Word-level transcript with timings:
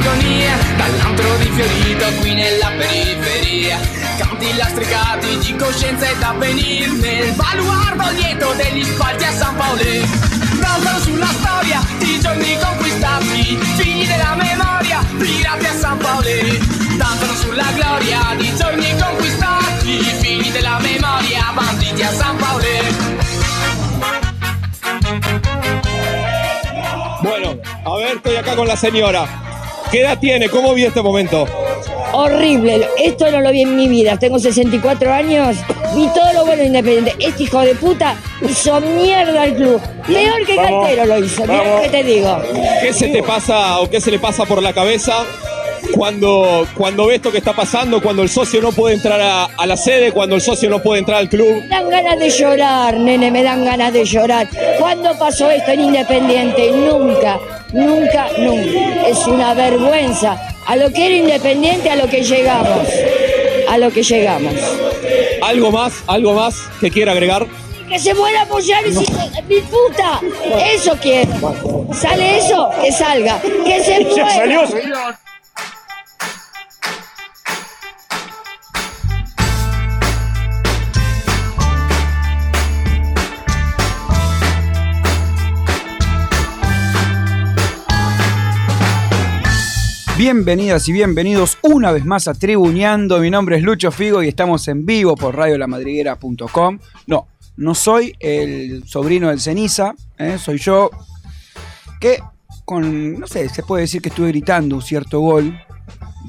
agonia 0.00 0.56
Dall'antro 0.76 1.36
rifiorito 1.36 2.06
qui 2.20 2.34
nella 2.34 2.70
periferia. 2.76 3.78
Canti 4.18 4.56
lastricati 4.56 5.38
di 5.38 5.56
coscienza 5.56 6.08
e 6.08 6.16
d'avvenir 6.18 6.92
Nel 6.92 7.32
baluardo 7.34 8.10
lieto 8.16 8.52
degli 8.54 8.84
spalti 8.84 9.24
a 9.24 9.32
San 9.32 9.56
Paolo. 9.56 10.28
Danzano 10.60 10.98
sulla 11.00 11.26
storia 11.26 11.80
di 11.98 12.18
giorni 12.20 12.58
conquistati 12.58 13.58
Figli 13.76 14.06
della 14.06 14.34
memoria, 14.34 15.00
pirati 15.18 15.66
a 15.66 15.72
San 15.78 15.98
Paolo. 15.98 16.28
Danzano 16.96 17.34
sulla 17.34 17.70
gloria 17.74 18.34
di 18.36 18.54
giorni 18.56 18.96
conquistati 18.98 19.98
Figli 20.20 20.50
della 20.50 20.78
memoria, 20.80 21.52
banditi 21.54 22.02
a 22.02 22.12
San 22.12 22.36
Paolo. 22.36 22.68
Bueno, 27.22 27.58
a 27.84 27.96
ver, 27.96 28.16
estoy 28.16 28.36
acá 28.36 28.56
con 28.56 28.66
la 28.66 28.76
señora. 28.76 29.49
¿Qué 29.90 30.00
edad 30.00 30.18
tiene? 30.18 30.48
¿Cómo 30.48 30.72
vi 30.74 30.84
este 30.84 31.02
momento? 31.02 31.46
Horrible, 32.12 32.86
esto 32.98 33.30
no 33.30 33.40
lo 33.40 33.50
vi 33.52 33.62
en 33.62 33.76
mi 33.76 33.88
vida. 33.88 34.18
Tengo 34.18 34.38
64 34.38 35.12
años, 35.12 35.56
vi 35.94 36.06
todo 36.08 36.32
lo 36.32 36.44
bueno 36.46 36.62
de 36.62 36.66
Independiente. 36.68 37.14
Este 37.24 37.44
hijo 37.44 37.60
de 37.60 37.74
puta 37.74 38.16
hizo 38.48 38.80
mierda 38.80 39.42
al 39.42 39.54
club. 39.54 39.80
Peor 40.06 40.44
que 40.44 40.56
Vamos, 40.56 40.86
Cantero 40.86 41.06
lo 41.06 41.24
hizo, 41.24 41.42
mirá 41.42 41.58
vamos. 41.58 41.76
lo 41.76 41.82
que 41.82 41.88
te 41.88 42.04
digo. 42.04 42.38
¿Qué 42.82 42.92
se 42.92 43.08
te 43.08 43.22
pasa 43.22 43.80
o 43.80 43.88
qué 43.88 44.00
se 44.00 44.10
le 44.10 44.18
pasa 44.18 44.44
por 44.44 44.60
la 44.62 44.72
cabeza 44.72 45.24
cuando, 45.94 46.66
cuando 46.76 47.06
ve 47.06 47.16
esto 47.16 47.30
que 47.32 47.38
está 47.38 47.52
pasando, 47.52 48.00
cuando 48.02 48.22
el 48.22 48.28
socio 48.28 48.60
no 48.60 48.72
puede 48.72 48.94
entrar 48.94 49.20
a, 49.20 49.44
a 49.44 49.66
la 49.66 49.76
sede, 49.76 50.12
cuando 50.12 50.34
el 50.36 50.40
socio 50.40 50.68
no 50.70 50.82
puede 50.82 51.00
entrar 51.00 51.18
al 51.18 51.28
club? 51.28 51.62
Me 51.62 51.68
dan 51.68 51.88
ganas 51.90 52.18
de 52.18 52.30
llorar, 52.30 52.96
nene, 52.98 53.30
me 53.30 53.42
dan 53.42 53.64
ganas 53.64 53.92
de 53.92 54.04
llorar. 54.04 54.48
¿Cuándo 54.78 55.18
pasó 55.18 55.50
esto 55.50 55.70
en 55.72 55.80
Independiente? 55.80 56.70
Nunca, 56.72 57.38
nunca, 57.72 58.28
nunca. 58.38 59.06
Es 59.08 59.26
una 59.26 59.54
vergüenza. 59.54 60.36
A 60.66 60.76
lo 60.76 60.92
que 60.92 61.06
era 61.06 61.14
Independiente, 61.16 61.90
a 61.90 61.96
lo 61.96 62.06
que 62.08 62.22
llegamos. 62.22 62.86
A 63.68 63.78
lo 63.78 63.90
que 63.90 64.02
llegamos. 64.02 64.54
¿Algo 65.42 65.70
más? 65.70 65.92
¿Algo 66.06 66.34
más 66.34 66.56
que 66.80 66.90
quiera 66.90 67.12
agregar? 67.12 67.46
Que 67.88 67.98
se 67.98 68.14
muera 68.14 68.46
y 68.86 68.92
si- 68.92 69.12
mi 69.48 69.60
puta. 69.62 70.20
Eso 70.72 70.96
quiero. 71.00 71.88
¿Sale 71.92 72.38
eso? 72.38 72.70
Que 72.80 72.92
salga. 72.92 73.40
Que 73.64 73.82
se 73.82 74.04
Ya 74.16 74.24
muera. 74.24 74.30
salió, 74.36 74.66
señor. 74.68 75.14
Bienvenidas 90.20 90.86
y 90.86 90.92
bienvenidos 90.92 91.56
una 91.62 91.92
vez 91.92 92.04
más 92.04 92.28
a 92.28 92.34
Tribuneando. 92.34 93.20
Mi 93.20 93.30
nombre 93.30 93.56
es 93.56 93.62
Lucho 93.62 93.90
Figo 93.90 94.22
y 94.22 94.28
estamos 94.28 94.68
en 94.68 94.84
vivo 94.84 95.16
por 95.16 95.34
radiolamadriguera.com. 95.34 96.78
No, 97.06 97.26
no 97.56 97.74
soy 97.74 98.14
el 98.20 98.86
sobrino 98.86 99.30
del 99.30 99.40
ceniza, 99.40 99.94
¿eh? 100.18 100.36
soy 100.36 100.58
yo 100.58 100.90
que 102.02 102.18
con, 102.66 103.18
no 103.18 103.26
sé, 103.26 103.48
se 103.48 103.62
puede 103.62 103.84
decir 103.84 104.02
que 104.02 104.10
estuve 104.10 104.28
gritando 104.28 104.76
un 104.76 104.82
cierto 104.82 105.20
gol 105.20 105.58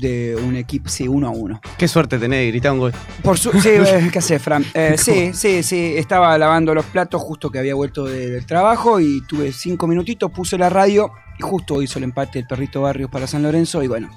de 0.01 0.35
un 0.35 0.55
equipo, 0.57 0.89
sí, 0.89 1.07
uno 1.07 1.27
a 1.27 1.31
uno. 1.31 1.61
Qué 1.77 1.87
suerte 1.87 2.17
tenés 2.19 2.39
de 2.39 2.47
gritar 2.47 2.73
un 2.73 2.79
gol. 2.79 2.93
Por 3.23 3.37
su 3.37 3.51
sí, 3.61 3.69
eh, 3.71 4.09
¿qué 4.11 4.19
haces, 4.19 4.41
Fran? 4.41 4.65
Eh, 4.73 4.95
sí, 4.97 5.31
sí, 5.33 5.63
sí, 5.63 5.93
estaba 5.95 6.37
lavando 6.37 6.73
los 6.73 6.85
platos 6.85 7.21
justo 7.21 7.49
que 7.49 7.59
había 7.59 7.75
vuelto 7.75 8.05
de- 8.05 8.29
del 8.31 8.45
trabajo 8.45 8.99
y 8.99 9.21
tuve 9.27 9.51
cinco 9.53 9.87
minutitos, 9.87 10.29
puse 10.31 10.57
la 10.57 10.69
radio 10.69 11.11
y 11.39 11.43
justo 11.43 11.81
hizo 11.81 11.99
el 11.99 12.03
empate 12.05 12.39
el 12.39 12.47
perrito 12.47 12.81
Barrios 12.81 13.09
para 13.09 13.27
San 13.27 13.43
Lorenzo 13.43 13.81
y 13.83 13.87
bueno, 13.87 14.09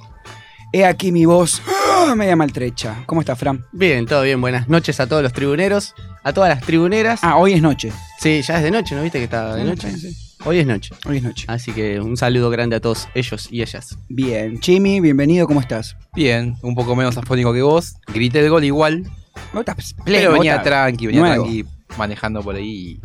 he 0.73 0.85
aquí 0.85 1.13
mi 1.13 1.25
voz 1.27 1.63
¡ah! 1.69 2.15
media 2.17 2.35
maltrecha. 2.35 3.03
¿Cómo 3.07 3.21
estás, 3.21 3.39
Fran? 3.39 3.65
Bien, 3.73 4.07
todo 4.07 4.23
bien. 4.23 4.41
Buenas 4.41 4.69
noches 4.69 4.99
a 5.01 5.07
todos 5.07 5.23
los 5.23 5.33
tribuneros, 5.33 5.95
a 6.23 6.33
todas 6.33 6.51
las 6.51 6.61
tribuneras. 6.65 7.21
Ah, 7.23 7.37
hoy 7.37 7.53
es 7.53 7.63
noche. 7.63 7.93
Sí, 8.19 8.43
ya 8.43 8.57
es 8.57 8.63
de 8.65 8.71
noche, 8.71 8.95
¿no 8.95 9.03
viste 9.03 9.19
que 9.19 9.25
está 9.25 9.55
de 9.55 9.65
noche? 9.65 9.91
Sí, 9.93 10.01
sí. 10.01 10.34
Hoy 10.47 10.59
es 10.59 10.67
noche. 10.67 10.95
Hoy 11.07 11.19
es 11.19 11.23
noche. 11.23 11.45
Así 11.49 11.73
que 11.73 12.01
un 12.01 12.17
saludo 12.17 12.51
grande 12.51 12.77
a 12.77 12.81
todos 12.81 13.09
ellos 13.15 13.49
y 13.51 13.63
ellas. 13.63 13.97
Bien, 14.09 14.61
Chimi, 14.61 15.01
bienvenido, 15.01 15.47
¿cómo 15.47 15.61
estás? 15.61 15.97
Bien, 16.15 16.57
un 16.63 16.75
poco 16.75 16.95
menos 16.95 17.17
afónico 17.17 17.53
que 17.53 17.63
vos. 17.63 17.95
Grité 18.13 18.41
el 18.41 18.51
gol 18.51 18.65
igual. 18.65 19.05
¿No 19.53 19.61
estás 19.61 19.95
Pero 20.05 20.33
venía 20.33 20.63
tranqui, 20.63 21.07
venía 21.07 21.21
nuevo. 21.23 21.45
tranqui 21.45 21.65
manejando 21.97 22.43
por 22.43 22.57
ahí. 22.57 23.01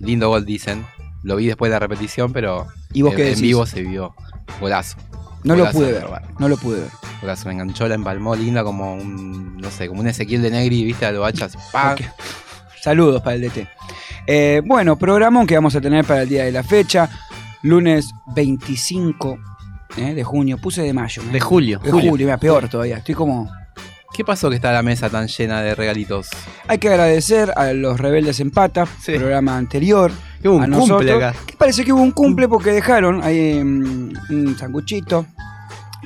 Lindo 0.00 0.28
gol, 0.28 0.44
dicen. 0.44 0.84
Lo 1.22 1.36
vi 1.36 1.46
después 1.46 1.70
de 1.70 1.74
la 1.74 1.80
repetición, 1.80 2.32
pero 2.32 2.66
¿Y 2.92 3.02
vos 3.02 3.12
en, 3.12 3.16
qué 3.16 3.22
en 3.24 3.28
decís? 3.30 3.42
vivo 3.42 3.66
se 3.66 3.82
vio. 3.82 4.14
Golazo. 4.60 4.96
No 5.44 5.54
lo 5.54 5.70
pude 5.70 5.86
de 5.92 6.00
ver, 6.00 6.10
no 6.40 6.48
lo 6.48 6.56
pude 6.56 6.80
ver. 6.80 6.90
Golazo, 7.20 7.46
me 7.46 7.52
enganchó, 7.54 7.86
la 7.88 7.94
empalmó 7.94 8.34
linda 8.34 8.64
como 8.64 8.94
un, 8.94 9.56
no 9.58 9.70
sé, 9.70 9.86
como 9.86 10.00
un 10.00 10.08
Ezequiel 10.08 10.42
de 10.42 10.50
Negri, 10.50 10.84
viste, 10.84 11.06
a 11.06 11.12
lo 11.12 11.24
hachas. 11.24 11.56
¡pam! 11.72 11.92
Ok. 11.92 12.00
Saludos 12.82 13.22
para 13.22 13.36
el 13.36 13.42
DT. 13.42 13.68
Eh, 14.26 14.62
bueno, 14.64 14.96
programón 14.96 15.46
que 15.46 15.54
vamos 15.54 15.74
a 15.76 15.80
tener 15.80 16.04
para 16.04 16.22
el 16.22 16.28
día 16.28 16.44
de 16.44 16.52
la 16.52 16.62
fecha. 16.62 17.08
Lunes 17.62 18.10
25 18.34 19.38
eh, 19.96 20.14
de 20.14 20.24
junio. 20.24 20.58
Puse 20.58 20.82
de 20.82 20.92
mayo. 20.92 21.22
De 21.30 21.40
julio. 21.40 21.78
De 21.78 21.90
julio, 21.90 22.26
mira, 22.26 22.36
peor 22.38 22.68
todavía. 22.68 22.98
Estoy 22.98 23.14
como. 23.14 23.50
¿Qué 24.12 24.24
pasó 24.24 24.48
que 24.48 24.56
está 24.56 24.72
la 24.72 24.82
mesa 24.82 25.10
tan 25.10 25.28
llena 25.28 25.60
de 25.60 25.74
regalitos? 25.74 26.28
Hay 26.68 26.78
que 26.78 26.88
agradecer 26.88 27.52
a 27.54 27.72
los 27.74 28.00
Rebeldes 28.00 28.40
en 28.40 28.50
Pata, 28.50 28.86
Sí. 29.00 29.12
programa 29.12 29.58
anterior. 29.58 30.10
Hubo 30.42 30.54
un 30.54 30.62
a 30.62 30.64
cumple 30.64 30.78
nosotros, 30.78 31.16
acá. 31.22 31.34
que 31.44 31.54
parece 31.56 31.84
que 31.84 31.92
hubo 31.92 32.00
un 32.00 32.12
cumple 32.12 32.48
porque 32.48 32.70
dejaron 32.70 33.22
ahí 33.22 33.62
mm, 33.62 34.12
un 34.30 34.56
sanguchito. 34.58 35.26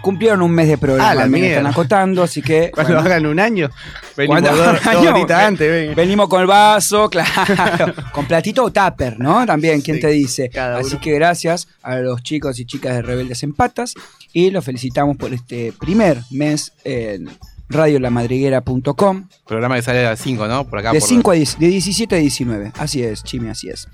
Cumplieron 0.00 0.42
un 0.42 0.50
mes 0.52 0.68
de 0.68 0.78
programa, 0.78 1.10
Ah, 1.10 1.14
la 1.14 1.26
me 1.26 1.38
mierda. 1.40 1.56
están 1.58 1.66
acotando, 1.66 2.22
así 2.22 2.42
que. 2.42 2.70
Cuando 2.74 2.94
bueno, 2.94 3.06
hagan 3.06 3.26
un 3.26 3.38
año, 3.40 3.70
venimos 4.16 4.42
dos, 4.42 4.56
dos 4.58 4.86
año, 4.86 5.26
antes. 5.34 5.94
Venimos 5.96 6.28
con 6.28 6.40
el 6.40 6.46
vaso, 6.46 7.08
claro. 7.10 7.94
con 8.12 8.26
platito 8.26 8.64
o 8.64 8.72
tupper, 8.72 9.18
¿no? 9.18 9.44
También, 9.46 9.80
¿quién 9.80 9.96
Sí, 9.96 10.02
te 10.02 10.08
dice? 10.08 10.50
Así 10.58 10.96
que 10.98 11.12
gracias 11.12 11.68
a 11.82 11.96
los 11.96 12.22
chicos 12.22 12.58
y 12.60 12.64
chicas 12.64 12.94
de 12.94 13.02
Rebeldes 13.02 13.42
en 13.42 13.52
Patas 13.52 13.94
y 14.32 14.50
los 14.50 14.64
felicitamos 14.64 15.16
por 15.16 15.32
este 15.34 15.72
primer 15.78 16.18
mes 16.30 16.72
en 16.84 17.28
radiolamadriguera.com 17.68 19.28
Programa 19.46 19.76
que 19.76 19.82
sale 19.82 20.06
a 20.06 20.10
las 20.10 20.20
5, 20.20 20.46
¿no? 20.48 20.66
Por 20.68 20.78
acá. 20.78 20.92
de 20.92 21.00
por- 21.00 21.08
5 21.08 21.30
a 21.30 21.34
10, 21.34 21.58
de 21.58 21.68
17 21.68 22.14
a 22.16 22.18
19. 22.18 22.72
Así 22.78 23.02
es, 23.02 23.22
Chimi, 23.22 23.48
así 23.48 23.68
es. 23.68 23.88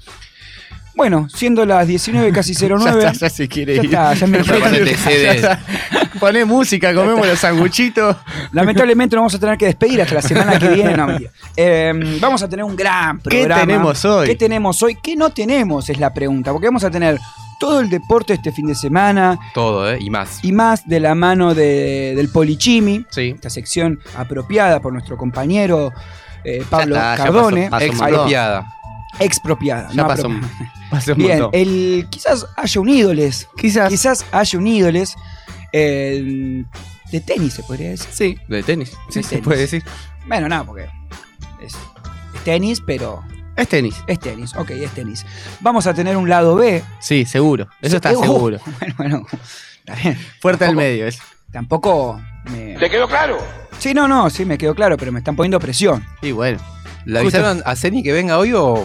Bueno, 0.97 1.29
siendo 1.29 1.65
las 1.67 1.87
19 1.87 2.33
casi 2.33 2.55
Ya 2.55 2.69
09. 2.69 2.99
está, 2.99 3.13
ya 3.13 3.31
se 3.31 3.47
quiere 3.49 3.75
Ya 3.77 3.83
ir. 3.83 3.87
está, 3.87 4.15
ya 4.15 4.27
me 4.27 4.43
Ya 4.43 4.59
Ya 4.59 5.33
está. 5.33 5.61
Poné 6.19 6.45
música, 6.47 6.95
comemos 6.95 7.27
los 7.27 7.39
sanguchitos. 7.39 8.17
Lamentablemente 8.53 9.15
nos 9.17 9.21
vamos 9.21 9.35
a 9.35 9.39
tener 9.39 9.59
que 9.59 9.67
despedir 9.67 10.01
hasta 10.01 10.15
la 10.15 10.23
semana 10.23 10.59
que 10.59 10.69
viene. 10.69 10.97
no. 10.97 11.09
Eh, 11.57 11.93
vamos 12.21 12.43
a 12.43 12.49
tener 12.49 12.65
un 12.65 12.75
gran 12.75 13.19
¿Qué 13.19 13.41
programa. 13.41 13.61
tenemos 13.61 14.05
hoy? 14.07 14.27
¿Qué 14.27 14.35
tenemos 14.35 14.83
hoy? 14.83 14.97
¿Qué 15.03 15.15
no 15.15 15.29
tenemos? 15.31 15.91
Es 15.91 15.99
la 16.01 16.15
pregunta. 16.15 16.53
Porque 16.53 16.69
vamos 16.69 16.85
a 16.85 16.91
tener 16.91 17.19
todo 17.61 17.81
el 17.81 17.91
deporte 17.91 18.33
este 18.35 18.51
fin 18.53 18.67
de 18.67 18.75
semana 18.75 19.39
Todo, 19.55 19.91
¿eh? 19.93 19.99
Y 20.01 20.09
más. 20.09 20.43
y 20.43 20.53
más 20.53 20.87
de 20.89 21.01
la 21.01 21.15
mano 21.15 21.55
de- 21.55 22.15
del 22.17 22.29
Polichimi, 22.31 23.05
Sí. 23.11 23.33
esta 23.35 23.51
sección 23.51 24.01
apropiada 24.17 24.81
por 24.81 24.93
nuestro 24.95 25.17
compañero 25.19 25.93
eh, 26.45 26.63
Pablo 26.71 26.95
está, 26.95 27.17
ya 27.17 27.25
Cardone, 27.25 27.69
pasó- 27.71 27.71
pasó. 27.71 27.85
Expropiada. 28.07 28.67
Expropiada. 29.21 29.89
Ya 29.91 30.03
no 30.03 30.09
pasó, 30.09 30.29
pasó 30.91 31.13
un 31.13 31.19
Bien, 31.19 31.41
montón. 31.41 31.61
el, 31.61 32.07
quizás 32.11 32.47
haya 32.57 32.81
un 32.81 32.89
ídoles, 32.89 33.49
Quizás. 33.57 33.89
quizás 33.89 34.25
haya 34.33 34.59
un 34.59 34.67
ídoles 34.67 35.15
eh, 35.73 36.65
de 37.13 37.21
tenis, 37.21 37.55
se 37.55 37.63
podría 37.63 37.91
decir. 37.91 38.09
Sí, 38.13 38.39
de 38.49 38.63
tenis. 38.63 38.93
Sí, 39.11 39.23
se 39.23 39.39
puede 39.39 39.61
decir. 39.61 39.83
Bueno, 40.27 40.49
no, 40.49 40.65
porque 40.67 40.89
es, 41.63 41.73
es 42.35 42.45
tenis, 42.45 42.81
pero 42.85 43.23
Es 43.57 43.69
tenis. 43.69 43.97
es 44.07 44.19
tenis. 44.21 44.55
Ok, 44.57 44.71
es 44.71 44.91
tenis. 44.93 45.25
Vamos 45.61 45.87
a 45.87 45.95
tener 45.95 46.17
un 46.17 46.29
lado 46.29 46.57
B. 46.57 46.83
Sí, 47.01 47.25
seguro. 47.25 47.69
Eso 47.81 47.97
está 47.97 48.11
seguro. 48.11 48.59
Bueno, 48.81 48.95
bueno. 48.97 49.27
está 49.79 49.95
bien. 49.95 50.19
Fuerte 50.41 50.65
al 50.65 50.77
medio. 50.77 51.07
Es. 51.07 51.19
Tampoco 51.53 52.21
me... 52.51 52.75
¿Te 52.75 52.91
quedó 52.91 53.07
claro? 53.09 53.39
Sí, 53.79 53.95
no, 53.95 54.09
no, 54.09 54.29
sí, 54.31 54.45
me 54.45 54.59
quedó 54.59 54.75
claro, 54.75 54.97
pero 54.97 55.13
me 55.13 55.21
están 55.21 55.37
poniendo 55.37 55.59
presión. 55.61 56.05
Y 56.23 56.33
bueno. 56.33 56.59
¿Le 57.05 57.23
Justo- 57.23 57.39
avisaron 57.39 57.63
a 57.65 57.77
Ceni 57.77 58.03
que 58.03 58.13
venga 58.13 58.37
hoy 58.39 58.53
o 58.53 58.85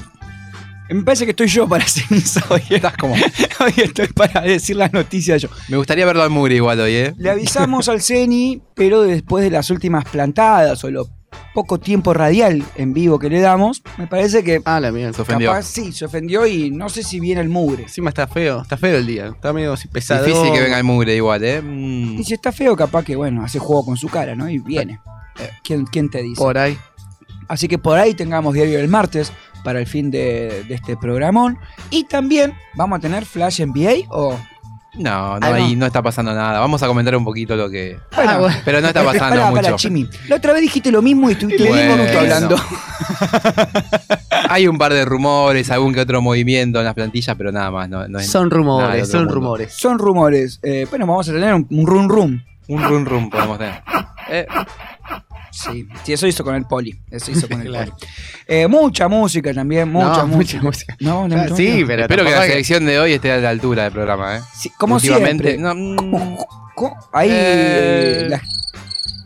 Me 0.94 1.04
parece 1.04 1.26
que 1.26 1.32
estoy 1.32 1.48
yo 1.48 1.68
para 1.68 1.86
ceniza 1.88 2.44
hoy. 2.50 2.62
Estás 2.70 2.98
como. 2.98 3.14
Hoy 3.60 3.74
estoy 3.78 4.08
para 4.08 4.42
decir 4.42 4.76
las 4.76 4.92
noticias 4.92 5.42
yo. 5.42 5.50
Me 5.70 5.78
gustaría 5.78 6.06
verlo 6.06 6.24
al 6.24 6.30
mugre 6.30 6.56
igual 6.56 6.80
hoy, 6.80 6.94
¿eh? 6.94 7.14
Le 7.18 7.30
avisamos 7.30 7.88
al 7.90 8.02
Ceni, 8.02 8.62
pero 8.74 9.02
después 9.02 9.44
de 9.44 9.52
las 9.52 9.70
últimas 9.70 10.04
plantadas 10.06 10.84
o 10.84 10.90
lo 10.90 11.08
poco 11.54 11.80
tiempo 11.80 12.14
radial 12.14 12.64
en 12.76 12.94
vivo 12.94 13.20
que 13.20 13.30
le 13.30 13.40
damos, 13.40 13.84
me 13.98 14.08
parece 14.08 14.44
que 14.44 14.62
Ah, 14.66 14.80
la 14.80 14.92
mía. 14.92 15.14
Se 15.14 15.22
ofendió. 15.22 15.50
capaz 15.50 15.64
sí, 15.64 15.92
se 15.92 16.06
ofendió 16.06 16.46
y 16.48 16.72
no 16.72 16.90
sé 16.90 17.04
si 17.04 17.20
viene 17.20 17.40
el 17.42 17.50
mugre. 17.50 17.84
Encima 17.84 18.10
está 18.10 18.28
feo, 18.28 18.62
está 18.64 18.78
feo 18.78 18.98
el 18.98 19.06
día. 19.06 19.28
Está 19.28 19.54
medio 19.54 19.76
pesado. 19.92 20.26
Difícil 20.26 20.52
que 20.52 20.62
venga 20.62 20.78
el 20.78 20.84
mugre 20.84 21.16
igual, 21.16 21.44
¿eh? 21.44 21.62
Mm. 21.62 22.20
Y 22.20 22.24
si 22.24 22.34
está 22.34 22.52
feo, 22.52 22.76
capaz 22.76 23.06
que, 23.06 23.16
bueno, 23.16 23.44
hace 23.44 23.60
juego 23.60 23.86
con 23.86 23.98
su 23.98 24.08
cara, 24.10 24.36
¿no? 24.36 24.50
Y 24.50 24.60
viene. 24.60 25.00
Eh, 25.40 25.50
¿Quién, 25.64 25.86
quién 25.86 26.10
te 26.10 26.22
dice? 26.22 26.42
Por 26.42 26.58
ahí. 26.58 26.78
Así 27.48 27.68
que 27.68 27.78
por 27.78 27.98
ahí 27.98 28.14
tengamos 28.14 28.54
diario 28.54 28.78
del 28.78 28.88
martes 28.88 29.32
para 29.64 29.80
el 29.80 29.88
fin 29.88 30.12
de, 30.12 30.64
de 30.68 30.74
este 30.76 30.98
programón. 30.98 31.58
Y 31.90 32.04
también 32.06 32.54
vamos 32.76 32.98
a 32.98 33.02
tener 33.02 33.26
Flash 33.26 33.62
NBA 33.62 34.08
o... 34.10 34.38
No, 34.96 35.40
no, 35.40 35.46
Ah, 35.48 35.50
no. 35.52 35.56
ahí 35.56 35.76
no 35.78 35.86
está 35.86 36.02
pasando 36.02 36.34
nada. 36.34 36.60
Vamos 36.60 36.84
a 36.84 36.88
comentar 36.88 37.16
un 37.16 37.24
poquito 37.24 37.56
lo 37.56 37.70
que. 37.70 37.98
Bueno, 38.14 38.32
Ah, 38.32 38.38
bueno. 38.40 38.56
Pero 38.66 38.82
no 38.82 38.88
está 38.90 39.04
pasando 39.06 39.46
mucho. 39.48 39.78
Chimi. 39.78 40.06
La 40.28 40.36
otra 40.36 40.52
vez 40.52 40.64
dijiste 40.64 40.92
lo 40.92 41.02
mismo 41.02 41.30
y 41.30 41.32
estuviste 41.34 41.66
Bueno. 41.66 41.96
10 41.96 41.98
minutos 41.98 42.16
hablando. 42.22 42.56
Hay 44.50 44.68
un 44.68 44.78
par 44.78 44.94
de 44.94 45.06
rumores, 45.06 45.70
algún 45.72 45.94
que 45.94 46.02
otro 46.02 46.22
movimiento 46.22 46.80
en 46.80 46.86
las 46.86 46.94
plantillas, 46.94 47.36
pero 47.38 47.54
nada 47.54 47.72
más. 47.72 47.88
No, 47.90 48.06
no 48.08 48.20
es 48.20 48.28
Son 48.30 48.50
rumores, 48.50 49.08
son 49.10 49.22
mundo. 49.22 49.34
rumores. 49.36 49.74
Son 49.74 49.98
rumores. 50.00 50.60
Eh, 50.64 50.86
bueno, 50.90 51.06
vamos 51.08 51.30
a 51.30 51.32
tener 51.32 51.54
un, 51.54 51.66
un 51.70 52.10
run. 52.10 52.44
Un 52.68 52.84
run 52.84 53.06
run 53.06 53.30
podemos 53.30 53.58
tener. 53.58 53.82
Eh, 54.30 54.46
Sí, 55.52 55.88
sí, 56.04 56.14
eso 56.14 56.28
hizo 56.28 56.44
con 56.44 56.56
el 56.56 56.66
poli. 56.66 56.98
Eso 57.10 57.32
hizo 57.32 57.48
con 57.48 57.62
el 57.62 57.68
Claro. 57.68 57.92
poli. 57.92 58.08
Eh, 58.48 58.68
mucha 58.68 59.08
música 59.08 59.54
también, 59.54 59.92
mucha 59.92 60.24
No, 60.24 60.28
música. 60.28 60.38
mucha 60.60 60.62
música. 60.62 60.98
No, 61.00 61.28
no, 61.28 61.36
Ah, 61.36 61.46
no, 61.50 61.56
sí, 61.56 61.84
pero 61.86 62.04
espero 62.04 62.24
que 62.26 62.32
la 62.32 62.42
que- 62.44 62.48
selección 62.50 62.86
de 62.86 63.00
hoy 63.00 63.14
esté 63.14 63.32
a 63.32 63.38
la 63.38 63.50
altura 63.50 63.84
del 63.84 63.92
programa, 63.92 64.38
¿eh? 64.38 64.42
Sí, 64.58 64.70
como 64.78 65.00
siempre. 65.00 65.58
no, 65.58 65.76
mm, 65.76 66.38
Ahí 67.14 67.30
Eh. 67.32 68.26
la- 68.30 68.42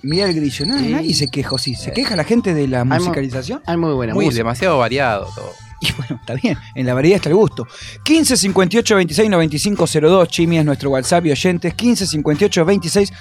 Mira 0.02 0.26
el 0.26 0.36
grillo, 0.36 0.66
no, 0.68 0.78
Sí. 0.78 0.88
nadie 0.90 1.14
se 1.16 1.30
quejó, 1.30 1.58
sí, 1.58 1.74
se 1.74 1.92
queja 1.92 2.16
la 2.16 2.24
gente 2.26 2.54
de 2.54 2.68
la 2.68 2.84
musicalización. 2.86 3.62
Hay 3.66 3.76
muy 3.78 3.92
buena 3.94 4.14
muy 4.14 4.26
música. 4.26 4.40
demasiado 4.40 4.78
variado 4.78 5.28
todo. 5.34 5.52
Y 5.82 5.92
bueno, 5.94 6.18
está 6.22 6.36
bien, 6.36 6.58
en 6.76 6.86
la 6.86 6.94
variedad 6.94 7.16
está 7.18 7.30
el 7.30 7.36
gusto. 7.36 7.68
15 8.04 8.38
58 8.38 8.96
26 8.96 9.30
95 9.30 9.88
02, 9.88 10.28
Chimi 10.30 10.58
es 10.60 10.66
nuestro 10.66 10.90
WhatsApp 10.92 11.26
y 11.26 11.32
oyentes. 11.32 11.74
15 11.74 12.06
58 12.08 12.64
26 12.66 13.12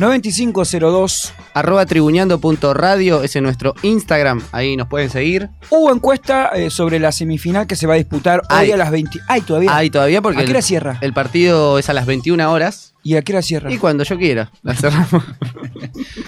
95 0.00 0.64
02. 0.64 1.34
Arroba 1.52 1.84
tribuñando.radio, 1.84 3.22
ese 3.22 3.38
es 3.38 3.42
nuestro 3.42 3.74
Instagram. 3.82 4.40
Ahí 4.50 4.74
nos 4.74 4.88
pueden 4.88 5.10
seguir. 5.10 5.50
Hubo 5.68 5.92
encuesta 5.92 6.46
eh, 6.54 6.70
sobre 6.70 6.98
la 6.98 7.12
semifinal 7.12 7.66
que 7.66 7.76
se 7.76 7.86
va 7.86 7.94
a 7.94 7.96
disputar 7.98 8.40
hoy 8.48 8.56
Ay. 8.56 8.72
a 8.72 8.78
las 8.78 8.90
20. 8.90 9.18
Ay, 9.28 9.42
todavía. 9.42 9.76
Ahí 9.76 9.90
todavía 9.90 10.22
porque 10.22 10.40
¿A 10.40 10.44
qué 10.44 10.50
hora 10.52 10.60
el, 10.60 10.64
cierra? 10.64 10.98
el 11.02 11.12
partido 11.12 11.78
es 11.78 11.90
a 11.90 11.92
las 11.92 12.06
21 12.06 12.50
horas. 12.50 12.94
¿Y 13.02 13.16
a 13.16 13.22
qué 13.22 13.32
hora 13.32 13.42
cierra? 13.42 13.72
Y 13.72 13.78
cuando 13.78 14.04
yo 14.04 14.18
quiera. 14.18 14.50
La 14.62 14.74
cerramos. 14.74 15.08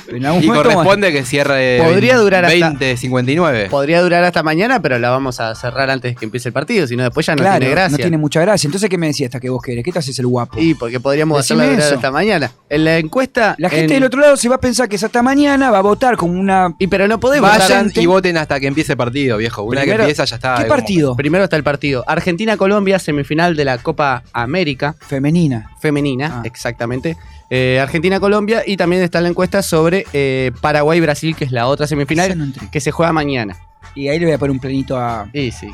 En 0.09 0.27
algún 0.27 0.43
Y 0.43 0.47
momento 0.47 0.71
corresponde 0.71 1.13
que 1.13 1.25
cierre 1.25 1.79
Podría 1.83 2.17
durar 2.19 2.45
hasta- 2.45 2.73
20.59. 2.73 3.69
Podría 3.71 4.03
durar 4.03 4.25
hasta 4.25 4.43
mañana, 4.43 4.81
pero 4.83 4.99
la 4.99 5.11
vamos 5.11 5.41
a 5.41 5.55
cerrar 5.55 5.91
antes 5.91 6.17
que 6.17 6.25
empiece 6.25 6.49
el 6.49 6.53
partido. 6.53 6.87
Si 6.87 6.97
no, 6.97 7.03
después 7.03 7.25
ya 7.27 7.35
no 7.35 7.43
claro, 7.43 7.59
tiene 7.61 7.75
gracia. 7.75 7.91
no 7.99 8.03
tiene 8.03 8.19
mucha 8.19 8.41
gracia. 8.43 8.67
Entonces, 8.69 8.89
¿qué 8.91 8.99
me 8.99 9.07
decías 9.07 9.29
hasta 9.29 9.41
que 9.41 9.49
vos 9.51 9.63
querés? 9.63 9.85
¿Qué 9.85 9.93
te 9.93 9.99
haces 9.99 10.19
el 10.19 10.27
guapo? 10.27 10.59
Y 10.61 10.75
porque 10.75 11.01
podríamos 11.01 11.39
Decime 11.39 11.63
hacerla 11.63 11.73
durar 11.77 11.87
eso. 11.89 11.97
hasta 11.97 12.11
mañana. 12.11 12.53
En 12.69 12.85
la 12.85 12.99
encuesta. 12.99 13.55
La 13.59 13.69
gente 13.71 13.95
en- 13.95 14.01
del 14.01 14.05
otro 14.05 14.21
lado 14.21 14.37
se 14.37 14.49
va 14.49 14.57
a 14.57 14.61
pensar 14.61 14.89
que 14.89 14.97
es 14.97 15.03
hasta 15.05 15.23
mañana, 15.23 15.71
va 15.71 15.79
a 15.79 15.83
votar 15.83 16.17
como 16.17 16.39
una. 16.39 16.75
Y 16.79 16.87
pero 16.89 17.09
no 17.09 17.19
podemos. 17.21 17.49
Vayan 17.51 17.89
votar- 17.89 18.03
y 18.03 18.07
voten 18.07 18.37
hasta 18.37 18.61
que 18.61 18.67
empiece 18.67 18.93
el 18.93 18.99
partido, 18.99 19.37
viejo. 19.39 19.63
Una 19.63 19.81
Primero- 19.81 19.99
que 19.99 20.03
empieza 20.11 20.25
ya 20.25 20.37
está. 20.37 20.55
¿Qué 20.57 20.63
como- 20.63 20.69
partido? 20.75 21.17
Primero 21.17 21.45
está 21.45 21.57
el 21.57 21.65
partido. 21.65 22.05
Argentina-Colombia, 22.07 22.99
semifinal 22.99 23.57
de 23.57 23.65
la 23.65 23.79
Copa 23.79 24.23
América 24.33 24.95
Femenina. 25.01 25.71
femenina, 25.81 26.41
Ah. 26.41 26.43
Exactamente. 26.63 27.17
Eh, 27.51 27.79
Argentina-Colombia 27.81 28.63
y 28.67 28.77
también 28.77 29.03
está 29.03 29.21
la 29.21 29.29
encuesta 29.29 29.63
sobre 29.63 30.07
eh, 30.13 30.53
Paraguay-Brasil, 30.61 31.35
que 31.37 31.45
es 31.45 31.53
la 31.53 31.67
otra 31.67 31.87
semifinal, 31.87 32.39
no 32.39 32.53
que 32.71 32.81
se 32.81 32.91
juega 32.93 33.13
mañana. 33.13 33.57
Y 33.95 34.09
ahí 34.09 34.19
le 34.19 34.27
voy 34.27 34.35
a 34.35 34.39
poner 34.39 34.53
un 34.53 34.61
planito 34.61 34.97
a. 34.99 35.29
Y 35.33 35.51
sí. 35.51 35.69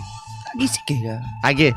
Aquí 0.55 0.67
sí 0.67 0.81
que 0.87 0.99
era. 1.01 1.21
¿A 1.43 1.55
qué? 1.55 1.75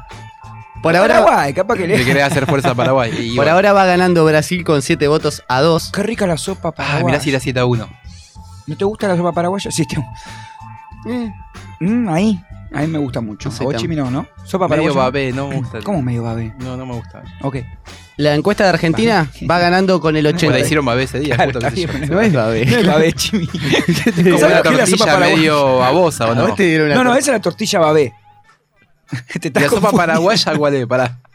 Por 0.81 0.95
ahora, 0.95 1.23
Paraguay, 1.23 1.53
capaz 1.53 1.75
que 1.75 1.87
Le 1.87 1.97
le. 1.99 2.05
querés 2.05 2.23
hacer 2.23 2.47
fuerza 2.47 2.71
a 2.71 2.75
Paraguay. 2.75 3.11
Y 3.11 3.27
por 3.35 3.45
bueno. 3.45 3.51
ahora 3.51 3.73
va 3.73 3.85
ganando 3.85 4.25
Brasil 4.25 4.63
con 4.63 4.81
7 4.81 5.07
votos 5.07 5.43
a 5.47 5.61
2. 5.61 5.91
Qué 5.93 6.01
rica 6.03 6.25
la 6.25 6.37
sopa 6.37 6.69
Ah, 6.69 6.71
paraguaya. 6.71 7.05
mirá 7.05 7.19
si 7.19 7.29
era 7.29 7.39
7 7.39 7.59
a 7.59 7.65
1. 7.65 7.87
¿No 8.67 8.77
te 8.77 8.85
gusta 8.85 9.07
la 9.07 9.15
sopa 9.17 9.31
paraguaya? 9.33 9.69
Sí, 9.69 9.85
te... 9.85 9.97
Mm, 11.79 12.09
ahí. 12.09 12.41
A 12.73 12.81
mí 12.81 12.87
me 12.87 12.99
gusta 12.99 13.21
mucho. 13.21 13.49
No. 13.49 13.55
Sopa 13.55 14.67
Medio 14.67 14.93
paraguaya. 14.93 14.93
babé, 14.95 15.31
no 15.33 15.47
me 15.49 15.55
gusta. 15.57 15.79
¿Cómo 15.83 16.01
medio 16.01 16.23
babé? 16.23 16.53
No, 16.59 16.77
no 16.77 16.85
me 16.85 16.93
gusta. 16.95 17.23
Ok. 17.41 17.57
La 18.21 18.35
encuesta 18.35 18.63
de 18.65 18.69
Argentina 18.69 19.29
va 19.49 19.59
ganando 19.59 19.99
con 19.99 20.15
el 20.15 20.23
Bueno, 20.25 20.37
80. 20.37 20.53
la 20.55 20.59
hicieron 20.63 20.85
babé 20.85 21.03
ese 21.03 21.19
día. 21.19 21.35
Claro, 21.35 21.51
puta, 21.53 21.67
está 21.69 21.75
qué 21.75 21.87
sé 21.87 21.93
yo. 21.93 21.99
bien, 21.99 22.11
No 22.11 22.21
es 22.21 22.33
babé. 22.33 22.65
No 22.65 22.77
es 22.77 22.87
babé, 22.87 23.13
Chimi. 23.13 23.47
Como 23.47 24.37
¿Sabes 24.37 24.43
una 24.43 24.61
tortilla 24.63 25.17
medio 25.17 25.77
babosa, 25.79 26.25
¿o 26.27 26.35
no? 26.35 26.47
No, 26.55 27.03
no, 27.03 27.11
esa 27.15 27.19
es 27.19 27.27
la 27.37 27.41
tortilla 27.41 27.79
babé. 27.79 28.13
Te 29.41 29.51
La 29.59 29.67
sopa 29.69 29.91
paraguaya, 29.91 30.55
¿cuál 30.55 30.75
es? 30.75 30.85
Pará. 30.87 31.19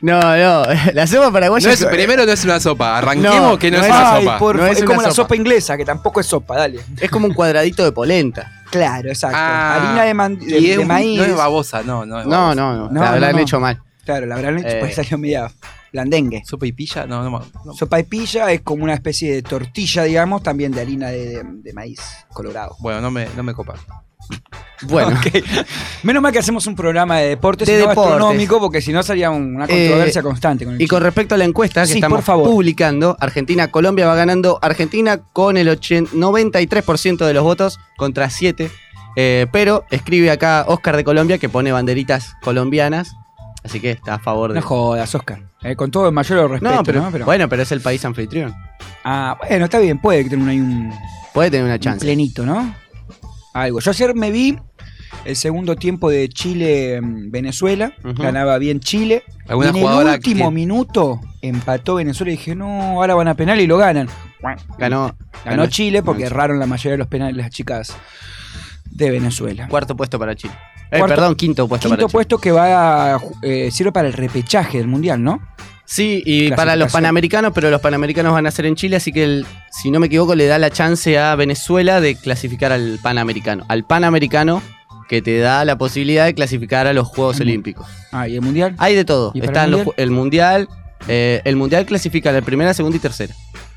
No, 0.00 0.18
no. 0.20 0.64
La 0.94 1.06
sopa 1.06 1.30
paraguaya 1.30 1.66
No 1.68 1.74
es, 1.74 1.84
primero 1.84 2.24
no 2.24 2.32
es 2.32 2.44
una 2.44 2.58
sopa. 2.60 2.96
Arranquemos 2.98 3.36
No, 3.52 3.58
que 3.58 3.70
no, 3.70 3.78
no 3.78 3.84
es 3.84 3.90
una 3.90 4.14
Ay, 4.14 4.24
sopa. 4.24 4.38
por 4.38 4.54
No 4.56 4.60
favor, 4.62 4.72
es 4.72 4.78
es, 4.78 4.82
una 4.82 4.86
como 4.88 5.02
la 5.02 5.08
sopa. 5.10 5.22
sopa 5.24 5.36
inglesa, 5.36 5.76
que 5.76 5.84
tampoco 5.84 6.20
es 6.20 6.26
sopa, 6.26 6.56
dale. 6.56 6.80
es 6.98 7.10
como 7.10 7.26
un 7.26 7.34
cuadradito 7.34 7.84
de 7.84 7.92
polenta. 7.92 8.50
Claro, 8.70 9.08
exacto. 9.10 9.36
Ah, 9.38 9.74
Harina 9.88 10.04
de, 10.04 10.14
man- 10.14 10.38
de- 10.38 10.58
y 10.58 10.70
es 10.70 10.76
de 10.76 10.82
un- 10.82 10.88
maíz. 10.88 11.18
No 11.18 11.24
es 11.24 11.36
babosa, 11.36 11.82
no, 11.82 12.06
no 12.06 12.20
es 12.20 12.26
No, 12.26 12.30
babosa. 12.30 12.54
no, 12.54 12.76
no. 12.76 12.88
No, 12.90 13.00
la 13.18 13.26
no, 13.32 13.32
no. 13.32 13.38
hecho 13.38 13.60
mal. 13.60 13.80
Claro, 14.08 14.24
la 14.24 14.36
habrán 14.36 14.56
hecho, 14.58 14.68
Eh. 14.68 14.90
salió 14.94 15.18
media 15.18 15.52
blandengue. 15.92 16.42
¿Sopa 16.46 16.66
y 16.66 16.72
pilla? 16.72 17.04
No, 17.06 17.22
no, 17.22 17.42
no. 17.64 17.74
Sopa 17.74 18.00
y 18.00 18.04
pilla 18.04 18.50
es 18.50 18.62
como 18.62 18.84
una 18.84 18.94
especie 18.94 19.34
de 19.34 19.42
tortilla, 19.42 20.04
digamos, 20.04 20.42
también 20.42 20.72
de 20.72 20.80
harina 20.80 21.08
de, 21.08 21.26
de- 21.28 21.44
de 21.44 21.72
maíz 21.74 22.00
colorado. 22.32 22.74
Bueno, 22.80 23.02
no 23.02 23.10
me, 23.10 23.26
no 23.36 23.42
me 23.42 23.52
copa. 23.52 23.74
Bueno. 24.82 25.08
Ok. 25.18 25.42
Menos 26.04 26.22
mal 26.22 26.32
que 26.32 26.38
hacemos 26.38 26.66
un 26.68 26.74
programa 26.76 27.18
de 27.18 27.28
deportes 27.30 27.66
De 27.66 27.74
y 27.74 27.76
no 27.82 27.88
deportes. 27.88 28.12
gastronómico, 28.12 28.60
porque 28.60 28.80
si 28.80 28.92
no 28.92 29.02
sería 29.02 29.28
una 29.30 29.66
controversia 29.66 30.22
constante 30.22 30.64
con 30.64 30.74
el 30.74 30.80
Y 30.82 30.86
con 30.86 31.02
respecto 31.02 31.34
a 31.34 31.38
la 31.38 31.44
encuesta 31.44 31.80
que 31.82 31.88
Sí, 31.88 31.94
estamos 31.94 32.18
por 32.18 32.24
favor. 32.24 32.48
publicando, 32.48 33.16
Argentina-Colombia 33.20 34.06
va 34.06 34.14
ganando 34.14 34.58
Argentina 34.62 35.18
con 35.32 35.56
el 35.58 35.68
80 35.68 36.12
93% 36.12 37.26
de 37.26 37.34
los 37.34 37.42
votos 37.44 37.78
contra 37.96 38.30
7. 38.30 38.70
Eh, 39.16 39.46
pero 39.50 39.84
escribe 39.90 40.30
acá 40.30 40.64
Oscar 40.68 40.96
de 40.96 41.02
Colombia 41.04 41.38
que 41.38 41.48
pone 41.48 41.72
banderitas 41.72 42.34
colombianas. 42.42 43.16
Así 43.64 43.80
que 43.80 43.90
está 43.90 44.14
a 44.14 44.18
favor 44.18 44.52
de. 44.52 44.60
No 44.60 44.66
jodas, 44.66 45.14
Oscar. 45.14 45.42
Eh, 45.62 45.74
con 45.76 45.90
todo 45.90 46.06
el 46.08 46.14
mayor 46.14 46.50
respeto, 46.50 46.74
No, 46.74 46.82
pero, 46.82 47.02
¿no? 47.02 47.10
Pero- 47.10 47.24
bueno, 47.24 47.48
pero 47.48 47.62
es 47.62 47.72
el 47.72 47.80
país 47.80 48.04
anfitrión. 48.04 48.54
Ah, 49.04 49.36
bueno, 49.48 49.64
está 49.64 49.78
bien, 49.78 49.98
puede 50.00 50.24
que 50.24 50.30
tenga 50.30 50.50
ahí 50.50 50.60
un, 50.60 50.92
Puede 51.34 51.50
tener 51.50 51.64
una 51.64 51.74
un 51.74 51.80
chance. 51.80 52.04
plenito, 52.04 52.46
¿no? 52.46 52.74
Algo. 53.54 53.80
Yo 53.80 53.90
ayer 53.90 54.14
me 54.14 54.30
vi 54.30 54.56
el 55.24 55.34
segundo 55.36 55.74
tiempo 55.76 56.08
de 56.10 56.28
Chile-Venezuela. 56.28 57.92
Ujú. 58.04 58.22
Ganaba 58.22 58.58
bien 58.58 58.80
Chile. 58.80 59.24
Y 59.46 59.50
¿Alguna 59.50 59.70
en 59.70 59.76
el 59.76 59.84
último 60.14 60.48
que- 60.50 60.54
minuto 60.54 61.20
empató 61.42 61.96
Venezuela 61.96 62.32
y 62.32 62.36
dije, 62.36 62.54
no, 62.54 62.66
ahora 63.00 63.14
van 63.14 63.28
a 63.28 63.34
penal 63.34 63.60
y 63.60 63.66
lo 63.66 63.76
ganan. 63.78 64.08
Ganó, 64.78 65.16
Ganó 65.44 65.66
Chile 65.66 66.02
porque 66.02 66.24
erraron 66.24 66.58
la 66.60 66.66
mayoría 66.66 66.92
de 66.92 66.98
los 66.98 67.08
penales 67.08 67.36
las 67.36 67.50
chicas 67.50 67.96
de 68.84 69.10
Venezuela. 69.10 69.66
Cuarto 69.68 69.96
puesto 69.96 70.18
para 70.18 70.34
Chile. 70.36 70.54
Eh, 70.90 70.98
Cuarto- 70.98 71.14
perdón, 71.14 71.34
quinto 71.36 71.68
puesto 71.68 71.88
para 71.88 71.96
Quinto 71.98 72.08
Chile. 72.08 72.12
puesto 72.12 72.38
que 72.38 72.50
va 72.52 73.14
a, 73.14 73.20
eh, 73.42 73.70
sirve 73.70 73.92
para 73.92 74.08
el 74.08 74.14
repechaje 74.14 74.78
del 74.78 74.86
mundial, 74.88 75.22
¿no? 75.22 75.40
Sí, 75.84 76.22
y 76.26 76.50
para 76.52 76.76
los 76.76 76.92
panamericanos, 76.92 77.52
pero 77.54 77.70
los 77.70 77.80
panamericanos 77.80 78.32
van 78.34 78.46
a 78.46 78.50
ser 78.50 78.66
en 78.66 78.74
Chile, 78.74 78.96
así 78.96 79.10
que 79.12 79.24
el- 79.24 79.46
si 79.70 79.90
no 79.90 80.00
me 80.00 80.06
equivoco 80.08 80.34
le 80.34 80.46
da 80.46 80.58
la 80.58 80.70
chance 80.70 81.18
a 81.18 81.34
Venezuela 81.34 82.00
de 82.02 82.14
clasificar 82.14 82.72
al 82.72 82.98
panamericano. 83.02 83.64
Al 83.68 83.84
panamericano 83.86 84.60
que 85.08 85.22
te 85.22 85.38
da 85.38 85.64
la 85.64 85.78
posibilidad 85.78 86.26
de 86.26 86.34
clasificar 86.34 86.86
a 86.86 86.92
los 86.92 87.08
Juegos. 87.08 87.40
Olímpicos. 87.40 87.86
Ah, 88.12 88.28
y 88.28 88.34
el 88.34 88.42
mundial. 88.42 88.74
Hay 88.76 88.94
de 88.94 89.06
todo. 89.06 89.32
¿Y 89.34 89.40
para 89.40 89.52
Está 89.52 89.64
el 89.64 89.70
los 89.70 89.78
mundial? 89.80 89.94
ju- 89.96 90.02
el 90.02 90.10
mundial. 90.10 90.68
eh, 91.06 91.40
el 91.44 91.56
mundial 91.56 91.86
clasifica 91.86 92.32
la 92.32 92.42
primera, 92.42 92.74
segunda 92.74 92.96
y 92.96 93.00
tercera 93.00 93.32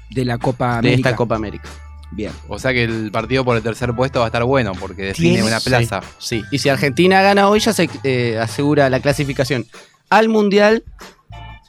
de 0.10 0.26
la 0.26 0.38
Copa 0.38 0.74
de 0.74 0.78
América. 0.80 1.10
esta 1.10 1.16
Copa 1.16 1.36
América. 1.36 1.70
Bien. 2.12 2.32
O 2.50 2.60
sea 2.60 2.74
que 2.74 2.84
el 2.84 3.10
partido 3.12 3.46
por 3.46 3.56
el 3.56 3.64
tercer 3.64 3.94
puesto 3.94 4.20
va 4.20 4.26
a 4.26 4.28
estar 4.30 4.44
bueno 4.44 4.74
porque 4.80 5.04
define 5.04 5.36
Tiene- 5.36 5.48
una 5.48 5.60
plaza. 5.60 6.02
Sí. 6.18 6.44
Y 6.52 6.60
si 6.60 6.70
Argentina 6.70 7.22
gana 7.22 7.48
hoy, 7.50 7.60
ya 7.60 7.72
se 7.74 7.90
eh, 8.04 8.38
asegura 8.40 8.90
la 8.90 9.00
clasificación 9.00 9.66
al 10.10 10.28
mundial 10.28 10.84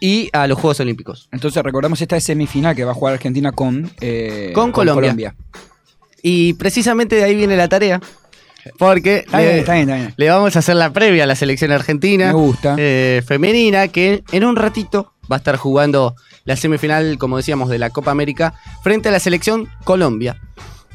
y 0.01 0.31
a 0.33 0.49
los 0.49 0.59
Juegos 0.59 0.81
Olímpicos. 0.81 1.29
Entonces 1.31 1.63
recordamos 1.63 2.01
esta 2.01 2.17
es 2.17 2.25
semifinal 2.25 2.75
que 2.75 2.85
va 2.85 2.91
a 2.91 2.95
jugar 2.95 3.15
Argentina 3.15 3.53
con, 3.53 3.91
eh, 4.01 4.51
Con 4.53 4.73
Colombia. 4.73 5.35
Y 6.23 6.55
precisamente 6.55 7.17
de 7.17 7.25
ahí 7.25 7.35
viene 7.37 7.57
la 7.57 7.69
tarea. 7.69 8.01
Porque 8.79 9.19
Está 9.27 9.39
le, 9.39 9.45
bien, 9.47 9.59
está 9.59 9.73
bien, 9.75 9.89
está 9.91 9.97
bien. 10.01 10.15
le 10.17 10.31
vamos 10.31 10.55
a 10.55 10.59
hacer 10.61 10.77
la 10.77 10.93
previa 10.93 11.25
a 11.25 11.27
la 11.27 11.35
selección 11.35 11.73
argentina. 11.73 12.29
Me 12.29 12.33
gusta. 12.33 12.77
eh, 12.79 13.23
femenina, 13.27 13.89
que 13.89 14.23
en 14.31 14.45
un 14.45 14.55
ratito 14.55 15.13
va 15.31 15.37
a 15.37 15.39
estar 15.39 15.57
jugando 15.57 16.15
la 16.45 16.57
semifinal, 16.57 17.19
como 17.19 17.37
decíamos, 17.37 17.69
de 17.69 17.79
la 17.79 17.91
Copa 17.91 18.11
América 18.11 18.55
frente 18.83 19.09
a 19.09 19.13
la 19.13 19.21
selección 19.21 19.69
Colombia. 19.85 20.37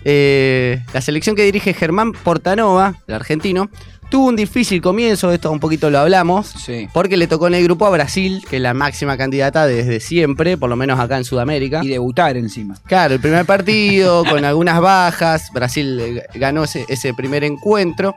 Eh, 0.04 0.84
la 0.94 1.02
selección 1.02 1.36
que 1.36 1.44
dirige 1.44 1.74
Germán 1.74 2.12
Portanova, 2.14 2.96
el 3.08 3.16
argentino, 3.16 3.70
tuvo 4.10 4.28
un 4.28 4.36
difícil 4.38 4.82
comienzo, 4.82 5.34
esto 5.34 5.52
un 5.52 5.60
poquito 5.60 5.90
lo 5.90 6.00
hablamos, 6.00 6.48
Sí. 6.48 6.88
porque 6.94 7.18
le 7.18 7.28
tocó 7.28 7.48
en 7.48 7.56
el 7.56 7.64
grupo 7.64 7.86
a 7.86 7.90
Brasil, 7.90 8.42
que 8.50 8.56
es 8.58 8.62
la 8.62 8.74
máxima 8.74 9.18
candidata 9.18 9.66
desde 9.68 10.00
siempre, 10.00 10.56
por 10.58 10.70
lo 10.70 10.76
menos 10.78 11.00
acá 11.00 11.18
en 11.18 11.26
Sudamérica. 11.26 11.82
Y 11.84 11.90
debutar 11.90 12.38
encima. 12.38 12.76
Claro, 12.86 13.16
el 13.16 13.20
primer 13.20 13.46
partido 13.46 14.24
con 14.30 14.46
algunas 14.46 14.80
bajas, 14.80 15.50
Brasil 15.54 16.00
eh, 16.00 16.24
ganó 16.36 16.64
ese, 16.64 16.86
ese 16.88 17.14
primer 17.14 17.44
encuentro, 17.44 18.16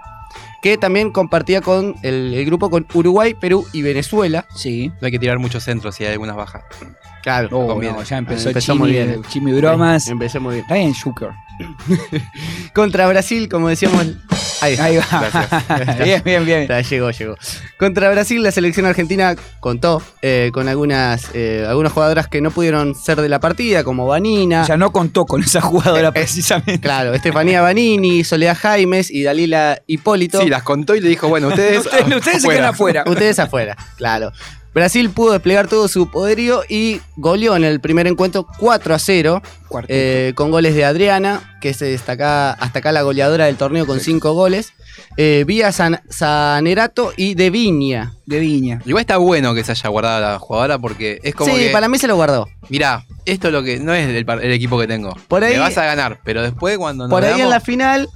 que 0.62 0.76
también 0.78 1.10
compartía 1.10 1.60
con 1.62 1.96
el, 2.02 2.34
el 2.34 2.44
grupo 2.44 2.70
con 2.70 2.87
Uruguay, 2.92 3.34
Perú 3.34 3.66
y 3.72 3.82
Venezuela. 3.82 4.46
Sí. 4.54 4.92
No 5.00 5.06
hay 5.06 5.10
que 5.10 5.18
tirar 5.18 5.38
muchos 5.38 5.64
centros 5.64 5.96
si 5.96 6.04
hay 6.04 6.12
algunas 6.12 6.37
bajas. 6.37 6.62
Claro, 7.22 7.48
Oh, 7.52 7.80
no, 7.82 8.02
ya 8.02 8.18
empezó, 8.18 8.48
Empezó 8.48 8.72
Chimi, 8.72 8.78
muy 8.78 8.90
bien. 8.92 9.22
Chimi 9.28 9.52
Bromas. 9.52 10.08
Empecé 10.08 10.38
muy 10.38 10.54
bien. 10.54 10.64
Está 10.64 10.74
bien, 10.76 10.94
Zucker. 10.94 11.30
Contra 12.74 13.08
Brasil, 13.08 13.48
como 13.48 13.68
decíamos. 13.68 14.06
Ahí, 14.62 14.76
Ahí 14.76 14.96
va. 14.98 15.96
bien, 16.04 16.22
bien, 16.24 16.44
bien. 16.44 16.68
Llegó, 16.82 17.10
llegó. 17.10 17.34
Contra 17.78 18.10
Brasil, 18.10 18.42
la 18.42 18.50
selección 18.50 18.86
argentina 18.86 19.34
contó 19.60 20.02
eh, 20.22 20.50
con 20.52 20.68
algunas, 20.68 21.30
eh, 21.34 21.64
algunas 21.66 21.92
jugadoras 21.92 22.28
que 22.28 22.40
no 22.40 22.50
pudieron 22.50 22.94
ser 22.94 23.20
de 23.20 23.28
la 23.28 23.40
partida, 23.40 23.84
como 23.84 24.06
Vanina. 24.06 24.62
O 24.62 24.66
sea, 24.66 24.76
no 24.76 24.92
contó 24.92 25.24
con 25.26 25.42
esa 25.42 25.60
jugadora 25.60 26.08
eh, 26.08 26.12
precisamente. 26.14 26.80
Claro, 26.80 27.14
Estefanía 27.14 27.62
Vanini, 27.62 28.22
Soledad 28.24 28.56
Jaimes 28.60 29.10
y 29.10 29.22
Dalila 29.22 29.80
Hipólito. 29.86 30.40
Sí, 30.40 30.48
las 30.48 30.62
contó 30.62 30.94
y 30.94 31.00
le 31.00 31.08
dijo, 31.08 31.28
bueno, 31.28 31.48
ustedes. 31.48 31.86
Ustedes, 31.86 32.16
ustedes 32.16 32.42
se 32.42 32.48
quedan 32.48 32.64
afuera. 32.64 33.04
Ustedes 33.06 33.38
afuera, 33.38 33.76
claro. 33.96 34.32
Brasil 34.74 35.10
pudo 35.10 35.32
desplegar 35.32 35.66
todo 35.68 35.88
su 35.88 36.10
poderío 36.10 36.62
y 36.68 37.00
goleó 37.16 37.56
en 37.56 37.64
el 37.64 37.80
primer 37.80 38.06
encuentro 38.06 38.46
4 38.58 38.94
a 38.94 38.98
0, 38.98 39.42
Cuarteto. 39.68 39.92
eh, 39.94 40.32
con 40.36 40.50
goles 40.50 40.74
de 40.74 40.84
Adriana, 40.84 41.56
que 41.60 41.74
se 41.74 41.86
destaca 41.86 42.52
hasta 42.52 42.78
acá 42.78 42.92
la 42.92 43.02
goleadora 43.02 43.46
del 43.46 43.56
torneo 43.56 43.84
con 43.86 43.98
5 44.00 44.32
goles, 44.32 44.72
eh, 45.16 45.44
Vía 45.46 45.72
San- 45.72 46.00
Sanerato 46.08 47.12
y 47.16 47.34
de 47.34 47.50
Viña. 47.50 48.12
de 48.26 48.38
Viña. 48.38 48.80
Igual 48.86 49.00
está 49.00 49.16
bueno 49.16 49.54
que 49.54 49.64
se 49.64 49.72
haya 49.72 49.88
guardado 49.88 50.20
la 50.20 50.38
jugadora 50.38 50.78
porque 50.78 51.18
es 51.24 51.34
como 51.34 51.52
Sí, 51.52 51.58
que. 51.66 51.70
para 51.70 51.88
mí 51.88 51.98
se 51.98 52.06
lo 52.06 52.14
guardó. 52.16 52.48
Mirá, 52.68 53.04
esto 53.24 53.48
es 53.48 53.52
lo 53.52 53.62
que. 53.64 53.80
No 53.80 53.92
es 53.92 54.08
el, 54.08 54.16
el 54.42 54.52
equipo 54.52 54.78
que 54.78 54.86
tengo. 54.86 55.16
Por 55.26 55.42
ahí- 55.42 55.54
Me 55.54 55.58
vas 55.60 55.76
a 55.78 55.84
ganar, 55.84 56.20
pero 56.24 56.42
después 56.42 56.78
cuando 56.78 57.04
nos 57.04 57.10
Por 57.10 57.24
ahí 57.24 57.40
en 57.40 57.50
la 57.50 57.58
final. 57.60 58.08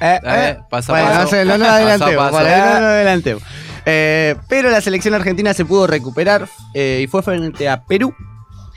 eh, 0.00 0.18
Eh, 0.22 0.26
eh, 0.26 0.58
paso 0.70 0.94
a 0.94 1.00
bueno, 1.02 1.20
paso. 1.24 1.36
no, 1.36 1.44
no 1.44 1.58
Paso 1.64 1.70
adelantemos. 1.72 2.14
paso. 2.16 2.30
por 2.38 2.46
ahí 2.46 2.60
no 2.60 2.66
nos 2.66 2.82
adelantemos. 2.82 3.42
Eh, 3.90 4.36
pero 4.48 4.68
la 4.68 4.82
selección 4.82 5.14
argentina 5.14 5.54
se 5.54 5.64
pudo 5.64 5.86
recuperar 5.86 6.46
eh, 6.74 7.00
y 7.02 7.06
fue 7.06 7.22
frente 7.22 7.70
a 7.70 7.86
Perú 7.86 8.14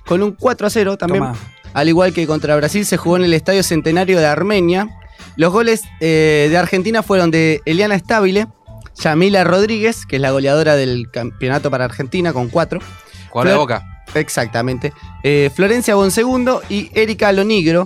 con 0.05 0.23
un 0.23 0.31
4 0.31 0.67
a 0.67 0.69
0 0.69 0.97
también. 0.97 1.25
Al 1.73 1.89
igual 1.89 2.13
que 2.13 2.25
contra 2.25 2.55
Brasil, 2.55 2.85
se 2.85 2.95
jugó 2.95 3.17
en 3.17 3.25
el 3.25 3.33
Estadio 3.33 3.61
Centenario 3.61 4.19
de 4.19 4.25
Armenia. 4.25 4.87
Los 5.35 5.51
goles 5.51 5.83
eh, 5.99 6.47
de 6.49 6.57
Argentina 6.57 7.03
fueron 7.03 7.29
de 7.29 7.61
Eliana 7.65 7.99
Stabile, 7.99 8.47
Yamila 9.01 9.43
Rodríguez, 9.43 10.05
que 10.05 10.15
es 10.15 10.21
la 10.21 10.31
goleadora 10.31 10.77
del 10.77 11.11
campeonato 11.11 11.69
para 11.69 11.83
Argentina, 11.83 12.31
con 12.31 12.47
4. 12.47 12.79
Jugador 13.31 13.51
de 13.51 13.57
boca. 13.57 14.03
Exactamente. 14.15 14.93
Eh, 15.23 15.51
Florencia 15.53 15.95
Bonsegundo 15.95 16.61
y 16.69 16.89
Erika 16.93 17.33
Lonigro 17.33 17.85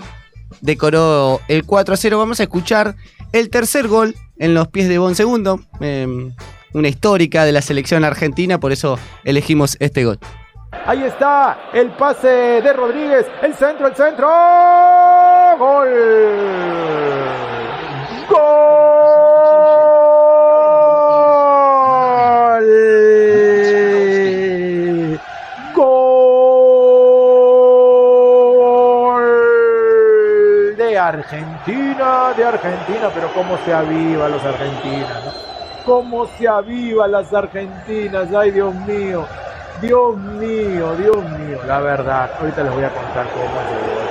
decoró 0.62 1.42
el 1.48 1.66
4 1.66 1.96
a 1.96 1.98
0. 1.98 2.20
Vamos 2.20 2.40
a 2.40 2.44
escuchar 2.44 2.96
el 3.32 3.50
tercer 3.50 3.88
gol 3.88 4.16
en 4.38 4.54
los 4.54 4.68
pies 4.68 4.90
de 4.90 5.00
Bonsegundo. 5.00 5.60
Una 6.76 6.90
histórica 6.90 7.46
de 7.46 7.54
la 7.54 7.62
selección 7.62 8.04
argentina, 8.04 8.60
por 8.60 8.74
eso 8.74 9.00
elegimos 9.24 9.78
este 9.80 10.04
gol. 10.04 10.20
Ahí 10.86 11.04
está 11.04 11.58
el 11.74 11.92
pase 11.92 12.28
de 12.28 12.74
Rodríguez. 12.74 13.26
El 13.42 13.54
centro, 13.56 13.88
el 13.88 13.96
centro. 13.96 14.28
Gol. 15.58 15.90
Gol. 18.28 18.76
Gol 25.74 26.36
de 30.78 31.00
Argentina, 31.00 32.34
de 32.36 32.44
Argentina, 32.44 33.10
pero 33.14 33.34
cómo 33.34 33.58
se 33.64 33.74
avivan 33.74 34.30
los 34.30 34.44
argentinos, 34.44 35.10
¿no? 35.24 35.55
Cómo 35.86 36.26
se 36.38 36.48
avivan 36.48 37.12
las 37.12 37.34
argentinas, 37.34 38.34
ay 38.34 38.52
Dios 38.52 38.74
mío. 38.74 39.26
Dios 39.82 40.18
mío, 40.18 40.96
Dios 40.96 41.18
mío, 41.18 41.60
la 41.68 41.80
verdad. 41.80 42.32
Ahorita 42.40 42.64
les 42.64 42.74
voy 42.74 42.84
a 42.84 42.90
contar 42.90 43.28
cómo 43.30 43.44
gol, 43.44 43.64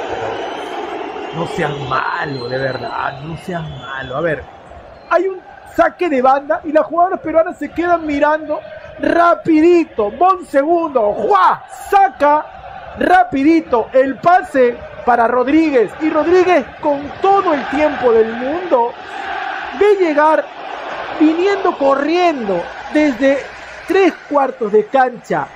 pero 0.09 1.41
no 1.41 1.47
sean 1.49 1.89
malos, 1.89 2.51
de 2.51 2.59
verdad, 2.59 3.21
no 3.23 3.37
sean 3.39 3.69
malos. 3.79 4.17
A 4.17 4.21
ver, 4.21 4.45
hay 5.11 5.27
un 5.27 5.41
saque 5.75 6.09
de 6.09 6.23
banda 6.23 6.61
y 6.65 6.73
las 6.73 6.87
jugadoras 6.87 7.21
peruanas 7.21 7.59
se 7.59 7.71
quedan 7.71 8.07
mirando 8.07 8.61
rapidito, 9.01 10.11
bon 10.11 10.45
segundo, 10.47 11.13
¡juá! 11.13 11.65
Saca 11.91 12.47
rapidito 12.99 13.89
el 13.93 14.17
pase 14.17 14.77
para 15.05 15.27
Rodríguez 15.27 15.91
y 16.01 16.11
Rodríguez 16.11 16.65
con 16.81 17.01
todo 17.21 17.55
el 17.55 17.65
tiempo 17.69 18.13
del 18.13 18.33
mundo 18.33 18.93
ve 19.79 19.97
llegar 19.99 20.45
viniendo 21.21 21.77
corriendo 21.79 22.63
desde 22.93 23.39
tres 23.89 24.13
cuartos 24.29 24.73
de 24.73 24.87
cancha 24.87 25.47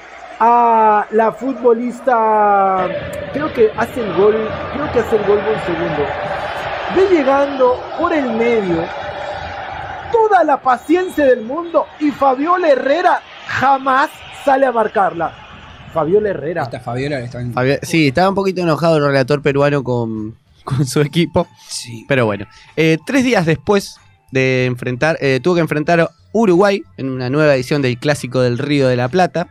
a 0.41 1.07
la 1.11 1.33
futbolista, 1.33 2.87
creo 3.33 3.53
que 3.53 3.71
hace 3.77 4.01
el 4.01 4.13
gol, 4.15 4.49
creo 4.75 4.93
que 4.93 5.01
hace 5.01 5.17
el 5.17 5.25
gol 5.25 5.39
un 5.39 5.61
segundo. 5.67 6.07
Ve 6.97 7.17
llegando 7.17 7.83
por 7.99 8.13
el 8.13 8.31
medio 8.33 8.85
toda 10.13 10.45
la 10.45 10.61
paciencia 10.61 11.27
del 11.27 11.43
mundo 11.43 11.87
y 12.01 12.11
Fabiola 12.11 12.69
Herrera 12.69 13.21
jamás 13.47 14.11
sale 14.45 14.67
a 14.67 14.73
marcarla. 14.73 15.33
Fabiola 15.93 16.31
Herrera. 16.31 16.63
Esta 16.63 16.81
Fabiola 16.81 17.19
está 17.21 17.41
en... 17.41 17.53
Fabi- 17.55 17.81
Sí, 17.83 18.09
estaba 18.09 18.29
un 18.29 18.35
poquito 18.35 18.61
enojado 18.63 18.99
el 18.99 19.05
relator 19.07 19.43
peruano 19.43 19.83
con, 19.83 20.35
con 20.65 20.87
su 20.87 21.01
equipo. 21.01 21.47
Sí. 21.67 22.05
Pero 22.07 22.27
bueno, 22.27 22.47
eh, 22.77 22.99
tres 23.05 23.25
días 23.25 23.45
después 23.47 23.99
de 24.33 24.67
enfrentar, 24.67 25.17
eh, 25.21 25.41
tuvo 25.43 25.57
que 25.57 25.61
enfrentar 25.61 26.01
a 26.01 26.11
Uruguay 26.33 26.83
en 26.97 27.09
una 27.11 27.31
nueva 27.31 27.55
edición 27.55 27.83
del 27.83 27.99
Clásico 27.99 28.41
del 28.41 28.59
Río 28.59 28.89
de 28.89 28.97
la 28.97 29.09
Plata, 29.09 29.49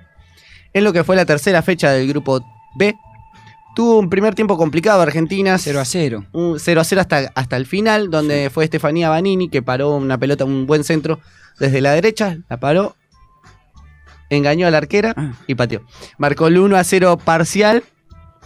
en 0.73 0.83
lo 0.83 0.93
que 0.93 1.03
fue 1.03 1.15
la 1.15 1.25
tercera 1.25 1.61
fecha 1.61 1.91
del 1.91 2.07
grupo 2.07 2.41
B. 2.77 2.95
Tuvo 3.75 3.99
un 3.99 4.09
primer 4.09 4.33
tiempo 4.35 4.57
complicado 4.57 5.01
Argentina, 5.01 5.57
0 5.57 5.79
a 5.79 5.85
0. 5.85 6.25
un 6.33 6.59
0 6.59 6.81
a 6.81 6.83
0 6.83 7.01
hasta, 7.01 7.31
hasta 7.35 7.57
el 7.57 7.65
final, 7.65 8.09
donde 8.09 8.49
fue 8.51 8.63
Estefanía 8.63 9.09
Banini 9.09 9.49
que 9.49 9.61
paró 9.61 9.95
una 9.95 10.17
pelota, 10.17 10.45
un 10.45 10.65
buen 10.65 10.83
centro 10.83 11.19
desde 11.59 11.81
la 11.81 11.91
derecha, 11.93 12.37
la 12.49 12.57
paró, 12.59 12.95
engañó 14.29 14.67
a 14.67 14.71
la 14.71 14.77
arquera 14.79 15.13
Ah. 15.15 15.33
y 15.47 15.55
pateó. 15.55 15.81
Marcó 16.17 16.47
el 16.47 16.57
1 16.57 16.75
a 16.75 16.83
0 16.83 17.17
parcial 17.23 17.83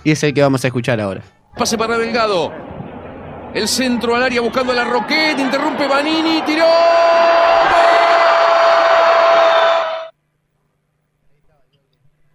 y 0.04 0.12
es 0.12 0.24
el 0.24 0.34
que 0.34 0.42
vamos 0.42 0.64
a 0.64 0.68
escuchar 0.68 1.00
ahora. 1.02 1.22
Pase 1.58 1.78
para 1.78 1.98
Delgado. 1.98 2.52
El 3.54 3.68
centro 3.68 4.16
al 4.16 4.24
área 4.24 4.42
buscando 4.42 4.72
a 4.72 4.76
la 4.76 4.84
Roquette. 4.86 5.40
Interrumpe 5.40 5.88
Vanini. 5.88 6.42
Tiró. 6.46 6.66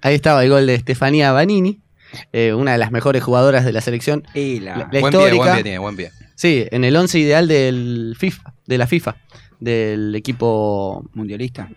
Ahí 0.03 0.15
estaba 0.15 0.45
el 0.45 0.51
gol 0.51 0.67
de 0.67 0.75
Estefanía 0.75 1.33
Banini, 1.33 1.81
eh, 2.33 2.53
una 2.55 2.73
de 2.73 2.79
las 2.79 2.93
mejores 2.93 3.23
jugadoras 3.25 3.65
de 3.65 3.73
la 3.73 3.81
selección. 3.81 4.25
Y 4.35 4.61
la... 4.61 4.77
La- 4.77 4.89
la 4.93 5.01
Buen 5.01 5.11
pie, 5.13 5.21
histórica. 5.21 5.37
buen 5.45 5.55
pie 5.55 5.63
tiene, 5.63 5.79
buen 5.79 5.97
pie. 5.97 6.13
Sí, 6.35 6.67
en 6.71 6.85
el 6.85 6.95
11 6.95 7.19
ideal 7.19 7.49
del 7.49 8.15
FIFA, 8.19 8.55
de 8.67 8.79
la 8.79 8.87
FIFA, 8.87 9.17
del 9.59 10.15
equipo... 10.15 11.05
Mundialista. 11.15 11.69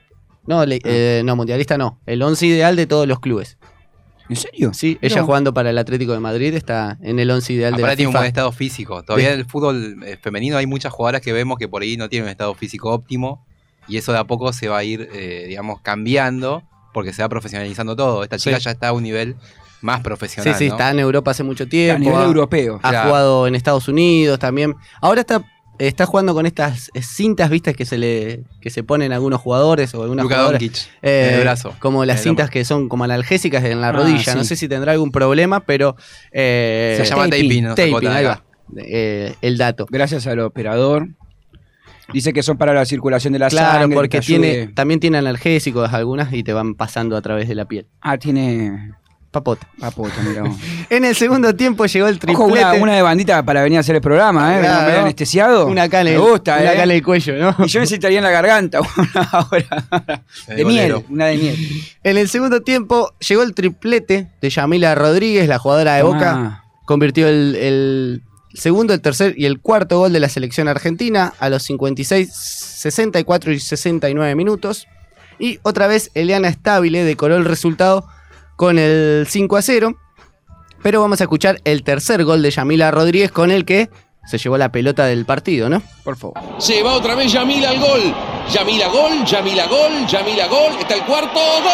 No, 0.46 0.66
le- 0.66 0.80
eh, 0.84 1.22
no, 1.26 1.36
mundialista 1.36 1.78
no, 1.78 2.00
el 2.06 2.22
11 2.22 2.46
ideal 2.46 2.76
de 2.76 2.86
todos 2.86 3.08
los 3.08 3.20
clubes. 3.20 3.58
¿En 4.30 4.36
serio? 4.36 4.72
Sí, 4.74 4.98
ella 5.02 5.24
jugando 5.24 5.54
para 5.54 5.72
el 5.72 5.78
Atlético 5.78 6.14
de 6.14 6.20
Madrid 6.20 6.54
está 6.54 6.98
en 7.02 7.20
el 7.20 7.30
11 7.32 7.54
ideal 7.54 7.74
de 7.74 7.82
la 7.82 7.88
Aparte 7.88 7.98
tiene 7.98 8.08
un 8.08 8.12
FIFA. 8.14 8.20
buen 8.20 8.28
estado 8.28 8.52
físico. 8.52 9.04
Todavía 9.04 9.34
en 9.34 9.40
el 9.40 9.46
fútbol 9.46 9.98
eh, 10.06 10.18
femenino 10.22 10.58
hay 10.58 10.68
muchas 10.68 10.94
jugadoras 10.94 11.22
que 11.22 11.34
vemos 11.34 11.58
que 11.58 11.68
por 11.68 11.82
ahí 11.82 11.98
no 11.98 12.08
tienen 12.10 12.26
un 12.26 12.30
estado 12.32 12.54
físico 12.54 12.92
óptimo 12.92 13.44
y 13.88 13.98
eso 13.98 14.12
de 14.14 14.20
a 14.20 14.24
poco 14.26 14.54
se 14.54 14.68
va 14.68 14.78
a 14.78 14.84
ir, 14.84 15.10
eh, 15.14 15.46
digamos, 15.48 15.82
cambiando 15.82 16.64
porque 16.94 17.12
se 17.12 17.22
va 17.24 17.30
profesionalizando 17.30 17.96
todo. 17.96 18.24
Esta 18.24 18.38
chica 18.38 18.58
Sí. 18.58 18.66
ya 18.66 18.72
está 18.72 18.90
a 18.90 18.94
un 18.94 19.04
nivel 19.04 19.36
más 19.82 19.98
Sí, 19.98 20.04
profesional. 20.04 20.56
sí, 20.56 20.68
¿no? 20.68 20.74
está 20.74 20.92
en 20.92 21.00
Europa 21.00 21.32
hace 21.32 21.44
mucho 21.44 21.64
A 21.64 21.68
tiempo. 21.68 22.00
nivel 22.00 22.20
ha- 22.22 22.26
europeo. 22.26 22.80
Ha 22.84 22.90
Claro. 22.90 23.08
jugado 23.10 23.48
en 23.48 23.56
Estados 23.56 23.88
Unidos 23.88 24.38
también. 24.38 24.76
Ahora 25.02 25.22
está, 25.22 25.44
está 25.88 26.06
jugando 26.06 26.34
con 26.34 26.46
estas 26.46 26.92
eh, 26.94 27.02
cintas, 27.02 27.50
vistas 27.50 27.76
que 27.76 27.86
se 27.86 27.98
le 27.98 28.42
que 28.62 28.70
se 28.70 28.84
ponen 28.84 29.12
a 29.12 29.16
algunos 29.16 29.40
jugadores 29.42 29.94
o 29.96 30.02
algunas 30.04 30.24
Luka 30.24 30.36
jugadoras. 30.36 30.62
Doncic, 30.62 30.90
Eh, 31.02 31.28
en 31.30 31.36
el 31.36 31.42
brazo. 31.42 31.74
Como 31.80 32.06
las 32.06 32.18
el 32.20 32.24
cintas 32.24 32.50
que 32.50 32.64
son 32.66 32.90
como 32.90 33.04
analgésicas 33.06 33.64
en 33.64 33.82
la 33.82 33.90
Ah, 33.90 33.92
rodilla. 33.94 34.34
sí. 34.34 34.38
No 34.38 34.44
sé 34.44 34.56
si 34.56 34.68
tendrá 34.68 34.92
algún 34.92 35.12
problema, 35.12 35.62
pero. 35.62 35.96
eh, 36.32 36.96
Se 37.02 37.06
llama 37.10 37.30
taping, 37.30 37.74
taping, 37.76 38.08
ahí 38.08 38.26
va. 38.26 38.44
Eh, 38.78 39.34
el 39.42 39.58
dato. 39.58 39.88
Gracias 39.90 40.28
al 40.28 40.40
operador. 40.42 41.08
Dice 42.14 42.34
que 42.34 42.42
son 42.42 42.58
para 42.58 42.74
la 42.74 42.86
circulación 42.86 43.34
de 43.34 43.40
la 43.40 43.50
Claro, 43.50 43.82
sangre. 43.82 43.96
porque 43.96 44.20
tiene, 44.20 44.68
también 44.68 45.00
tiene 45.00 45.20
analgésicos 45.20 45.94
algunas 45.94 46.34
y 46.34 46.44
te 46.44 46.54
van 46.54 46.74
pasando 46.74 47.16
a 47.16 47.22
través 47.22 47.48
de 47.48 47.54
la 47.56 47.66
piel. 47.66 47.86
Ah, 48.02 48.18
tiene... 48.18 48.94
Papota. 49.32 49.68
Papota, 49.80 50.16
vos. 50.42 50.58
En 50.90 51.06
el 51.06 51.16
segundo 51.16 51.56
tiempo 51.56 51.86
llegó 51.86 52.08
el 52.08 52.16
Ojo, 52.16 52.20
triplete. 52.48 52.52
una, 52.52 52.74
una 52.74 52.96
de 52.96 53.02
bandita 53.04 53.44
para 53.44 53.62
venir 53.62 53.78
a 53.78 53.82
hacer 53.82 53.96
el 53.96 54.02
programa, 54.02 54.58
¿eh? 54.58 54.62
Claro. 54.62 54.88
medio 54.88 55.02
anestesiado. 55.02 55.68
Una 55.68 55.86
en 55.86 55.92
Me 56.06 56.18
gusta, 56.18 56.58
una 56.60 56.74
¿eh? 56.74 56.84
el 56.84 57.04
cuello, 57.04 57.36
¿no? 57.36 57.56
Y 57.66 57.68
yo 57.68 57.80
necesitaría 57.80 58.18
en 58.18 58.24
la 58.24 58.32
garganta 58.32 58.80
una 58.98 59.22
ahora. 59.32 59.86
De 60.48 60.56
De 60.56 60.66
miel, 60.66 60.96
una 61.10 61.28
de 61.28 61.38
miel. 61.38 61.58
En 62.04 62.18
el 62.18 62.28
segundo 62.28 62.62
tiempo 62.62 63.14
llegó 63.20 63.44
el 63.44 63.54
triplete 63.54 64.30
de 64.42 64.50
Yamila 64.50 64.96
Rodríguez, 64.96 65.48
la 65.48 65.60
jugadora 65.60 65.96
de 65.96 66.04
Boca. 66.04 66.34
Ah, 66.36 66.64
Convirtió 66.86 67.28
el, 67.28 67.56
el 67.56 68.24
segundo, 68.56 68.96
el 68.96 69.02
tercer 69.02 69.36
y 69.38 69.46
el 69.46 69.60
cuarto 69.60 70.00
gol 70.00 70.12
de 70.12 70.20
la 70.20 70.30
selección 70.30 70.68
argentina 70.68 71.34
a 71.38 71.50
los 71.50 71.62
56, 71.64 72.34
64 72.34 73.52
y 73.52 73.60
69 73.60 74.34
minutos. 74.34 74.88
Y 75.38 75.60
otra 75.62 75.86
vez 75.86 76.10
Eliana 76.16 76.48
Estabile 76.48 77.04
decoró 77.04 77.38
el 77.38 77.46
resultado 77.46 78.08
con 78.60 78.78
el 78.78 79.26
5 79.26 79.56
a 79.56 79.62
0. 79.62 79.96
Pero 80.84 81.00
vamos 81.00 81.22
a 81.22 81.24
escuchar 81.24 81.62
el 81.64 81.82
tercer 81.82 82.26
gol 82.26 82.42
de 82.42 82.52
Yamila 82.52 82.92
Rodríguez 82.92 83.32
con 83.32 83.52
el 83.52 83.64
que 83.64 83.90
se 84.26 84.38
llevó 84.38 84.58
la 84.58 84.70
pelota 84.70 85.06
del 85.06 85.24
partido, 85.24 85.70
¿no? 85.70 85.82
por 86.04 86.18
favor. 86.18 86.38
Se 86.58 86.84
va 86.84 86.92
otra 86.92 87.16
vez 87.16 87.32
Yamila 87.32 87.70
al 87.70 87.80
gol. 87.80 88.14
Yamila 88.52 88.90
gol, 88.90 89.24
Yamila 89.26 89.66
gol, 89.66 90.06
Yamila 90.06 90.48
gol. 90.48 90.74
Está 90.78 90.96
el 90.96 91.06
cuarto. 91.06 91.40
¡Gol! 91.40 91.72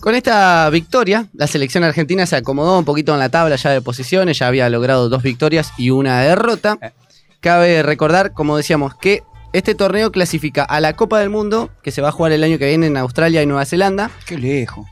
Con 0.00 0.16
esta 0.16 0.68
victoria, 0.70 1.28
la 1.34 1.46
selección 1.46 1.84
argentina 1.84 2.26
se 2.26 2.34
acomodó 2.34 2.76
un 2.80 2.84
poquito 2.84 3.12
en 3.12 3.20
la 3.20 3.28
tabla 3.28 3.54
ya 3.54 3.70
de 3.70 3.80
posiciones, 3.80 4.40
ya 4.40 4.48
había 4.48 4.68
logrado 4.68 5.08
dos 5.08 5.22
victorias 5.22 5.72
y 5.78 5.90
una 5.90 6.20
derrota. 6.22 6.78
Eh. 6.82 6.90
Cabe 7.38 7.84
recordar, 7.84 8.32
como 8.32 8.56
decíamos, 8.56 8.96
que 8.96 9.22
este 9.52 9.74
torneo 9.74 10.10
clasifica 10.12 10.64
a 10.64 10.80
la 10.80 10.94
Copa 10.94 11.20
del 11.20 11.30
Mundo, 11.30 11.70
que 11.82 11.90
se 11.90 12.02
va 12.02 12.08
a 12.08 12.12
jugar 12.12 12.32
el 12.32 12.42
año 12.44 12.58
que 12.58 12.66
viene 12.68 12.86
en 12.86 12.96
Australia 12.96 13.42
y 13.42 13.46
Nueva 13.46 13.64
Zelanda. 13.64 14.10
Qué 14.26 14.38
lejos. 14.38 14.86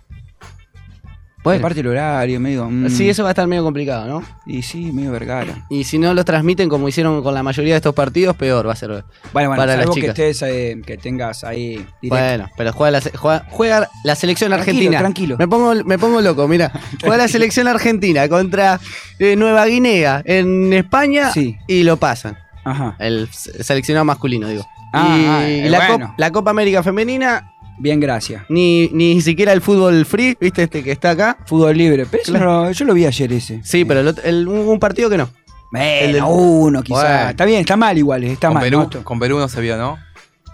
Bueno, 1.42 1.60
Aparte 1.60 1.80
el 1.80 1.86
horario, 1.86 2.38
medio. 2.38 2.68
mm, 2.68 2.90
sí, 2.90 3.08
eso 3.08 3.22
va 3.22 3.30
a 3.30 3.32
estar 3.32 3.46
medio 3.46 3.62
complicado, 3.64 4.06
¿no? 4.06 4.22
Y 4.44 4.60
sí, 4.60 4.92
medio 4.92 5.10
vergara. 5.10 5.64
Y 5.70 5.84
si 5.84 5.98
no 5.98 6.12
los 6.12 6.26
transmiten 6.26 6.68
como 6.68 6.86
hicieron 6.86 7.22
con 7.22 7.32
la 7.32 7.42
mayoría 7.42 7.72
de 7.72 7.76
estos 7.78 7.94
partidos, 7.94 8.36
peor 8.36 8.68
va 8.68 8.74
a 8.74 8.76
ser. 8.76 8.90
Bueno, 8.90 9.04
bueno, 9.32 9.56
Para 9.56 9.68
las 9.74 9.76
salvo 9.84 9.94
que 9.94 10.00
chicas. 10.02 10.18
estés, 10.18 10.42
eh, 10.42 10.82
que 10.84 10.98
tengas 10.98 11.42
ahí 11.44 11.76
directo. 12.02 12.08
Bueno, 12.26 12.50
pero 12.58 12.72
juega 12.74 12.90
la, 12.90 13.00
se- 13.00 13.16
juega, 13.16 13.46
juega 13.48 13.88
la 14.04 14.14
selección 14.16 14.50
Tranquilo, 14.50 14.72
argentina. 14.76 14.98
tranquilo. 14.98 15.36
Me 15.38 15.48
pongo, 15.48 15.74
me 15.82 15.98
pongo 15.98 16.20
loco, 16.20 16.46
mira. 16.46 16.72
Juega 17.00 17.16
la 17.16 17.28
selección 17.28 17.68
argentina 17.68 18.28
contra 18.28 18.78
eh, 19.18 19.34
Nueva 19.34 19.64
Guinea 19.64 20.20
en 20.26 20.74
España 20.74 21.30
Sí. 21.32 21.56
y 21.66 21.84
lo 21.84 21.96
pasan. 21.96 22.36
Ajá. 22.64 22.96
El 22.98 23.28
se- 23.32 23.62
seleccionado 23.64 24.04
masculino, 24.04 24.48
digo. 24.48 24.66
Ah, 24.92 25.16
y 25.18 25.24
ah, 25.26 25.48
eh, 25.48 25.70
la, 25.70 25.86
bueno. 25.88 26.06
Cop- 26.08 26.14
la 26.18 26.30
Copa 26.32 26.50
América 26.50 26.82
Femenina, 26.82 27.52
Bien, 27.78 27.98
gracias. 28.00 28.42
ni, 28.48 28.88
ni 28.92 29.20
siquiera 29.22 29.52
el 29.52 29.60
fútbol 29.60 30.04
free, 30.04 30.36
¿viste 30.40 30.64
este 30.64 30.82
que 30.82 30.92
está 30.92 31.10
acá? 31.10 31.38
Fútbol 31.46 31.76
libre. 31.76 32.06
Pero 32.10 32.22
Claro. 32.24 32.64
no 32.64 32.72
yo 32.72 32.84
lo 32.84 32.92
vi 32.94 33.06
ayer 33.06 33.32
ese. 33.32 33.60
Sí, 33.64 33.84
pero 33.84 34.00
el 34.00 34.14
el- 34.24 34.48
hubo 34.48 34.72
un 34.72 34.78
partido 34.80 35.08
que 35.08 35.16
no. 35.16 35.30
Bueno, 35.72 35.86
el 35.86 36.12
del- 36.14 36.22
uno 36.26 36.82
quizás. 36.82 37.02
Bueno. 37.04 37.30
Está 37.30 37.44
bien, 37.44 37.60
está 37.60 37.76
mal 37.76 37.96
igual, 37.96 38.24
está 38.24 38.48
con, 38.48 38.54
mal. 38.54 38.62
Perú, 38.64 38.88
¿no? 38.92 39.04
Con 39.04 39.18
Perú 39.20 39.38
no 39.38 39.48
se 39.48 39.60
vio, 39.60 39.76
¿no? 39.76 39.98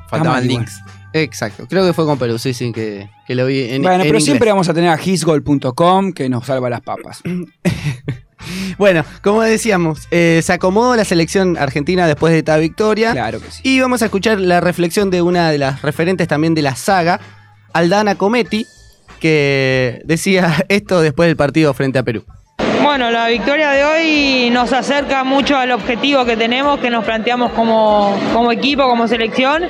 Faltaban 0.08 0.44
igual. 0.44 0.46
links. 0.48 0.80
Exacto, 1.14 1.66
creo 1.66 1.86
que 1.86 1.94
fue 1.94 2.04
con 2.04 2.18
Perú, 2.18 2.38
sí, 2.38 2.52
sí, 2.52 2.72
que, 2.72 3.08
que 3.26 3.34
lo 3.34 3.46
vi 3.46 3.62
en 3.70 3.80
bueno, 3.80 3.94
en 3.94 4.00
pero 4.02 4.08
inglés. 4.08 4.24
siempre 4.24 4.50
vamos 4.50 4.68
a 4.68 4.74
tener 4.74 4.90
a 4.90 5.00
hisgol.com 5.02 6.12
que 6.12 6.28
nos 6.28 6.44
salva 6.44 6.68
las 6.68 6.82
papas. 6.82 7.22
Bueno, 8.78 9.04
como 9.22 9.42
decíamos, 9.42 10.08
eh, 10.10 10.40
se 10.42 10.52
acomodó 10.52 10.96
la 10.96 11.04
selección 11.04 11.56
argentina 11.56 12.06
después 12.06 12.32
de 12.32 12.38
esta 12.38 12.56
victoria. 12.56 13.12
Claro 13.12 13.40
que 13.40 13.50
sí. 13.50 13.60
Y 13.64 13.80
vamos 13.80 14.02
a 14.02 14.06
escuchar 14.06 14.40
la 14.40 14.60
reflexión 14.60 15.10
de 15.10 15.22
una 15.22 15.50
de 15.50 15.58
las 15.58 15.82
referentes 15.82 16.28
también 16.28 16.54
de 16.54 16.62
la 16.62 16.76
saga, 16.76 17.20
Aldana 17.72 18.14
Cometti, 18.14 18.66
que 19.20 20.02
decía 20.04 20.64
esto 20.68 21.00
después 21.00 21.28
del 21.28 21.36
partido 21.36 21.72
frente 21.74 21.98
a 21.98 22.02
Perú. 22.02 22.24
Bueno, 22.86 23.10
la 23.10 23.26
victoria 23.26 23.72
de 23.72 23.84
hoy 23.84 24.50
nos 24.50 24.72
acerca 24.72 25.24
mucho 25.24 25.56
al 25.56 25.72
objetivo 25.72 26.24
que 26.24 26.36
tenemos, 26.36 26.78
que 26.78 26.88
nos 26.88 27.04
planteamos 27.04 27.50
como, 27.50 28.16
como 28.32 28.52
equipo, 28.52 28.88
como 28.88 29.08
selección. 29.08 29.64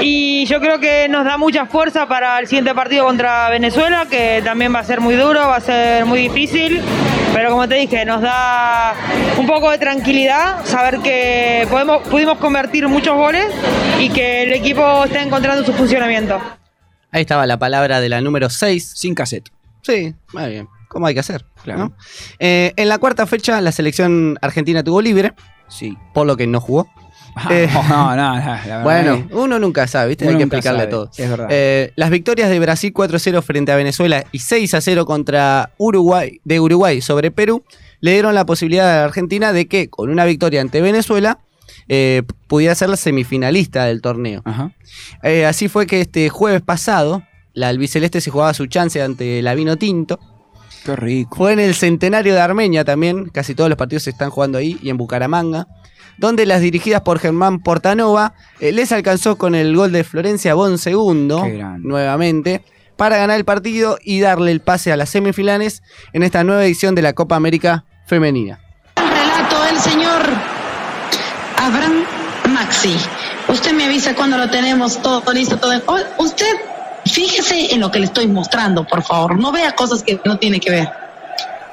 Y 0.00 0.46
yo 0.46 0.60
creo 0.60 0.78
que 0.78 1.08
nos 1.08 1.24
da 1.24 1.36
mucha 1.38 1.66
fuerza 1.66 2.06
para 2.06 2.38
el 2.38 2.46
siguiente 2.46 2.72
partido 2.72 3.04
contra 3.04 3.50
Venezuela, 3.50 4.06
que 4.08 4.40
también 4.44 4.72
va 4.72 4.78
a 4.78 4.84
ser 4.84 5.00
muy 5.00 5.16
duro, 5.16 5.40
va 5.40 5.56
a 5.56 5.60
ser 5.60 6.06
muy 6.06 6.20
difícil. 6.20 6.80
Pero 7.34 7.50
como 7.50 7.68
te 7.68 7.74
dije, 7.74 8.04
nos 8.04 8.22
da 8.22 8.94
un 9.36 9.46
poco 9.48 9.72
de 9.72 9.78
tranquilidad 9.78 10.64
saber 10.64 11.00
que 11.00 11.66
podemos, 11.68 12.06
pudimos 12.06 12.38
convertir 12.38 12.86
muchos 12.86 13.16
goles 13.16 13.48
y 13.98 14.08
que 14.08 14.44
el 14.44 14.52
equipo 14.52 15.04
está 15.04 15.20
encontrando 15.20 15.64
su 15.64 15.72
funcionamiento. 15.72 16.40
Ahí 17.10 17.22
estaba 17.22 17.44
la 17.44 17.58
palabra 17.58 18.00
de 18.00 18.08
la 18.08 18.20
número 18.20 18.48
6. 18.48 18.92
Sin 18.94 19.16
cassette. 19.16 19.50
Sí, 19.82 20.14
muy 20.32 20.48
bien. 20.48 20.73
¿Cómo 20.94 21.06
hay 21.08 21.12
que 21.14 21.20
hacer? 21.20 21.44
Claro. 21.64 21.78
¿no? 21.80 21.92
Eh, 22.38 22.72
en 22.76 22.88
la 22.88 22.98
cuarta 22.98 23.26
fecha, 23.26 23.60
la 23.60 23.72
selección 23.72 24.38
argentina 24.40 24.82
tuvo 24.82 25.02
libre, 25.02 25.34
Sí. 25.68 25.98
por 26.14 26.24
lo 26.26 26.36
que 26.36 26.46
no 26.46 26.60
jugó. 26.60 26.88
Ah, 27.36 27.48
Eh, 27.50 27.68
no, 27.74 27.82
no, 27.82 28.16
no, 28.16 28.34
la 28.36 28.60
verdad 28.64 28.82
Bueno, 28.84 29.26
uno 29.32 29.58
nunca 29.58 29.88
sabe, 29.88 30.10
¿viste? 30.10 30.28
Hay 30.28 30.36
que 30.36 30.44
explicarle 30.44 30.82
sabe, 30.82 30.90
todo. 30.90 31.10
es 31.16 31.28
verdad. 31.28 31.48
Eh, 31.50 31.92
las 31.96 32.10
victorias 32.10 32.48
de 32.48 32.60
Brasil 32.60 32.92
4-0 32.94 33.42
frente 33.42 33.72
a 33.72 33.76
Venezuela 33.76 34.24
y 34.30 34.38
6-0 34.38 35.04
contra 35.04 35.72
Uruguay, 35.76 36.40
de 36.44 36.60
Uruguay 36.60 37.00
sobre 37.00 37.32
Perú 37.32 37.64
le 38.00 38.12
dieron 38.12 38.36
la 38.36 38.46
posibilidad 38.46 38.88
a 38.88 38.96
la 39.00 39.04
Argentina 39.04 39.52
de 39.52 39.66
que 39.66 39.90
con 39.90 40.10
una 40.10 40.24
victoria 40.24 40.60
ante 40.60 40.80
Venezuela 40.80 41.40
eh, 41.88 42.22
pudiera 42.46 42.74
ser 42.76 42.88
la 42.90 42.96
semifinalista 42.96 43.84
del 43.86 44.00
torneo. 44.00 44.42
Ajá. 44.44 44.70
Así 45.48 45.66
fue 45.68 45.86
que 45.88 46.00
este 46.02 46.28
jueves 46.28 46.62
pasado 46.62 47.24
la 47.52 47.68
albiceleste 47.68 48.20
se 48.20 48.30
jugaba 48.30 48.52
su 48.54 48.66
chance 48.66 49.00
ante 49.02 49.40
la 49.42 49.54
Vino 49.54 49.76
Tinto. 49.76 50.18
Qué 50.84 50.96
rico. 50.96 51.36
Fue 51.36 51.52
en 51.52 51.60
el 51.60 51.74
centenario 51.74 52.34
de 52.34 52.40
Armenia 52.40 52.84
también, 52.84 53.28
casi 53.30 53.54
todos 53.54 53.70
los 53.70 53.78
partidos 53.78 54.02
se 54.04 54.10
están 54.10 54.30
jugando 54.30 54.58
ahí, 54.58 54.78
y 54.82 54.90
en 54.90 54.96
Bucaramanga, 54.96 55.66
donde 56.18 56.46
las 56.46 56.60
dirigidas 56.60 57.00
por 57.02 57.18
Germán 57.18 57.60
Portanova 57.60 58.34
eh, 58.60 58.72
les 58.72 58.92
alcanzó 58.92 59.36
con 59.36 59.54
el 59.54 59.74
gol 59.74 59.92
de 59.92 60.04
Florencia 60.04 60.54
Bon 60.54 60.78
segundo, 60.78 61.44
nuevamente, 61.78 62.62
para 62.96 63.16
ganar 63.16 63.36
el 63.38 63.44
partido 63.44 63.98
y 64.02 64.20
darle 64.20 64.52
el 64.52 64.60
pase 64.60 64.92
a 64.92 64.96
las 64.96 65.08
semifinales 65.10 65.82
en 66.12 66.22
esta 66.22 66.44
nueva 66.44 66.64
edición 66.64 66.94
de 66.94 67.02
la 67.02 67.12
Copa 67.12 67.34
América 67.36 67.84
Femenina. 68.06 68.60
relato 68.96 69.66
el 69.68 69.78
señor 69.78 70.22
Abraham 71.56 72.04
Maxi. 72.52 72.96
Usted 73.48 73.72
me 73.72 73.86
avisa 73.86 74.14
cuando 74.14 74.38
lo 74.38 74.48
tenemos 74.50 75.00
todo 75.02 75.22
listo. 75.32 75.56
Todo. 75.58 75.82
Oh, 75.86 75.98
Usted 76.18 76.54
fíjese 77.04 77.74
en 77.74 77.80
lo 77.80 77.90
que 77.90 77.98
le 77.98 78.06
estoy 78.06 78.26
mostrando, 78.26 78.84
por 78.84 79.02
favor. 79.02 79.38
No 79.38 79.52
vea 79.52 79.72
cosas 79.72 80.02
que 80.02 80.20
no 80.24 80.38
tiene 80.38 80.60
que 80.60 80.70
ver. 80.70 80.88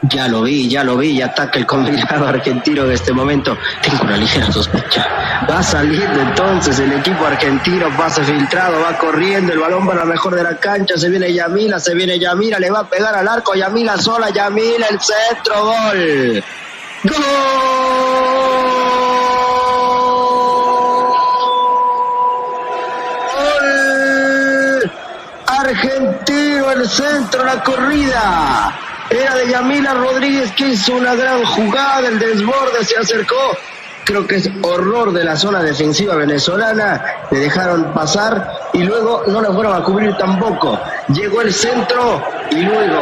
Ya 0.04 0.28
lo 0.28 0.42
vi, 0.42 0.68
ya 0.68 0.84
lo 0.84 0.98
vi, 0.98 1.10
y 1.12 1.22
ataca 1.22 1.60
el 1.60 1.66
combinado 1.68 2.28
argentino 2.28 2.86
en 2.86 2.92
este 2.92 3.14
momento. 3.14 3.56
Tengo 3.84 4.04
una 4.04 4.18
ligera 4.18 4.52
sospecha. 4.52 5.08
Va 5.48 5.62
saliendo 5.62 6.22
entonces 6.22 6.80
el 6.80 6.92
equipo 6.94 7.26
argentino, 7.26 7.88
pase 7.96 8.24
filtrado, 8.24 8.82
va 8.82 8.98
corriendo, 8.98 9.54
el 9.54 9.60
balón 9.60 9.86
para 9.86 10.00
la 10.00 10.06
mejor 10.06 10.36
de 10.36 10.44
la 10.44 10.58
cancha, 10.58 10.98
se 10.98 11.10
viene 11.10 11.32
Yamila, 11.32 11.80
se 11.80 11.94
viene 11.94 12.18
Yamila, 12.18 12.58
le 12.58 12.72
va 12.72 12.80
a 12.80 12.90
pegar 12.90 13.14
al 13.14 13.28
arco, 13.28 13.54
Yamila 13.54 13.98
sola, 13.98 14.32
Yamila, 14.32 14.88
el 14.88 15.00
centro, 15.00 15.66
gol. 15.66 16.44
¡Gol! 17.04 18.31
El 26.72 26.90
centro, 26.90 27.44
la 27.44 27.62
corrida. 27.64 28.74
Era 29.10 29.36
de 29.36 29.50
Yamila 29.50 29.94
Rodríguez 29.94 30.54
que 30.54 30.70
hizo 30.70 30.96
una 30.96 31.16
gran 31.16 31.44
jugada, 31.44 32.08
el 32.08 32.18
desborde 32.18 32.86
se 32.86 32.98
acercó. 32.98 33.58
Creo 34.06 34.26
que 34.26 34.38
es 34.38 34.50
horror 34.62 35.12
de 35.12 35.26
la 35.26 35.36
zona 35.36 35.62
defensiva 35.62 36.16
venezolana. 36.16 37.04
Le 37.30 37.40
dejaron 37.40 37.94
pasar 37.94 38.70
y 38.72 38.84
luego 38.84 39.24
no 39.28 39.42
lo 39.42 39.54
fueron 39.54 39.76
a 39.76 39.84
cubrir 39.84 40.16
tampoco. 40.16 40.80
Llegó 41.10 41.42
el 41.42 41.54
centro 41.54 42.24
y 42.52 42.62
luego, 42.62 43.02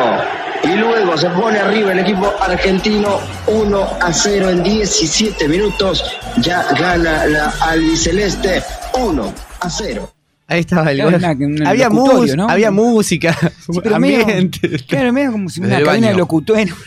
y 0.64 0.76
luego 0.76 1.16
se 1.16 1.30
pone 1.30 1.60
arriba 1.60 1.92
el 1.92 2.00
equipo 2.00 2.34
argentino 2.40 3.20
1 3.46 3.98
a 4.02 4.12
0 4.12 4.50
en 4.50 4.64
17 4.64 5.48
minutos. 5.48 6.04
Ya 6.38 6.66
gana 6.74 7.28
la 7.28 7.54
albiceleste 7.62 8.64
1 8.94 9.34
a 9.60 9.70
0. 9.70 10.19
Ahí 10.50 10.62
estaba 10.62 10.92
el 10.92 11.06
una- 11.06 11.32
un 11.32 11.68
había, 11.68 11.90
mus- 11.90 12.36
¿no? 12.36 12.50
había 12.50 12.72
música, 12.72 13.34
Sí, 13.72 13.80
pero 13.84 14.00
medio- 14.00 14.22
ambiente. 14.22 14.80
Claro, 14.88 15.14
medio 15.14 15.32
como 15.32 15.48
si 15.50 15.60
una 15.62 15.70
Desde 15.70 15.82
el 15.82 15.86
cadena 15.86 16.08
de 16.08 16.14
baño. 16.14 16.20
locutorio. 16.24 16.76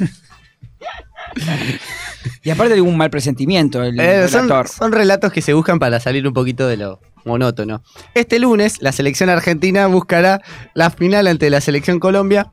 y 2.42 2.51
aparte 2.51 2.75
de 2.75 2.81
un 2.81 2.96
mal 2.96 3.11
presentimiento 3.11 3.83
el 3.83 3.98
Eh, 3.98 4.27
son 4.29 4.92
relatos 4.92 5.33
que 5.33 5.40
se 5.42 5.55
buscan 5.55 5.79
para 5.79 6.01
salir 6.01 6.27
un 6.27 6.35
poquito 6.35 6.66
de 6.66 6.77
lo 6.77 7.01
monótono. 7.25 7.83
Este 8.14 8.38
lunes, 8.38 8.83
la 8.83 8.92
selección 8.92 9.31
argentina 9.31 9.87
buscará 9.87 10.42
la 10.75 10.90
final 10.90 11.27
ante 11.29 11.48
la 11.51 11.61
selección 11.61 12.01
Colombia. 12.01 12.51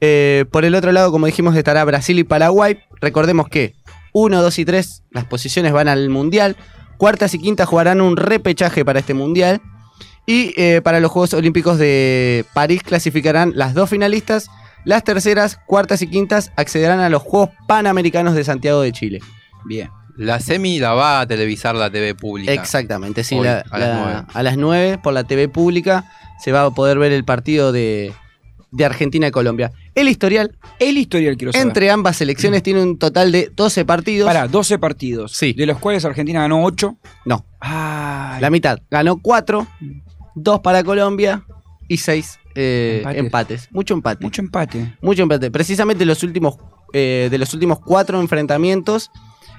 Eh, 0.00 0.44
por 0.50 0.64
el 0.64 0.74
otro 0.74 0.92
lado, 0.92 1.10
como 1.12 1.26
dijimos, 1.26 1.56
estará 1.56 1.84
Brasil 1.84 2.18
y 2.18 2.24
Paraguay. 2.24 2.78
Recordemos 3.00 3.48
que 3.48 3.74
1, 4.12 4.40
2 4.42 4.58
y 4.60 4.64
3, 4.64 5.02
las 5.10 5.24
posiciones 5.24 5.72
van 5.72 5.88
al 5.88 6.08
Mundial. 6.08 6.56
Cuartas 6.98 7.34
y 7.34 7.38
quintas 7.40 7.68
jugarán 7.68 8.00
un 8.00 8.16
repechaje 8.16 8.84
para 8.84 9.00
este 9.00 9.14
Mundial. 9.14 9.60
Y 10.26 10.54
eh, 10.56 10.80
para 10.82 11.00
los 11.00 11.10
Juegos 11.10 11.34
Olímpicos 11.34 11.78
de 11.78 12.44
París 12.54 12.82
clasificarán 12.82 13.52
las 13.56 13.74
dos 13.74 13.90
finalistas. 13.90 14.48
Las 14.84 15.04
terceras, 15.04 15.58
cuartas 15.66 16.02
y 16.02 16.06
quintas 16.08 16.52
accederán 16.56 17.00
a 17.00 17.08
los 17.08 17.22
Juegos 17.22 17.50
Panamericanos 17.68 18.34
de 18.34 18.44
Santiago 18.44 18.80
de 18.82 18.92
Chile. 18.92 19.20
Bien. 19.64 19.90
La 20.16 20.40
semi 20.40 20.78
la 20.78 20.92
va 20.94 21.20
a 21.20 21.26
televisar 21.26 21.74
la 21.74 21.90
TV 21.90 22.14
pública. 22.14 22.52
Exactamente, 22.52 23.24
sí. 23.24 23.36
Hoy, 23.36 23.44
la- 23.46 23.64
a 23.70 23.78
las 23.78 23.88
la- 23.88 23.94
nueve. 24.04 24.26
a 24.34 24.42
las 24.42 24.56
9 24.56 24.98
por 25.02 25.12
la 25.14 25.24
TV 25.24 25.48
pública 25.48 26.04
se 26.42 26.52
va 26.52 26.64
a 26.64 26.70
poder 26.70 26.98
ver 26.98 27.12
el 27.12 27.24
partido 27.24 27.72
de, 27.72 28.12
de 28.72 28.84
Argentina 28.84 29.28
y 29.28 29.30
Colombia. 29.30 29.72
El 29.94 30.08
historial 30.08 30.56
El 30.80 30.98
historial 30.98 31.36
quiero 31.36 31.52
saber. 31.52 31.66
entre 31.66 31.90
ambas 31.90 32.16
selecciones 32.16 32.62
tiene 32.62 32.82
un 32.82 32.98
total 32.98 33.32
de 33.32 33.50
12 33.54 33.84
partidos. 33.84 34.26
Para, 34.26 34.48
12 34.48 34.78
partidos. 34.78 35.32
Sí. 35.32 35.52
De 35.54 35.64
los 35.66 35.78
cuales 35.78 36.04
Argentina 36.04 36.40
ganó 36.42 36.62
8. 36.64 36.96
No, 37.24 37.46
la 37.62 38.48
mitad. 38.50 38.80
Ganó 38.90 39.18
4, 39.22 39.66
2 40.34 40.60
para 40.60 40.82
Colombia 40.84 41.44
y 41.88 41.96
6 41.98 42.38
Empates. 42.54 43.18
empates. 43.18 43.68
Mucho 43.72 43.94
empate. 43.94 44.24
mucho 44.24 44.42
empate. 44.42 44.94
Mucho 45.00 45.22
empate. 45.22 45.50
Precisamente 45.50 46.04
los 46.04 46.22
últimos, 46.22 46.56
eh, 46.92 47.28
de 47.30 47.38
los 47.38 47.52
últimos 47.54 47.80
cuatro 47.80 48.20
enfrentamientos, 48.20 49.10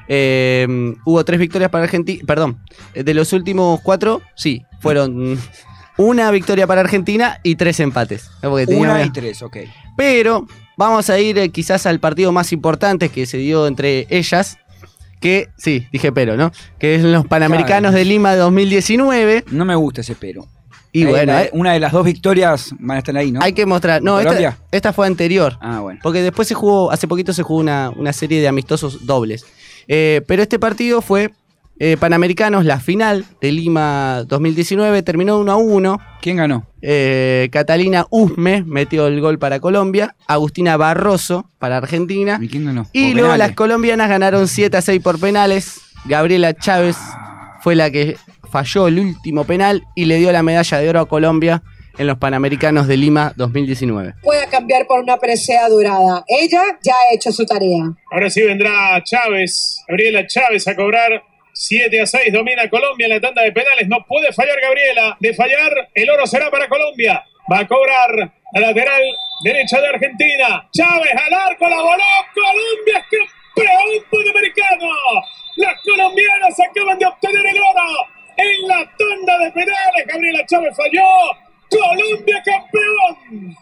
eh, 0.08 0.68
hubo 1.06 1.24
tres 1.26 1.40
victorias 1.40 1.70
para 1.72 1.86
Argentina. 1.86 2.24
Perdón, 2.26 2.60
eh, 2.94 3.04
de 3.04 3.14
los 3.14 3.34
últimos 3.34 3.80
cuatro, 3.82 4.22
sí, 4.36 4.64
fueron 4.80 5.40
una 5.98 6.30
victoria 6.32 6.68
para 6.68 6.82
Argentina 6.82 7.40
y 7.44 7.56
tres 7.56 7.80
empates. 7.80 8.30
¿no? 8.42 8.50
Porque 8.52 8.68
tenía 8.68 8.82
Una 8.92 9.04
y 9.04 9.10
tres, 9.12 9.42
ok. 9.42 9.58
Pero 9.98 10.48
vamos 10.78 11.10
a 11.10 11.20
ir 11.20 11.38
eh, 11.38 11.50
quizás 11.50 11.86
al 11.86 12.00
partido 12.00 12.32
más 12.32 12.52
importante 12.52 13.10
que 13.10 13.26
se 13.26 13.38
dio 13.38 13.66
entre 13.68 14.06
ellas. 14.10 14.58
Que, 15.20 15.48
sí, 15.58 15.88
dije 15.94 16.12
pero, 16.12 16.36
¿no? 16.36 16.52
Que 16.78 16.96
es 16.96 17.02
los 17.04 17.26
Panamericanos 17.26 17.92
Claro. 17.92 17.98
de 17.98 18.06
Lima 18.06 18.36
2019. 18.36 19.46
No 19.52 19.64
me 19.64 19.76
gusta 19.76 20.02
ese 20.02 20.16
pero. 20.16 20.46
Y 20.94 21.06
bueno, 21.06 21.38
eh, 21.38 21.50
una 21.54 21.74
de 21.74 21.80
las 21.80 21.92
dos 21.92 22.06
victorias 22.06 22.74
van 22.80 22.96
a 22.96 23.00
estar 23.00 23.18
ahí, 23.18 23.32
¿no? 23.32 23.42
hay 23.42 23.54
que 23.54 23.66
mostrar. 23.66 24.02
No, 24.02 24.20
esta, 24.20 24.58
esta 24.72 24.94
fue 24.94 25.08
anterior. 25.08 25.58
Ah, 25.60 25.80
bueno. 25.80 26.00
Porque 26.04 26.22
después 26.22 26.48
se 26.48 26.54
jugó, 26.54 26.92
hace 26.92 27.08
poquito 27.08 27.34
se 27.34 27.42
jugó 27.42 27.60
una, 27.60 27.92
una 27.98 28.14
serie 28.14 28.40
de 28.40 28.48
amistosos 28.48 29.06
dobles. 29.06 29.46
Eh, 29.88 30.22
pero 30.28 30.44
este 30.44 30.60
partido 30.60 31.02
fue 31.02 31.32
eh, 31.80 31.98
Panamericanos, 32.00 32.66
la 32.66 32.80
final 32.80 33.26
de 33.42 33.52
Lima 33.52 34.24
2019, 34.28 35.02
terminó 35.02 35.40
1 35.40 35.52
a 35.52 35.56
1. 35.56 36.00
¿Quién 36.22 36.38
ganó? 36.38 36.68
Eh, 36.82 37.50
Catalina 37.52 38.06
Usme 38.12 38.64
metió 38.64 39.08
el 39.08 39.20
gol 39.20 39.40
para 39.40 39.60
Colombia, 39.60 40.16
Agustina 40.28 40.78
Barroso 40.78 41.50
para 41.58 41.78
Argentina. 41.78 42.38
¿Y 42.42 42.48
quién 42.48 42.66
ganó? 42.66 42.88
Y 42.94 43.14
luego 43.14 43.32
penales. 43.32 43.48
las 43.48 43.56
colombianas 43.56 44.08
ganaron 44.08 44.48
7 44.48 44.78
a 44.78 44.82
6 44.82 45.02
por 45.02 45.20
penales. 45.20 45.82
Gabriela 46.06 46.54
Chávez 46.54 46.98
fue 47.62 47.76
la 47.76 47.90
que 47.90 48.18
falló 48.54 48.88
el 48.88 49.00
último 49.00 49.46
penal 49.46 49.82
y 49.96 50.06
le 50.06 50.18
dio 50.18 50.32
la 50.32 50.44
medalla 50.44 50.78
de 50.78 50.88
oro 50.88 51.00
a 51.00 51.08
Colombia 51.08 51.64
en 51.98 52.06
los 52.06 52.20
Panamericanos 52.20 52.88
de 52.88 52.98
Lima 52.98 53.34
2019. 53.36 54.14
pueda 54.22 54.46
cambiar 54.46 54.86
por 54.86 55.00
una 55.00 55.18
presea 55.18 55.68
dorada. 55.70 56.24
Ella 56.28 56.62
ya 56.84 56.94
ha 56.94 57.16
hecho 57.16 57.32
su 57.32 57.48
tarea. 57.48 57.84
Ahora 58.12 58.30
sí 58.30 58.44
vendrá 58.44 59.02
Chávez, 59.04 59.84
Gabriela 59.88 60.28
Chávez 60.28 60.68
a 60.68 60.76
cobrar. 60.76 61.24
7 61.56 62.02
a 62.02 62.06
6, 62.08 62.34
domina 62.34 62.68
Colombia 62.68 63.06
en 63.06 63.14
la 63.14 63.22
tanda 63.22 63.44
de 63.44 63.52
penales, 63.52 63.88
no 63.88 64.04
puede 64.08 64.34
fallar 64.34 64.60
Gabriela, 64.60 65.16
de 65.20 65.36
fallar 65.36 65.72
el 65.94 66.10
oro 66.10 66.26
será 66.26 66.50
para 66.50 66.68
Colombia, 66.68 67.24
va 67.52 67.60
a 67.60 67.68
cobrar 67.68 68.10
la 68.54 68.60
lateral 68.60 69.04
derecha 69.44 69.80
de 69.80 69.88
Argentina, 69.88 70.68
Chávez 70.74 71.14
al 71.14 71.32
arco, 71.32 71.70
la 71.70 71.76
voló, 71.76 72.12
Colombia 72.34 72.98
es 72.98 73.20
campeón 73.54 74.04
panamericano, 74.10 74.90
las 75.58 75.76
colombianas 75.86 76.60
acaban 76.60 76.98
de 76.98 77.06
obtener 77.06 77.46
el 77.46 77.58
oro 77.58 78.23
en 78.38 78.68
la 78.68 78.76
tanda 78.98 79.38
de 79.40 79.52
penales, 79.52 80.08
Gabriela 80.08 80.40
Chávez 80.48 80.74
falló, 80.76 81.04
Colombia 81.70 82.42
campeón. 82.46 83.56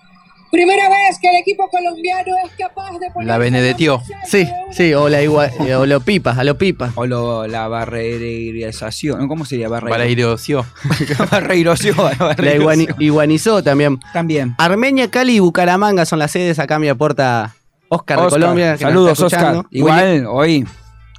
Primera 0.52 0.90
vez 0.90 1.18
que 1.22 1.30
el 1.30 1.38
equipo 1.38 1.66
colombiano 1.70 2.34
es 2.46 2.52
capaz 2.58 2.92
de 3.00 3.10
poner 3.12 3.26
La 3.26 3.38
Benedettió. 3.38 4.02
Sí, 4.26 4.46
sí, 4.72 4.94
o, 4.94 5.08
la 5.08 5.22
igua- 5.24 5.50
eh, 5.66 5.76
o 5.76 5.86
lo 5.86 6.02
pipas, 6.02 6.38
a 6.38 6.44
lo 6.44 6.58
pipas. 6.58 6.92
O 6.96 7.06
lo- 7.06 7.48
la 7.48 7.70
barreirización. 7.70 9.30
¿Cómo 9.30 9.46
sería? 9.46 9.70
Barreiro. 9.70 9.98
Barreiroció. 9.98 10.66
Barreiroció. 11.32 11.94
La 12.20 12.54
iguani- 12.56 12.94
iguanizó 13.00 13.64
también. 13.64 14.00
También. 14.12 14.54
Armenia, 14.58 15.10
Cali 15.10 15.36
y 15.36 15.40
Bucaramanga 15.40 16.06
son 16.06 16.20
las 16.20 16.32
sedes. 16.32 16.60
Acá 16.60 16.80
me 16.80 16.90
aporta 16.90 17.56
Oscar, 17.88 18.20
de 18.20 18.26
Oscar, 18.26 18.40
Colombia. 18.42 18.66
que 18.78 18.84
nos 18.84 18.92
Saludos. 18.92 19.20
Oscar. 19.22 19.64
Igual 19.72 20.26
hoy, 20.28 20.68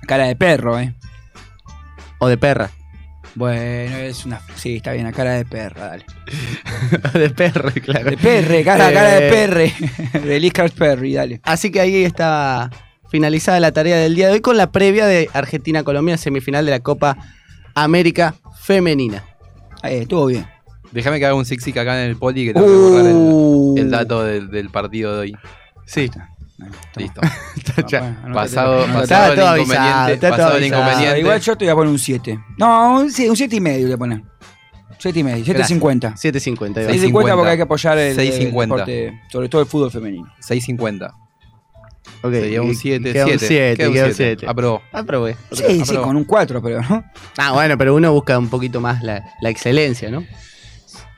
cara 0.06 0.24
de 0.26 0.36
perro, 0.36 0.78
¿eh? 0.78 0.92
O 2.18 2.28
de 2.28 2.36
perra. 2.36 2.70
Bueno, 3.34 3.96
es 3.96 4.26
una. 4.26 4.40
Sí, 4.56 4.76
está 4.76 4.92
bien, 4.92 5.06
a 5.06 5.12
cara 5.12 5.32
de 5.32 5.44
perra, 5.44 5.86
dale. 5.88 6.04
de 7.18 7.30
perro, 7.30 7.70
claro. 7.82 8.10
De 8.10 8.16
perre, 8.18 8.62
cara, 8.64 8.92
cara 8.92 9.10
de 9.20 9.26
Eh, 9.28 9.30
perre. 9.30 9.72
de 10.26 10.40
Liscar 10.40 10.70
Perry, 10.70 11.14
dale. 11.14 11.40
Así 11.44 11.70
que 11.70 11.80
ahí 11.80 12.04
está 12.04 12.70
finalizada 13.10 13.58
la 13.60 13.72
tarea 13.72 13.96
del 13.96 14.14
día 14.14 14.26
de 14.28 14.34
hoy 14.34 14.40
con 14.40 14.56
la 14.56 14.70
previa 14.70 15.06
de 15.06 15.28
Argentina-Colombia, 15.32 16.16
semifinal 16.18 16.64
de 16.64 16.70
la 16.72 16.80
Copa 16.80 17.16
América 17.74 18.34
Femenina. 18.60 19.24
Ahí, 19.82 19.98
estuvo 19.98 20.26
bien. 20.26 20.46
Déjame 20.92 21.18
que 21.18 21.24
haga 21.26 21.34
un 21.34 21.46
six 21.46 21.66
acá 21.68 22.02
en 22.04 22.10
el 22.10 22.16
poli 22.16 22.44
que 22.46 22.52
tengo 22.52 22.66
que 22.66 22.72
borrar 22.72 23.12
Uh. 23.14 23.74
el, 23.78 23.84
el 23.84 23.90
dato 23.90 24.22
del, 24.24 24.50
del 24.50 24.68
partido 24.68 25.14
de 25.14 25.20
hoy. 25.20 25.36
Sí. 25.86 26.10
Listo. 26.96 27.20
Pasado, 28.32 28.86
pasado 28.86 29.32
el 29.32 29.38
todo 29.38 29.48
avisado, 29.48 29.56
inconveniente. 29.58 30.28
Pasado 30.30 30.56
el. 30.56 31.18
Igual 31.20 31.40
yo 31.40 31.56
te 31.56 31.64
voy 31.64 31.72
a 31.72 31.74
poner 31.74 31.90
un 31.92 31.98
7. 31.98 32.38
No, 32.58 33.00
un 33.00 33.10
7 33.10 33.56
y 33.56 33.60
medio 33.60 33.78
le 33.80 33.84
voy 33.86 33.92
a 33.94 33.98
poner. 33.98 34.22
7 34.98 35.18
y 35.18 35.24
medio, 35.24 35.44
7.50. 35.44 36.14
7.50. 36.14 36.76
ahí 36.78 36.86
va. 36.86 36.92
6.50 36.92 37.34
porque 37.34 37.50
hay 37.50 37.56
que 37.56 37.62
apoyar 37.64 37.98
el, 37.98 38.18
el 38.18 38.32
6.50. 38.32 38.60
deporte, 38.60 39.20
sobre 39.32 39.48
todo 39.48 39.60
el 39.62 39.66
fútbol 39.66 39.90
femenino. 39.90 40.32
6.50. 40.48 41.12
Ok, 42.24 42.32
Sería 42.32 42.62
un 42.62 42.70
y- 42.70 42.74
7. 42.76 43.12
queda 43.12 43.24
un 43.24 43.30
7. 43.30 43.46
7, 43.48 43.76
Queda 43.76 43.88
un 43.88 43.94
queda 43.94 44.04
un 44.06 44.14
7. 44.14 44.36
7. 44.40 44.46
Aprobó. 44.48 44.82
Aprobé. 44.92 45.36
Sí, 45.50 45.84
sí, 45.84 45.96
con 45.96 46.16
un 46.16 46.24
4, 46.24 46.62
pero 46.62 46.82
¿no? 46.82 47.04
Ah, 47.36 47.50
bueno, 47.52 47.76
pero 47.76 47.96
uno 47.96 48.12
busca 48.12 48.38
un 48.38 48.48
poquito 48.48 48.80
más 48.80 49.02
la, 49.02 49.24
la 49.40 49.50
excelencia, 49.50 50.08
¿no? 50.10 50.24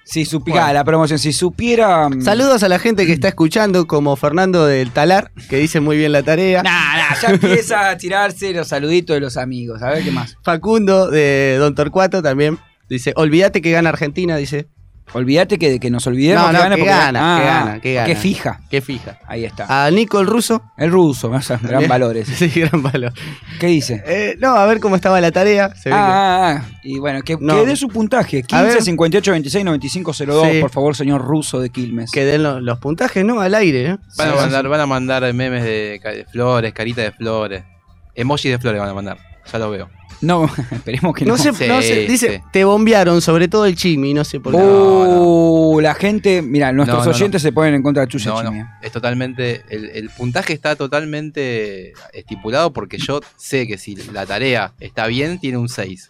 Si 0.05 0.25
supiera 0.25 0.73
la 0.73 0.85
promoción, 0.85 1.19
si 1.19 1.33
supiera. 1.33 2.09
mm, 2.09 2.21
Saludos 2.23 2.62
a 2.62 2.69
la 2.69 2.79
gente 2.79 3.07
que 3.07 3.12
está 3.12 3.29
escuchando, 3.29 3.87
como 3.87 4.14
Fernando 4.17 4.67
del 4.67 4.90
Talar, 4.90 5.33
que 5.49 5.57
dice 5.57 5.81
muy 5.81 5.97
bien 5.97 6.12
la 6.12 6.23
tarea. 6.23 6.62
Nah, 6.62 6.97
nah, 6.97 7.21
ya 7.21 7.29
empieza 7.31 7.88
a 7.90 7.97
tirarse 7.97 8.53
los 8.53 8.69
saluditos 8.69 9.14
de 9.14 9.21
los 9.21 9.37
amigos. 9.37 9.83
A 9.83 9.90
ver 9.90 10.05
qué 10.05 10.11
más. 10.11 10.37
Facundo 10.43 11.11
de 11.11 11.57
Don 11.59 11.75
Torcuato 11.75 12.23
también 12.23 12.59
dice, 12.88 13.12
olvídate 13.17 13.62
que 13.62 13.71
gana 13.71 13.88
Argentina, 13.88 14.37
dice. 14.37 14.69
Olvídate 15.12 15.59
que, 15.59 15.79
que 15.79 15.90
nos 15.90 16.07
olvidemos 16.09 16.51
No, 16.51 16.53
no, 16.53 16.59
que 16.59 16.62
gana 16.64 16.77
que 16.77 16.85
gana, 16.85 17.37
ah, 17.37 17.38
que 17.38 17.45
gana, 17.47 17.81
que 17.81 17.95
gana. 17.95 18.07
Que 18.07 18.17
fija. 18.17 18.61
Qué 18.69 18.81
fija. 18.81 19.19
Ahí 19.29 19.45
está. 19.45 19.87
A 19.87 19.90
Nico 19.90 20.19
el 20.19 20.27
ruso. 20.27 20.62
El 20.77 20.90
ruso, 20.90 21.31
o 21.33 21.40
sea, 21.40 21.59
gran 21.62 21.87
valor 21.87 22.17
ese. 22.17 22.35
Sí, 22.49 22.61
gran 22.61 22.83
valor. 22.83 23.12
¿Qué 23.61 23.67
dice? 23.69 24.03
Eh, 24.07 24.37
no, 24.40 24.57
a 24.57 24.67
ver 24.67 24.81
cómo 24.81 24.97
estaba 24.97 25.21
la 25.21 25.31
tarea. 25.31 25.69
Se 25.77 25.90
ve 25.90 25.95
que- 25.95 26.01
Ah, 26.01 26.49
ah, 26.57 26.62
ah. 26.64 26.79
y 26.83 26.99
bueno, 26.99 27.23
que, 27.23 27.37
No. 27.38 27.55
que 27.55 27.67
dé 27.67 27.77
su 27.77 27.88
puntaje. 27.88 28.43
A 28.51 28.62
ver. 28.62 28.71
15, 28.73 28.85
58, 28.87 29.31
26, 29.31 29.64
95, 29.64 30.12
02, 30.14 30.49
Sí. 30.51 30.61
por 30.61 30.71
favor, 30.71 30.97
señor 30.97 31.23
ruso 31.23 31.61
de 31.61 31.71
Quilmes. 31.71 32.11
que 32.11 32.25
den 32.25 32.43
lo- 32.43 32.61
los 32.61 32.79
puntajes, 32.79 33.25
¿no? 33.25 33.40
Al 33.40 33.55
aire, 33.55 33.90
¿eh? 33.90 33.97
Van 34.19 34.31
a, 34.31 34.35
mandar, 34.35 34.62
sí. 34.62 34.69
van 34.69 34.81
a 34.81 34.87
mandar 34.87 35.33
memes 35.35 35.62
de 35.62 36.27
flores, 36.33 36.73
caritas 36.73 37.05
de 37.05 37.12
flores. 37.12 37.62
Emojis 38.17 38.51
de 38.51 38.59
flores 38.59 38.81
van 38.81 38.90
a 38.90 38.95
mandar. 38.95 39.19
Ya 39.53 39.59
lo 39.59 39.71
veo. 39.71 39.89
No, 40.21 40.45
esperemos 40.71 41.15
que 41.15 41.25
no. 41.27 41.37
No 41.37 41.43
sé, 41.43 41.51
no 41.69 41.83
Sí, 41.83 41.89
sé, 41.89 42.07
dice, 42.07 42.37
sí. 42.37 42.43
te 42.53 42.65
bombearon, 42.65 43.21
sobre 43.21 43.49
todo 43.49 43.67
el 43.67 43.77
chimi, 43.77 44.15
no 44.15 44.25
sé 44.25 44.41
por 44.41 44.53
qué. 44.55 44.59
Uh, 44.63 45.81
la 45.81 45.95
gente, 45.95 46.41
mira, 46.41 46.73
nuestros 46.73 47.01
No, 47.01 47.05
no, 47.05 47.11
oyentes 47.11 47.43
se 47.43 47.53
ponen 47.53 47.75
en 47.75 47.83
contra 47.83 48.03
de 48.05 48.09
Chucha 48.09 48.31
No, 48.31 48.43
no. 48.43 48.69
Es 48.81 48.91
totalmente. 48.93 49.63
El, 49.69 49.91
el 49.91 50.09
puntaje 50.11 50.53
está 50.55 50.77
totalmente 50.77 51.93
estipulado 52.13 52.73
porque 52.73 52.97
yo 52.99 53.21
sé 53.37 53.67
que 53.67 53.77
si 53.77 53.97
la 53.97 54.25
tarea 54.25 54.73
está 54.81 55.07
bien, 55.09 55.39
tiene 55.39 55.59
un 55.59 55.69
6. 55.69 56.09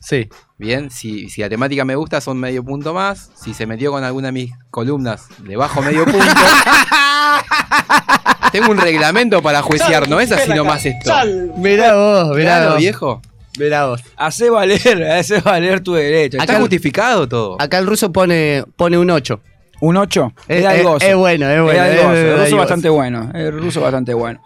Sí. 0.00 0.28
Bien, 0.58 0.90
si, 0.90 1.28
si 1.28 1.40
la 1.42 1.48
temática 1.48 1.84
me 1.84 1.94
gusta, 1.94 2.20
son 2.20 2.38
medio 2.38 2.64
punto 2.64 2.92
más. 2.94 3.30
Si 3.36 3.54
se 3.54 3.66
metió 3.66 3.92
con 3.92 4.02
alguna 4.02 4.28
de 4.28 4.32
mis 4.32 4.52
columnas, 4.70 5.26
le 5.44 5.56
bajo 5.56 5.80
medio 5.82 6.04
punto. 6.04 6.18
Tengo 8.52 8.70
un 8.70 8.78
reglamento 8.78 9.40
para 9.42 9.62
juiciar, 9.62 10.08
no 10.08 10.20
es 10.20 10.30
así 10.32 10.52
nomás 10.52 10.84
esto. 10.84 11.10
Mirá 11.56 11.94
vos, 11.94 12.36
mirá 12.36 12.68
vos. 12.70 12.78
viejo. 12.78 13.22
Mirá 13.58 13.86
vos. 13.86 14.02
Hace 14.16 14.50
valer, 14.50 15.04
hace 15.12 15.40
valer 15.40 15.80
tu 15.80 15.94
derecho. 15.94 16.38
Está 16.38 16.52
Acá- 16.54 16.60
justificado 16.60 17.28
todo. 17.28 17.56
Acá 17.60 17.78
el 17.78 17.86
ruso 17.86 18.12
pone, 18.12 18.64
pone 18.76 18.98
un 18.98 19.10
8. 19.10 19.40
Un 19.80 19.96
8. 19.96 20.32
Es, 20.48 20.64
Es, 20.64 20.72
es- 20.80 21.02
es 21.02 21.16
bueno, 21.16 21.48
es 21.48 21.62
bueno. 21.62 21.82
Es 21.84 21.90
el 21.90 22.02
ruso 22.04 22.36
dadivoso. 22.38 22.56
bastante 22.56 22.88
bueno. 22.88 23.30
El 23.34 23.52
ruso 23.52 23.80
bastante 23.80 24.14
bueno. 24.14 24.42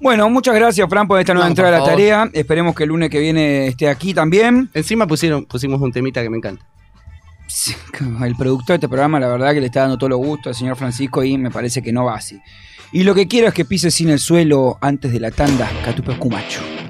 Bueno, 0.00 0.28
muchas 0.28 0.54
gracias, 0.54 0.88
Fran, 0.90 1.08
por 1.08 1.18
esta 1.18 1.32
nueva 1.34 1.46
No, 1.46 1.50
entrada 1.52 1.68
a 1.68 1.72
la 1.72 1.78
favor. 1.78 1.92
tarea. 1.92 2.28
Esperemos 2.32 2.74
que 2.74 2.82
el 2.82 2.90
lunes 2.90 3.10
que 3.10 3.18
viene 3.18 3.66
esté 3.68 3.88
aquí 3.88 4.12
también. 4.12 4.70
Encima 4.74 5.06
pusieron, 5.06 5.46
pusimos 5.46 5.80
un 5.80 5.90
temita 5.92 6.22
que 6.22 6.28
me 6.30 6.36
encanta. 6.36 6.64
El 8.24 8.36
productor 8.36 8.68
de 8.68 8.74
este 8.74 8.88
programa, 8.88 9.20
la 9.20 9.28
verdad 9.28 9.52
que 9.52 9.60
le 9.60 9.66
está 9.66 9.80
dando 9.80 9.98
todo 9.98 10.10
lo 10.10 10.18
gusto 10.18 10.48
al 10.48 10.54
señor 10.54 10.76
Francisco 10.76 11.22
y 11.24 11.38
me 11.38 11.50
parece 11.50 11.82
que 11.82 11.92
no 11.92 12.04
va 12.04 12.16
así. 12.16 12.40
Y 12.92 13.02
lo 13.02 13.14
que 13.14 13.26
quiero 13.26 13.48
es 13.48 13.54
que 13.54 13.64
pise 13.64 13.90
sin 13.90 14.10
el 14.10 14.18
suelo 14.18 14.78
antes 14.80 15.12
de 15.12 15.20
la 15.20 15.30
tanda, 15.30 15.70
Catupe 15.84 16.16
Cumacho. 16.18 16.85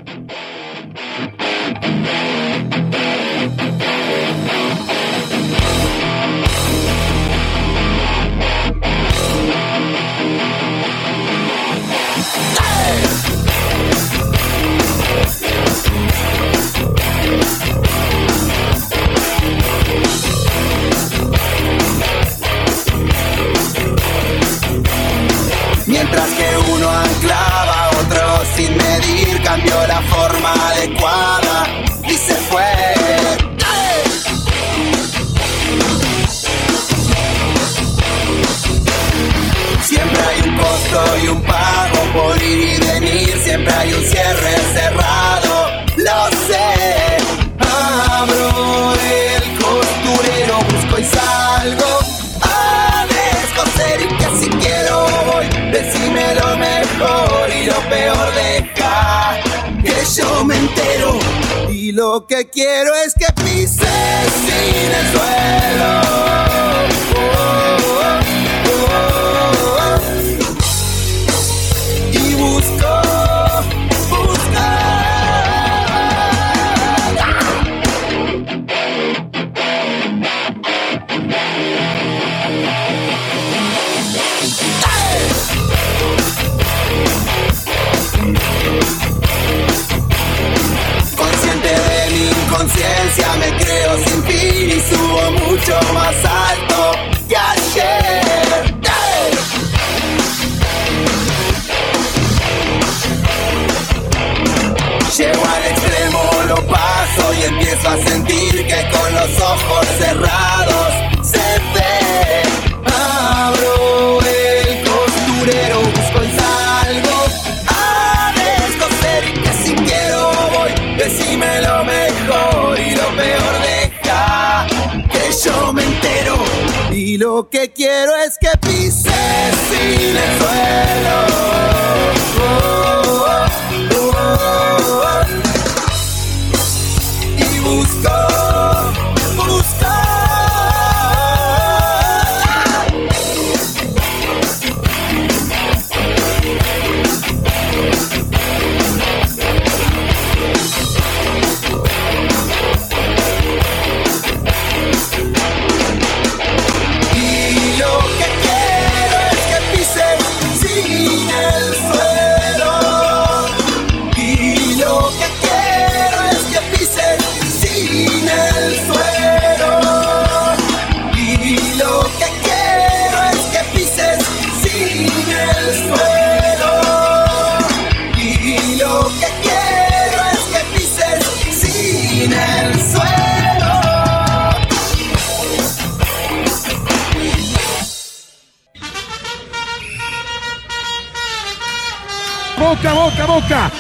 Boca, 192.67 192.95
boca, 192.95 193.27
boca. 193.27 193.73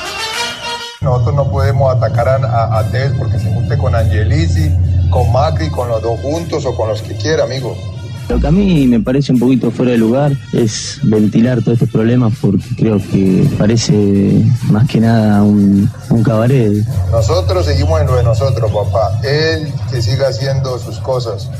Nosotros 1.00 1.34
no 1.34 1.50
podemos 1.50 1.92
atacar 1.92 2.28
a, 2.28 2.36
a, 2.36 2.78
a 2.78 2.84
Tevez 2.84 3.14
porque 3.18 3.36
se 3.36 3.52
junte 3.52 3.76
con 3.76 3.96
Angelici, 3.96 4.70
con 5.10 5.32
Macri, 5.32 5.68
con 5.70 5.88
los 5.88 6.00
dos 6.00 6.20
juntos 6.20 6.64
o 6.64 6.76
con 6.76 6.90
los 6.90 7.02
que 7.02 7.16
quiera, 7.16 7.42
amigo. 7.42 7.76
Lo 8.28 8.40
que 8.40 8.46
a 8.46 8.52
mí 8.52 8.86
me 8.86 9.00
parece 9.00 9.32
un 9.32 9.40
poquito 9.40 9.72
fuera 9.72 9.90
de 9.90 9.98
lugar 9.98 10.32
es 10.52 11.00
ventilar 11.02 11.62
todos 11.62 11.74
estos 11.74 11.90
problemas 11.90 12.32
porque 12.40 12.64
creo 12.76 12.98
que 12.98 13.48
parece 13.58 14.44
más 14.70 14.86
que 14.88 15.00
nada 15.00 15.42
un, 15.42 15.90
un 16.10 16.22
cabaret. 16.22 16.86
Nosotros 17.10 17.66
seguimos 17.66 18.00
en 18.00 18.06
lo 18.06 18.14
de 18.14 18.22
nosotros, 18.22 18.70
papá. 18.70 19.20
Él 19.24 19.66
que 19.90 20.00
siga 20.00 20.28
haciendo 20.28 20.78
sus 20.78 21.00
cosas, 21.00 21.50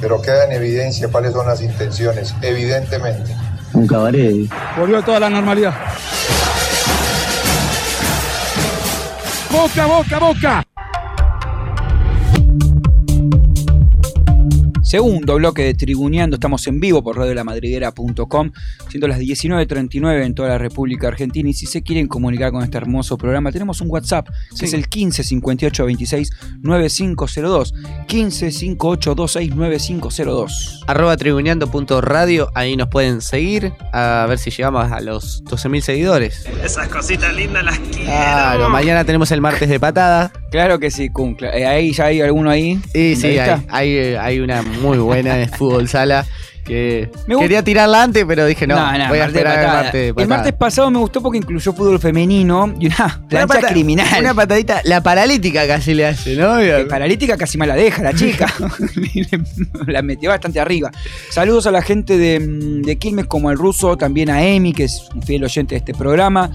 pero 0.00 0.22
queda 0.22 0.44
en 0.44 0.52
evidencia 0.52 1.08
cuáles 1.08 1.32
son 1.32 1.48
las 1.48 1.62
intenciones, 1.62 2.32
evidentemente. 2.42 3.34
Un 3.72 3.88
cabaret. 3.88 4.48
Volvió 4.78 5.02
toda 5.02 5.18
la 5.18 5.30
normalidad. 5.30 5.74
Boca, 9.50 9.88
boca, 9.88 10.20
boca. 10.20 10.69
Segundo 14.90 15.36
bloque 15.36 15.62
de 15.62 15.74
Tribuneando, 15.74 16.34
estamos 16.34 16.66
en 16.66 16.80
vivo 16.80 17.00
por 17.00 17.16
radiolamadriguera.com, 17.16 18.50
siendo 18.88 19.06
las 19.06 19.20
19.39 19.20 20.24
en 20.24 20.34
toda 20.34 20.48
la 20.48 20.58
República 20.58 21.06
Argentina. 21.06 21.48
Y 21.48 21.52
si 21.52 21.66
se 21.66 21.84
quieren 21.84 22.08
comunicar 22.08 22.50
con 22.50 22.64
este 22.64 22.76
hermoso 22.76 23.16
programa, 23.16 23.52
tenemos 23.52 23.80
un 23.80 23.88
WhatsApp, 23.88 24.26
que 24.58 24.64
es 24.64 24.72
el 24.72 24.88
15 24.88 25.22
58 25.22 25.84
26 25.84 26.30
9502. 26.62 27.72
15 28.08 28.50
58 28.50 29.14
26 29.14 29.54
9502. 29.54 30.82
Arroba 30.88 31.16
tribuneando.radio, 31.16 32.50
ahí 32.56 32.76
nos 32.76 32.88
pueden 32.88 33.20
seguir, 33.20 33.72
a 33.92 34.26
ver 34.28 34.38
si 34.40 34.50
llegamos 34.50 34.90
a 34.90 35.00
los 35.00 35.44
12.000 35.44 35.80
seguidores. 35.82 36.46
Esas 36.64 36.88
cositas 36.88 37.32
lindas 37.32 37.62
las 37.62 37.78
quiero. 37.78 38.06
Claro, 38.06 38.68
mañana 38.68 39.04
tenemos 39.04 39.30
el 39.30 39.40
martes 39.40 39.68
de 39.68 39.78
patada. 39.78 40.32
Claro 40.50 40.80
que 40.80 40.90
sí, 40.90 41.10
Kun. 41.10 41.36
eh, 41.42 41.64
ahí 41.64 41.92
ya 41.92 42.06
hay 42.06 42.20
alguno 42.22 42.50
ahí. 42.50 42.80
Sí, 42.92 43.14
sí, 43.14 43.28
¿Está? 43.28 43.62
hay, 43.68 43.96
hay, 43.96 44.14
hay 44.16 44.40
una 44.40 44.62
muy 44.80 44.98
buena 44.98 45.36
de 45.36 45.48
fútbol 45.48 45.88
sala 45.88 46.26
que 46.64 47.10
quería 47.38 47.64
tirarla 47.64 48.02
antes, 48.02 48.24
pero 48.26 48.46
dije 48.46 48.66
no, 48.66 48.76
No, 48.76 48.98
no, 48.98 49.08
voy 49.08 49.18
a 49.18 49.26
esperar 49.26 49.58
el 49.58 49.66
martes 49.66 50.14
El 50.16 50.28
martes 50.28 50.52
pasado 50.52 50.90
me 50.90 50.98
gustó 50.98 51.22
porque 51.22 51.38
incluyó 51.38 51.72
fútbol 51.72 51.98
femenino 51.98 52.74
y 52.78 52.86
una 52.86 53.22
plancha 53.28 53.68
criminal. 53.68 54.06
Una 54.20 54.34
patadita, 54.34 54.80
la 54.84 55.02
paralítica 55.02 55.66
casi 55.66 55.94
le 55.94 56.06
hace, 56.06 56.36
¿no? 56.36 56.58
Eh, 56.60 56.84
paralítica 56.86 57.36
casi 57.36 57.58
me 57.58 57.66
la 57.66 57.74
deja 57.74 58.02
la 58.02 58.12
chica. 58.12 58.46
la 59.86 60.02
metió 60.02 60.30
bastante 60.30 60.60
arriba. 60.60 60.90
Saludos 61.30 61.66
a 61.66 61.70
la 61.70 61.82
gente 61.82 62.18
de, 62.18 62.40
mm, 62.40 62.82
de 62.82 62.98
Quilmes 62.98 63.26
como 63.26 63.50
el 63.50 63.58
ruso, 63.58 63.96
también 63.96 64.30
a 64.30 64.44
Emi, 64.44 64.72
que 64.72 64.84
es 64.84 65.08
un 65.14 65.22
fiel 65.22 65.44
oyente 65.44 65.74
de 65.74 65.78
este 65.78 65.94
programa, 65.94 66.50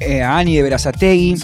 eh, 0.00 0.22
a 0.22 0.36
Ani 0.38 0.56
de 0.56 0.62
Verazategui, 0.62 1.36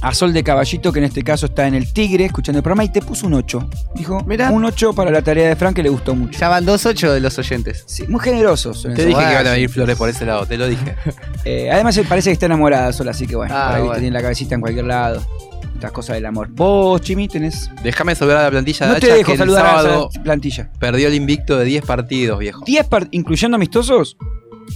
a 0.00 0.14
Sol 0.14 0.32
de 0.32 0.44
Caballito, 0.44 0.92
que 0.92 0.98
en 1.00 1.04
este 1.06 1.22
caso 1.22 1.46
está 1.46 1.66
en 1.66 1.74
el 1.74 1.92
Tigre, 1.92 2.24
escuchando 2.26 2.58
el 2.58 2.62
programa, 2.62 2.84
y 2.84 2.88
te 2.92 3.00
puso 3.02 3.26
un 3.26 3.34
8. 3.34 3.68
Dijo, 3.94 4.18
un 4.52 4.64
8 4.64 4.92
para 4.94 5.10
la 5.10 5.22
tarea 5.22 5.48
de 5.48 5.56
Frank 5.56 5.74
que 5.76 5.82
le 5.82 5.88
gustó 5.88 6.14
mucho. 6.14 6.38
Ya 6.38 6.48
van 6.48 6.64
dos 6.64 6.86
ocho 6.86 7.12
de 7.12 7.20
los 7.20 7.38
oyentes. 7.38 7.84
Sí, 7.86 8.04
muy 8.08 8.20
generosos. 8.20 8.82
Te 8.82 8.90
dije 8.90 9.18
que 9.18 9.32
iban 9.32 9.46
a 9.46 9.50
venir 9.52 9.68
flores 9.68 9.96
por 9.96 10.08
ese 10.08 10.24
lado, 10.24 10.46
te 10.46 10.56
lo 10.56 10.66
dije. 10.68 10.94
Eh, 11.44 11.70
además 11.70 11.98
parece 12.08 12.28
que 12.28 12.34
está 12.34 12.46
enamorada 12.46 12.92
sola, 12.92 13.12
así 13.12 13.26
que 13.26 13.34
bueno, 13.36 13.54
Ah, 13.56 13.68
por 13.68 13.76
ahí 13.76 13.82
bueno. 13.82 14.00
tiene 14.00 14.10
la 14.12 14.20
cabecita 14.20 14.54
en 14.54 14.60
cualquier 14.60 14.84
lado. 14.84 15.24
Estas 15.74 15.92
cosas 15.92 16.16
del 16.16 16.26
amor. 16.26 16.48
Vos, 16.50 17.00
Chimi, 17.00 17.26
tenés. 17.28 17.70
Déjame 17.82 18.14
saludar 18.14 18.38
a 18.38 18.42
la 18.42 18.50
plantilla 18.50 18.86
de 18.88 18.92
No 18.94 19.00
te 19.00 19.06
dejo 19.06 19.26
que 19.26 19.32
el 19.32 19.38
saludar 19.38 19.64
a 19.66 19.80
esa 20.08 20.22
plantilla. 20.22 20.70
perdió 20.78 21.06
el 21.08 21.14
invicto 21.14 21.56
de 21.56 21.64
10 21.64 21.86
partidos, 21.86 22.38
viejo. 22.40 22.64
¿10 22.66 22.84
par- 22.88 23.08
incluyendo 23.12 23.54
amistosos? 23.54 24.16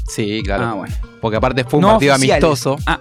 Sí, 0.09 0.41
claro. 0.45 0.65
Ah, 0.65 0.75
bueno. 0.75 0.95
Porque 1.21 1.37
aparte 1.37 1.65
fue 1.65 1.79
un 1.79 1.83
No 1.83 1.89
partido 1.93 2.15
oficiales. 2.15 2.45
amistoso. 2.45 2.77
Ah. 2.87 3.01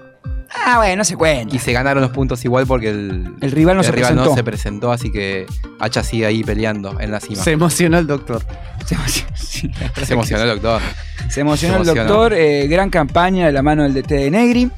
Ah, 0.66 0.78
bueno, 0.78 0.98
no 0.98 1.04
se 1.06 1.16
cuenta. 1.16 1.56
Y 1.56 1.60
se 1.60 1.72
ganaron 1.74 2.02
los 2.02 2.12
puntos 2.12 2.44
igual 2.46 2.68
porque 2.68 2.90
el, 2.90 3.34
El 3.42 3.52
rival 3.52 3.78
no 3.78 3.84
se 3.84 3.92
presentó. 3.94 4.26
no 4.26 4.36
se 4.36 4.44
presentó, 4.44 4.92
así 4.92 5.12
que 5.12 5.46
Hacha 5.80 6.04
sigue 6.04 6.26
ahí 6.26 6.44
peleando 6.44 7.00
en 7.00 7.12
la 7.12 7.20
cima. 7.20 7.42
Se 7.42 7.52
emocionó 7.52 7.98
el 7.98 8.08
doctor. 8.08 8.44
Se 8.86 8.96
emocionó, 8.96 9.30
sí, 9.36 9.68
la 9.70 9.80
verdad 9.80 10.04
Se 10.04 10.14
emocionó 10.14 10.44
el 10.44 10.50
doctor. 10.50 10.82
sí. 10.82 11.30
Se 11.30 11.42
emocionó 11.42 11.76
el 11.76 11.82
emocionó. 11.84 12.04
doctor. 12.10 12.34
eh, 12.34 12.68
gran 12.68 12.90
campaña 12.90 13.46
de 13.46 13.52
la 13.54 13.62
mano 13.62 13.84
del 13.84 13.94
DT 13.94 14.10
de 14.16 14.32
Negri. 14.32 14.72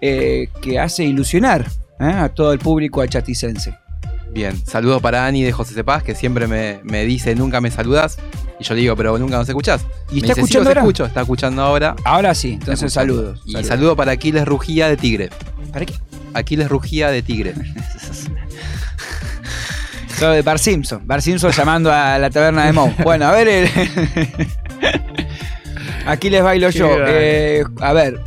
eh, 0.00 0.48
que 0.62 0.78
hace 0.78 1.04
ilusionar 1.04 1.66
¿eh? 2.00 2.04
a 2.04 2.28
todo 2.28 2.52
el 2.52 2.58
público 2.58 3.00
achaticense. 3.02 3.74
Bien, 4.36 4.54
saludos 4.66 5.00
para 5.00 5.24
Ani 5.24 5.42
de 5.42 5.50
José 5.50 5.72
Cepaz, 5.72 6.02
que 6.02 6.14
siempre 6.14 6.46
me, 6.46 6.80
me 6.84 7.06
dice 7.06 7.34
nunca 7.34 7.62
me 7.62 7.70
saludas. 7.70 8.18
Y 8.60 8.64
yo 8.64 8.74
le 8.74 8.82
digo, 8.82 8.94
pero 8.94 9.16
nunca 9.18 9.38
nos 9.38 9.48
escuchás. 9.48 9.80
¿Y 10.10 10.16
Me 10.20 10.20
está 10.20 10.34
dice, 10.34 10.34
"Sí, 10.34 10.40
escuchando 10.40 10.60
los 10.60 10.68
ahora? 10.68 10.80
escucho, 10.82 11.06
está 11.06 11.20
escuchando 11.22 11.62
ahora. 11.62 11.96
Ahora 12.04 12.34
sí, 12.34 12.52
entonces 12.60 12.92
saludos. 12.92 13.40
Y 13.46 13.52
saludos. 13.52 13.68
saludo 13.68 13.96
para 13.96 14.12
Aquiles 14.12 14.44
Rugía 14.44 14.88
de 14.88 14.98
Tigre. 14.98 15.30
¿Para 15.72 15.86
qué? 15.86 15.94
Aquiles 16.34 16.68
Rugía 16.68 17.08
de 17.10 17.22
Tigre. 17.22 17.54
Todo 20.20 20.32
de 20.32 20.42
Bar 20.42 20.58
Simpson. 20.58 21.00
Bar 21.06 21.22
Simpson 21.22 21.52
llamando 21.52 21.90
a 21.90 22.18
la 22.18 22.28
taberna 22.28 22.66
de 22.66 22.72
Moe. 22.74 22.94
Bueno, 23.04 23.26
a 23.26 23.32
ver. 23.32 23.48
el- 23.48 23.68
Aquí 26.06 26.28
les 26.28 26.42
bailo 26.42 26.68
yo. 26.68 26.88
Eh, 27.06 27.64
a 27.80 27.92
ver. 27.94 28.20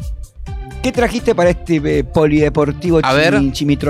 ¿Qué 0.81 0.91
trajiste 0.91 1.35
para 1.35 1.51
este 1.51 1.75
eh, 1.99 2.03
polideportivo 2.03 2.99
A 3.03 3.13
ver? 3.13 3.35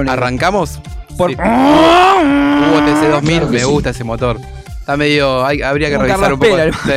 ¿Arrancamos? 0.08 0.80
Por- 1.20 1.32
Sí. 1.32 1.36
Hubo 1.38 2.80
TC2000, 2.82 3.22
Claro 3.22 3.46
que 3.48 3.54
me 3.54 3.60
sí. 3.60 3.66
gusta 3.66 3.90
ese 3.92 4.04
motor. 4.04 4.38
Está 4.80 4.98
medio. 4.98 5.46
hay- 5.46 5.62
habría 5.62 5.90
que 5.90 5.96
Como 5.96 6.08
revisar 6.08 6.34
un 6.34 6.40
poco. 6.40 6.56
Carlos 6.56 6.76
Sí. 6.84 6.92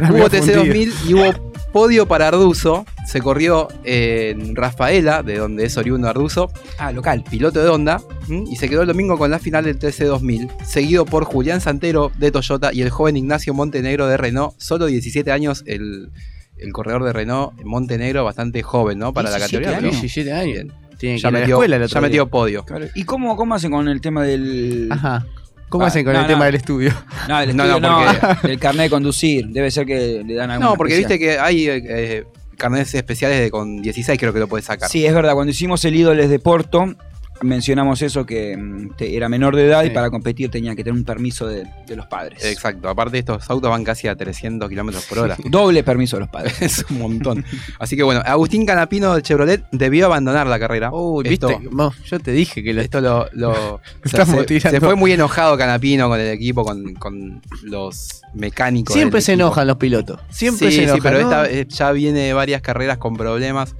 hubo 0.12 0.28
TC2000 0.30 0.92
y 1.08 1.14
hubo 1.14 1.32
podio 1.72 2.06
para 2.06 2.28
Arduzo. 2.28 2.86
Se 3.06 3.20
corrió 3.20 3.68
en 3.84 4.56
Rafaela, 4.56 5.22
de 5.22 5.38
donde 5.38 5.64
es 5.66 5.76
oriundo 5.76 6.08
Arduzo. 6.08 6.50
Ah, 6.78 6.92
local. 6.92 7.22
Piloto 7.28 7.62
de 7.62 7.68
Honda. 7.68 8.00
¿m? 8.28 8.44
Y 8.50 8.56
se 8.56 8.68
quedó 8.68 8.82
el 8.82 8.88
domingo 8.88 9.16
con 9.18 9.30
la 9.30 9.38
final 9.38 9.64
del 9.64 9.78
TC2000. 9.78 10.50
Seguido 10.64 11.04
por 11.04 11.24
Julián 11.24 11.60
Santero 11.60 12.10
de 12.18 12.30
Toyota 12.30 12.72
y 12.72 12.82
el 12.82 12.90
joven 12.90 13.16
Ignacio 13.16 13.54
Montenegro 13.54 14.06
de 14.08 14.16
Renault. 14.16 14.54
Solo 14.58 14.86
17 14.86 15.30
años 15.32 15.62
el, 15.66 16.10
el 16.58 16.72
corredor 16.72 17.04
de 17.04 17.12
Renault. 17.12 17.52
Montenegro, 17.64 18.24
bastante 18.24 18.62
joven, 18.62 18.98
¿no? 18.98 19.12
Para 19.12 19.30
la 19.30 19.36
17 19.38 19.64
categoría. 19.64 19.78
años. 19.88 19.90
pero 19.90 20.00
17 20.00 20.32
años. 20.32 20.52
bien. 20.54 20.85
Tiene 20.98 21.16
que 21.16 21.22
Ya 21.22 21.30
la 21.30 21.38
metió, 21.40 21.56
escuela 21.56 21.76
el 21.76 21.82
otro 21.82 21.94
ya 21.94 22.00
día. 22.00 22.08
metió 22.08 22.26
podio. 22.28 22.64
Claro. 22.64 22.86
¿Y 22.94 23.04
cómo, 23.04 23.36
cómo 23.36 23.54
hacen 23.54 23.70
con 23.70 23.88
el 23.88 24.00
tema 24.00 24.22
del. 24.22 24.88
Ajá. 24.90 25.26
¿Cómo 25.68 25.84
Ah, 25.84 25.88
hacen 25.88 26.04
con 26.04 26.12
no, 26.14 26.20
el 26.20 26.26
no. 26.26 26.28
tema 26.32 26.44
del 26.46 26.54
estudio? 26.54 26.92
No, 27.28 27.40
el 27.40 27.50
estudio 27.50 27.80
no, 27.80 28.04
no, 28.04 28.18
porque- 28.20 28.52
el 28.52 28.58
carnet 28.58 28.84
de 28.84 28.90
conducir. 28.90 29.46
Debe 29.48 29.70
ser 29.70 29.84
que 29.86 30.22
le 30.24 30.34
dan 30.34 30.50
algo 30.52 30.64
No, 30.64 30.74
porque 30.76 30.96
viste 30.96 31.18
que 31.18 31.38
hay 31.38 31.68
eh, 31.68 31.82
eh, 31.84 32.24
carnets 32.56 32.94
especiales 32.94 33.40
de 33.40 33.50
con 33.50 33.82
16, 33.82 34.18
creo 34.18 34.32
que 34.32 34.38
lo 34.38 34.46
puedes 34.48 34.64
sacar. 34.66 34.88
Sí, 34.88 35.04
es 35.04 35.12
verdad. 35.12 35.34
Cuando 35.34 35.50
hicimos 35.50 35.84
el 35.84 35.96
Ídoles 35.96 36.30
de 36.30 36.38
Porto, 36.38 36.94
mencionamos 37.42 38.02
eso 38.02 38.24
que 38.26 38.56
mm, 38.56 38.90
era 38.98 39.28
menor 39.28 39.56
de 39.56 39.66
edad 39.66 39.84
y 39.84 39.90
para 39.90 40.10
competir 40.10 40.50
tenía 40.50 40.74
que 40.74 40.82
tener 40.84 40.98
un 40.98 41.04
permiso 41.04 41.46
de, 41.46 41.66
de 41.86 41.96
los 41.96 42.06
padres. 42.06 42.44
Exacto. 42.44 42.88
Aparte, 42.88 43.18
estos 43.18 43.48
autos 43.50 43.70
van 43.70 43.84
casi 43.84 44.08
a 44.08 44.16
300 44.16 44.68
kilómetros 44.68 45.04
por 45.06 45.18
hora. 45.20 45.36
Doble 45.44 45.82
permiso 45.82 46.16
de 46.16 46.20
los 46.20 46.28
padres. 46.28 46.54
es 46.62 46.84
un 46.90 46.98
montón. 46.98 47.44
Así 47.78 47.96
que 47.96 48.02
bueno, 48.02 48.22
Agustín 48.24 48.66
Canapino 48.66 49.14
del 49.14 49.22
Chevrolet 49.22 49.64
debió 49.72 50.06
abandonar 50.06 50.46
la 50.46 50.58
carrera. 50.58 50.90
Uy, 50.92 51.26
Esto- 51.28 51.48
viste, 51.48 51.68
no, 51.72 51.92
yo 52.04 52.18
te 52.20 52.32
dije 52.32 52.62
que 52.62 52.72
lo 52.72 52.82
Esto 52.82 53.00
lo. 53.00 53.28
lo- 53.32 53.74
o 54.04 54.08
sea, 54.08 54.24
se, 54.26 54.80
fue 54.80 54.94
muy 54.94 55.12
enojado 55.12 55.56
Canapino 55.56 56.08
con 56.08 56.20
el 56.20 56.28
equipo, 56.28 56.64
con, 56.64 56.94
con 56.94 57.42
los 57.62 58.22
mecánicos. 58.34 58.94
Siempre 58.94 59.20
se 59.20 59.32
equipo. 59.32 59.46
enojan 59.46 59.66
los 59.66 59.76
pilotos. 59.76 60.20
Siempre 60.30 60.70
sí, 60.70 60.76
se 60.78 60.82
enojan. 60.84 60.96
Sí, 60.96 61.02
pero 61.02 61.22
¿no? 61.22 61.42
esta 61.44 61.50
eh, 61.50 61.66
ya 61.68 61.92
viene 61.92 62.32
varias 62.32 62.62
carreras 62.62 62.98
con 62.98 63.16
problemas. 63.16 63.74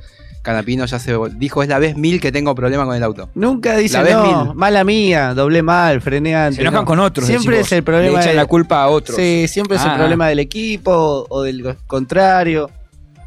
Canapino 0.46 0.87
ya 0.87 0.98
se 1.00 1.12
dijo, 1.37 1.62
es 1.64 1.68
la 1.68 1.80
vez 1.80 1.96
mil 1.96 2.20
que 2.20 2.30
tengo 2.30 2.54
problema 2.54 2.85
con 2.87 2.94
el 2.94 3.02
auto. 3.02 3.28
Nunca 3.35 3.76
dicen, 3.76 3.98
La 4.00 4.04
vez 4.04 4.14
no, 4.14 4.44
mil. 4.46 4.54
mala 4.54 4.85
mía, 4.85 5.35
doblé 5.35 5.61
mal, 5.62 6.00
frené 6.00 6.37
antes. 6.37 6.54
Se 6.56 6.62
enojan 6.62 6.82
no. 6.82 6.87
con 6.87 7.00
otros. 7.00 7.26
Siempre 7.26 7.59
es 7.59 7.72
el 7.72 7.82
problema. 7.82 8.12
Le 8.18 8.20
echan 8.20 8.30
de- 8.32 8.37
la 8.37 8.46
culpa 8.46 8.82
a 8.82 8.87
otros. 8.88 9.16
Sí, 9.16 9.46
siempre 9.48 9.76
es 9.76 9.82
Ah, 9.85 9.92
el 9.92 9.98
problema 9.98 10.28
del 10.28 10.38
equipo 10.38 11.26
o 11.28 11.42
del 11.42 11.76
contrario. 11.88 12.70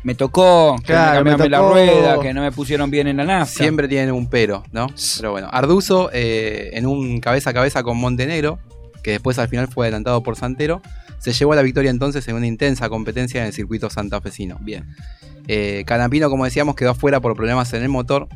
Me 0.03 0.15
tocó, 0.15 0.77
que 0.77 0.93
Claro, 0.93 1.25
me 1.25 1.31
me 1.31 1.37
cambiaron 1.37 1.51
la 1.67 1.73
rueda, 1.73 2.19
que 2.21 2.33
no 2.33 2.41
me 2.41 2.53
pusieron 2.53 2.89
bien 2.89 3.07
en 3.07 3.17
la 3.17 3.25
nafta. 3.25 3.53
Siempre 3.63 3.89
tienen 3.89 4.13
un 4.15 4.29
pero, 4.29 4.63
¿no? 4.71 4.87
Pero 5.17 5.31
bueno, 5.31 5.49
Arduzo 5.51 6.09
eh, 6.13 6.69
en 6.71 6.85
un 6.85 7.19
cabeza 7.19 7.49
a 7.49 7.53
cabeza 7.53 7.83
con 7.83 7.97
Montenegro, 7.97 8.59
que 9.03 9.11
después 9.11 9.39
al 9.39 9.47
final 9.47 9.67
fue 9.67 9.85
adelantado 9.85 10.21
por 10.23 10.35
Santero, 10.35 10.81
se 11.19 11.33
llevó 11.33 11.53
a 11.53 11.55
la 11.55 11.61
victoria 11.61 11.91
entonces 11.91 12.27
en 12.27 12.35
una 12.35 12.47
intensa 12.47 12.89
competencia 12.89 13.41
en 13.41 13.47
el 13.47 13.53
circuito 13.53 13.89
santafesino. 13.89 14.57
Bien. 14.61 14.95
Eh, 15.47 15.83
Canapino, 15.85 16.29
como 16.29 16.45
decíamos, 16.45 16.75
quedó 16.75 16.91
afuera 16.91 17.19
por 17.19 17.35
problemas 17.35 17.73
en 17.73 17.83
el 17.83 17.89
motor 17.89 18.27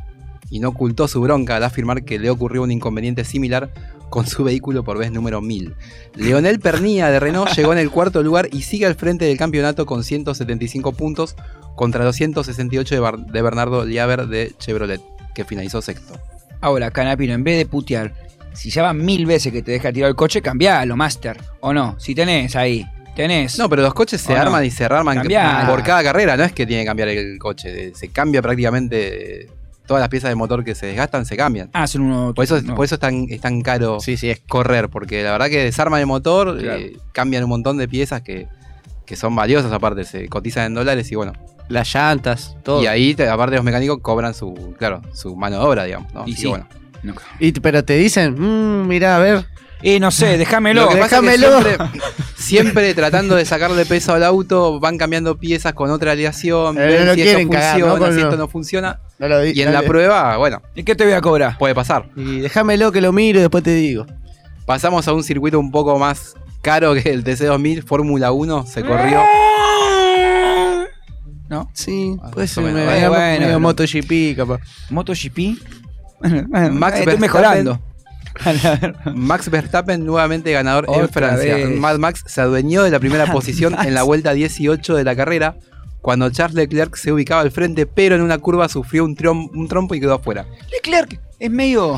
y 0.49 0.59
no 0.59 0.69
ocultó 0.69 1.07
su 1.07 1.21
bronca 1.21 1.55
al 1.55 1.63
afirmar 1.63 2.03
que 2.03 2.19
le 2.19 2.29
ocurrió 2.29 2.63
un 2.63 2.71
inconveniente 2.71 3.23
similar 3.23 3.71
con 4.09 4.27
su 4.27 4.43
vehículo 4.43 4.83
por 4.83 4.97
vez 4.97 5.11
número 5.11 5.41
1000. 5.41 5.73
Leonel 6.15 6.59
Pernilla 6.59 7.09
de 7.09 7.19
Renault 7.19 7.51
llegó 7.55 7.73
en 7.73 7.79
el 7.79 7.89
cuarto 7.89 8.21
lugar 8.21 8.49
y 8.51 8.61
sigue 8.61 8.85
al 8.85 8.95
frente 8.95 9.25
del 9.25 9.37
campeonato 9.37 9.87
con 9.87 10.03
175 10.03 10.91
puntos 10.91 11.35
contra 11.75 12.03
los 12.03 12.15
168 12.17 13.01
de, 13.01 13.31
de 13.31 13.41
Bernardo 13.41 13.85
Liaver 13.85 14.27
de 14.27 14.53
Chevrolet, 14.59 15.01
que 15.33 15.45
finalizó 15.45 15.81
sexto. 15.81 16.19
Ahora, 16.61 16.91
Canapino, 16.91 17.33
en 17.33 17.43
vez 17.43 17.57
de 17.57 17.65
putear, 17.65 18.13
si 18.53 18.69
ya 18.69 18.83
van 18.83 18.97
mil 19.03 19.25
veces 19.25 19.51
que 19.51 19.61
te 19.61 19.71
deja 19.71 19.91
tirar 19.91 20.09
el 20.09 20.15
coche, 20.15 20.41
cambialo, 20.41 20.95
Master. 20.95 21.37
¿O 21.61 21.73
no? 21.73 21.95
Si 21.99 22.13
tenés 22.15 22.55
ahí, 22.55 22.85
tenés. 23.15 23.57
No, 23.59 23.69
pero 23.69 23.81
los 23.81 23.93
coches 23.93 24.21
se 24.21 24.33
arman 24.35 24.63
y 24.65 24.71
se 24.71 24.85
arman 24.85 25.17
Cambiá. 25.17 25.65
por 25.69 25.83
cada 25.83 26.03
carrera, 26.03 26.37
no 26.37 26.43
es 26.43 26.51
que 26.53 26.65
tiene 26.65 26.83
que 26.83 26.87
cambiar 26.87 27.09
el 27.09 27.37
coche, 27.39 27.93
se 27.95 28.09
cambia 28.09 28.41
prácticamente 28.41 29.49
todas 29.85 29.99
las 29.99 30.09
piezas 30.09 30.29
de 30.29 30.35
motor 30.35 30.63
que 30.63 30.75
se 30.75 30.85
desgastan, 30.87 31.25
se 31.25 31.35
cambian. 31.35 31.69
Ah, 31.73 31.87
son 31.87 32.03
uno. 32.03 32.33
Por 32.33 32.45
eso, 32.45 32.61
no. 32.61 32.73
por 32.75 32.85
eso 32.85 32.95
es, 32.95 33.01
tan, 33.01 33.25
es 33.29 33.41
tan 33.41 33.61
caro 33.61 33.99
Sí, 33.99 34.15
sí, 34.15 34.29
es 34.29 34.39
correr, 34.47 34.87
porque 34.89 35.23
la 35.23 35.31
verdad 35.33 35.47
que 35.49 35.63
desarman 35.63 35.99
el 35.99 36.05
motor, 36.07 36.57
Claro. 36.57 36.79
eh, 36.79 36.97
cambian 37.11 37.43
un 37.43 37.49
montón 37.49 37.77
de 37.77 37.87
piezas 37.89 38.21
que, 38.21 38.47
que 39.05 39.15
son 39.17 39.35
valiosas 39.35 39.71
aparte, 39.73 40.05
se 40.05 40.29
cotizan 40.29 40.67
en 40.67 40.73
dólares 40.75 41.11
y 41.11 41.15
bueno. 41.15 41.33
Las 41.69 41.93
llantas, 41.93 42.55
todo. 42.63 42.81
Y 42.83 42.87
ahí, 42.87 43.13
te- 43.15 43.27
aparte 43.27 43.55
los 43.55 43.63
mecánicos 43.65 43.99
cobran 44.01 44.33
su, 44.33 44.73
claro, 44.77 45.01
su 45.13 45.35
mano 45.35 45.59
de 45.59 45.65
obra, 45.65 45.83
digamos, 45.85 46.13
¿no? 46.13 46.23
Y 46.27 46.33
sí. 46.35 46.47
bueno. 46.47 46.65
No. 47.03 47.13
Y- 47.39 47.51
pero 47.53 47.83
te 47.83 47.95
dicen, 47.97 48.33
mmm, 48.37 48.87
mirá, 48.87 49.17
a 49.17 49.19
ver. 49.19 49.45
Y 49.81 49.99
no 49.99 50.11
sé, 50.11 50.37
déjamelo. 50.37 50.87
Déjamelo. 50.87 51.61
siempre, 51.61 51.77
siempre 52.37 52.93
tratando 52.93 53.35
de 53.35 53.43
sacarle 53.43 53.85
peso 53.85 54.13
al 54.13 54.23
auto, 54.23 54.79
van 54.79 54.97
cambiando 54.97 55.37
piezas 55.37 55.73
con 55.73 55.91
otra 55.91 56.13
aleación, 56.13 56.77
Eh, 56.77 56.85
ven 56.87 57.05
no 57.05 57.13
si 57.13 57.21
quieren 57.21 57.41
esto 57.41 57.51
cagar, 57.51 57.79
funciona, 57.81 58.11
si 58.15 58.21
esto 58.21 58.37
no 58.37 58.47
funciona. 58.47 58.99
No 59.19 59.27
lo 59.27 59.41
di- 59.41 59.51
Y 59.53 59.61
en 59.61 59.73
la 59.73 59.81
prueba, 59.81 60.37
bueno, 60.37 60.61
¿Y 60.73 60.83
qué 60.83 60.95
te 60.95 61.03
voy 61.03 61.13
a 61.13 61.19
cobrar? 61.21 61.57
puede 61.57 61.75
pasar. 61.75 62.05
Y 62.15 62.39
déjamelo 62.39 62.93
que 62.93 63.01
lo 63.01 63.11
miro 63.11 63.39
y 63.39 63.41
después 63.41 63.61
te 63.63 63.75
digo. 63.75 64.05
Pasamos 64.65 65.05
a 65.09 65.13
un 65.13 65.23
circuito 65.23 65.59
un 65.59 65.69
poco 65.71 65.99
más 65.99 66.35
caro 66.61 66.93
que 66.93 67.09
el 67.09 67.25
TC2000, 67.25 67.83
Fórmula 67.83 68.31
1, 68.31 68.65
se 68.65 68.83
corrió. 68.83 69.21
¿No? 71.49 71.69
Sí, 71.73 72.15
puede 72.31 72.47
ser 72.47 72.63
Bueno, 72.63 72.79
bueno, 72.85 73.11
medio 73.41 73.51
no. 73.51 73.59
MotoGP, 74.89 75.51
Max 76.23 76.99
estoy 76.99 77.13
Verstappen- 77.15 77.19
mejorando. 77.19 77.79
Max 79.15 79.49
Verstappen 79.49 80.05
nuevamente 80.05 80.51
ganador 80.51 80.87
en 80.93 81.07
Francia. 81.09 81.55
vez. 81.55 81.69
Mad 81.79 81.97
Max 81.99 82.23
se 82.25 82.41
adueñó 82.41 82.83
de 82.83 82.91
la 82.91 82.99
primera 82.99 83.25
posición 83.31 83.75
en 83.85 83.93
la 83.93 84.03
vuelta 84.03 84.33
18 84.33 84.95
de 84.95 85.03
la 85.03 85.15
carrera, 85.15 85.55
cuando 86.01 86.29
Charles 86.29 86.55
Leclerc 86.55 86.95
se 86.95 87.11
ubicaba 87.11 87.41
al 87.41 87.51
frente, 87.51 87.85
pero 87.85 88.15
en 88.15 88.21
una 88.21 88.37
curva 88.39 88.67
sufrió 88.69 89.05
un, 89.05 89.15
trom- 89.15 89.49
un 89.53 89.67
trompo 89.67 89.95
y 89.95 89.99
quedó 89.99 90.15
afuera. 90.15 90.45
Leclerc 90.71 91.19
es 91.39 91.51
medio. 91.51 91.95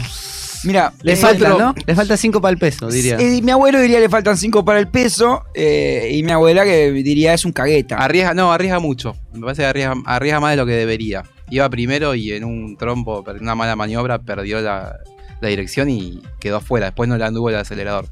Mira, 0.63 0.93
Le 1.03 1.15
falta, 1.15 1.53
otro- 1.53 1.65
¿no? 1.67 1.75
Le 1.85 1.93
falta 1.95 2.17
5 2.17 2.41
para 2.41 2.51
el 2.51 2.57
peso, 2.57 2.89
diría. 2.89 3.17
Mi 3.17 3.51
abuelo 3.51 3.79
diría 3.79 3.99
le 3.99 4.09
faltan 4.09 4.35
5 4.35 4.65
para 4.65 4.79
el 4.79 4.87
peso. 4.87 5.43
eh, 5.53 6.09
y 6.11 6.23
mi 6.23 6.31
abuela 6.31 6.63
que 6.63 6.91
diría 6.91 7.33
es 7.35 7.45
un 7.45 7.51
cagueta. 7.51 7.97
Arriesga, 7.97 8.33
no, 8.33 8.51
arriesga 8.51 8.79
mucho. 8.79 9.15
Me 9.33 9.41
parece 9.41 9.61
que 9.61 9.67
arriesga, 9.67 9.93
arriesga 10.05 10.39
más 10.39 10.51
de 10.51 10.57
lo 10.57 10.65
que 10.65 10.71
debería. 10.73 11.23
Iba 11.49 11.69
primero 11.69 12.15
y 12.15 12.31
en 12.31 12.43
un 12.43 12.77
trompo, 12.77 13.23
en 13.29 13.41
una 13.41 13.55
mala 13.55 13.75
maniobra, 13.75 14.19
perdió 14.19 14.61
la, 14.61 14.97
la 15.41 15.47
dirección 15.47 15.89
y 15.89 16.21
quedó 16.39 16.57
afuera. 16.57 16.87
Después 16.87 17.07
no 17.09 17.17
le 17.17 17.23
anduvo 17.25 17.49
el 17.49 17.55
acelerador. 17.55 18.07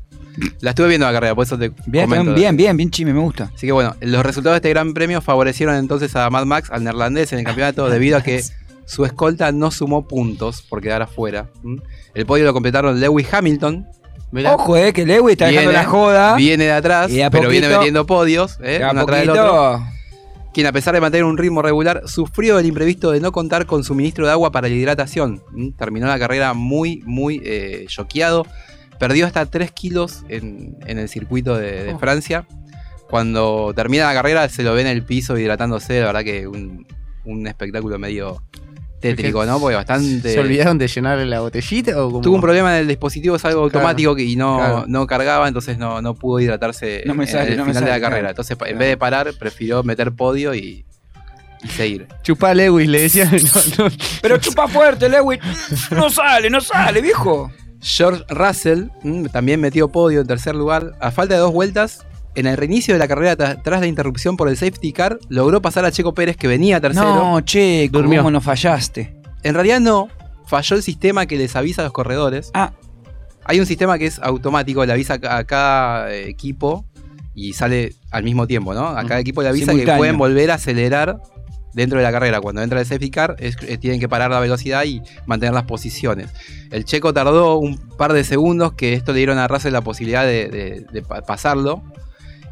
La 0.62 0.72
estuve 0.72 0.88
viendo 0.88 1.06
la 1.06 1.14
carrera, 1.14 1.36
por 1.36 1.46
eso 1.46 1.58
te 1.60 1.72
Bien, 1.86 2.06
comento. 2.10 2.34
bien, 2.34 2.58
bien, 2.58 2.76
bien, 2.76 2.90
chime, 2.90 3.14
me 3.14 3.20
gusta. 3.20 3.52
Así 3.56 3.68
que 3.68 3.72
bueno, 3.72 3.96
los 4.02 4.24
resultados 4.26 4.56
de 4.56 4.58
este 4.58 4.70
gran 4.70 4.94
premio 4.94 5.22
favorecieron 5.22 5.76
entonces 5.76 6.16
a 6.16 6.30
Mad 6.32 6.46
Max, 6.46 6.70
al 6.72 6.84
neerlandés 6.84 7.32
en 7.34 7.40
el 7.40 7.46
campeonato, 7.46 7.88
debido 7.92 8.18
a 8.18 8.22
que 8.24 8.42
su 8.86 9.06
escolta 9.06 9.52
no 9.52 9.70
sumó 9.72 10.08
puntos 10.08 10.62
por 10.64 10.82
quedar 10.82 11.02
afuera. 11.04 11.50
El 12.16 12.26
podio 12.26 12.46
lo 12.46 12.54
completaron 12.54 13.00
Lewis 13.00 13.32
Hamilton. 13.32 13.88
Ojo, 14.48 14.76
eh, 14.78 14.92
que 14.94 15.06
Lewis 15.06 15.34
está 15.34 15.46
dejando 15.46 15.70
Viene- 15.70 15.84
la 15.84 15.90
joda. 15.90 16.36
Viene 16.36 16.64
de 16.66 16.72
atrás, 16.72 17.12
pero 17.32 17.50
viene 17.50 17.70
metiendo 17.70 18.08
podios, 18.08 18.58
¿eh? 18.64 18.80
Uno 18.92 19.02
atrás 19.02 19.20
del 19.20 19.30
poquito- 19.30 19.46
otro. 19.74 19.86
Quien 20.54 20.68
a 20.68 20.72
pesar 20.72 20.94
de 20.94 21.02
mantener 21.02 21.26
un 21.26 21.38
ritmo 21.38 21.62
regular, 21.62 22.04
sufrió 22.06 22.60
el 22.60 22.66
imprevisto 22.68 23.12
de 23.12 23.20
no 23.20 23.32
contar 23.32 23.66
con 23.66 23.84
suministro 23.84 24.26
de 24.26 24.32
agua 24.32 24.52
para 24.52 24.68
la 24.68 24.76
hidratación. 24.76 25.42
¿m? 25.56 25.74
Terminó 25.78 26.08
la 26.08 26.20
carrera 26.20 26.54
muy, 26.54 27.02
muy 27.06 27.42
eh, 27.44 27.86
choqueado. 27.88 28.46
Perdió 29.00 29.26
hasta 29.26 29.46
3 29.48 29.72
kilos 29.72 30.24
en, 30.30 30.78
en 30.86 31.00
el 31.00 31.10
circuito 31.10 31.58
de, 31.58 31.84
de 31.86 31.94
Oh. 31.94 32.00
Francia. 32.00 32.46
Cuando 33.10 33.74
termina 33.76 34.06
la 34.06 34.14
carrera 34.14 34.48
se 34.50 34.64
lo 34.64 34.74
ve 34.74 34.82
en 34.82 34.88
el 34.88 35.04
piso 35.04 35.38
hidratándose. 35.38 36.00
La 36.00 36.08
verdad 36.08 36.24
que 36.24 36.48
un, 36.48 36.86
un 37.26 37.48
espectáculo 37.48 37.98
medio 38.00 38.44
tétrico, 39.10 39.46
¿no? 39.46 39.60
Porque 39.60 39.76
bastante... 39.76 40.34
¿Se 40.34 40.40
olvidaron 40.40 40.78
de 40.78 40.88
llenar 40.88 41.18
la 41.20 41.42
botellita 41.42 42.04
o? 42.04 42.22
Tuvo 42.22 42.36
un 42.36 42.42
problema 42.42 42.74
en 42.76 42.82
el 42.82 42.88
dispositivo, 42.88 43.36
es 43.36 43.46
algo 43.46 43.62
automático 43.64 44.18
y 44.18 44.36
no, 44.36 44.58
Claro. 44.58 44.86
no 44.88 45.06
cargaba, 45.06 45.48
entonces 45.48 45.78
no, 45.78 46.02
no 46.02 46.16
pudo 46.16 46.40
hidratarse 46.40 47.04
No 47.06 47.14
me 47.14 47.26
en 47.26 47.30
sale, 47.32 47.52
el 47.52 47.58
no 47.58 47.66
me 47.66 47.72
final 47.72 47.84
de 47.86 47.90
la 47.92 48.00
carrera. 48.00 48.20
claro. 48.20 48.30
Entonces, 48.32 48.58
en 48.66 48.78
vez 48.80 48.88
de 48.90 48.98
parar, 48.98 49.32
prefirió 49.38 49.84
meter 49.84 50.12
podio 50.14 50.56
y, 50.56 50.86
y 51.64 51.68
seguir. 51.68 52.08
Chupá 52.24 52.54
Lewis, 52.54 52.88
le. 52.88 53.08
No, 53.08 53.86
no. 53.86 53.92
Pero 54.22 54.38
chupa 54.40 54.68
fuerte, 54.68 55.08
Lewis. 55.10 55.40
No 55.92 56.10
sale, 56.10 56.50
no 56.50 56.60
sale, 56.62 57.02
viejo. 57.02 57.52
George 57.82 58.24
Russell 58.30 58.86
mm, 59.04 59.26
también 59.26 59.60
metió 59.60 59.90
podio 59.90 60.22
en 60.22 60.28
tercer 60.28 60.56
lugar. 60.56 60.94
A 61.02 61.12
falta 61.12 61.34
de 61.36 61.42
dos 61.42 61.52
vueltas, 61.52 62.06
en 62.36 62.48
el 62.48 62.58
reinicio 62.58 62.94
de 62.96 63.00
la 63.00 63.08
carrera 63.08 63.38
tra- 63.38 63.62
tras 63.64 63.80
la 63.82 63.88
interrupción 63.88 64.38
por 64.38 64.48
el 64.50 64.58
safety 64.58 64.92
car, 64.94 65.20
logró 65.30 65.62
pasar 65.62 65.86
a 65.86 65.92
Checo 65.92 66.14
Pérez 66.14 66.36
que 66.38 66.48
venía 66.48 66.80
tercero. 66.82 67.06
No, 67.16 67.42
che, 67.42 67.90
Durmió. 67.92 68.20
¿cómo 68.22 68.32
no 68.32 68.42
fallaste? 68.42 69.16
En 69.44 69.54
realidad 69.56 69.80
no, 69.80 70.08
falló 70.48 70.76
el 70.76 70.84
sistema 70.84 71.26
que 71.26 71.38
les 71.38 71.56
avisa 71.56 71.82
a 71.82 71.86
los 71.86 71.94
corredores. 71.94 72.50
Ah. 72.54 72.72
Hay 73.46 73.60
un 73.60 73.66
sistema 73.66 73.98
que 73.98 74.06
es 74.06 74.20
automático, 74.20 74.86
le 74.86 74.94
avisa 74.94 75.16
a 75.16 75.20
ca- 75.20 75.38
a 75.38 75.44
cada 75.44 76.14
equipo 76.14 76.86
y 77.36 77.54
sale 77.54 77.94
al 78.12 78.24
mismo 78.24 78.48
tiempo, 78.48 78.74
¿no? 78.74 78.88
A 78.88 79.04
cada 79.06 79.20
equipo 79.20 79.42
le 79.42 79.50
avisa 79.50 79.74
que 79.74 79.86
pueden 79.98 80.18
volver 80.18 80.50
a 80.52 80.56
acelerar 80.56 81.20
dentro 81.74 81.98
de 81.98 82.04
la 82.04 82.12
carrera. 82.12 82.40
Cuando 82.40 82.62
entra 82.62 82.80
el 82.80 82.86
safety 82.86 83.10
car, 83.10 83.36
es- 83.40 83.58
eh, 83.68 83.78
tienen 83.78 84.00
que 84.00 84.08
parar 84.08 84.30
la 84.32 84.40
velocidad 84.40 84.84
y 84.86 85.02
mantener 85.26 85.54
las 85.54 85.64
posiciones. 85.64 86.30
El 86.72 86.86
checo 86.86 87.14
tardó 87.14 87.58
un 87.58 87.78
par 87.98 88.14
de 88.14 88.24
segundos, 88.24 88.74
que 88.74 88.94
esto 88.94 89.12
le 89.12 89.18
dieron 89.18 89.38
a 89.40 89.48
Russell 89.48 89.74
la 89.74 89.82
posibilidad 89.82 90.24
de, 90.24 90.48
de- 90.48 90.86
de 90.92 91.02
pa- 91.02 91.22
pasarlo. 91.24 91.84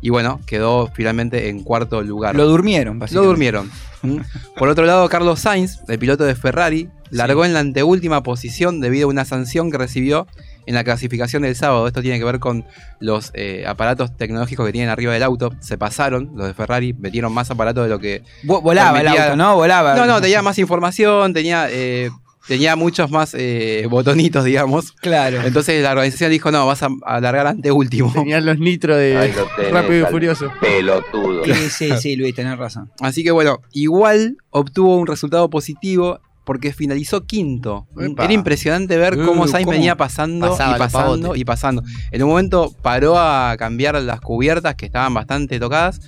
Y 0.01 0.09
bueno, 0.09 0.39
quedó 0.45 0.89
finalmente 0.93 1.49
en 1.49 1.63
cuarto 1.63 2.01
lugar. 2.01 2.35
Lo 2.35 2.45
durmieron, 2.47 2.95
Lo 2.95 2.99
básicamente. 3.01 3.27
durmieron. 3.27 3.71
¿Mm? 4.01 4.17
Por 4.57 4.67
otro 4.69 4.85
lado, 4.85 5.07
Carlos 5.09 5.39
Sainz, 5.41 5.79
el 5.87 5.99
piloto 5.99 6.23
de 6.23 6.33
Ferrari, 6.35 6.89
largó 7.11 7.45
en 7.45 7.53
la 7.53 7.59
anteúltima 7.59 8.23
posición 8.23 8.79
debido 8.79 9.07
a 9.07 9.11
una 9.11 9.25
sanción 9.25 9.69
que 9.69 9.77
recibió 9.77 10.25
en 10.65 10.75
la 10.75 10.83
clasificación 10.83 11.43
del 11.43 11.55
sábado. 11.55 11.85
Esto 11.87 12.01
tiene 12.01 12.17
que 12.17 12.25
ver 12.25 12.39
con 12.39 12.65
los 12.99 13.31
eh, 13.35 13.63
aparatos 13.67 14.15
tecnológicos 14.17 14.65
que 14.65 14.71
tienen 14.71 14.89
arriba 14.89 15.13
del 15.13 15.23
auto. 15.23 15.51
Se 15.59 15.77
pasaron, 15.77 16.31
los 16.35 16.47
de 16.47 16.53
Ferrari 16.53 16.93
metieron 16.93 17.31
más 17.33 17.51
aparatos 17.51 17.83
de 17.83 17.89
lo 17.89 17.99
que. 17.99 18.23
Vo- 18.43 18.61
Volaba 18.61 19.01
el 19.01 19.07
auto, 19.07 19.35
¿no? 19.35 19.55
Volaba. 19.55 19.95
No, 19.95 20.05
no, 20.07 20.19
tenía 20.21 20.41
más 20.41 20.57
información, 20.57 21.33
tenía. 21.33 21.67
eh, 21.69 22.09
Tenía 22.47 22.75
muchos 22.75 23.11
más 23.11 23.35
eh, 23.37 23.85
botonitos, 23.89 24.43
digamos. 24.43 24.91
Claro. 24.93 25.41
Entonces 25.43 25.81
la 25.83 25.91
organización 25.91 26.31
dijo, 26.31 26.51
no, 26.51 26.65
vas 26.65 26.83
a 26.83 26.89
alargar 27.05 27.47
ante 27.47 27.71
último. 27.71 28.11
Tenían 28.13 28.45
los 28.45 28.57
nitros 28.59 28.97
de 28.97 29.17
Ahí 29.17 29.31
lo 29.33 29.45
tenés, 29.55 29.71
Rápido 29.71 30.07
y 30.07 30.11
Furioso. 30.11 30.51
Pelotudo. 30.59 31.43
Sí, 31.45 31.53
sí, 31.69 31.89
sí, 31.99 32.15
Luis, 32.15 32.33
tenés 32.35 32.57
razón. 32.57 32.91
Así 32.99 33.23
que 33.23 33.31
bueno, 33.31 33.59
igual 33.73 34.37
obtuvo 34.49 34.97
un 34.97 35.07
resultado 35.07 35.49
positivo 35.49 36.19
porque 36.43 36.73
finalizó 36.73 37.25
quinto. 37.25 37.87
Epa. 37.99 38.25
Era 38.25 38.33
impresionante 38.33 38.97
ver 38.97 39.17
Uh, 39.17 39.25
cómo 39.25 39.47
Sainz 39.47 39.65
cómo 39.65 39.77
venía 39.77 39.95
pasando 39.95 40.49
pasaba 40.49 40.69
y 40.69 40.79
los 40.79 40.91
pasando 40.91 41.35
y 41.35 41.45
pasando. 41.45 41.83
En 42.11 42.23
un 42.23 42.29
momento 42.29 42.73
paró 42.81 43.19
a 43.19 43.55
cambiar 43.57 44.01
las 44.01 44.19
cubiertas 44.19 44.73
que 44.75 44.87
estaban 44.87 45.13
bastante 45.13 45.59
tocadas. 45.59 46.01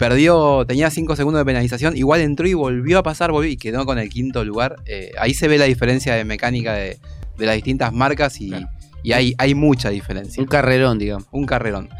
Perdió, 0.00 0.64
tenía 0.66 0.88
5 0.88 1.14
segundos 1.14 1.42
de 1.42 1.44
penalización, 1.44 1.94
igual 1.94 2.22
entró 2.22 2.48
y 2.48 2.54
volvió 2.54 3.00
a 3.00 3.02
pasar, 3.02 3.32
volvió 3.32 3.50
y 3.50 3.58
quedó 3.58 3.84
con 3.84 3.98
el 3.98 4.08
quinto 4.08 4.42
lugar. 4.46 4.76
Eh, 4.86 5.12
ahí 5.18 5.34
se 5.34 5.46
ve 5.46 5.58
la 5.58 5.66
diferencia 5.66 6.14
de 6.14 6.24
mecánica 6.24 6.72
de, 6.72 6.98
de 7.36 7.46
las 7.46 7.54
distintas 7.54 7.92
marcas 7.92 8.40
y, 8.40 8.50
y 9.02 9.12
hay, 9.12 9.34
hay 9.36 9.54
mucha 9.54 9.90
diferencia. 9.90 10.42
Un 10.42 10.48
carrerón, 10.48 10.98
digamos. 10.98 11.26
Un 11.32 11.44
carrerón. 11.44 11.90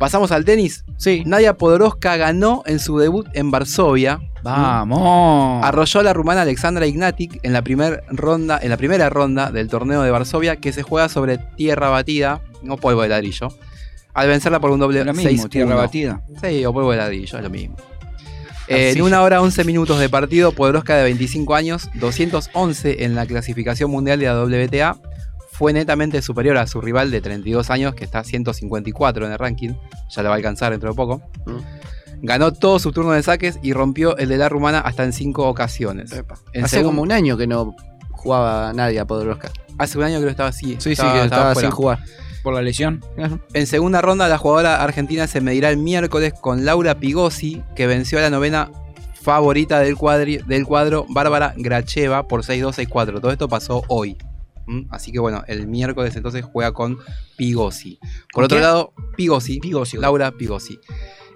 Pasamos 0.00 0.32
al 0.32 0.44
tenis. 0.44 0.84
Sí. 0.96 1.22
Nadia 1.26 1.56
Podoroska 1.56 2.16
ganó 2.16 2.64
en 2.66 2.80
su 2.80 2.98
debut 2.98 3.28
en 3.34 3.52
Varsovia. 3.52 4.18
Vamos. 4.42 5.64
Arrolló 5.64 6.00
a 6.00 6.02
la 6.02 6.12
rumana 6.12 6.42
Alexandra 6.42 6.88
Ignatic 6.88 7.38
en 7.44 7.52
la, 7.52 7.62
primer 7.62 8.02
ronda, 8.08 8.58
en 8.60 8.70
la 8.70 8.76
primera 8.76 9.10
ronda 9.10 9.52
del 9.52 9.68
torneo 9.68 10.02
de 10.02 10.10
Varsovia 10.10 10.56
que 10.56 10.72
se 10.72 10.82
juega 10.82 11.08
sobre 11.08 11.38
tierra 11.38 11.88
batida, 11.88 12.40
no 12.64 12.78
polvo 12.78 13.02
de 13.02 13.10
ladrillo. 13.10 13.48
Al 14.14 14.28
vencerla 14.28 14.60
por 14.60 14.70
un 14.70 14.80
doble 14.80 15.04
Lo 15.04 15.12
mismo, 15.12 15.44
6-1. 15.44 15.48
tierra 15.50 15.74
batida. 15.74 16.22
Sí, 16.40 16.64
o 16.64 16.72
polvo 16.72 16.92
de 16.92 16.98
ladrillo, 16.98 17.36
es 17.36 17.42
lo 17.44 17.50
mismo. 17.50 17.76
Eh, 18.68 18.92
en 18.92 19.02
una 19.02 19.22
hora 19.22 19.42
11 19.42 19.64
minutos 19.64 19.98
de 19.98 20.08
partido, 20.08 20.52
Podoroska 20.52 20.96
de 20.96 21.02
25 21.04 21.54
años, 21.54 21.90
211 21.94 23.04
en 23.04 23.14
la 23.14 23.26
clasificación 23.26 23.90
mundial 23.90 24.18
de 24.20 24.26
la 24.26 24.42
WTA, 24.42 24.96
fue 25.50 25.72
netamente 25.72 26.22
superior 26.22 26.56
a 26.56 26.66
su 26.66 26.80
rival 26.80 27.10
de 27.10 27.20
32 27.20 27.70
años, 27.70 27.94
que 27.94 28.04
está 28.04 28.24
154 28.24 29.26
en 29.26 29.32
el 29.32 29.38
ranking, 29.38 29.74
ya 30.10 30.22
la 30.22 30.30
va 30.30 30.34
a 30.34 30.38
alcanzar 30.38 30.72
dentro 30.72 30.90
de 30.90 30.96
poco. 30.96 31.22
Ganó 32.22 32.52
todo 32.52 32.78
su 32.78 32.90
turno 32.90 33.12
de 33.12 33.22
saques 33.22 33.58
y 33.62 33.72
rompió 33.74 34.16
el 34.16 34.30
de 34.30 34.38
la 34.38 34.48
rumana 34.48 34.80
hasta 34.80 35.04
en 35.04 35.12
5 35.12 35.46
ocasiones. 35.46 36.12
En 36.52 36.64
Hace 36.64 36.82
como 36.82 37.02
un 37.02 37.12
año 37.12 37.36
que 37.36 37.46
no 37.46 37.76
jugaba 38.12 38.72
nadie 38.72 38.98
a 38.98 39.04
Podoroska. 39.04 39.50
Hace 39.76 39.98
un 39.98 40.04
año 40.04 40.18
que 40.20 40.24
lo 40.24 40.30
estaba 40.30 40.48
así. 40.48 40.76
Sí, 40.78 40.96
sí, 40.96 41.02
que 41.02 41.24
estaba 41.24 41.52
fuera. 41.52 41.68
sin 41.68 41.70
jugar. 41.70 41.98
Por 42.44 42.54
la 42.54 42.62
lesión. 42.62 43.02
En 43.54 43.66
segunda 43.66 44.00
ronda, 44.02 44.28
la 44.28 44.38
jugadora 44.38 44.80
argentina 44.84 45.26
se 45.26 45.40
medirá 45.40 45.70
el 45.70 45.78
miércoles 45.78 46.32
con 46.40 46.64
Laura 46.64 46.94
Pigossi, 47.00 47.62
que 47.74 47.86
venció 47.88 48.18
a 48.18 48.22
la 48.22 48.30
novena 48.30 48.70
favorita 49.20 49.80
del, 49.80 49.96
cuadri- 49.96 50.44
del 50.44 50.66
cuadro, 50.66 51.06
Bárbara 51.08 51.54
Gracheva, 51.56 52.28
por 52.28 52.42
6-2-6-4. 52.44 53.20
Todo 53.20 53.32
esto 53.32 53.48
pasó 53.48 53.82
hoy. 53.88 54.16
¿Mm? 54.66 54.82
Así 54.90 55.12
que 55.12 55.18
bueno, 55.18 55.42
el 55.46 55.66
miércoles 55.66 56.14
entonces 56.16 56.44
juega 56.44 56.72
con 56.72 56.98
Pigossi. 57.36 57.98
Por 58.00 58.32
¿Con 58.32 58.44
otro 58.44 58.60
lado, 58.60 58.92
Pigossi. 59.16 59.60
Laura 59.98 60.32
Pigossi. 60.32 60.78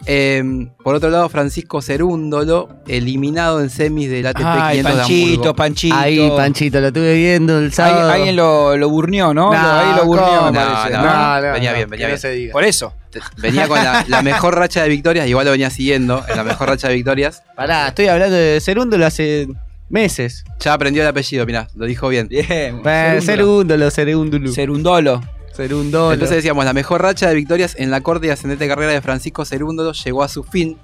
Eh, 0.07 0.43
por 0.85 0.95
otro 0.95 1.11
lado, 1.11 1.29
Francisco 1.29 1.83
Cerúndolo, 1.83 2.69
eliminado 2.87 3.61
en 3.61 3.69
semis 3.69 4.09
del 4.09 4.27
ATP 4.27 4.43
Ay, 4.45 4.77
500 4.79 4.93
de 4.95 4.99
Panchito. 5.01 5.55
Panchito. 5.55 5.97
Ahí, 5.97 6.31
Panchito, 6.37 6.81
lo 6.81 6.87
estuve 6.89 7.15
viendo 7.15 7.59
el 7.59 7.73
sábado. 7.73 8.01
Alguien, 8.03 8.15
alguien 8.15 8.37
lo, 8.37 8.77
lo 8.77 8.89
burneó, 8.89 9.35
¿no? 9.35 9.53
No, 9.53 9.59
Ahí 9.59 9.97
lo 9.97 10.05
no, 10.05 11.53
venía 11.53 11.73
bien, 11.73 11.91
venía 11.91 12.07
bien. 12.07 12.19
se 12.19 12.31
diga. 12.31 12.53
Por 12.53 12.65
eso. 12.65 12.95
Venía 13.39 13.67
con 13.67 13.83
la, 13.83 14.05
la 14.07 14.23
mejor 14.23 14.55
racha 14.55 14.83
de 14.83 14.89
victorias, 14.89 15.27
igual 15.27 15.47
lo 15.47 15.53
venía 15.53 15.71
siguiendo 15.71 16.23
en 16.29 16.37
la 16.37 16.45
mejor 16.45 16.69
racha 16.69 16.89
de 16.89 16.95
victorias. 16.95 17.43
Pará, 17.57 17.89
estoy 17.89 18.07
hablando 18.07 18.37
de 18.37 18.61
Cerúndolo 18.61 19.05
hace 19.07 19.49
meses. 19.89 20.45
Ya 20.61 20.73
aprendió 20.75 21.03
el 21.03 21.09
apellido, 21.09 21.47
mirá, 21.47 21.69
lo 21.75 21.87
dijo 21.87 22.09
bien. 22.09 22.29
Bien. 22.29 22.81
Eh, 22.85 23.21
Cerúndolo. 23.23 23.91
Cerundolo. 23.91 25.21
Cerúndolo. 25.55 26.13
Entonces 26.13 26.37
decíamos, 26.37 26.65
la 26.65 26.73
mejor 26.73 27.03
racha 27.03 27.29
de 27.29 27.35
victorias 27.35 27.75
en 27.79 27.91
la 27.91 28.01
corta 28.01 28.27
y 28.27 28.31
ascendente 28.31 28.69
carrera 28.69 28.93
de 28.93 29.03
Francisco 29.03 29.45
Cerúndolo 29.45 29.93
llegó 29.93 30.23
a 30.23 30.29
su 30.29 30.45
fin. 30.45 30.77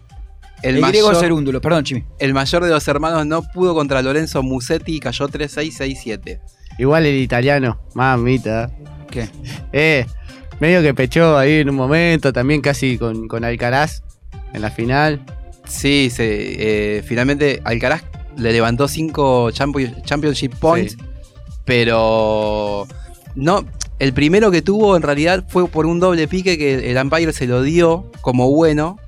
El, 0.63 0.77
El, 0.77 0.87
griego 0.87 1.09
mayor, 1.09 1.23
Cerúndulo, 1.23 1.61
perdón, 1.61 1.85
Chimi. 1.85 2.05
el 2.19 2.33
mayor 2.33 2.65
de 2.65 2.71
los 2.71 2.89
hermanos 2.89 3.27
no 3.27 3.43
pudo 3.43 3.75
contra 3.75 4.01
Lorenzo 4.01 4.43
Musetti 4.43 4.97
y 4.97 5.01
cayó 5.01 5.29
3-6-6-7. 5.29 6.41
Igual 6.79 7.07
el 7.07 7.17
italiano, 7.17 7.81
mamita. 7.95 8.71
¿Qué? 9.11 9.29
Eh, 9.73 10.07
medio 10.61 10.81
que 10.81 10.95
pechó 10.95 11.37
ahí 11.37 11.59
en 11.59 11.69
un 11.69 11.77
momento, 11.77 12.33
también 12.33 12.63
casi 12.63 12.97
con, 12.97 13.29
con 13.29 13.45
Alcaraz 13.45 14.03
en 14.55 14.63
la 14.63 14.71
final. 14.71 15.21
Sí, 15.69 16.11
se, 16.11 16.99
eh, 16.99 17.03
finalmente 17.03 17.61
Alcaraz 17.65 18.03
le 18.37 18.53
levantó 18.53 18.89
5 18.89 19.51
Championship 19.53 20.55
Points, 20.59 20.97
pero 21.65 22.87
no. 23.35 23.65
El 23.99 24.13
primero 24.13 24.51
que 24.51 24.61
tuvo 24.61 24.97
en 24.97 25.03
realidad 25.03 25.45
fue 25.49 25.69
por 25.69 25.87
un 25.87 26.01
doble 26.01 26.27
pique 26.27 26.59
que 26.59 26.91
el 26.91 26.97
Empire 26.97 27.33
se 27.33 27.47
lo 27.47 27.63
dio 27.63 28.11
como 28.21 28.51
bueno 28.51 28.99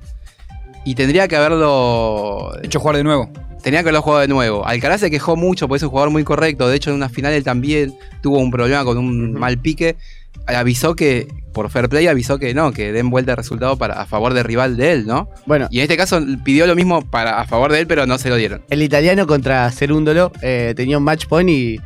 y 0.85 0.95
tendría 0.95 1.27
que 1.27 1.35
haberlo 1.35 2.53
Hecho 2.63 2.79
jugar 2.79 2.95
de 2.95 3.03
nuevo. 3.03 3.29
Tenía 3.61 3.79
que 3.79 3.89
haberlo 3.89 4.01
jugado 4.01 4.21
de 4.21 4.29
nuevo. 4.29 4.65
Alcaraz 4.65 5.01
se 5.01 5.11
quejó 5.11 5.35
mucho 5.35 5.67
porque 5.67 5.77
es 5.77 5.83
un 5.83 5.89
jugador 5.89 6.11
muy 6.11 6.23
correcto. 6.23 6.69
De 6.69 6.77
hecho, 6.77 6.91
en 6.91 6.95
una 6.95 7.09
final 7.09 7.33
él 7.33 7.43
también 7.43 7.93
tuvo 8.21 8.37
un 8.37 8.49
problema 8.49 8.85
con 8.85 8.97
un 8.97 9.33
mal 9.33 9.57
pique. 9.57 9.97
Avisó 10.45 10.95
que, 10.95 11.27
por 11.53 11.69
fair 11.69 11.89
play, 11.89 12.07
avisó 12.07 12.37
que 12.37 12.53
no, 12.53 12.71
que 12.71 12.91
den 12.91 13.09
vuelta 13.09 13.31
de 13.31 13.35
resultado 13.37 13.77
para, 13.77 14.01
a 14.01 14.05
favor 14.05 14.33
del 14.33 14.43
rival 14.43 14.77
de 14.77 14.91
él, 14.91 15.07
¿no? 15.07 15.29
Bueno, 15.45 15.67
Y 15.71 15.77
en 15.79 15.83
este 15.83 15.97
caso 15.97 16.19
pidió 16.43 16.67
lo 16.67 16.75
mismo 16.75 17.01
para, 17.09 17.39
a 17.39 17.45
favor 17.47 17.71
de 17.71 17.79
él, 17.79 17.87
pero 17.87 18.05
no 18.05 18.17
se 18.17 18.29
lo 18.29 18.35
dieron. 18.35 18.61
el 18.69 18.81
italiano 18.83 19.25
contra 19.27 19.69
Cerúndolo 19.71 20.31
eh, 20.41 20.73
tenía 20.75 20.97
un 20.97 21.03
match 21.03 21.25
point 21.27 21.49
y 21.49 21.79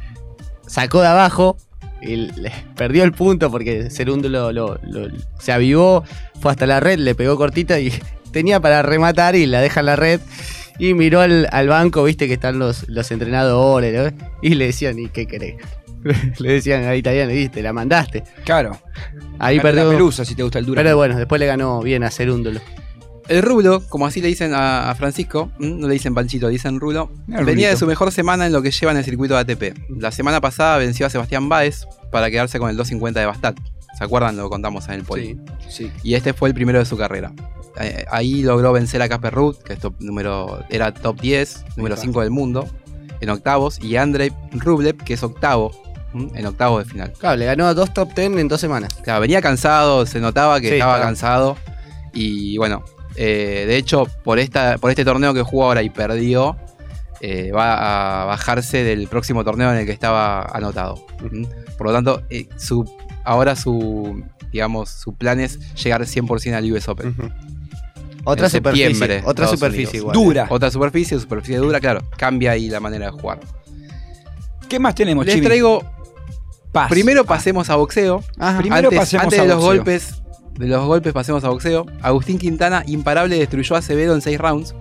sacó 0.67 1.01
de 1.01 1.07
abajo 1.07 1.57
y 2.01 2.15
le- 2.15 2.51
perdió 2.75 3.03
el 3.03 3.13
punto 3.13 3.49
porque 3.51 3.89
Cerúndolo 3.89 4.51
lo, 4.51 4.77
lo- 4.83 5.07
se 5.39 5.51
avivó, 5.51 6.03
fue 6.41 6.51
hasta 6.51 6.65
la 6.65 6.79
red, 6.79 6.99
le 6.99 7.15
pegó 7.15 7.37
cortita 7.37 7.79
y 7.79 7.93
tenía 8.31 8.59
para 8.59 8.81
rematar 8.81 9.35
y 9.35 9.45
la 9.45 9.61
deja 9.61 9.79
en 9.81 9.85
la 9.85 9.95
red. 9.95 10.19
Y 10.79 10.95
miró 10.95 11.19
al, 11.21 11.47
al 11.51 11.67
banco, 11.67 12.03
viste 12.03 12.27
que 12.27 12.33
están 12.33 12.57
los, 12.57 12.89
los 12.89 13.11
entrenadores, 13.11 13.93
¿no? 14.13 14.17
y 14.41 14.55
le 14.55 14.65
decían, 14.67 14.97
¿y 14.97 15.09
qué 15.09 15.27
querés? 15.27 15.55
le 16.39 16.53
decían 16.53 16.83
al 16.83 16.97
italiano, 16.97 17.31
viste, 17.31 17.61
la 17.61 17.73
mandaste. 17.73 18.23
Claro. 18.43 18.79
Ahí 19.39 19.59
perdió. 19.59 19.85
la 19.85 19.91
pelusa 19.91 20.25
si 20.25 20.35
te 20.35 20.43
gusta 20.43 20.59
el 20.59 20.65
duro. 20.65 20.81
Pero 20.81 20.95
bueno, 20.95 21.17
después 21.17 21.39
le 21.39 21.47
ganó 21.47 21.81
bien 21.81 22.03
a 22.03 22.11
Cerúndolo. 22.11 22.61
El 23.27 23.43
Rulo, 23.43 23.81
como 23.87 24.07
así 24.07 24.19
le 24.19 24.27
dicen 24.27 24.51
a, 24.53 24.93
Francisco, 24.97 25.51
no 25.57 25.87
le 25.87 25.93
dicen 25.93 26.13
Panchito, 26.13 26.47
le 26.47 26.53
dicen 26.53 26.79
Rulo, 26.79 27.11
El 27.33 27.45
venía 27.45 27.69
de 27.69 27.77
su 27.77 27.85
mejor 27.87 28.11
semana 28.11 28.45
en 28.45 28.51
lo 28.51 28.61
que 28.61 28.71
lleva 28.71 28.91
en 28.91 28.97
el 28.97 29.05
circuito 29.05 29.35
de 29.35 29.39
ATP. 29.39 29.89
La 29.89 30.11
semana 30.11 30.41
pasada 30.41 30.77
venció 30.77 31.05
a 31.05 31.09
Sebastián 31.09 31.47
Báez 31.47 31.85
para 32.11 32.29
quedarse 32.29 32.59
con 32.59 32.69
el 32.69 32.75
250 32.75 33.19
de 33.19 33.25
Bastat. 33.25 33.57
¿Se 33.97 34.03
acuerdan? 34.03 34.35
Lo 34.35 34.49
contamos 34.49 34.87
en 34.87 34.95
el 34.95 35.03
poli. 35.03 35.39
Sí. 35.69 35.91
Y 36.03 36.15
este 36.15 36.33
fue 36.33 36.49
el 36.49 36.55
primero 36.55 36.79
de 36.79 36.85
su 36.85 36.97
carrera. 36.97 37.31
Eh, 37.79 38.05
Ahí 38.11 38.43
logró 38.43 38.73
vencer 38.73 39.01
a 39.01 39.07
Casper 39.07 39.33
Ruud, 39.33 39.55
que 39.57 39.73
es 39.73 39.79
top 39.79 39.93
número, 39.99 40.63
era 40.69 40.93
top 40.93 41.21
10, 41.21 41.77
número 41.77 41.95
5 41.95 42.21
del 42.21 42.31
mundo, 42.31 42.67
en 43.21 43.29
octavos, 43.29 43.79
y 43.81 43.95
Andrei 43.95 44.31
Rublev, 44.51 44.97
que 44.97 45.13
es 45.13 45.23
octavo. 45.23 45.71
En 46.13 46.45
octavos 46.45 46.83
de 46.85 46.89
final. 46.91 47.13
Claro, 47.17 47.37
le 47.37 47.45
ganó 47.45 47.67
a 47.67 47.73
dos 47.73 47.93
top 47.93 48.13
ten 48.13 48.37
en 48.39 48.47
dos 48.47 48.59
semanas. 48.61 48.93
Claro, 49.03 49.21
venía 49.21 49.41
cansado, 49.41 50.05
se 50.05 50.19
notaba 50.19 50.59
que 50.59 50.67
Sí, 50.69 50.73
estaba 50.73 50.93
claro. 50.95 51.07
cansado. 51.07 51.57
Y 52.13 52.57
bueno, 52.57 52.83
eh, 53.15 53.65
de 53.67 53.77
hecho, 53.77 54.05
por, 54.23 54.39
esta, 54.39 54.77
por 54.77 54.89
este 54.89 55.05
torneo 55.05 55.33
que 55.33 55.41
jugó 55.41 55.65
ahora 55.65 55.81
y 55.83 55.89
perdió, 55.89 56.57
eh, 57.21 57.51
va 57.51 58.23
a 58.23 58.25
bajarse 58.25 58.83
del 58.83 59.07
próximo 59.07 59.43
torneo 59.43 59.71
en 59.71 59.77
el 59.79 59.85
que 59.85 59.91
estaba 59.91 60.41
anotado. 60.43 61.05
Por 61.77 61.87
lo 61.87 61.93
tanto, 61.93 62.23
eh, 62.29 62.47
su, 62.57 62.83
ahora 63.23 63.55
su, 63.55 64.23
digamos, 64.51 64.89
su 64.89 65.13
plan 65.15 65.39
es 65.39 65.59
llegar 65.75 66.01
100% 66.01 66.53
al 66.55 66.71
US 66.71 66.87
Open. 66.89 67.15
Otra 68.23 68.45
En 68.47 68.51
superficie, 68.51 68.89
septiembre, 68.89 69.23
otra 69.25 69.47
superficie 69.47 69.97
igual. 69.99 70.13
Dura. 70.13 70.45
Otra 70.49 70.69
superficie, 70.69 71.19
superficie 71.19 71.57
dura, 71.57 71.79
claro. 71.79 72.01
Cambia 72.17 72.51
ahí 72.51 72.69
la 72.69 72.79
manera 72.79 73.05
de 73.07 73.11
jugar. 73.13 73.39
¿Qué 74.69 74.79
más 74.79 74.93
tenemos, 74.95 75.25
Les 75.25 75.41
traigo. 75.41 75.83
Primero 76.89 77.25
pasemos 77.25 77.69
a 77.69 77.75
boxeo. 77.75 78.23
Primero 78.57 78.87
antes, 78.87 78.99
pasemos 78.99 79.23
antes 79.25 79.39
a 79.39 79.41
de 79.43 79.47
los 79.47 79.61
golpes. 79.61 80.21
De 80.57 80.67
los 80.67 80.85
golpes 80.85 81.13
pasemos 81.13 81.43
a 81.43 81.49
boxeo. 81.49 81.85
Agustín 82.01 82.37
Quintana, 82.37 82.83
imparable, 82.85 83.37
destruyó 83.37 83.75
a 83.75 83.79
Acevedo 83.79 84.15
en 84.15 84.21
6 84.21 84.37
rounds. 84.39 84.75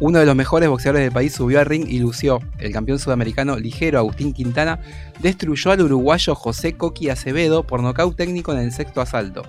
Uno 0.00 0.18
de 0.18 0.24
los 0.24 0.34
mejores 0.34 0.68
boxeadores 0.68 1.04
del 1.04 1.12
país 1.12 1.34
subió 1.34 1.60
al 1.60 1.66
ring 1.66 1.86
y 1.86 1.98
lució. 1.98 2.40
El 2.58 2.72
campeón 2.72 2.98
sudamericano 2.98 3.58
ligero 3.58 3.98
Agustín 3.98 4.32
Quintana 4.32 4.80
destruyó 5.20 5.72
al 5.72 5.82
uruguayo 5.82 6.34
José 6.34 6.72
Coqui 6.72 7.10
Acevedo 7.10 7.64
por 7.66 7.82
nocaut 7.82 8.16
técnico 8.16 8.52
en 8.52 8.60
el 8.60 8.72
sexto 8.72 9.02
asalto. 9.02 9.42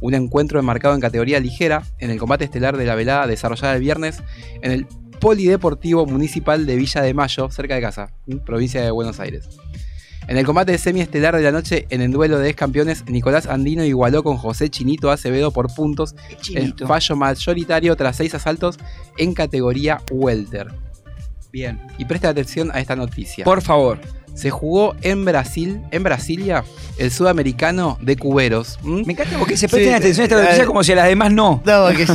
Un 0.00 0.14
encuentro 0.14 0.60
enmarcado 0.60 0.94
en 0.94 1.00
categoría 1.00 1.40
ligera 1.40 1.82
en 1.98 2.10
el 2.10 2.18
combate 2.18 2.44
estelar 2.44 2.76
de 2.76 2.84
la 2.84 2.94
velada 2.94 3.26
desarrollada 3.26 3.74
el 3.74 3.80
viernes 3.80 4.22
en 4.62 4.70
el 4.70 4.86
Polideportivo 5.18 6.06
Municipal 6.06 6.64
de 6.64 6.76
Villa 6.76 7.02
de 7.02 7.12
Mayo, 7.12 7.50
cerca 7.50 7.74
de 7.74 7.80
casa, 7.80 8.12
provincia 8.46 8.80
de 8.80 8.92
Buenos 8.92 9.18
Aires. 9.18 9.48
En 10.28 10.36
el 10.36 10.44
combate 10.44 10.76
semiestelar 10.76 11.34
de 11.34 11.42
la 11.42 11.52
noche, 11.52 11.86
en 11.88 12.02
el 12.02 12.12
duelo 12.12 12.38
de 12.38 12.50
ex 12.50 12.58
campeones, 12.58 13.04
Nicolás 13.06 13.46
Andino 13.46 13.82
igualó 13.82 14.22
con 14.22 14.36
José 14.36 14.68
Chinito 14.68 15.10
Acevedo 15.10 15.50
por 15.52 15.74
puntos 15.74 16.14
el 16.30 16.36
Chinito. 16.36 16.86
fallo 16.86 17.16
mayoritario 17.16 17.96
tras 17.96 18.16
seis 18.16 18.34
asaltos 18.34 18.76
en 19.16 19.32
categoría 19.32 20.02
Welter. 20.12 20.68
Bien. 21.50 21.80
Y 21.96 22.04
presta 22.04 22.28
atención 22.28 22.70
a 22.74 22.80
esta 22.80 22.94
noticia. 22.94 23.42
Por 23.44 23.62
favor. 23.62 23.98
Se 24.34 24.50
jugó 24.50 24.94
en 25.00 25.24
Brasil, 25.24 25.80
en 25.90 26.04
Brasilia, 26.04 26.62
el 26.98 27.10
sudamericano 27.10 27.98
de 28.00 28.16
cuberos. 28.16 28.78
¿m? 28.84 29.02
Me 29.04 29.14
encanta 29.14 29.36
porque 29.36 29.56
se 29.56 29.66
presten 29.68 29.90
Sí, 29.90 29.96
atención 29.96 30.22
a 30.22 30.24
esta 30.26 30.38
eh, 30.38 30.42
noticia 30.44 30.66
como 30.66 30.84
si 30.84 30.92
a 30.92 30.96
las 30.96 31.08
demás 31.08 31.32
no. 31.32 31.60
No, 31.64 31.86
porque 31.88 32.06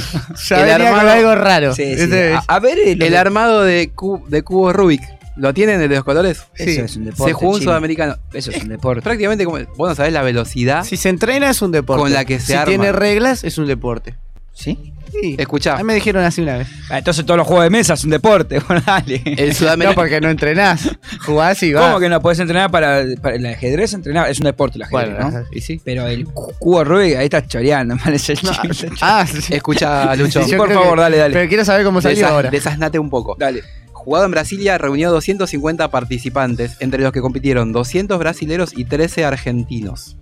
ya 0.47 0.63
El 0.75 0.81
armado- 0.81 1.09
algo 1.09 1.35
raro. 1.35 1.73
Sí, 1.75 1.83
sí. 1.95 2.03
Este- 2.03 2.33
A, 2.33 2.43
a 2.47 2.59
ver, 2.61 2.77
eh, 2.77 2.95
El 2.97 3.17
armado 3.17 3.63
de, 3.63 3.89
cu- 3.89 4.23
de 4.29 4.41
cubo 4.43 4.71
Rubik. 4.71 5.01
¿Lo 5.35 5.53
tienen 5.53 5.81
el 5.81 5.89
de 5.89 5.95
los 5.95 6.03
colores? 6.03 6.45
Eso 6.55 6.81
es 6.83 6.95
un 6.95 7.05
deporte, 7.05 7.31
Se 7.31 7.33
jugó 7.33 7.53
un 7.53 7.61
sudamericano. 7.61 8.17
Eso 8.33 8.51
es 8.51 8.61
un 8.61 8.69
deporte. 8.69 9.01
Prácticamente 9.01 9.45
como. 9.45 9.57
Vos 9.75 9.89
no 9.89 9.95
sabés 9.95 10.13
la 10.13 10.21
velocidad. 10.21 10.83
Si 10.83 10.97
se 10.97 11.09
entrena 11.09 11.49
es 11.49 11.61
un 11.61 11.71
deporte. 11.71 12.01
Con 12.01 12.13
la 12.13 12.25
que 12.25 12.39
se 12.39 12.47
si 12.47 12.53
arma. 12.53 12.65
tiene 12.65 12.91
reglas 12.91 13.43
es 13.43 13.57
un 13.57 13.67
deporte. 13.67 14.15
¿Sí? 14.53 14.93
Sí. 15.11 15.35
Escuchá. 15.37 15.75
A 15.75 15.77
mí 15.79 15.83
me 15.83 15.93
dijeron 15.95 16.23
así 16.23 16.41
una 16.41 16.57
vez. 16.57 16.67
Ah, 16.89 16.97
entonces 16.97 17.23
todos 17.25 17.37
los 17.37 17.45
juegos 17.45 17.65
de 17.65 17.69
mesa 17.69 17.93
es 17.93 18.03
un 18.03 18.09
deporte. 18.09 18.59
Bueno, 18.67 18.81
dale. 18.85 19.21
El 19.25 19.49
No, 19.49 19.53
sudamericano. 19.55 19.95
porque 19.95 20.21
no 20.21 20.29
entrenás. 20.29 20.89
Jugás 21.25 21.61
y 21.63 21.73
vas. 21.73 21.85
¿Cómo 21.87 21.99
que 21.99 22.09
no 22.09 22.19
podés 22.21 22.39
entrenar 22.39 22.71
para, 22.71 23.03
para 23.21 23.35
el 23.35 23.45
ajedrez? 23.45 23.93
Entrenar 23.93 24.29
es 24.31 24.39
un 24.39 24.45
deporte 24.45 24.77
el 24.77 24.83
ajedrez, 24.83 25.17
Bueno, 25.19 25.31
¿no? 25.41 25.45
y 25.51 25.61
sí. 25.61 25.79
Pero 25.83 26.07
el 26.07 26.25
cu- 26.25 26.53
cubo 26.57 26.83
Rubik, 26.83 27.15
ahí 27.17 27.25
estás 27.25 27.47
choreando, 27.47 27.95
man, 28.03 28.13
es 28.13 28.27
el 28.29 28.37
chiste. 28.37 28.89
Ah, 29.01 29.25
sí. 29.27 29.53
Escucha, 29.53 30.15
Lucho. 30.15 30.43
Sí, 30.43 30.55
Por 30.55 30.71
favor, 30.73 30.95
que- 30.95 31.01
dale, 31.01 31.17
dale. 31.17 31.33
Pero 31.33 31.47
quiero 31.49 31.65
saber 31.65 31.85
cómo 31.85 32.01
salió 32.01 32.25
Desa- 32.25 32.29
ahora. 32.29 32.49
Desasnate 32.49 32.97
un 32.97 33.09
poco. 33.11 33.35
Dale. 33.37 33.61
Jugado 33.91 34.25
en 34.25 34.31
Brasilia, 34.31 34.77
reunió 34.77 35.11
250 35.11 35.89
participantes, 35.89 36.75
entre 36.81 37.01
los 37.01 37.11
que 37.13 37.21
compitieron 37.21 37.71
200 37.71 38.17
brasileros 38.19 38.71
y 38.75 38.83
13 38.85 39.23
argentinos. 39.25 40.17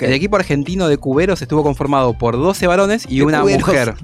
El 0.00 0.12
equipo 0.12 0.36
argentino 0.36 0.88
de 0.88 0.96
cuberos 0.98 1.40
estuvo 1.42 1.62
conformado 1.62 2.14
por 2.18 2.36
12 2.36 2.66
varones 2.66 3.06
y 3.08 3.20
una 3.20 3.40
cuberos. 3.40 3.66
mujer. 3.66 3.94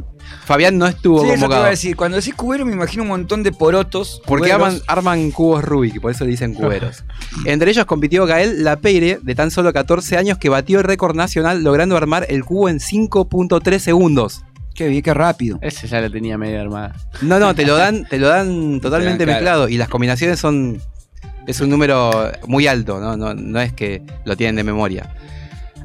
Fabián 0.44 0.78
no 0.78 0.86
estuvo 0.86 1.20
Sí, 1.22 1.26
eso 1.26 1.32
te 1.34 1.38
iba 1.38 1.46
convocado. 1.46 1.64
a 1.66 1.70
decir. 1.70 1.96
Cuando 1.96 2.16
decís 2.16 2.34
cubero 2.34 2.64
me 2.64 2.72
imagino 2.72 3.02
un 3.02 3.08
montón 3.08 3.42
de 3.42 3.52
porotos. 3.52 4.22
Porque 4.26 4.52
arman, 4.52 4.80
arman 4.86 5.30
cubos 5.30 5.64
Rubik, 5.64 6.00
por 6.00 6.10
eso 6.10 6.24
le 6.24 6.30
dicen 6.30 6.54
cuberos. 6.54 7.04
Entre 7.44 7.70
ellos 7.70 7.84
compitió 7.84 8.26
Gael 8.26 8.64
Lapeire, 8.64 9.18
de 9.22 9.34
tan 9.34 9.50
solo 9.50 9.72
14 9.72 10.16
años, 10.16 10.38
que 10.38 10.48
batió 10.48 10.78
el 10.78 10.84
récord 10.84 11.16
nacional 11.16 11.62
logrando 11.62 11.96
armar 11.96 12.26
el 12.28 12.44
cubo 12.44 12.68
en 12.68 12.78
5.3 12.78 13.78
segundos. 13.78 14.42
Qué 14.74 14.88
bien, 14.88 15.02
qué 15.02 15.12
rápido. 15.12 15.58
Ese 15.60 15.86
ya 15.86 16.00
lo 16.00 16.10
tenía 16.10 16.38
medio 16.38 16.60
armada. 16.60 16.94
No, 17.20 17.38
no, 17.38 17.54
te 17.54 17.66
lo 17.66 17.76
dan, 17.76 18.06
te 18.08 18.18
lo 18.18 18.28
dan 18.28 18.80
totalmente 18.82 19.24
claro. 19.24 19.32
mezclado 19.38 19.68
y 19.68 19.76
las 19.76 19.88
combinaciones 19.88 20.38
son. 20.40 20.80
Es 21.46 21.60
un 21.60 21.68
número 21.70 22.30
muy 22.46 22.68
alto, 22.68 23.00
¿no? 23.00 23.16
No, 23.16 23.34
no 23.34 23.60
es 23.60 23.72
que 23.72 24.02
lo 24.24 24.36
tienen 24.36 24.54
de 24.56 24.62
memoria. 24.64 25.12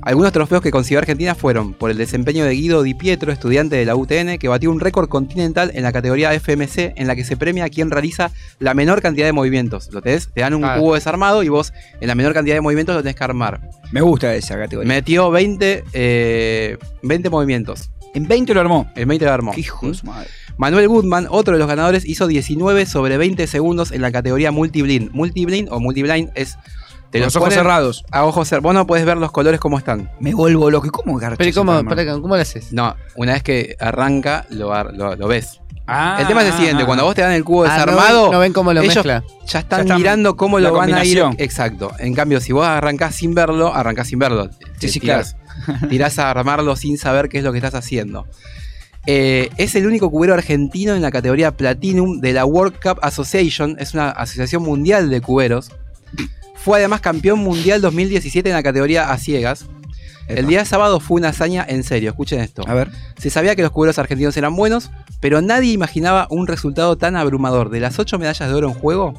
Algunos 0.01 0.31
trofeos 0.31 0.61
que 0.61 0.71
consiguió 0.71 0.99
Argentina 0.99 1.35
fueron 1.35 1.73
por 1.73 1.91
el 1.91 1.97
desempeño 1.97 2.45
de 2.45 2.51
Guido 2.53 2.83
Di 2.83 2.93
Pietro, 2.93 3.31
estudiante 3.31 3.75
de 3.75 3.85
la 3.85 3.95
UTN, 3.95 4.37
que 4.37 4.47
batió 4.47 4.71
un 4.71 4.79
récord 4.79 5.09
continental 5.09 5.71
en 5.73 5.83
la 5.83 5.91
categoría 5.91 6.33
FMC, 6.33 6.93
en 6.95 7.07
la 7.07 7.15
que 7.15 7.25
se 7.25 7.35
premia 7.35 7.65
a 7.65 7.69
quien 7.69 7.91
realiza 7.91 8.31
la 8.59 8.73
menor 8.73 9.01
cantidad 9.01 9.25
de 9.25 9.33
movimientos. 9.33 9.89
Lo 9.91 10.01
tenés, 10.01 10.29
te 10.33 10.41
dan 10.41 10.53
un 10.53 10.61
Claro. 10.61 10.81
cubo 10.81 10.95
desarmado 10.95 11.43
y 11.43 11.49
vos 11.49 11.73
en 11.99 12.07
la 12.07 12.15
menor 12.15 12.33
cantidad 12.33 12.55
de 12.55 12.61
movimientos 12.61 12.95
lo 12.95 13.01
tenés 13.03 13.15
que 13.15 13.23
armar. 13.23 13.61
Me 13.91 14.01
gusta 14.01 14.33
esa 14.35 14.57
categoría. 14.57 14.87
Metió 14.87 15.29
20, 15.31 15.83
eh, 15.93 16.77
20 17.03 17.29
movimientos. 17.29 17.89
En 18.13 18.27
20 18.27 18.53
lo 18.53 18.61
armó. 18.61 18.89
En 18.95 19.07
20 19.07 19.25
lo 19.25 19.31
armó. 19.33 19.51
Qué 19.51 19.61
hijo 19.61 19.87
de 19.87 19.93
su 19.93 20.05
madre. 20.05 20.29
Manuel 20.57 20.87
Goodman, 20.87 21.27
otro 21.29 21.53
de 21.53 21.59
los 21.59 21.67
ganadores, 21.67 22.03
hizo 22.05 22.25
19 22.25 22.85
sobre 22.87 23.17
20 23.17 23.45
segundos 23.45 23.91
en 23.91 24.01
la 24.01 24.11
categoría 24.11 24.51
multiblind. 24.51 25.11
Multiblind 25.11 25.67
o 25.71 25.79
multiblind 25.79 26.31
es. 26.33 26.57
Te 27.11 27.19
los 27.19 27.35
ojos 27.35 27.53
cerrados. 27.53 28.03
A 28.11 28.25
ojos 28.25 28.47
cerrados. 28.47 28.63
Vos 28.63 28.73
no 28.73 28.85
podés 28.87 29.05
ver 29.05 29.17
los 29.17 29.31
colores 29.31 29.59
como 29.59 29.77
están. 29.77 30.11
Me 30.19 30.33
vuelvo 30.33 30.69
loco. 30.69 30.87
¿Y 30.87 30.89
¿Cómo 30.89 31.17
garchas 31.17 31.37
Pero 31.37 31.49
¿y 31.49 31.53
¿cómo, 31.53 31.71
¿cómo 32.21 32.35
lo 32.35 32.41
haces? 32.41 32.73
No, 32.73 32.95
una 33.15 33.33
vez 33.33 33.43
que 33.43 33.75
arranca, 33.79 34.45
lo, 34.49 34.73
lo, 34.91 35.15
lo 35.15 35.27
ves. 35.27 35.61
Ah, 35.89 36.17
el 36.19 36.27
tema 36.27 36.41
es 36.41 36.47
el 36.49 36.53
siguiente: 36.55 36.83
ah, 36.83 36.85
cuando 36.85 37.05
vos 37.05 37.15
te 37.15 37.21
dan 37.21 37.31
el 37.31 37.45
cubo 37.45 37.63
Ah, 37.63 37.67
no 37.67 37.73
desarmado. 37.73 38.23
ven- 38.23 38.31
no 38.33 38.39
ven 38.39 38.53
cómo 38.53 38.73
lo 38.73 38.81
ellos 38.81 38.95
mezcla. 38.95 39.23
Ya 39.47 39.59
están 39.59 39.79
Ya 39.79 39.83
están- 39.83 39.97
mirando 39.97 40.35
cómo 40.35 40.59
lo 40.59 40.73
van 40.73 40.93
a 40.93 41.05
ir. 41.05 41.23
Exacto. 41.37 41.93
En 41.99 42.13
cambio, 42.13 42.41
si 42.41 42.51
vos 42.51 42.67
arrancás 42.67 43.15
sin 43.15 43.33
verlo, 43.33 43.73
arrancás 43.73 44.07
sin 44.09 44.19
verlo. 44.19 44.49
Sí, 44.79 44.89
sí, 44.89 44.99
tirás, 44.99 45.37
tirás 45.89 46.19
a 46.19 46.29
armarlo 46.29 46.75
sin 46.75 46.97
saber 46.97 47.29
qué 47.29 47.37
es 47.37 47.43
lo 47.45 47.53
que 47.53 47.59
estás 47.59 47.73
haciendo. 47.75 48.27
Eh, 49.05 49.49
es 49.55 49.73
el 49.75 49.87
único 49.87 50.11
cubero 50.11 50.33
argentino 50.33 50.93
en 50.93 51.01
la 51.01 51.09
categoría 51.11 51.55
Platinum 51.55 52.19
de 52.19 52.33
la 52.33 52.43
World 52.43 52.75
Cup 52.83 52.99
Association, 53.01 53.77
es 53.79 53.93
una 53.93 54.09
asociación 54.09 54.63
mundial 54.63 55.09
de 55.09 55.21
cuberos. 55.21 55.71
Fue 56.67 56.79
además 56.79 56.99
campeón 56.99 57.39
mundial 57.39 57.79
2017 57.79 58.49
en 58.49 58.53
la 58.53 58.61
categoría 58.61 59.09
a 59.09 59.17
ciegas. 59.17 59.67
El 60.27 60.47
día 60.47 60.65
sábado 60.65 60.99
fue 60.99 61.15
una 61.15 61.29
hazaña 61.29 61.65
en 61.65 61.81
serio, 61.85 62.09
escuchen 62.09 62.41
esto. 62.41 62.61
A 62.67 62.73
ver. 62.73 62.91
Se 63.17 63.29
sabía 63.29 63.55
que 63.55 63.61
los 63.61 63.71
cuberos 63.71 63.97
argentinos 63.99 64.35
eran 64.35 64.53
buenos, 64.53 64.91
pero 65.21 65.41
nadie 65.41 65.71
imaginaba 65.71 66.27
un 66.29 66.45
resultado 66.45 66.97
tan 66.97 67.15
abrumador. 67.15 67.69
De 67.69 67.79
las 67.79 67.99
8 67.99 68.19
medallas 68.19 68.49
de 68.49 68.53
oro 68.53 68.67
en 68.67 68.73
juego, 68.73 69.13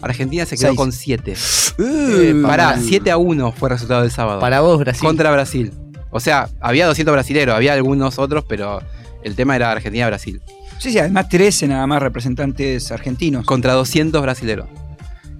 Argentina 0.00 0.46
se 0.46 0.56
quedó 0.56 0.68
Seis. 0.68 0.78
con 0.78 0.92
7. 0.92 1.34
Uh, 1.78 2.42
Pará, 2.42 2.78
7 2.80 3.10
a 3.10 3.18
1 3.18 3.52
fue 3.52 3.68
el 3.68 3.74
resultado 3.74 4.00
del 4.00 4.10
sábado. 4.10 4.40
Para 4.40 4.62
vos, 4.62 4.78
Brasil. 4.78 5.02
Contra 5.02 5.30
Brasil. 5.30 5.74
O 6.10 6.20
sea, 6.20 6.48
había 6.58 6.86
200 6.86 7.12
brasileros, 7.12 7.54
había 7.54 7.74
algunos 7.74 8.18
otros, 8.18 8.46
pero 8.48 8.80
el 9.22 9.36
tema 9.36 9.56
era 9.56 9.70
Argentina-Brasil. 9.72 10.40
Sí, 10.78 10.90
sí, 10.90 10.98
además 10.98 11.28
13 11.28 11.68
nada 11.68 11.86
más 11.86 12.02
representantes 12.02 12.90
argentinos. 12.90 13.44
Contra 13.44 13.74
200 13.74 14.22
brasileros. 14.22 14.68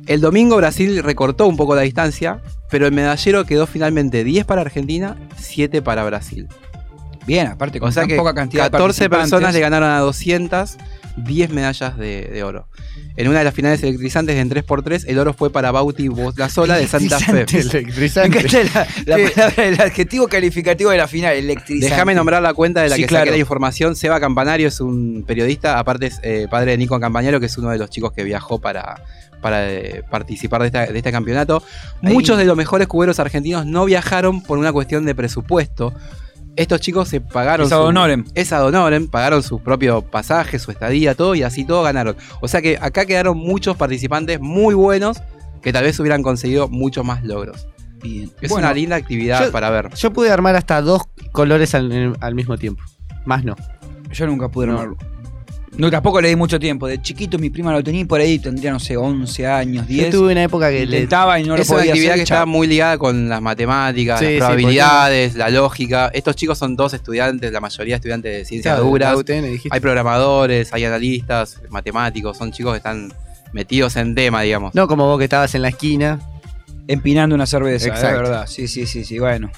El 0.06 0.20
domingo 0.20 0.56
Brasil 0.56 1.02
recortó 1.02 1.46
un 1.46 1.56
poco 1.56 1.74
la 1.74 1.82
distancia, 1.82 2.40
pero 2.70 2.86
el 2.86 2.92
medallero 2.92 3.44
quedó 3.44 3.66
finalmente 3.66 4.24
10 4.24 4.44
para 4.44 4.60
Argentina, 4.60 5.16
7 5.36 5.82
para 5.82 6.04
Brasil. 6.04 6.48
Bien, 7.26 7.46
aparte 7.46 7.80
con 7.80 7.88
O 7.88 7.92
sea 7.92 8.02
tan 8.02 8.08
que 8.08 8.16
poca 8.16 8.34
cantidad 8.34 8.70
14 8.70 9.04
de 9.04 9.10
personas 9.10 9.54
le 9.54 9.60
ganaron 9.60 9.88
a 9.88 9.98
200, 10.00 10.76
10 11.16 11.50
medallas 11.50 11.96
de, 11.96 12.22
de 12.32 12.42
oro. 12.42 12.66
En 13.16 13.28
una 13.28 13.38
de 13.38 13.44
las 13.44 13.54
finales 13.54 13.82
electrizantes 13.82 14.36
en 14.36 14.50
3x3, 14.50 15.04
el 15.06 15.18
oro 15.18 15.32
fue 15.32 15.50
para 15.50 15.70
Bauti 15.70 16.08
Sola 16.50 16.76
de 16.76 16.86
Santa 16.88 17.18
Fe. 17.20 17.44
Electrizante. 17.50 18.42
la, 18.74 18.86
la 19.06 19.30
palabra, 19.30 19.64
el 19.64 19.80
adjetivo 19.80 20.26
calificativo 20.28 20.90
de 20.90 20.96
la 20.98 21.06
final, 21.08 21.34
electrizante. 21.34 21.90
Déjame 21.94 22.14
nombrar 22.14 22.42
la 22.42 22.54
cuenta 22.54 22.82
de 22.82 22.88
la 22.88 22.96
Sí, 22.96 23.02
que 23.02 23.08
claro. 23.08 23.22
saqué 23.26 23.30
la 23.32 23.38
información. 23.38 23.94
Seba 23.96 24.18
Campanario 24.20 24.68
es 24.68 24.80
un 24.80 25.24
periodista, 25.26 25.78
aparte 25.78 26.06
es 26.06 26.18
eh, 26.22 26.46
padre 26.50 26.72
de 26.72 26.78
Nico 26.78 26.98
Campañaro, 26.98 27.38
que 27.40 27.46
es 27.46 27.56
uno 27.58 27.70
de 27.70 27.78
los 27.78 27.90
chicos 27.90 28.12
que 28.12 28.24
viajó 28.24 28.60
para, 28.60 29.02
para 29.40 29.70
eh, 29.70 30.02
participar 30.10 30.62
de, 30.62 30.66
esta- 30.66 30.86
de 30.86 30.98
este 30.98 31.12
campeonato. 31.12 31.62
Ahí. 32.02 32.12
Muchos 32.12 32.36
de 32.38 32.44
los 32.44 32.56
mejores 32.56 32.88
cuberos 32.88 33.20
argentinos 33.20 33.64
no 33.66 33.84
viajaron 33.84 34.42
por 34.42 34.58
una 34.58 34.72
cuestión 34.72 35.04
de 35.06 35.14
presupuesto. 35.14 35.94
Estos 36.56 36.80
chicos 36.80 37.08
se 37.08 37.20
pagaron. 37.20 37.66
Es 37.66 37.72
ad 37.72 37.82
honorem. 37.82 38.24
Es 38.34 38.52
ad 38.52 38.64
honorem, 38.64 39.08
pagaron 39.08 39.42
su 39.42 39.58
propio 39.60 40.02
pasaje, 40.02 40.58
su 40.58 40.70
estadía, 40.70 41.14
todo, 41.14 41.34
y 41.34 41.42
así 41.42 41.64
todo 41.64 41.82
ganaron. 41.82 42.16
O 42.40 42.46
sea 42.48 42.62
que 42.62 42.78
acá 42.80 43.06
quedaron 43.06 43.36
muchos 43.36 43.76
participantes 43.76 44.40
muy 44.40 44.74
buenos 44.74 45.18
que 45.62 45.72
tal 45.72 45.84
vez 45.84 45.98
hubieran 45.98 46.22
conseguido 46.22 46.68
muchos 46.68 47.04
más 47.04 47.24
logros. 47.24 47.66
Bien. 48.02 48.30
Es 48.40 48.50
Bueno, 48.50 48.66
una 48.68 48.74
linda 48.74 48.96
actividad 48.96 49.46
yo- 49.46 49.52
para 49.52 49.70
ver. 49.70 49.92
Yo 49.94 50.12
pude 50.12 50.30
armar 50.30 50.54
hasta 50.56 50.80
dos 50.82 51.02
colores 51.32 51.74
al, 51.74 52.16
al 52.20 52.34
mismo 52.34 52.56
tiempo. 52.58 52.82
Más 53.24 53.44
no. 53.44 53.56
Yo 54.12 54.26
nunca 54.26 54.48
pude 54.48 54.66
No. 54.66 54.72
armarlo. 54.74 54.96
No, 55.76 55.90
tampoco 55.90 56.20
le 56.20 56.28
di 56.28 56.36
mucho 56.36 56.58
tiempo. 56.60 56.86
De 56.86 57.02
chiquito 57.02 57.36
mi 57.38 57.50
prima 57.50 57.72
lo 57.72 57.82
tenía 57.82 58.02
y 58.02 58.04
por 58.04 58.20
ahí 58.20 58.38
tendría, 58.38 58.70
no 58.70 58.78
sé, 58.78 58.96
11 58.96 59.46
años, 59.46 59.86
10. 59.88 60.12
Yo 60.12 60.20
tuve 60.20 60.32
una 60.32 60.44
época 60.44 60.70
que 60.70 60.86
le, 60.86 60.96
Intentaba 60.98 61.40
y 61.40 61.44
no 61.44 61.56
lo 61.56 61.62
es 61.62 61.68
una 61.68 61.78
podía 61.78 61.92
actividad 61.92 62.12
hacer. 62.14 62.24
que 62.24 62.28
chao. 62.28 62.36
está 62.38 62.46
muy 62.46 62.66
ligada 62.68 62.96
con 62.98 63.28
las 63.28 63.42
matemáticas, 63.42 64.20
Sí, 64.20 64.24
las 64.26 64.32
sí, 64.34 64.38
probabilidades, 64.38 65.34
la 65.34 65.50
lógica. 65.50 66.10
Estos 66.14 66.36
chicos 66.36 66.58
son 66.58 66.76
todos 66.76 66.94
estudiantes, 66.94 67.50
la 67.50 67.60
mayoría 67.60 67.96
estudiantes 67.96 68.32
de 68.32 68.44
ciencias 68.44 68.74
Claro, 68.76 68.88
duras. 68.88 69.16
UTN. 69.16 69.58
Hay 69.70 69.80
programadores, 69.80 70.72
hay 70.72 70.84
analistas, 70.84 71.60
matemáticos, 71.70 72.36
son 72.38 72.52
chicos 72.52 72.72
que 72.72 72.76
están 72.78 73.12
metidos 73.52 73.96
en 73.96 74.14
tema, 74.14 74.42
digamos. 74.42 74.74
No 74.76 74.86
como 74.86 75.06
vos 75.06 75.18
que 75.18 75.24
estabas 75.24 75.54
en 75.56 75.62
la 75.62 75.68
esquina. 75.70 76.20
Empinando 76.86 77.34
una 77.34 77.46
cerveza, 77.46 77.88
Exacto. 77.88 78.08
es 78.08 78.14
verdad. 78.22 78.46
Sí, 78.46 78.68
sí, 78.68 78.86
sí, 78.86 79.04
sí, 79.04 79.18
bueno. 79.18 79.50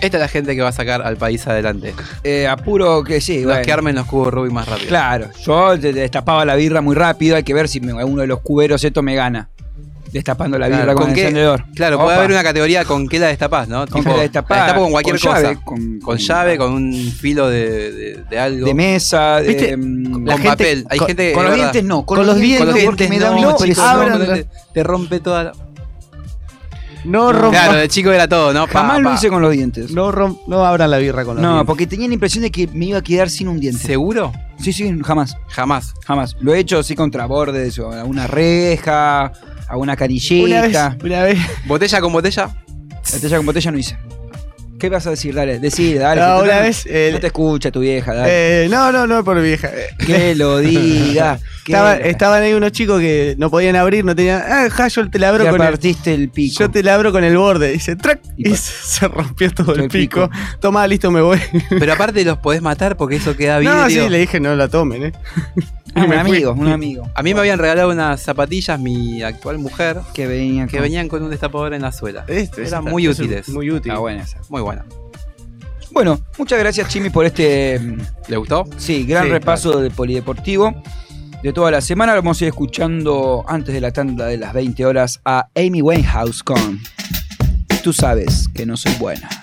Esta 0.00 0.16
es 0.16 0.20
la 0.20 0.28
gente 0.28 0.54
que 0.56 0.62
va 0.62 0.68
a 0.68 0.72
sacar 0.72 1.02
al 1.02 1.16
país 1.16 1.46
adelante. 1.46 1.94
Eh, 2.24 2.46
apuro 2.46 3.02
que 3.04 3.20
sí, 3.20 3.36
Los 3.38 3.44
bueno. 3.46 3.62
que 3.62 3.72
armen 3.72 3.94
los 3.94 4.06
cubos 4.06 4.32
Rubik 4.32 4.52
más 4.52 4.66
rápido. 4.68 4.88
Claro, 4.88 5.28
yo 5.44 5.76
de- 5.76 5.92
destapaba 5.92 6.44
la 6.44 6.54
birra 6.56 6.80
muy 6.80 6.94
rápido, 6.96 7.36
hay 7.36 7.42
que 7.42 7.52
ver 7.54 7.68
si 7.68 7.80
me- 7.80 7.92
uno 8.04 8.20
de 8.22 8.26
los 8.26 8.40
cuberos 8.40 8.82
esto 8.84 9.02
me 9.02 9.14
gana. 9.14 9.48
Destapando 10.12 10.58
la 10.58 10.66
birra 10.66 10.82
Claro, 10.82 10.94
con, 10.96 11.02
¿con 11.04 11.10
el 11.10 11.14
qué? 11.14 11.20
encendedor. 11.22 11.64
Claro, 11.76 12.00
puede 12.00 12.16
haber 12.16 12.32
una 12.32 12.42
categoría 12.42 12.84
con 12.84 13.06
qué 13.08 13.20
la 13.20 13.28
destapás, 13.28 13.68
¿no? 13.68 13.86
Con 13.86 14.02
qué 14.02 14.08
la 14.10 14.22
destapás, 14.22 14.58
destapo 14.64 14.82
con 14.82 14.90
cualquier 14.90 15.20
con 15.20 15.30
cosa. 15.30 15.42
llave, 15.42 15.58
con, 15.64 16.00
con- 16.00 16.18
llave, 16.18 16.58
con 16.58 16.72
un 16.72 16.92
filo 17.12 17.48
de, 17.48 17.92
de- 17.92 18.24
de 18.28 18.38
algo. 18.40 18.66
De 18.66 18.74
mesa, 18.74 19.40
de, 19.40 19.48
¿Viste? 19.48 19.76
mm, 19.76 20.12
Con 20.12 20.24
la 20.24 20.32
gente- 20.32 20.48
papel. 20.48 20.86
Hay 20.90 20.98
con- 20.98 21.06
gente, 21.06 21.32
con 21.32 21.42
los 21.44 21.52
verdad. 21.52 21.64
dientes 21.72 21.84
no, 21.84 22.04
con, 22.06 22.16
Con 22.16 22.26
los, 22.26 22.36
dientes, 22.40 22.66
no, 22.66 22.84
porque 22.86 23.08
me 23.08 23.18
da 23.20 23.38
impresión. 23.38 23.76
no, 23.76 23.82
abran 23.84 24.18
no, 24.18 24.24
la- 24.26 24.34
te, 24.34 24.46
te 24.74 24.82
rompe 24.82 25.20
toda 25.20 25.44
la... 25.44 25.52
No 27.04 27.32
rompan. 27.32 27.50
Claro, 27.64 27.78
de 27.78 27.88
chico 27.88 28.12
era 28.12 28.28
todo, 28.28 28.52
¿no? 28.52 28.66
Pa, 28.66 28.80
Jamás 28.80 29.00
lo 29.00 29.14
hice 29.14 29.28
con 29.28 29.40
los 29.42 29.52
dientes. 29.52 29.90
No, 29.92 30.12
rom- 30.12 30.38
no 30.46 30.64
abran 30.66 30.90
la 30.90 30.98
birra 30.98 31.24
con 31.24 31.36
los 31.36 31.42
No, 31.42 31.50
dientes. 31.50 31.66
porque 31.66 31.86
tenía 31.86 32.08
la 32.08 32.14
impresión 32.14 32.42
de 32.42 32.50
que 32.50 32.66
me 32.68 32.86
iba 32.86 32.98
a 32.98 33.02
quedar 33.02 33.30
sin 33.30 33.48
un 33.48 33.58
diente. 33.60 33.82
¿Seguro? 33.82 34.32
Sí, 34.58 34.72
sí, 34.72 34.92
jamás. 35.04 35.36
Jamás. 35.48 35.94
Jamás. 36.06 36.36
Lo 36.40 36.52
he 36.54 36.58
hecho 36.58 36.78
así 36.80 36.94
contra 36.94 37.26
bordes, 37.26 37.78
o 37.78 37.92
a 37.92 38.04
una 38.04 38.26
reja, 38.26 39.32
a 39.68 39.76
una 39.76 39.96
canillita. 39.96 40.44
Una 40.44 40.62
vez, 40.62 41.04
una 41.04 41.22
vez. 41.22 41.38
¿Botella 41.66 42.00
con 42.00 42.12
botella? 42.12 42.50
Botella 43.12 43.36
con 43.38 43.46
botella 43.46 43.70
no 43.70 43.78
hice. 43.78 43.96
¿Qué 44.78 44.88
vas 44.88 45.06
a 45.06 45.10
decir? 45.10 45.34
Dale, 45.34 45.58
decir, 45.58 45.98
dale. 45.98 46.20
No, 46.22 46.42
una 46.42 46.56
no- 46.56 46.60
vez, 46.62 46.86
eh, 46.86 47.10
no 47.12 47.20
te 47.20 47.26
escucha 47.26 47.70
tu 47.70 47.80
vieja, 47.80 48.14
dale. 48.14 48.64
Eh, 48.64 48.68
no, 48.70 48.90
no, 48.90 49.06
no 49.06 49.22
por 49.24 49.40
vieja. 49.42 49.70
Que 50.06 50.34
lo 50.34 50.58
diga. 50.58 51.38
Estaba- 51.66 51.96
estaban 51.96 52.42
ahí 52.42 52.52
unos 52.52 52.72
chicos 52.72 53.00
que 53.00 53.34
no 53.38 53.50
podían 53.50 53.76
abrir, 53.76 54.04
no 54.04 54.14
tenían. 54.16 54.42
Ah, 54.46 54.68
ja, 54.70 54.88
yo 54.88 55.08
te 55.10 55.18
la 55.18 55.28
abro 55.28 55.44
Te 55.44 55.50
con 55.50 55.60
el. 55.60 55.66
partiste 55.68 56.14
el 56.14 56.28
pico. 56.30 56.58
Yo 56.60 56.70
te 56.70 56.82
la 56.82 56.94
abro 56.94 57.12
con 57.12 57.22
el 57.24 57.36
borde. 57.36 57.72
Dice, 57.72 57.96
track. 57.96 58.20
Y 58.36 58.54
se 58.56 59.06
rompió 59.08 59.50
todo 59.52 59.74
el 59.74 59.82
el 59.82 59.88
pico. 59.88 60.30
Tomá, 60.60 60.86
listo, 60.86 61.10
me 61.10 61.20
voy. 61.20 61.38
Pero 61.68 61.92
aparte 61.92 62.24
los 62.24 62.38
podés 62.38 62.62
matar 62.62 62.96
porque 62.96 63.16
eso 63.16 63.36
queda 63.36 63.58
bien. 63.58 63.72
no, 63.72 63.88
sí, 63.90 64.08
le 64.08 64.18
dije, 64.18 64.40
no 64.40 64.54
la 64.56 64.68
tomen, 64.68 65.04
eh. 65.04 65.12
Ah, 65.92 66.02
un 66.04 66.06
fui. 66.10 66.16
amigo, 66.18 66.52
un 66.52 66.68
amigo. 66.68 67.10
A 67.16 67.22
mí 67.24 67.34
me 67.34 67.40
habían 67.40 67.58
regalado 67.58 67.90
unas 67.90 68.22
zapatillas, 68.22 68.78
mi 68.78 69.24
actual 69.24 69.58
mujer, 69.58 69.98
Que 70.14 70.28
venía 70.28 70.66
que 70.68 70.76
con- 70.76 70.82
venían 70.82 71.08
con 71.08 71.20
un 71.24 71.30
destapador 71.30 71.74
en 71.74 71.82
la 71.82 71.90
suela. 71.90 72.24
Esto, 72.28 72.58
Eran 72.58 72.64
esta- 72.64 72.80
muy 72.80 73.08
útiles. 73.08 73.48
Muy 73.48 73.72
útil. 73.72 73.90
Ah, 73.90 73.98
buena 73.98 74.22
esa. 74.22 74.38
Muy 74.48 74.60
buena. 74.62 74.84
Bueno, 75.90 76.20
muchas 76.38 76.60
gracias, 76.60 76.86
Chimi, 76.88 77.10
por 77.10 77.26
este. 77.26 77.80
mm, 77.80 77.98
¿Le 78.28 78.36
gustó? 78.36 78.66
Sí, 78.76 79.04
gran 79.04 79.24
Sí, 79.24 79.30
repaso 79.30 79.80
del 79.80 79.90
polideportivo 79.90 80.80
de 81.42 81.52
toda 81.52 81.70
la 81.70 81.80
semana. 81.80 82.14
Vamos 82.14 82.40
a 82.40 82.44
ir 82.44 82.48
escuchando 82.48 83.44
antes 83.48 83.74
de 83.74 83.80
la 83.80 83.92
tanda 83.92 84.26
de 84.26 84.36
las 84.36 84.52
20 84.52 84.84
horas 84.84 85.20
a 85.24 85.48
Amy 85.54 85.82
Winehouse 85.82 86.42
con 86.42 86.80
Tú 87.82 87.92
sabes 87.92 88.48
que 88.54 88.66
no 88.66 88.76
soy 88.76 88.92
buena. 88.98 89.39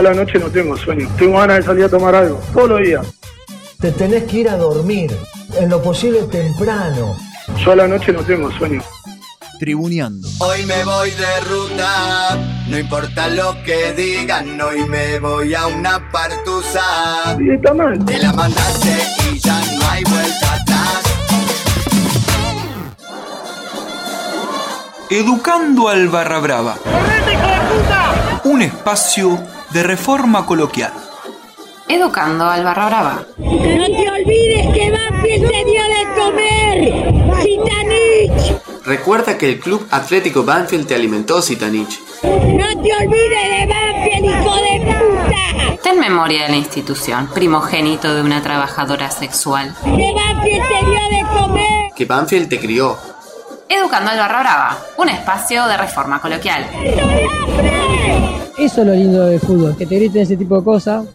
Yo 0.00 0.08
a 0.08 0.14
la 0.14 0.24
noche 0.24 0.38
no 0.38 0.46
tengo 0.46 0.78
sueño. 0.78 1.06
Tengo 1.18 1.38
ganas 1.38 1.58
de 1.58 1.62
salir 1.62 1.84
a 1.84 1.88
tomar 1.90 2.14
algo. 2.14 2.40
Todos 2.54 2.70
los 2.70 2.80
días. 2.80 3.06
Te 3.78 3.92
tenés 3.92 4.24
que 4.24 4.38
ir 4.38 4.48
a 4.48 4.56
dormir, 4.56 5.14
en 5.58 5.68
lo 5.68 5.82
posible 5.82 6.22
temprano. 6.22 7.18
Yo 7.62 7.72
a 7.72 7.76
la 7.76 7.86
noche 7.86 8.10
no 8.10 8.22
tengo 8.22 8.50
sueño. 8.50 8.82
Tribuneando. 9.58 10.26
Hoy 10.38 10.64
me 10.64 10.84
voy 10.84 11.10
de 11.10 11.40
ruta, 11.40 12.38
no 12.68 12.78
importa 12.78 13.28
lo 13.28 13.62
que 13.62 13.92
digan, 13.92 14.58
hoy 14.58 14.86
me 14.88 15.18
voy 15.18 15.52
a 15.54 15.66
una 15.66 16.10
partusa. 16.10 17.36
Sí, 17.36 17.50
está 17.50 17.74
mal. 17.74 18.02
Te 18.02 18.18
la 18.20 18.32
mandaste 18.32 18.96
y 19.30 19.38
ya 19.38 19.60
no 19.76 19.90
hay 19.90 20.02
vuelta 20.04 20.54
atrás. 20.54 21.02
Educando 25.10 25.88
al 25.88 26.08
Barra 26.08 26.38
Brava. 26.38 26.78
Un 28.44 28.62
espacio 28.62 29.38
de 29.72 29.82
reforma 29.82 30.46
coloquial. 30.46 30.92
Educando 31.88 32.44
al 32.44 32.64
Barra 32.64 32.86
Brava. 32.86 33.22
No 33.38 33.86
te 33.86 34.10
olvides 34.10 34.74
que 34.74 34.90
Banfield 34.90 35.50
te 35.50 35.64
dio 35.64 35.82
de 35.82 36.02
comer. 36.20 37.42
Citanich. 37.42 38.84
Recuerda 38.84 39.36
que 39.36 39.48
el 39.48 39.60
Club 39.60 39.86
Atlético 39.90 40.44
Banfield 40.44 40.86
te 40.86 40.94
alimentó, 40.94 41.42
Citanich. 41.42 42.00
No 42.22 42.82
te 42.82 42.92
olvides 42.94 43.50
de 43.50 43.66
Banfield, 43.66 44.24
hijo 44.24 44.54
de 44.56 44.80
puta. 44.94 45.82
Ten 45.82 45.98
memoria 45.98 46.44
de 46.44 46.50
la 46.50 46.56
institución, 46.56 47.28
primogénito 47.32 48.14
de 48.14 48.22
una 48.22 48.42
trabajadora 48.42 49.10
sexual. 49.10 49.74
Que 49.82 50.14
Banfield 50.14 50.68
te 50.68 50.84
dio 50.84 51.08
de 51.08 51.40
comer. 51.40 51.92
Que 51.94 52.04
Banfield 52.04 52.48
te 52.48 52.60
crió. 52.60 52.96
Educando 53.68 54.10
al 54.10 54.18
Barra 54.18 54.40
Brava, 54.40 54.78
un 54.96 55.08
espacio 55.08 55.66
de 55.66 55.76
reforma 55.76 56.20
coloquial. 56.20 56.66
Eso 58.60 58.82
es 58.82 58.86
lo 58.88 58.94
lindo 58.94 59.24
del 59.24 59.40
fútbol, 59.40 59.74
que 59.74 59.86
te 59.86 59.96
griten 59.96 60.20
ese 60.20 60.36
tipo 60.36 60.58
de 60.58 60.62
cosas. 60.62 61.08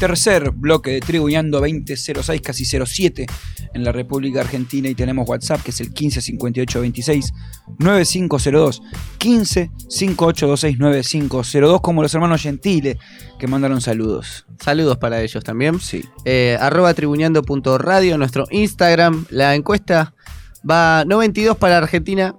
Tercer 0.00 0.50
bloque 0.50 0.90
de 0.90 1.00
Tribuñando 1.00 1.60
2006, 1.60 2.40
casi 2.42 2.64
07 2.64 3.24
en 3.72 3.84
la 3.84 3.92
República 3.92 4.40
Argentina 4.40 4.88
y 4.88 4.96
tenemos 4.96 5.28
WhatsApp 5.28 5.62
que 5.62 5.70
es 5.70 5.80
el 5.80 5.92
15 5.92 6.22
58 6.22 6.80
26 6.80 7.32
9502 7.78 8.82
15 9.18 9.70
5826 9.88 10.78
9502 10.80 11.80
como 11.82 12.02
los 12.02 12.12
hermanos 12.12 12.42
Gentile 12.42 12.98
que 13.38 13.46
mandaron 13.46 13.80
saludos. 13.80 14.44
Saludos 14.58 14.98
para 14.98 15.22
ellos 15.22 15.44
también. 15.44 15.78
Sí. 15.78 16.04
Eh, 16.24 16.56
arroba 16.58 16.92
tribuñando.radio, 16.94 18.18
nuestro 18.18 18.46
Instagram. 18.50 19.26
La 19.30 19.54
encuesta 19.54 20.14
va 20.68 21.04
92 21.06 21.56
para 21.56 21.78
Argentina, 21.78 22.34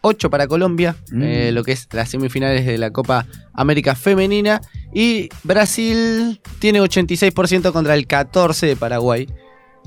8 0.00 0.30
para 0.30 0.46
Colombia, 0.48 0.96
Mm. 1.10 1.22
eh, 1.22 1.52
lo 1.52 1.62
que 1.64 1.72
es 1.72 1.88
las 1.92 2.08
semifinales 2.10 2.66
de 2.66 2.76
la 2.78 2.90
Copa 2.90 3.26
América 3.54 3.94
Femenina. 3.94 4.60
Y 4.94 5.28
Brasil 5.44 6.40
tiene 6.58 6.80
86% 6.80 7.72
contra 7.72 7.94
el 7.94 8.06
14 8.06 8.66
de 8.66 8.76
Paraguay. 8.76 9.26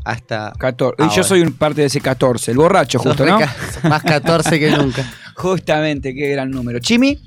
Hasta 0.04 0.54
14. 0.60 0.96
Y 1.00 1.04
ahora. 1.04 1.16
yo 1.16 1.24
soy 1.24 1.42
un 1.42 1.54
parte 1.54 1.82
de 1.82 1.88
ese 1.88 2.00
14, 2.00 2.52
el 2.52 2.58
borracho 2.58 3.00
Sos 3.00 3.08
justo, 3.16 3.26
¿no? 3.26 3.40
más 3.90 4.04
14 4.04 4.60
que 4.60 4.70
nunca. 4.72 5.04
Justamente, 5.36 6.14
qué 6.14 6.30
gran 6.30 6.52
número. 6.52 6.80
¿Chimi? 6.80 7.20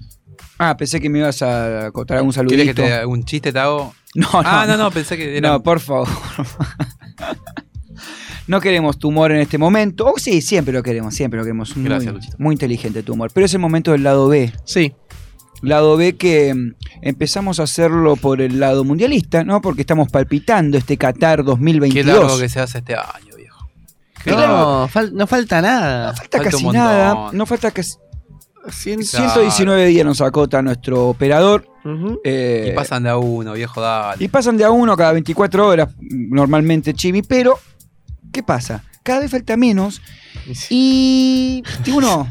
Ah, 0.58 0.76
pensé 0.76 1.00
que 1.00 1.08
me 1.10 1.18
ibas 1.18 1.42
a 1.42 1.90
contar 1.92 2.18
algún 2.18 2.32
saludito. 2.32 2.56
¿Quieres 2.62 2.74
que 2.76 2.82
te 2.82 2.92
haga 2.94 3.06
un 3.06 3.24
chiste, 3.24 3.52
te 3.52 3.58
hago? 3.58 3.94
No, 4.14 4.26
no. 4.32 4.40
Ah, 4.42 4.64
no, 4.66 4.76
no, 4.78 4.90
pensé 4.90 5.16
que 5.18 5.36
era... 5.36 5.50
No, 5.50 5.62
por 5.62 5.80
favor. 5.80 6.08
no 8.48 8.60
queremos 8.60 8.98
tu 8.98 9.08
humor 9.08 9.30
en 9.30 9.38
este 9.40 9.58
momento. 9.58 10.06
Oh, 10.06 10.18
sí, 10.18 10.40
siempre 10.42 10.72
lo 10.74 10.82
queremos, 10.82 11.14
siempre 11.14 11.38
lo 11.38 11.44
queremos. 11.44 11.76
Muy, 11.76 11.84
Gracias, 11.88 12.12
Luchito. 12.14 12.36
muy 12.38 12.54
inteligente 12.54 13.02
tu 13.02 13.12
humor. 13.12 13.30
Pero 13.32 13.46
es 13.46 13.54
el 13.54 13.60
momento 13.60 13.92
del 13.92 14.02
lado 14.02 14.26
B. 14.28 14.52
Sí. 14.64 14.92
Lado 15.62 15.96
B 15.96 16.16
que 16.16 16.54
mm, 16.54 16.74
empezamos 17.02 17.60
a 17.60 17.64
hacerlo 17.64 18.16
por 18.16 18.40
el 18.40 18.58
lado 18.60 18.84
mundialista, 18.84 19.44
¿no? 19.44 19.60
Porque 19.60 19.82
estamos 19.82 20.08
palpitando 20.10 20.78
este 20.78 20.96
Qatar 20.96 21.38
Qué 21.40 21.44
2022. 21.44 22.06
largo 22.18 22.38
que 22.38 22.48
se 22.48 22.60
hace 22.60 22.78
este 22.78 22.94
año, 22.94 23.36
viejo. 23.36 23.68
Qué 24.24 24.30
No, 24.30 24.88
fal- 24.88 25.12
no 25.12 25.26
falta 25.26 25.60
nada. 25.60 26.14
falta 26.14 26.38
falta 26.38 26.50
casi 26.50 26.66
nada. 26.68 27.30
No 27.32 27.44
falta 27.46 27.70
casi. 27.72 27.94
Cien- 28.68 29.02
119 29.02 29.86
días 29.86 30.04
nos 30.04 30.20
acota 30.20 30.60
nuestro 30.62 31.08
operador. 31.08 31.66
Eh, 32.22 32.68
Y 32.70 32.76
pasan 32.76 33.02
de 33.04 33.08
a 33.08 33.16
uno, 33.16 33.54
viejo, 33.54 33.80
dale. 33.80 34.22
Y 34.22 34.28
pasan 34.28 34.58
de 34.58 34.64
a 34.64 34.70
uno 34.70 34.94
cada 34.96 35.12
24 35.12 35.66
horas, 35.66 35.88
normalmente 36.00 36.92
Chibi, 36.92 37.22
pero 37.22 37.58
¿qué 38.32 38.42
pasa? 38.42 38.84
Cada 39.02 39.20
vez 39.20 39.30
falta 39.30 39.56
menos 39.56 40.00
y 40.70 41.62
y 41.84 41.90
uno, 41.90 42.28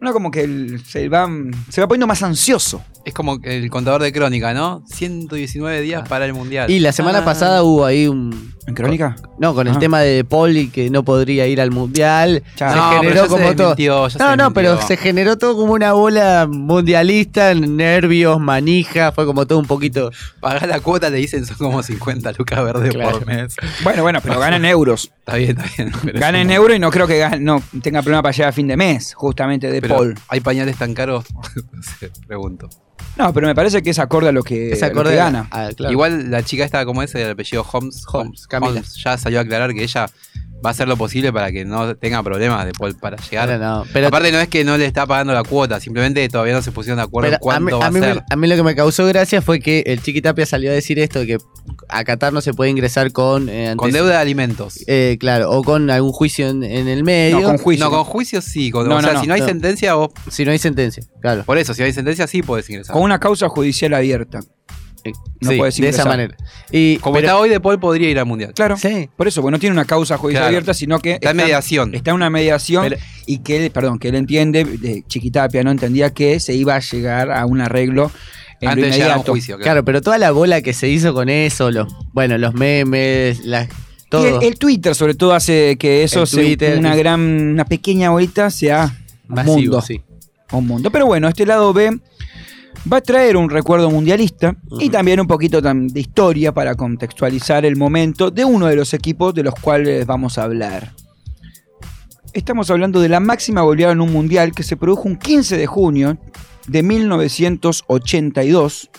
uno 0.00 0.12
como 0.12 0.30
que 0.30 0.42
el- 0.42 0.84
se, 0.84 1.08
va, 1.08 1.28
se 1.68 1.80
va 1.80 1.88
poniendo 1.88 2.06
más 2.06 2.22
ansioso. 2.22 2.82
Es 3.04 3.14
como 3.14 3.40
que 3.40 3.56
el 3.56 3.70
contador 3.70 4.02
de 4.02 4.12
crónica, 4.12 4.52
¿no? 4.52 4.84
119 4.86 5.80
días 5.80 6.06
para 6.08 6.26
el 6.26 6.34
mundial. 6.34 6.70
Y 6.70 6.80
la 6.80 6.92
semana 6.92 7.20
Ah. 7.20 7.24
pasada 7.24 7.62
hubo 7.62 7.84
ahí 7.84 8.06
un. 8.06 8.54
¿En 8.66 8.74
crónica? 8.74 9.16
No, 9.38 9.54
con 9.54 9.66
el 9.66 9.72
Ajá. 9.72 9.80
tema 9.80 10.00
de 10.00 10.22
Poli 10.22 10.68
que 10.68 10.90
no 10.90 11.02
podría 11.02 11.46
ir 11.46 11.60
al 11.60 11.70
mundial. 11.70 12.42
Ya. 12.56 12.70
Se 12.70 12.76
No, 12.76 12.90
generó 13.00 13.22
se 13.22 13.28
como 13.28 13.56
todo. 13.56 14.08
No, 14.18 14.36
no, 14.36 14.52
pero 14.52 14.80
se 14.82 14.96
generó 14.96 15.38
todo 15.38 15.56
como 15.56 15.72
una 15.72 15.92
bola 15.94 16.46
mundialista, 16.48 17.54
nervios, 17.54 18.38
manija, 18.38 19.12
fue 19.12 19.24
como 19.26 19.46
todo 19.46 19.58
un 19.58 19.66
poquito. 19.66 20.10
Pagar 20.40 20.68
la 20.68 20.80
cuota, 20.80 21.08
le 21.10 21.16
dicen, 21.18 21.46
son 21.46 21.56
como 21.56 21.82
50 21.82 22.32
lucas 22.38 22.62
verdes 22.64 22.92
Claro. 22.92 23.12
por 23.18 23.26
mes. 23.26 23.56
Bueno, 23.82 24.02
bueno, 24.02 24.20
pero 24.22 24.38
ganan 24.38 24.64
euros. 24.64 25.10
Está 25.20 25.36
bien, 25.36 25.58
está 25.58 25.64
bien. 25.76 25.92
Ganan 26.20 26.46
un- 26.46 26.52
euros 26.52 26.76
y 26.76 26.80
no 26.80 26.90
creo 26.90 27.06
que 27.06 27.20
gan- 27.20 27.40
no 27.40 27.62
tenga 27.82 28.02
problema 28.02 28.22
para 28.22 28.32
llegar 28.32 28.50
a 28.50 28.52
fin 28.52 28.66
de 28.68 28.76
mes, 28.76 29.14
justamente 29.14 29.70
de 29.70 29.80
pero 29.80 29.96
Paul. 29.96 30.14
¿Hay 30.28 30.40
pañales 30.40 30.76
tan 30.76 30.94
caros? 30.94 31.24
No 31.72 31.82
sé, 31.82 32.10
pregunto. 32.26 32.68
No, 33.16 33.32
pero 33.34 33.46
me 33.46 33.54
parece 33.54 33.82
que 33.82 33.90
es 33.90 33.98
acorde 33.98 34.28
a 34.28 34.32
lo 34.32 34.42
que, 34.42 34.72
Es 34.72 34.82
a 34.82 34.86
lo 34.86 34.92
acorde 34.92 35.10
que 35.14 35.20
a- 35.20 35.24
gana. 35.24 35.48
a- 35.50 35.68
claro. 35.76 35.92
Igual 35.92 36.30
la 36.30 36.42
chica 36.42 36.64
esta, 36.64 36.84
como 36.84 37.02
es 37.02 37.14
el 37.14 37.30
apellido 37.30 37.64
Holmes, 37.70 38.02
Holmes, 38.10 38.46
Camila. 38.46 38.70
Holmes, 38.72 38.94
ya 39.04 39.18
salió 39.18 39.38
a 39.38 39.42
aclarar 39.42 39.74
que 39.74 39.82
ella 39.82 40.06
va 40.64 40.68
a 40.68 40.72
hacer 40.72 40.86
lo 40.88 40.96
posible 40.96 41.32
para 41.32 41.50
que 41.52 41.64
no 41.64 41.96
tenga 41.96 42.22
problemas 42.22 42.66
de 42.66 42.72
Paul 42.72 42.94
para 42.96 43.16
llegar. 43.16 43.48
Pero 43.48 43.58
no, 43.58 43.84
pero- 43.92 44.08
Aparte 44.08 44.30
no 44.32 44.38
es 44.40 44.48
que 44.48 44.62
no 44.64 44.76
le 44.76 44.86
está 44.86 45.06
pagando 45.06 45.32
la 45.32 45.42
cuota, 45.42 45.80
simplemente 45.80 46.26
todavía 46.28 46.54
no 46.54 46.62
se 46.62 46.70
pusieron 46.72 46.98
de 46.98 47.04
acuerdo 47.04 47.32
en 47.32 47.38
cuánto 47.40 47.66
a, 47.66 47.66
mí, 47.66 47.72
va 47.80 47.84
a 47.84 47.88
a, 47.88 47.90
mí 47.90 48.00
me- 48.00 48.06
ser. 48.14 48.22
a 48.30 48.36
mí 48.36 48.46
lo 48.46 48.56
que 48.56 48.62
me 48.62 48.74
causó 48.74 49.06
gracia 49.06 49.40
fue 49.42 49.60
que 49.60 49.82
el 49.86 50.02
Chiquitapia 50.02 50.44
salió 50.46 50.70
a 50.70 50.74
decir 50.74 50.98
esto, 50.98 51.20
de 51.20 51.26
que 51.26 51.38
a 51.92 52.04
Qatar 52.04 52.32
no 52.32 52.40
se 52.40 52.52
puede 52.54 52.70
ingresar 52.70 53.12
con... 53.12 53.48
eh, 53.48 53.74
Con 53.76 53.92
deuda 53.92 54.10
de 54.10 54.16
alimentos. 54.16 54.82
eh, 54.86 55.16
claro, 55.20 55.50
o 55.50 55.62
con 55.62 55.90
algún 55.90 56.12
juicio 56.12 56.48
en, 56.48 56.62
en 56.62 56.88
el 56.88 57.04
medio. 57.04 57.40
No, 57.40 57.46
con 57.48 57.58
juicio. 57.58 57.84
No, 57.84 57.90
con 57.90 58.04
juicio 58.04 58.40
sí. 58.40 58.70
con- 58.70 58.88
No, 58.88 58.96
o 58.96 59.00
no, 59.00 59.06
sea, 59.08 59.14
no, 59.14 59.20
si 59.22 59.26
no 59.26 59.34
hay 59.34 59.40
no. 59.40 59.46
sentencia, 59.46 59.94
vos. 59.94 60.10
Si 60.30 60.44
no 60.44 60.50
hay 60.52 60.58
sentencia, 60.58 61.02
claro. 61.20 61.44
Por 61.44 61.58
eso, 61.58 61.74
si 61.74 61.82
hay 61.82 61.92
sentencia, 61.92 62.26
sí 62.26 62.42
podés 62.42 62.68
ingresar. 62.70 62.92
Con 62.94 63.02
una 63.02 63.18
causa 63.18 63.48
judicial 63.48 63.94
abierta. 63.94 64.40
No 65.40 65.50
Sí, 65.50 65.56
puedes 65.56 65.76
de 65.78 65.88
esa 65.88 66.02
ingresar. 66.02 66.06
manera. 66.08 66.36
Y, 66.70 66.98
Como 66.98 67.14
pero- 67.14 67.26
está 67.28 67.38
hoy, 67.38 67.48
De 67.48 67.58
Paul 67.58 67.80
podría 67.80 68.10
ir 68.10 68.18
al 68.18 68.26
mundial. 68.26 68.52
Claro. 68.54 68.76
Sí. 68.76 69.08
Por 69.16 69.26
eso, 69.28 69.40
porque 69.40 69.52
no 69.52 69.58
tiene 69.58 69.72
una 69.72 69.86
causa 69.86 70.18
judicial 70.18 70.42
Claro. 70.42 70.48
abierta, 70.48 70.74
sino 70.74 70.98
que 70.98 71.12
Está 71.12 71.30
en 71.30 71.38
mediación. 71.38 71.94
Está 71.94 72.10
en 72.10 72.16
una 72.16 72.28
mediación 72.28 72.82
Pero- 72.82 72.96
y 73.24 73.38
que 73.38 73.64
él, 73.64 73.70
perdón, 73.70 73.98
que 73.98 74.08
él 74.08 74.16
entiende, 74.16 74.64
de 74.64 75.02
Chiquitapia 75.08 75.62
no 75.64 75.70
entendía 75.70 76.10
que 76.10 76.38
se 76.38 76.52
iba 76.54 76.74
a 76.74 76.80
llegar 76.80 77.32
a 77.32 77.46
un 77.46 77.62
arreglo 77.62 78.10
en 78.60 78.68
Antes 78.68 78.84
de 78.86 78.92
llegar 78.92 79.10
a 79.12 79.16
un 79.18 79.22
juicio. 79.24 79.58
Claro, 79.58 79.84
pero 79.84 80.02
toda 80.02 80.18
la 80.18 80.30
bola 80.32 80.60
que 80.62 80.72
se 80.72 80.88
hizo 80.88 81.14
con 81.14 81.28
eso, 81.28 81.70
los, 81.70 81.92
bueno, 82.12 82.36
los 82.38 82.54
memes, 82.54 83.44
las, 83.44 83.68
Y 83.68 84.08
todo. 84.10 84.40
el, 84.40 84.46
el 84.46 84.58
Twitter, 84.58 84.94
sobre 84.94 85.14
todo, 85.14 85.32
hace 85.34 85.76
que 85.78 86.02
eso 86.04 86.22
El 86.22 86.26
se- 86.26 86.36
Twitter, 86.42 86.78
una 86.78 86.94
gran, 86.96 87.20
una 87.20 87.64
pequeña 87.64 88.10
bolita 88.10 88.50
sea 88.50 88.94
un 89.28 89.34
Masivo, 89.34 89.54
mundo. 89.56 89.80
sí. 89.82 90.00
Un 90.52 90.66
mundo. 90.66 90.90
Pero 90.90 91.06
bueno, 91.06 91.28
este 91.28 91.46
lado 91.46 91.72
B 91.72 92.00
va 92.92 92.96
a 92.96 93.00
traer 93.00 93.36
un 93.36 93.48
recuerdo 93.50 93.88
mundialista 93.90 94.56
y 94.80 94.88
también 94.90 95.20
un 95.20 95.26
poquito 95.26 95.60
de 95.62 96.00
historia 96.00 96.52
para 96.52 96.74
contextualizar 96.74 97.64
el 97.64 97.76
momento 97.76 98.30
de 98.30 98.44
uno 98.44 98.66
de 98.66 98.74
los 98.76 98.92
equipos 98.94 99.32
de 99.34 99.42
los 99.44 99.54
cuales 99.54 100.04
vamos 100.06 100.38
a 100.38 100.42
hablar. 100.44 100.92
Estamos 102.32 102.70
hablando 102.70 103.00
de 103.00 103.08
la 103.08 103.20
máxima 103.20 103.62
goleada 103.62 103.92
en 103.92 104.00
un 104.00 104.12
mundial 104.12 104.52
que 104.52 104.62
se 104.62 104.76
produjo 104.76 105.02
un 105.08 105.16
15 105.16 105.56
de 105.56 105.66
junio 105.66 106.16
de 106.70 106.82
1982. 106.84 108.90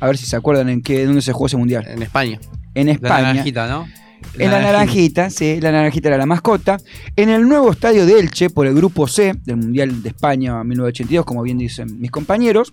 A 0.00 0.06
ver 0.06 0.18
si 0.18 0.26
se 0.26 0.36
acuerdan 0.36 0.68
en 0.68 0.82
qué, 0.82 1.06
dónde 1.06 1.22
se 1.22 1.32
jugó 1.32 1.46
ese 1.46 1.56
mundial. 1.56 1.86
En 1.86 2.02
España. 2.02 2.40
En 2.74 2.86
La 2.86 2.92
España. 2.94 3.32
naranjita, 3.32 3.68
¿no? 3.68 3.86
En 4.38 4.50
la 4.50 4.60
naranjita, 4.60 5.30
sí, 5.30 5.60
la 5.60 5.72
naranjita 5.72 6.08
era 6.08 6.18
la 6.18 6.26
mascota. 6.26 6.78
En 7.16 7.30
el 7.30 7.48
nuevo 7.48 7.70
estadio 7.70 8.04
de 8.06 8.20
Elche, 8.20 8.50
por 8.50 8.66
el 8.66 8.74
grupo 8.74 9.08
C 9.08 9.34
del 9.44 9.56
Mundial 9.56 10.02
de 10.02 10.10
España 10.10 10.62
1982, 10.62 11.24
como 11.24 11.42
bien 11.42 11.58
dicen 11.58 12.00
mis 12.00 12.10
compañeros. 12.10 12.70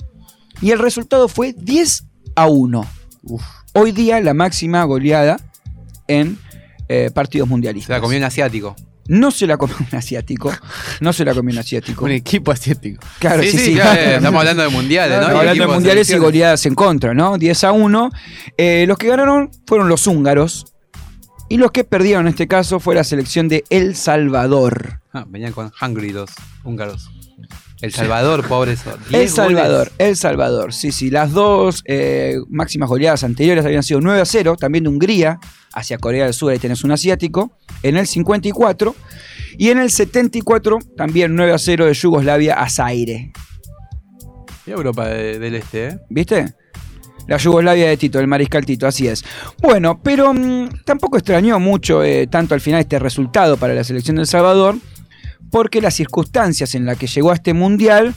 Y 0.62 0.72
el 0.72 0.80
resultado 0.80 1.28
fue 1.28 1.54
10 1.54 2.06
a 2.36 2.48
1. 2.48 2.86
Hoy 3.74 3.92
día 3.92 4.20
la 4.20 4.34
máxima 4.34 4.84
goleada 4.84 5.40
en 6.08 6.40
eh, 6.90 7.12
partidos 7.14 7.48
mundialistas. 7.48 7.96
la 7.96 8.02
comió 8.02 8.18
un 8.18 8.24
asiático. 8.24 8.76
No 9.08 9.32
se 9.32 9.48
la 9.48 9.58
comió 9.58 9.76
un 9.80 9.98
asiático. 9.98 10.52
No 11.00 11.14
se 11.14 11.26
la 11.26 11.34
comió 11.34 11.54
un 11.54 11.60
asiático. 11.60 12.06
Un 12.06 12.12
equipo 12.12 12.52
asiático. 12.52 13.06
Claro, 13.20 13.42
sí, 13.44 13.52
sí, 13.52 13.58
sí, 13.58 13.66
sí. 13.66 13.74
claro, 13.76 14.00
eh, 14.00 14.16
estamos 14.18 14.40
hablando 14.40 14.64
de 14.64 14.70
mundiales, 14.70 15.18
¿no? 15.18 15.22
Estamos 15.24 15.36
Y 15.36 15.40
hablando 15.48 15.68
de 15.68 15.74
mundiales 15.74 16.10
y 16.10 16.18
goleadas 16.18 16.66
en 16.66 16.76
contra, 16.76 17.14
¿no? 17.14 17.38
10 17.38 17.64
a 17.64 17.72
1. 17.72 18.12
Eh, 18.58 18.86
los 18.88 18.98
que 18.98 19.08
ganaron 19.08 19.50
fueron 19.66 19.90
los 19.90 20.08
húngaros 20.08 20.66
Y 21.50 21.58
los 21.58 21.72
que 21.72 21.84
perdieron 21.84 22.28
en 22.28 22.30
este 22.30 22.48
caso 22.48 22.80
fue 22.80 22.96
la 22.96 23.04
selección 23.04 23.48
de 23.48 23.64
El 23.70 23.96
Salvador. 23.96 25.02
Ah, 25.14 25.26
venían 25.28 25.54
con 25.54 25.72
Hungry 25.82 26.12
los 26.12 26.30
húngaros. 26.64 27.10
El 27.82 27.94
Salvador, 27.94 28.48
pobres. 28.48 28.82
El 29.12 29.30
Salvador, 29.30 29.92
El 29.98 30.16
Salvador. 30.16 30.74
Sí, 30.74 30.92
sí. 30.92 31.10
Las 31.12 31.32
dos 31.32 31.84
eh, 31.86 32.38
máximas 32.50 32.90
goleadas 32.90 33.24
anteriores 33.24 33.66
habían 33.66 33.84
sido 33.84 34.02
9 34.02 34.20
a 34.22 34.26
0, 34.26 34.56
también 34.60 34.84
de 34.86 34.90
Hungría 34.90 35.40
hacia 35.74 35.98
Corea 36.00 36.26
del 36.26 36.34
Sur, 36.34 36.52
ahí 36.52 36.58
tenés 36.58 36.84
un 36.84 36.92
asiático, 36.92 37.52
en 37.84 37.98
el 37.98 38.08
54. 38.08 38.96
Y 39.60 39.70
en 39.70 39.80
el 39.80 39.90
74, 39.92 40.80
también 40.96 41.36
9 41.36 41.52
a 41.54 41.58
0 41.58 41.86
de 41.86 41.94
Yugoslavia 41.94 42.56
a 42.56 42.70
Zaire. 42.70 43.32
Y 44.66 44.72
Europa 44.72 45.08
de- 45.08 45.40
del 45.40 45.56
Este, 45.56 45.88
¿eh? 45.88 46.00
¿Viste? 46.10 46.54
La 47.28 47.38
Yugoslavia 47.38 47.90
de 47.90 47.98
Tito, 47.98 48.20
el 48.20 48.28
mariscal 48.28 48.66
Tito, 48.66 48.88
así 48.88 49.08
es. 49.08 49.24
Bueno, 49.62 50.00
pero 50.02 50.34
mm, 50.34 50.84
tampoco 50.86 51.18
extrañó 51.18 51.60
mucho 51.60 52.04
eh, 52.04 52.28
tanto 52.28 52.54
al 52.54 52.62
final 52.62 52.80
este 52.82 53.00
resultado 53.00 53.58
para 53.58 53.74
la 53.74 53.84
selección 53.84 54.16
de 54.16 54.22
El 54.24 54.28
Salvador, 54.28 54.76
porque 55.52 55.82
las 55.82 55.94
circunstancias 55.94 56.76
en 56.76 56.86
las 56.86 56.98
que 56.98 57.08
llegó 57.08 57.32
a 57.32 57.36
este 57.36 57.54
mundial 57.54 58.14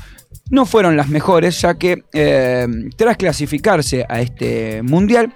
no 0.50 0.66
fueron 0.66 0.96
las 0.96 1.08
mejores, 1.08 1.60
ya 1.60 1.74
que 1.74 2.04
eh, 2.12 2.66
tras 2.96 3.16
clasificarse 3.16 4.04
a 4.08 4.20
este 4.20 4.82
mundial, 4.82 5.32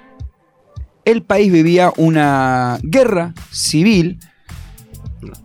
el 1.04 1.22
país 1.22 1.52
vivía 1.52 1.92
una 1.96 2.78
guerra 2.82 3.34
civil. 3.50 4.18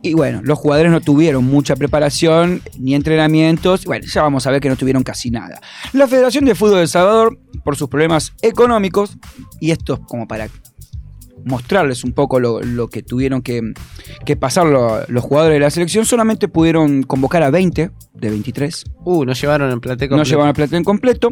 Y 0.01 0.13
bueno, 0.13 0.41
los 0.43 0.59
jugadores 0.59 0.91
no 0.91 0.99
tuvieron 1.01 1.45
mucha 1.45 1.75
preparación 1.75 2.61
ni 2.77 2.95
entrenamientos. 2.95 3.85
Bueno, 3.85 4.05
ya 4.05 4.23
vamos 4.23 4.45
a 4.45 4.51
ver 4.51 4.61
que 4.61 4.69
no 4.69 4.75
tuvieron 4.75 5.03
casi 5.03 5.31
nada. 5.31 5.61
La 5.93 6.07
Federación 6.07 6.45
de 6.45 6.55
Fútbol 6.55 6.77
de 6.77 6.81
El 6.83 6.87
Salvador, 6.89 7.39
por 7.63 7.75
sus 7.77 7.87
problemas 7.87 8.33
económicos, 8.41 9.17
y 9.59 9.71
esto 9.71 9.93
es 9.93 9.99
como 10.07 10.27
para 10.27 10.49
mostrarles 11.45 12.03
un 12.03 12.13
poco 12.13 12.39
lo, 12.39 12.61
lo 12.61 12.87
que 12.87 13.01
tuvieron 13.03 13.41
que, 13.41 13.61
que 14.25 14.35
pasar 14.35 14.65
lo- 14.67 15.05
los 15.07 15.23
jugadores 15.23 15.55
de 15.55 15.59
la 15.61 15.69
selección, 15.69 16.05
solamente 16.05 16.47
pudieron 16.47 17.03
convocar 17.03 17.43
a 17.43 17.49
20 17.51 17.91
de 18.13 18.29
23. 18.29 18.85
Uh, 19.05 19.25
no 19.25 19.33
llevaron 19.33 19.71
el 19.71 19.79
plantel 19.79 20.09
No 20.09 20.15
completo. 20.17 20.29
llevaron 20.29 20.49
el 20.49 20.55
plantel 20.55 20.83
completo. 20.83 21.29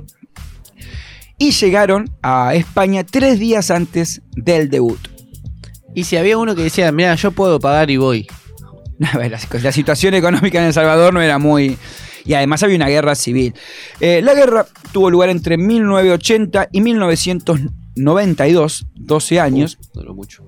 Y 1.39 1.51
llegaron 1.51 2.09
a 2.23 2.55
España 2.55 3.03
tres 3.05 3.37
días 3.39 3.69
antes 3.69 4.21
del 4.35 4.69
debut. 4.69 4.99
Y 5.93 6.03
si 6.05 6.17
había 6.17 6.37
uno 6.37 6.55
que 6.55 6.63
decía, 6.63 6.91
mira, 6.91 7.13
yo 7.15 7.31
puedo 7.31 7.59
pagar 7.59 7.91
y 7.91 7.97
voy. 7.97 8.27
A 9.13 9.17
ver, 9.19 9.31
la, 9.31 9.39
la 9.61 9.71
situación 9.71 10.13
económica 10.15 10.57
en 10.59 10.65
El 10.65 10.73
Salvador 10.73 11.13
no 11.13 11.21
era 11.21 11.37
muy... 11.37 11.77
Y 12.25 12.33
además 12.33 12.61
había 12.63 12.75
una 12.75 12.89
guerra 12.89 13.15
civil. 13.15 13.53
Eh, 14.01 14.21
la 14.23 14.33
guerra 14.33 14.65
tuvo 14.91 15.09
lugar 15.09 15.29
entre 15.29 15.57
1980 15.57 16.69
y 16.73 16.81
1992, 17.97 18.87
12 18.95 19.39
años. 19.39 19.77
Duró 19.93 20.13
mucho. 20.13 20.47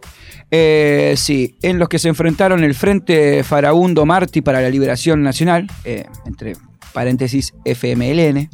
Eh, 0.52 1.14
sí, 1.18 1.58
en 1.62 1.78
los 1.78 1.90
que 1.90 2.00
se 2.00 2.10
enfrentaron 2.10 2.64
el 2.64 2.74
Frente 2.74 3.44
Farabundo 3.44 4.06
Martí 4.06 4.42
para 4.42 4.62
la 4.62 4.70
Liberación 4.70 5.22
Nacional, 5.22 5.68
eh, 5.84 6.06
entre 6.26 6.56
paréntesis 6.94 7.54
FMLN, 7.66 8.50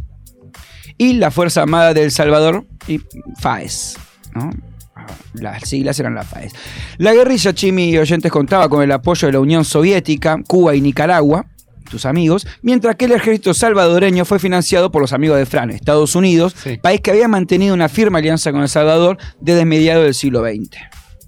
y 0.97 1.13
la 1.13 1.31
Fuerza 1.31 1.61
Armada 1.61 1.93
del 1.93 2.11
Salvador 2.11 2.65
y 2.87 3.01
FAES. 3.39 3.97
¿no? 4.33 4.49
Las 5.33 5.67
siglas 5.67 5.99
eran 5.99 6.15
las 6.15 6.27
FAES. 6.27 6.53
La 6.97 7.13
guerrilla 7.13 7.53
Chimi 7.53 7.89
y 7.89 7.97
oyentes 7.97 8.31
contaba 8.31 8.69
con 8.69 8.83
el 8.83 8.91
apoyo 8.91 9.27
de 9.27 9.33
la 9.33 9.39
Unión 9.39 9.65
Soviética, 9.65 10.41
Cuba 10.47 10.75
y 10.75 10.81
Nicaragua, 10.81 11.45
tus 11.89 12.05
amigos, 12.05 12.45
mientras 12.61 12.95
que 12.95 13.05
el 13.05 13.11
ejército 13.13 13.53
salvadoreño 13.53 14.25
fue 14.25 14.39
financiado 14.39 14.91
por 14.91 15.01
los 15.01 15.13
amigos 15.13 15.37
de 15.37 15.45
Fran, 15.45 15.69
Estados 15.71 16.15
Unidos, 16.15 16.55
país 16.81 17.01
que 17.01 17.11
había 17.11 17.27
mantenido 17.27 17.73
una 17.73 17.89
firme 17.89 18.19
alianza 18.19 18.51
con 18.51 18.61
El 18.61 18.69
Salvador 18.69 19.17
desde 19.39 19.65
mediados 19.65 20.03
del 20.03 20.13
siglo 20.13 20.41
XX. 20.41 20.77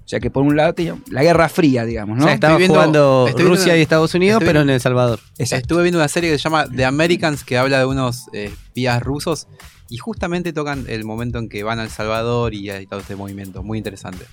O 0.06 0.10
sea 0.10 0.22
que 0.22 0.32
por 0.32 0.44
un 0.44 0.56
lado 0.56 0.74
tenía 0.74 0.96
la 1.12 1.22
Guerra 1.22 1.50
Fría, 1.50 1.84
digamos, 1.84 2.18
¿no? 2.18 2.24
O 2.24 2.28
sea, 2.28 2.36
estaba 2.36 2.54
jugando 2.70 3.26
viendo 3.26 3.44
Rusia 3.44 3.66
una- 3.74 3.78
y 3.78 3.82
Estados 3.82 4.14
Unidos, 4.14 4.42
pero 4.46 4.62
en 4.62 4.70
El 4.70 4.80
Salvador. 4.80 5.20
Estuve 5.38 5.84
viendo 5.84 6.00
una 6.00 6.08
serie 6.08 6.32
que 6.32 6.38
se 6.38 6.44
llama 6.44 6.66
The 6.74 6.86
Americans 6.86 7.44
que 7.44 7.58
habla 7.58 7.80
de 7.80 7.86
unos 7.86 8.24
eh, 8.32 8.46
espías 8.46 9.04
rusos 9.04 9.48
y 9.90 9.98
justamente 9.98 10.54
tocan 10.54 10.86
el 10.88 11.04
momento 11.04 11.40
en 11.40 11.50
que 11.50 11.64
van 11.64 11.80
a 11.80 11.84
El 11.84 11.90
Salvador 11.90 12.54
y 12.54 12.70
hay 12.70 12.88
todo 12.88 13.02
este 13.02 13.18
movimiento. 13.18 13.64
Muy 13.64 13.78
interesante. 13.78 14.26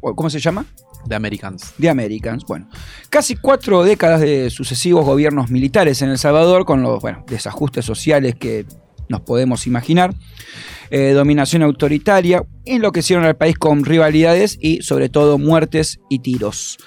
¿Cómo 0.00 0.30
se 0.30 0.40
llama? 0.40 0.66
The 1.08 1.14
Americans. 1.14 1.74
The 1.80 1.90
Americans. 1.90 2.44
Bueno, 2.46 2.68
casi 3.08 3.36
cuatro 3.36 3.84
décadas 3.84 4.20
de 4.20 4.50
sucesivos 4.50 5.04
gobiernos 5.04 5.50
militares 5.50 6.02
en 6.02 6.10
El 6.10 6.18
Salvador, 6.18 6.64
con 6.64 6.82
los 6.82 7.00
bueno, 7.00 7.24
desajustes 7.26 7.84
sociales 7.84 8.34
que 8.34 8.66
nos 9.08 9.20
podemos 9.22 9.66
imaginar, 9.66 10.14
eh, 10.90 11.12
dominación 11.12 11.62
autoritaria, 11.62 12.44
enloquecieron 12.64 13.24
al 13.24 13.36
país 13.36 13.58
con 13.58 13.84
rivalidades 13.84 14.56
y 14.60 14.82
sobre 14.82 15.08
todo 15.08 15.36
muertes 15.36 15.98
y 16.08 16.20
tiros. 16.20 16.78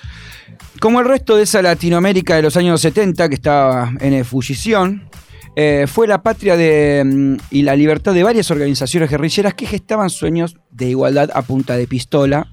Como 0.80 0.99
el 0.99 1.05
resto 1.05 1.36
de 1.36 1.43
esa 1.43 1.61
Latinoamérica 1.61 2.36
de 2.36 2.41
los 2.41 2.57
años 2.57 2.82
70 2.82 3.30
que 3.30 3.36
estaba 3.36 3.93
en 3.99 4.14
ebullición, 4.14 5.09
eh, 5.55 5.86
fue 5.88 6.07
la 6.07 6.24
patria 6.24 6.57
de, 6.57 7.03
mm, 7.05 7.38
y 7.51 7.61
la 7.61 7.76
libertad 7.76 8.14
de 8.14 8.24
varias 8.24 8.49
organizaciones 8.49 9.09
guerrilleras 9.09 9.53
que 9.53 9.68
gestaban 9.68 10.09
sueños 10.09 10.55
de 10.72 10.89
igualdad 10.89 11.30
a 11.34 11.43
punta 11.43 11.78
de 11.78 11.88
pistola 11.88 12.47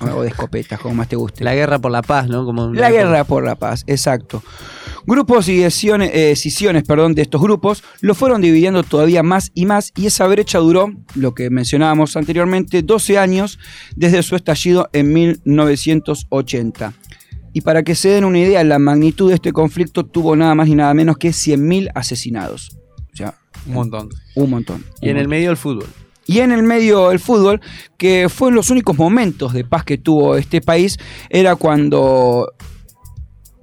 o 0.00 0.22
de 0.22 0.28
escopetas, 0.28 0.78
como 0.80 0.94
más 0.94 1.08
te 1.08 1.16
guste. 1.16 1.44
La 1.44 1.54
guerra 1.54 1.78
por 1.78 1.90
la 1.90 2.02
paz, 2.02 2.28
¿no? 2.28 2.44
Como 2.44 2.72
La 2.72 2.90
guerra 2.90 3.24
por 3.24 3.44
la 3.44 3.54
paz, 3.56 3.84
exacto. 3.86 4.42
Grupos 5.06 5.48
y 5.48 5.62
escisiones, 5.62 6.10
eh, 6.12 6.32
escisiones, 6.32 6.82
perdón, 6.84 7.14
de 7.14 7.22
estos 7.22 7.40
grupos 7.40 7.82
lo 8.00 8.14
fueron 8.14 8.42
dividiendo 8.42 8.82
todavía 8.82 9.22
más 9.22 9.50
y 9.54 9.64
más 9.64 9.92
y 9.96 10.06
esa 10.06 10.26
brecha 10.26 10.58
duró, 10.58 10.92
lo 11.14 11.34
que 11.34 11.48
mencionábamos 11.48 12.16
anteriormente, 12.16 12.82
12 12.82 13.16
años 13.16 13.58
desde 13.96 14.22
su 14.22 14.36
estallido 14.36 14.90
en 14.92 15.12
1980. 15.12 16.92
Y 17.54 17.62
para 17.62 17.82
que 17.82 17.94
se 17.94 18.10
den 18.10 18.24
una 18.24 18.38
idea, 18.38 18.62
la 18.64 18.78
magnitud 18.78 19.30
de 19.30 19.36
este 19.36 19.52
conflicto 19.52 20.04
tuvo 20.04 20.36
nada 20.36 20.54
más 20.54 20.68
ni 20.68 20.74
nada 20.74 20.92
menos 20.94 21.16
que 21.16 21.30
100.000 21.30 21.90
asesinados. 21.94 22.76
O 23.12 23.16
sea, 23.16 23.34
Un 23.66 23.72
montón. 23.74 24.08
un 24.36 24.50
montón. 24.50 24.84
Y 25.00 25.08
en 25.08 25.16
el 25.16 25.26
medio 25.28 25.50
el 25.50 25.56
fútbol. 25.56 25.86
Y 26.28 26.38
en 26.40 26.52
el 26.52 26.62
medio 26.62 27.08
del 27.08 27.18
fútbol, 27.18 27.60
que 27.96 28.28
fue 28.28 28.50
en 28.50 28.54
los 28.54 28.70
únicos 28.70 28.96
momentos 28.96 29.52
de 29.52 29.64
paz 29.64 29.82
que 29.82 29.98
tuvo 29.98 30.36
este 30.36 30.60
país, 30.60 30.96
era 31.30 31.56
cuando 31.56 32.52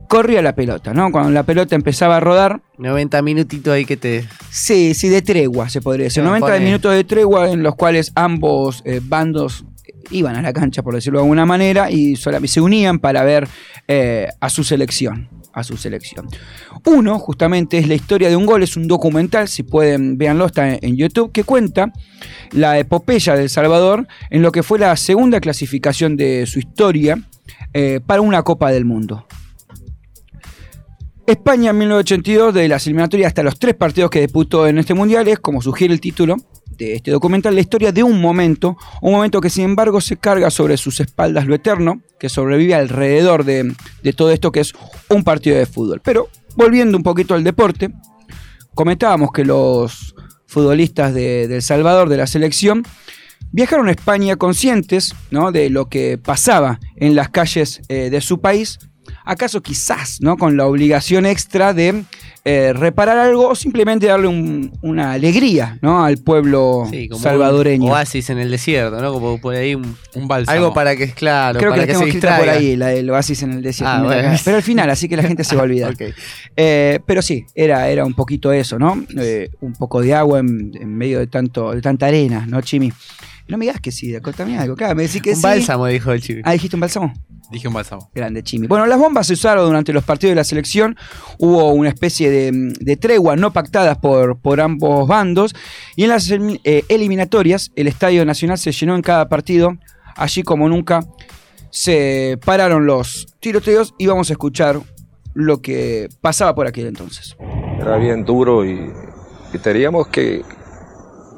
corría 0.10 0.42
la 0.42 0.54
pelota, 0.56 0.94
¿no? 0.94 1.12
Cuando 1.12 1.32
la 1.32 1.44
pelota 1.44 1.76
empezaba 1.76 2.18
a 2.18 2.20
rodar. 2.20 2.62
90 2.78 3.22
minutitos 3.22 3.74
ahí 3.74 3.86
que 3.86 3.98
te. 3.98 4.26
Sí, 4.50 4.94
sí, 4.94 5.10
de 5.10 5.22
tregua, 5.22 5.70
se 5.70 5.82
podría 5.82 6.06
decir. 6.06 6.22
Se 6.24 6.28
90 6.28 6.46
pone- 6.48 6.60
minutos 6.60 6.94
de 6.94 7.04
tregua 7.04 7.50
en 7.50 7.64
los 7.64 7.76
cuales 7.76 8.12
ambos 8.16 8.82
eh, 8.86 9.00
bandos 9.04 9.66
iban 10.12 10.36
a 10.36 10.42
la 10.42 10.54
cancha, 10.54 10.84
por 10.84 10.94
decirlo 10.94 11.20
de 11.20 11.24
alguna 11.24 11.46
manera, 11.46 11.90
y 11.90 12.16
solamente 12.16 12.54
se 12.54 12.62
unían 12.62 13.00
para 13.00 13.24
ver 13.24 13.48
eh, 13.88 14.28
a 14.40 14.50
su 14.50 14.64
selección. 14.64 15.30
A 15.56 15.64
su 15.64 15.78
selección. 15.78 16.28
Uno, 16.86 17.18
justamente, 17.18 17.78
es 17.78 17.88
la 17.88 17.96
historia 17.96 18.28
de 18.28 18.36
un 18.36 18.46
gol, 18.46 18.62
es 18.62 18.76
un 18.76 18.90
documental, 18.90 19.48
si 19.48 19.64
pueden, 19.64 20.18
véanlo, 20.18 20.48
está 20.48 20.76
en, 20.76 20.98
YouTube, 20.98 21.32
que 21.32 21.46
cuenta 21.46 21.94
la 22.52 22.78
epopeya 22.78 23.36
del 23.36 23.50
Salvador 23.50 24.06
en 24.30 24.42
lo 24.42 24.52
que 24.52 24.64
fue 24.64 24.80
la 24.80 24.94
segunda 24.98 25.40
clasificación 25.40 26.18
de 26.18 26.46
su 26.46 26.60
historia 26.60 27.18
eh, 27.74 28.02
para 28.06 28.20
una 28.20 28.44
Copa 28.44 28.70
del 28.70 28.84
Mundo. 28.84 29.26
España 31.26 31.72
en 31.72 31.78
1982, 31.78 32.54
de 32.54 32.68
las 32.68 32.86
eliminatorias 32.86 33.30
hasta 33.30 33.42
los 33.42 33.58
tres 33.58 33.76
partidos 33.76 34.12
que 34.12 34.20
disputó 34.20 34.68
en 34.68 34.78
este 34.78 34.94
mundial, 34.94 35.26
es, 35.30 35.40
como 35.40 35.62
sugiere 35.62 35.94
el 35.94 36.02
título 36.02 36.36
de 36.78 36.96
este 36.96 37.12
documental, 37.12 37.56
la 37.56 37.62
historia 37.62 37.92
de 37.92 38.04
un 38.04 38.22
momento, 38.22 38.78
un 39.02 39.12
momento 39.12 39.42
que 39.42 39.50
sin 39.50 39.66
embargo 39.66 40.02
se 40.02 40.18
carga 40.18 40.50
sobre 40.50 40.78
sus 40.78 41.00
espaldas 41.00 41.46
lo 41.46 41.56
eterno, 41.56 42.02
que 42.20 42.30
sobrevive 42.30 42.76
alrededor 42.76 43.44
de, 43.44 43.74
de 44.04 44.14
todo 44.14 44.32
esto 44.32 44.52
que 44.52 44.62
es 44.62 44.74
un 45.10 45.24
partido 45.24 45.58
de 45.58 45.66
fútbol. 45.66 46.02
Pero 46.04 46.30
volviendo 46.56 46.98
un 46.98 47.04
poquito 47.04 47.34
al 47.34 47.44
deporte, 47.44 47.92
comentábamos 48.74 49.32
que 49.32 49.46
los 49.46 50.16
futbolistas 50.48 51.14
de, 51.14 51.44
El 51.44 51.62
Salvador, 51.62 52.10
de 52.10 52.18
la 52.18 52.28
selección, 52.28 52.84
viajaron 53.52 53.88
a 53.88 53.92
España 53.92 54.36
conscientes 54.36 55.16
¿no? 55.32 55.52
de 55.52 55.70
lo 55.70 55.90
que 55.90 56.18
pasaba 56.18 56.80
en 56.96 57.16
las 57.16 57.30
calles 57.30 57.82
eh, 57.90 58.10
de 58.10 58.22
su 58.22 58.40
país, 58.40 58.80
acaso 59.26 59.62
quizás 59.62 60.20
¿no? 60.22 60.38
con 60.38 60.56
la 60.58 60.66
obligación 60.68 61.26
extra 61.26 61.74
de 61.74 62.04
eh, 62.48 62.74
reparar 62.74 63.18
algo 63.18 63.50
o 63.50 63.56
simplemente 63.56 64.06
darle 64.06 64.28
un- 64.28 64.72
una 64.84 65.14
alegría 65.14 65.80
¿no? 65.82 66.04
al 66.06 66.20
pueblo 66.20 66.88
Sí, 66.92 67.10
como 67.10 67.20
salvadoreño. 67.22 67.86
un 67.86 67.92
oasis 67.92 68.30
en 68.30 68.38
el 68.38 68.52
desierto, 68.52 69.02
¿no? 69.02 69.12
Como 69.12 69.42
por 69.42 69.56
ahí 69.56 69.74
un, 69.74 69.98
Un 70.14 70.28
bálsamo. 70.28 70.56
algo 70.56 70.74
para 70.74 70.96
que 70.96 71.06
es 71.06 71.16
claro, 71.16 71.58
Creo 71.58 71.72
que 71.72 71.80
para 71.80 71.82
la 71.82 71.88
que, 71.88 71.94
tengo 71.94 72.04
se 72.04 72.10
escrita 72.10 72.38
por 72.38 72.50
ahí, 72.50 72.76
la 72.76 72.88
del 72.90 73.10
oasis 73.10 73.42
en 73.42 73.52
el 73.54 73.64
desierto. 73.64 73.96
Ah, 73.96 74.04
bueno. 74.04 74.38
Pero 74.46 74.58
al 74.58 74.64
final, 74.64 74.90
así 74.92 75.10
que 75.10 75.18
la 75.18 75.24
gente 75.24 75.44
se 75.44 75.56
va 75.56 75.62
a 75.62 75.66
olvidar. 75.66 75.96
Eh, 76.58 77.00
pero 77.06 77.22
sí, 77.22 77.46
era, 77.54 77.90
era 77.90 78.06
un 78.06 78.14
poquito 78.14 78.54
eso, 78.54 78.80
¿no? 78.80 79.04
Eh, 79.18 79.50
un 79.62 79.74
poco 79.74 80.02
de 80.02 80.14
agua 80.14 80.40
en, 80.40 80.72
en 80.80 80.96
medio 80.96 81.20
de 81.20 81.28
tanto 81.28 81.72
de 81.72 81.82
tanta 81.82 82.06
arena, 82.08 82.46
¿no, 82.48 82.62
Chimi? 82.62 82.94
No 83.48 83.58
me 83.58 83.66
digas 83.66 83.80
que 83.82 83.92
sí, 83.92 84.16
contame 84.22 84.58
algo. 84.58 84.76
Claro, 84.76 84.96
me 84.96 85.04
decís 85.04 85.22
que 85.22 85.32
Un 85.32 85.36
sí. 85.36 85.42
bálsamo, 85.44 85.86
dijo 85.88 86.12
el 86.14 86.22
chico. 86.22 86.40
Ah, 86.46 86.54
dijiste 86.54 86.76
un 86.76 86.80
bálsamo. 86.80 87.14
Dije 87.52 87.68
un 87.68 87.74
bálsamo. 87.74 88.10
Grande, 88.14 88.44
Chimi. 88.44 88.68
Bueno, 88.68 88.86
las 88.86 88.98
bombas 88.98 89.28
se 89.28 89.34
usaron 89.34 89.66
durante 89.66 89.94
los 89.94 90.04
partidos 90.04 90.32
de 90.32 90.36
la 90.36 90.44
selección. 90.44 90.98
Hubo 91.38 91.72
una 91.74 91.90
especie 91.90 92.30
de, 92.30 92.74
de 92.80 92.98
tregua 92.98 93.36
no 93.36 93.54
pactadas 93.54 93.98
por, 93.98 94.40
por 94.40 94.62
ambos 94.62 95.08
bandos. 95.08 95.56
Y 95.96 96.04
en 96.04 96.10
las 96.10 96.30
eh, 96.32 96.84
eliminatorias, 96.90 97.72
el 97.76 97.88
Estadio 97.88 98.26
Nacional 98.26 98.58
se 98.58 98.72
llenó 98.72 98.96
en 98.96 99.02
cada 99.02 99.30
partido, 99.30 99.78
allí 100.16 100.44
como 100.44 100.68
nunca 100.70 101.02
se 101.70 102.40
pararon 102.46 102.86
los 102.86 103.28
tiroteos 103.40 103.94
y 103.98 104.08
vamos 104.08 104.30
a 104.30 104.34
escuchar 104.34 104.80
lo 105.34 105.62
que 105.62 106.08
pasaba 106.22 106.56
por 106.56 106.68
aquel 106.68 106.88
entonces. 106.88 107.36
Era 107.80 107.98
bien 107.98 108.24
duro 108.24 108.66
y, 108.66 108.92
y 109.54 109.58
teníamos 109.60 110.08
que 110.08 110.44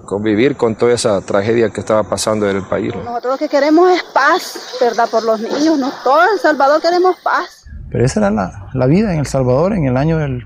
convivir 0.08 0.58
con 0.58 0.76
toda 0.76 0.94
esa 0.94 1.22
tragedia 1.22 1.70
que 1.70 1.82
estaba 1.82 2.02
pasando 2.04 2.50
en 2.50 2.56
el 2.56 2.64
país. 2.64 2.96
¿no? 2.96 3.04
Nosotros 3.04 3.34
lo 3.34 3.38
que 3.38 3.50
queremos 3.50 3.92
es 3.92 4.02
paz, 4.06 4.58
¿verdad? 4.82 5.08
Por 5.08 5.24
los 5.24 5.40
niños, 5.40 5.78
¿no? 5.78 5.92
Todo 6.04 6.24
en 6.24 6.30
El 6.34 6.40
Salvador 6.40 6.82
queremos 6.82 7.16
paz. 7.24 7.66
Pero 7.92 8.04
esa 8.04 8.22
era 8.22 8.32
la, 8.32 8.70
la 8.74 8.88
vida 8.88 9.14
en 9.14 9.20
El 9.20 9.28
Salvador 9.28 9.74
en 9.74 9.86
el 9.86 9.96
año 9.96 10.18
del, 10.18 10.44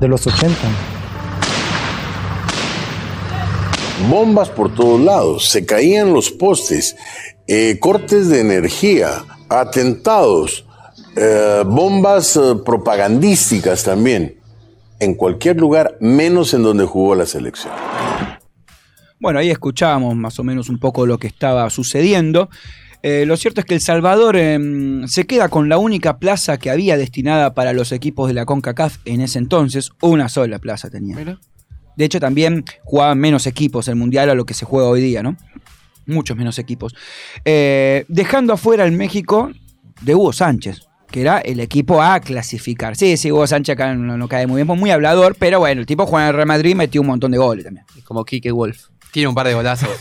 de 0.00 0.08
los 0.08 0.26
80. 0.26 0.56
Bombas 4.08 4.50
por 4.50 4.74
todos 4.74 5.00
lados, 5.00 5.48
se 5.48 5.64
caían 5.64 6.12
los 6.12 6.32
postes, 6.32 6.96
eh, 7.46 7.78
cortes 7.78 8.28
de 8.28 8.40
energía, 8.40 9.24
atentados, 9.48 10.66
eh, 11.14 11.62
bombas 11.64 12.36
eh, 12.36 12.56
propagandísticas 12.64 13.84
también, 13.84 14.41
en 15.02 15.14
cualquier 15.14 15.56
lugar, 15.56 15.96
menos 16.00 16.54
en 16.54 16.62
donde 16.62 16.84
jugó 16.84 17.16
la 17.16 17.26
selección. 17.26 17.72
Bueno, 19.18 19.40
ahí 19.40 19.50
escuchábamos 19.50 20.14
más 20.14 20.38
o 20.38 20.44
menos 20.44 20.68
un 20.68 20.78
poco 20.78 21.06
lo 21.06 21.18
que 21.18 21.26
estaba 21.26 21.68
sucediendo. 21.70 22.48
Eh, 23.02 23.26
lo 23.26 23.36
cierto 23.36 23.60
es 23.60 23.66
que 23.66 23.74
El 23.74 23.80
Salvador 23.80 24.36
em, 24.36 25.08
se 25.08 25.26
queda 25.26 25.48
con 25.48 25.68
la 25.68 25.78
única 25.78 26.18
plaza 26.18 26.56
que 26.56 26.70
había 26.70 26.96
destinada 26.96 27.52
para 27.52 27.72
los 27.72 27.90
equipos 27.90 28.28
de 28.28 28.34
la 28.34 28.46
CONCACAF 28.46 28.98
en 29.04 29.20
ese 29.22 29.40
entonces. 29.40 29.90
Una 30.00 30.28
sola 30.28 30.60
plaza 30.60 30.88
tenía. 30.88 31.16
De 31.96 32.04
hecho, 32.04 32.20
también 32.20 32.64
jugaban 32.84 33.18
menos 33.18 33.48
equipos 33.48 33.88
el 33.88 33.96
Mundial 33.96 34.30
a 34.30 34.36
lo 34.36 34.46
que 34.46 34.54
se 34.54 34.64
juega 34.64 34.88
hoy 34.88 35.00
día, 35.00 35.24
¿no? 35.24 35.36
Muchos 36.06 36.36
menos 36.36 36.60
equipos. 36.60 36.94
Eh, 37.44 38.04
dejando 38.06 38.52
afuera 38.52 38.84
el 38.84 38.92
México 38.92 39.50
de 40.00 40.14
Hugo 40.14 40.32
Sánchez, 40.32 40.86
que 41.12 41.20
era 41.20 41.38
el 41.38 41.60
equipo 41.60 42.02
a 42.02 42.18
clasificar. 42.18 42.96
Sí, 42.96 43.16
sí, 43.16 43.30
Hugo 43.30 43.46
Sánchez 43.46 43.74
acá 43.74 43.94
no, 43.94 44.18
no 44.18 44.26
cae 44.28 44.48
muy 44.48 44.62
bien, 44.64 44.78
muy 44.78 44.90
hablador, 44.90 45.36
pero 45.38 45.60
bueno, 45.60 45.80
el 45.82 45.86
tipo 45.86 46.06
juega 46.06 46.24
en 46.24 46.30
el 46.30 46.34
Real 46.34 46.48
Madrid 46.48 46.70
y 46.70 46.74
metió 46.74 47.00
un 47.02 47.06
montón 47.06 47.30
de 47.30 47.38
goles 47.38 47.64
también. 47.64 47.86
Como 48.04 48.24
Kike 48.24 48.50
Wolf. 48.50 48.86
Tiene 49.12 49.28
un 49.28 49.34
par 49.36 49.46
de 49.46 49.54
golazos. 49.54 49.88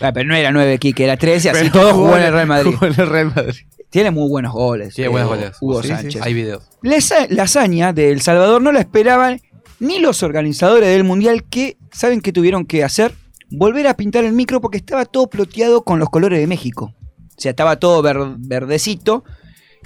Ah, 0.00 0.12
pero 0.12 0.28
no 0.28 0.34
era 0.34 0.50
9 0.50 0.78
Kike, 0.78 1.04
era 1.04 1.16
13, 1.16 1.50
así 1.50 1.58
Pero 1.60 1.72
todos 1.72 1.92
jugó 1.92 2.16
en 2.16 2.24
el 2.24 2.32
Real 2.32 2.48
Madrid. 2.48 2.72
jugó 2.74 2.86
en 2.86 3.00
el 3.00 3.08
Real 3.08 3.32
Madrid. 3.34 3.60
Tiene 3.90 4.10
muy 4.10 4.28
buenos 4.28 4.52
goles. 4.52 4.92
Tiene 4.92 5.06
eh, 5.06 5.10
buenos 5.10 5.28
goles. 5.30 5.56
Hugo 5.60 5.82
Sí, 5.82 5.88
sí, 5.88 5.94
Sánchez. 5.94 6.22
Hay 6.22 6.34
videos. 6.34 6.64
La, 6.82 6.98
la 7.30 7.42
hazaña 7.44 7.92
de 7.92 8.10
El 8.10 8.20
Salvador 8.20 8.60
no 8.60 8.72
la 8.72 8.80
esperaban 8.80 9.40
ni 9.78 10.00
los 10.00 10.24
organizadores 10.24 10.88
del 10.88 11.04
Mundial 11.04 11.44
que, 11.44 11.76
¿saben 11.92 12.20
qué 12.20 12.32
tuvieron 12.32 12.66
que 12.66 12.82
hacer? 12.82 13.14
Volver 13.50 13.86
a 13.86 13.94
pintar 13.94 14.24
el 14.24 14.32
micro 14.32 14.60
porque 14.60 14.78
estaba 14.78 15.04
todo 15.04 15.28
ploteado 15.28 15.84
con 15.84 16.00
los 16.00 16.10
colores 16.10 16.40
de 16.40 16.48
México. 16.48 16.92
O 16.96 17.40
sea, 17.40 17.50
estaba 17.50 17.76
todo 17.76 18.02
ver- 18.02 18.18
verdecito. 18.36 19.24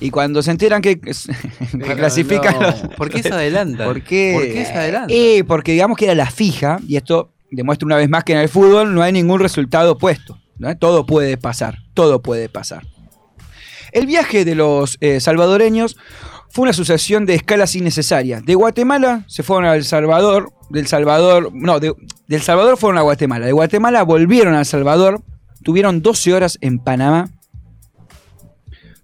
Y 0.00 0.10
cuando 0.10 0.42
se 0.42 0.50
enteran 0.50 0.80
que, 0.82 1.00
que 1.00 1.12
clasifican 1.96 2.54
no. 2.54 2.62
los- 2.62 2.80
¿Por 2.96 3.10
qué 3.10 3.22
se 3.22 3.32
adelantan? 3.32 3.86
¿Por 3.86 4.02
qué? 4.02 4.32
¿Por 4.34 4.44
qué 4.44 4.64
se 4.64 4.72
adelantan? 4.72 5.10
Eh, 5.10 5.44
porque 5.46 5.72
digamos 5.72 5.96
que 5.96 6.04
era 6.06 6.14
la 6.14 6.30
fija, 6.30 6.78
y 6.86 6.96
esto 6.96 7.32
demuestra 7.50 7.86
una 7.86 7.96
vez 7.96 8.08
más 8.08 8.24
que 8.24 8.32
en 8.34 8.38
el 8.38 8.48
fútbol 8.48 8.94
no 8.94 9.02
hay 9.02 9.12
ningún 9.12 9.40
resultado 9.40 9.92
opuesto. 9.92 10.38
¿no? 10.58 10.76
Todo 10.76 11.06
puede 11.06 11.36
pasar, 11.36 11.78
todo 11.94 12.20
puede 12.22 12.48
pasar. 12.48 12.84
El 13.92 14.06
viaje 14.06 14.44
de 14.44 14.54
los 14.54 14.98
eh, 15.00 15.20
salvadoreños 15.20 15.96
fue 16.50 16.62
una 16.64 16.72
sucesión 16.72 17.26
de 17.26 17.34
escalas 17.34 17.74
innecesarias. 17.74 18.44
De 18.44 18.54
Guatemala 18.54 19.24
se 19.28 19.42
fueron 19.42 19.64
a 19.66 19.74
El 19.76 19.84
Salvador, 19.84 20.52
del 20.70 20.86
Salvador, 20.86 21.50
no, 21.54 21.80
de- 21.80 21.94
del 22.26 22.42
Salvador 22.42 22.76
fueron 22.76 22.98
a 22.98 23.02
Guatemala, 23.02 23.46
de 23.46 23.52
Guatemala 23.52 24.02
volvieron 24.02 24.54
a 24.54 24.60
El 24.60 24.66
Salvador, 24.66 25.22
tuvieron 25.62 26.02
12 26.02 26.34
horas 26.34 26.58
en 26.60 26.78
Panamá, 26.78 27.30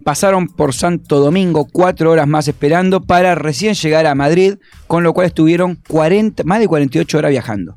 pasaron 0.04 0.46
por 0.46 0.74
Santo 0.74 1.18
Domingo 1.18 1.64
cuatro 1.64 2.10
horas 2.10 2.28
más 2.28 2.46
esperando 2.46 3.00
para 3.00 3.34
recién 3.34 3.74
llegar 3.74 4.06
a 4.06 4.14
Madrid, 4.14 4.56
con 4.86 5.02
lo 5.02 5.12
cual 5.14 5.26
estuvieron 5.26 5.76
40, 5.88 6.44
más 6.44 6.60
de 6.60 6.68
48 6.68 7.18
horas 7.18 7.30
viajando. 7.30 7.76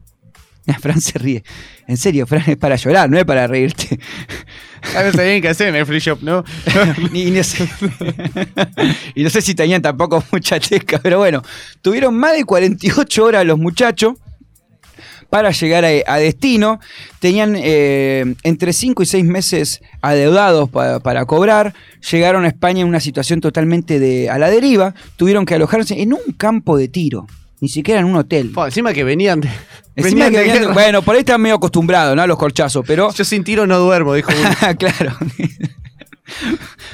Fran 0.81 1.01
se 1.01 1.17
ríe. 1.17 1.43
En 1.87 1.97
serio, 1.97 2.27
Fran, 2.27 2.43
es 2.47 2.57
para 2.57 2.75
llorar, 2.75 3.09
no 3.09 3.17
es 3.17 3.25
para 3.25 3.47
reírte. 3.47 3.99
A 4.95 5.01
ver, 5.01 5.15
bien 5.15 5.41
que 5.41 5.49
hacer 5.49 5.69
en 5.69 5.75
el 5.75 5.85
free 5.85 5.99
shop, 5.99 6.19
¿no? 6.21 6.43
y, 7.13 7.31
no 7.31 7.43
sé, 7.43 7.67
y 9.15 9.23
no 9.23 9.29
sé 9.29 9.41
si 9.41 9.55
tenían 9.55 9.81
tampoco 9.81 10.23
mucha 10.31 10.59
teca, 10.59 10.99
pero 10.99 11.19
bueno, 11.19 11.41
tuvieron 11.81 12.15
más 12.15 12.33
de 12.33 12.43
48 12.43 13.23
horas 13.23 13.45
los 13.45 13.57
muchachos 13.57 14.13
para 15.29 15.51
llegar 15.51 15.85
a, 15.85 15.89
a 16.07 16.17
destino. 16.17 16.79
Tenían 17.19 17.55
eh, 17.57 18.35
entre 18.43 18.73
5 18.73 19.03
y 19.03 19.05
6 19.05 19.25
meses 19.25 19.81
adeudados 20.01 20.69
pa- 20.69 20.99
para 20.99 21.25
cobrar. 21.25 21.73
Llegaron 22.11 22.45
a 22.45 22.47
España 22.47 22.81
en 22.81 22.87
una 22.87 22.99
situación 22.99 23.41
totalmente 23.41 23.99
de, 23.99 24.29
a 24.29 24.37
la 24.37 24.49
deriva. 24.49 24.93
Tuvieron 25.17 25.45
que 25.45 25.55
alojarse 25.55 26.01
en 26.01 26.13
un 26.13 26.33
campo 26.37 26.77
de 26.77 26.87
tiro. 26.87 27.27
Ni 27.59 27.69
siquiera 27.69 27.99
en 28.01 28.05
un 28.05 28.15
hotel. 28.15 28.53
encima 28.65 28.93
que 28.93 29.03
venían 29.03 29.41
de. 29.41 29.49
Encima 29.95 30.25
venían 30.25 30.43
que 30.53 30.59
de 30.59 30.67
bueno, 30.67 31.01
por 31.01 31.15
ahí 31.15 31.21
están 31.21 31.41
medio 31.41 31.55
acostumbrados, 31.55 32.15
¿no? 32.15 32.21
A 32.21 32.27
los 32.27 32.37
corchazos, 32.37 32.85
pero. 32.85 33.11
Yo 33.11 33.25
sin 33.25 33.43
tiro 33.43 33.65
no 33.65 33.79
duermo, 33.79 34.13
dijo 34.13 34.29
uno. 34.39 34.49
claro. 34.77 35.17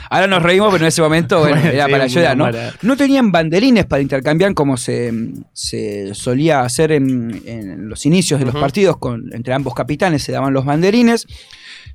Ahora 0.10 0.28
nos 0.28 0.44
reímos, 0.44 0.72
pero 0.72 0.84
en 0.84 0.88
ese 0.90 1.02
momento, 1.02 1.40
bueno, 1.40 1.56
Bueno, 1.56 1.72
era 1.72 1.86
sí, 1.86 1.92
para 1.92 2.08
llorar, 2.08 2.38
¿no? 2.38 2.44
mala. 2.46 2.74
No 2.82 2.96
tenían 2.98 3.32
banderines 3.32 3.86
para 3.86 4.02
intercambiar 4.02 4.54
como 4.54 4.78
se, 4.78 5.14
se 5.54 6.14
solía 6.14 6.62
hacer 6.62 6.92
en, 6.92 7.42
en 7.46 7.90
los 7.90 8.06
inicios 8.06 8.40
de 8.40 8.46
los 8.46 8.56
partidos, 8.56 8.98
con, 8.98 9.34
entre 9.34 9.54
ambos 9.54 9.74
capitanes 9.74 10.24
se 10.24 10.32
daban 10.32 10.54
los 10.54 10.66
banderines. 10.66 11.26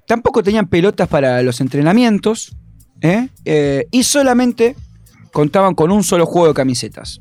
Tampoco 0.07 0.43
tenían 0.43 0.69
pelotas 0.69 1.09
para 1.09 1.43
los 1.43 1.61
entrenamientos. 1.61 2.57
¿eh? 3.01 3.29
Eh, 3.45 3.87
y 3.91 4.03
solamente 4.03 4.77
contaban 5.33 5.75
con 5.75 5.91
un 5.91 6.03
solo 6.03 6.27
juego 6.27 6.49
de 6.49 6.55
camisetas. 6.55 7.21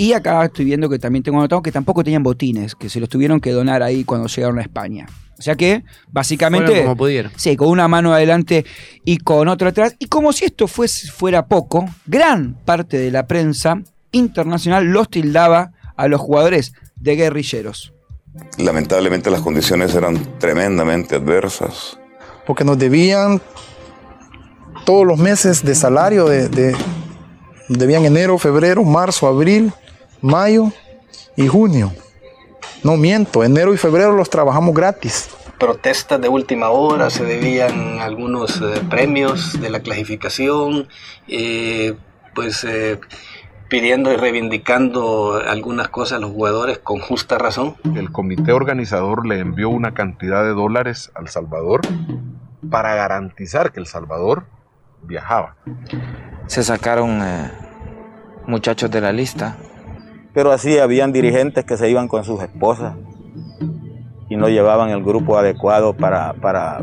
Y 0.00 0.14
acá 0.14 0.46
estoy 0.46 0.64
viendo 0.64 0.88
que 0.88 0.98
también 0.98 1.22
tengo 1.22 1.38
anotado 1.38 1.60
que 1.60 1.70
tampoco 1.70 2.02
tenían 2.02 2.22
botines, 2.22 2.74
que 2.74 2.88
se 2.88 3.00
los 3.00 3.08
tuvieron 3.10 3.38
que 3.38 3.52
donar 3.52 3.82
ahí 3.82 4.02
cuando 4.04 4.28
llegaron 4.28 4.58
a 4.58 4.62
España. 4.62 5.06
O 5.38 5.42
sea 5.42 5.56
que, 5.56 5.84
básicamente. 6.10 6.68
Fueron 6.68 6.84
como 6.84 6.96
pudieron. 6.96 7.32
Sí, 7.36 7.54
con 7.54 7.68
una 7.68 7.86
mano 7.86 8.14
adelante 8.14 8.64
y 9.04 9.18
con 9.18 9.48
otra 9.48 9.68
atrás. 9.68 9.96
Y 9.98 10.06
como 10.06 10.32
si 10.32 10.46
esto 10.46 10.66
fuese, 10.68 11.10
fuera 11.10 11.44
poco, 11.46 11.86
gran 12.06 12.54
parte 12.64 12.96
de 12.96 13.10
la 13.10 13.26
prensa 13.26 13.82
internacional 14.12 14.86
los 14.86 15.10
tildaba 15.10 15.72
a 15.96 16.08
los 16.08 16.18
jugadores 16.18 16.72
de 16.96 17.16
guerrilleros. 17.16 17.92
Lamentablemente 18.56 19.30
las 19.30 19.42
condiciones 19.42 19.94
eran 19.94 20.38
tremendamente 20.38 21.16
adversas. 21.16 21.98
Porque 22.46 22.64
nos 22.64 22.78
debían 22.78 23.42
todos 24.86 25.06
los 25.06 25.18
meses 25.18 25.62
de 25.62 25.74
salario, 25.74 26.24
de, 26.24 26.48
de- 26.48 26.74
debían 27.68 28.06
enero, 28.06 28.38
febrero, 28.38 28.82
marzo, 28.82 29.26
abril, 29.26 29.72
mayo 30.22 30.72
y 31.36 31.46
junio. 31.48 31.92
No 32.82 32.96
miento, 32.96 33.44
enero 33.44 33.74
y 33.74 33.76
febrero 33.76 34.12
los 34.12 34.30
trabajamos 34.30 34.74
gratis. 34.74 35.30
protestas 35.58 36.20
de 36.20 36.28
última 36.28 36.70
hora, 36.70 37.10
se 37.10 37.24
debían 37.24 38.00
algunos 38.00 38.62
eh, 38.62 38.80
premios 38.88 39.60
de 39.60 39.68
la 39.68 39.80
clasificación, 39.80 40.88
eh, 41.28 41.94
pues 42.34 42.64
eh, 42.64 42.98
pidiendo 43.68 44.12
y 44.12 44.16
reivindicando 44.16 45.40
algunas 45.46 45.88
cosas 45.88 46.18
a 46.18 46.20
los 46.20 46.32
jugadores 46.32 46.78
con 46.78 47.00
justa 47.00 47.38
razón. 47.38 47.76
El 47.94 48.10
comité 48.10 48.52
organizador 48.52 49.26
le 49.26 49.38
envió 49.38 49.68
una 49.68 49.94
cantidad 49.94 50.42
de 50.42 50.50
dólares 50.50 51.12
al 51.14 51.28
Salvador 51.28 51.82
para 52.68 52.94
garantizar 52.94 53.72
que 53.72 53.80
El 53.80 53.86
Salvador 53.86 54.44
viajaba. 55.02 55.54
Se 56.46 56.62
sacaron 56.64 57.22
eh, 57.22 57.50
muchachos 58.46 58.90
de 58.90 59.00
la 59.00 59.12
lista. 59.12 59.56
Pero 60.32 60.52
así 60.52 60.78
habían 60.78 61.12
dirigentes 61.12 61.64
que 61.64 61.76
se 61.76 61.90
iban 61.90 62.08
con 62.08 62.24
sus 62.24 62.42
esposas 62.42 62.94
y 64.28 64.36
no 64.36 64.48
llevaban 64.48 64.90
el 64.90 65.02
grupo 65.02 65.38
adecuado 65.38 65.94
para, 65.94 66.34
para 66.34 66.80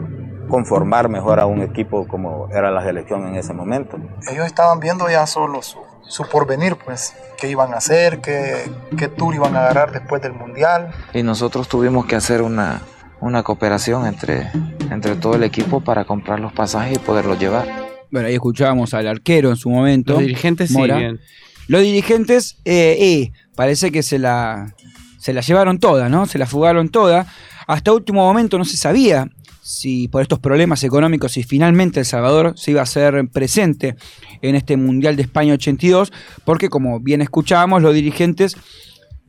conformar 0.50 1.10
mejor 1.10 1.40
a 1.40 1.46
un 1.46 1.62
equipo 1.62 2.08
como 2.08 2.50
era 2.52 2.72
la 2.72 2.84
selección 2.84 3.28
en 3.28 3.36
ese 3.36 3.54
momento. 3.54 3.98
Ellos 4.32 4.46
estaban 4.46 4.80
viendo 4.80 5.10
ya 5.10 5.26
solo 5.26 5.62
su, 5.62 5.80
su 6.08 6.24
porvenir, 6.24 6.76
pues, 6.76 7.16
qué 7.38 7.50
iban 7.50 7.74
a 7.74 7.78
hacer, 7.78 8.20
qué, 8.22 8.70
qué 8.98 9.08
tour 9.08 9.34
iban 9.34 9.56
a 9.56 9.60
agarrar 9.60 9.92
después 9.92 10.22
del 10.22 10.34
Mundial. 10.34 10.92
Y 11.14 11.24
nosotros 11.24 11.68
tuvimos 11.68 12.06
que 12.06 12.16
hacer 12.16 12.42
una, 12.42 12.82
una 13.22 13.44
cooperación 13.44 14.06
entre, 14.06 14.52
entre 14.92 15.16
todo 15.16 15.36
el 15.36 15.44
equipo 15.44 15.82
para 15.82 16.06
comprar 16.06 16.40
los 16.40 16.54
pasajes 16.54 16.98
y 16.98 17.00
poderlos 17.00 17.40
llevar. 17.40 17.68
Bueno, 18.12 18.28
ahí 18.28 18.36
escuchábamos 18.36 18.94
al 18.94 19.08
arquero 19.08 19.50
en 19.50 19.58
su 19.58 19.70
momento. 19.70 20.14
Los 20.14 20.22
dirigentes, 20.22 20.70
sí, 20.70 20.78
Mora. 20.78 20.98
bien. 20.98 21.20
Los 21.68 21.82
dirigentes, 21.82 22.58
eh, 22.66 23.32
parece 23.56 23.92
que 23.92 24.04
se 24.04 24.20
la, 24.20 24.74
se 25.20 25.34
la 25.34 25.42
llevaron 25.42 25.80
toda, 25.80 26.10
¿no? 26.10 26.26
Se 26.26 26.38
la 26.38 26.46
fugaron 26.46 26.90
toda. 26.90 27.28
Hasta 27.68 27.92
último 27.92 28.22
momento 28.22 28.58
no 28.58 28.66
se 28.66 28.78
sabía 28.78 29.30
si 29.68 30.08
por 30.08 30.22
estos 30.22 30.40
problemas 30.40 30.82
económicos, 30.86 31.34
si 31.34 31.44
finalmente 31.44 32.00
El 32.00 32.06
Salvador 32.06 32.54
se 32.56 32.72
iba 32.72 32.80
a 32.80 32.84
hacer 32.84 33.28
presente 33.28 33.98
en 34.42 34.56
este 34.56 34.78
Mundial 34.78 35.18
de 35.18 35.24
España 35.24 35.54
82, 35.56 36.14
porque 36.46 36.70
como 36.70 37.02
bien 37.02 37.22
escuchábamos, 37.22 37.82
los 37.82 37.94
dirigentes, 37.94 38.56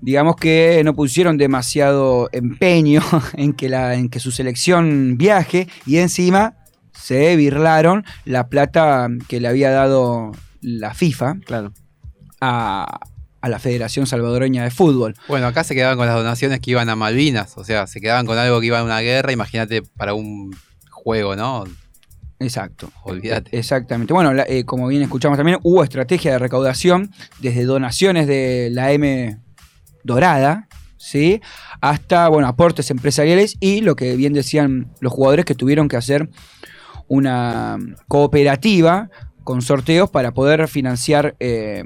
digamos 0.01 0.37
que 0.37 0.81
no 0.85 0.95
pusieron 0.95 1.39
demasiado 1.39 2.29
empeño 2.31 3.03
en 3.35 3.53
que, 3.53 3.69
la, 3.69 3.97
en 3.97 4.09
que 4.09 4.21
su 4.21 4.31
selección 4.31 5.19
viaje 5.19 5.67
y 5.87 5.97
encima 5.97 6.55
se 6.93 7.35
birlaron 7.35 8.05
la 8.25 8.47
plata 8.47 9.09
que 9.27 9.41
le 9.41 9.49
había 9.49 9.73
dado 9.73 10.31
la 10.61 10.95
FIFA 10.95 11.39
claro. 11.45 11.73
A, 12.41 13.01
a 13.41 13.49
la 13.49 13.59
Federación 13.59 14.07
Salvadoreña 14.07 14.65
de 14.65 14.71
Fútbol. 14.71 15.15
Bueno, 15.29 15.47
acá 15.47 15.65
se 15.65 15.75
quedaban 15.75 15.97
con 15.97 16.07
las 16.07 16.17
donaciones 16.17 16.61
que 16.61 16.71
iban 16.73 16.89
a 16.89 16.97
Malvinas, 16.97 17.57
o 17.57 17.65
sea, 17.65 17.87
se 17.87 18.01
quedaban 18.01 18.27
con 18.27 18.39
algo 18.39 18.61
que 18.61 18.67
iba 18.67 18.79
a 18.79 18.85
una 18.85 19.01
guerra, 19.01 19.33
imagínate 19.33 19.83
para 19.83 20.15
un 20.15 20.55
juego, 20.91 21.37
¿no? 21.37 21.65
Exacto. 22.41 22.91
Olvídate. 23.03 23.57
Exactamente. 23.59 24.13
Bueno, 24.13 24.33
la- 24.33 24.45
eh, 24.49 24.65
como 24.65 24.87
bien 24.87 25.03
escuchamos 25.03 25.37
también, 25.37 25.59
hubo 25.63 25.83
estrategia 25.83 26.33
de 26.33 26.39
recaudación 26.39 27.11
desde 27.41 27.65
donaciones 27.65 28.27
de 28.29 28.69
la 28.71 28.93
M 28.93 29.39
dorada, 30.05 30.69
¿sí? 30.97 31.41
Hasta, 31.81 32.29
bueno, 32.29 32.47
aportes 32.47 32.91
empresariales 32.93 33.57
y 33.59 33.81
lo 33.81 33.97
que 33.97 34.15
bien 34.17 34.33
decían 34.35 34.89
los 35.01 35.13
jugadores 35.13 35.45
que 35.45 35.55
tuvieron 35.57 35.89
que 35.89 35.97
hacer 35.97 36.29
una 37.09 37.79
cooperativa 38.07 39.11
con 39.45 39.63
sorteos 39.63 40.11
para 40.11 40.33
poder 40.33 40.69
financiar 40.69 41.35
eh, 41.41 41.83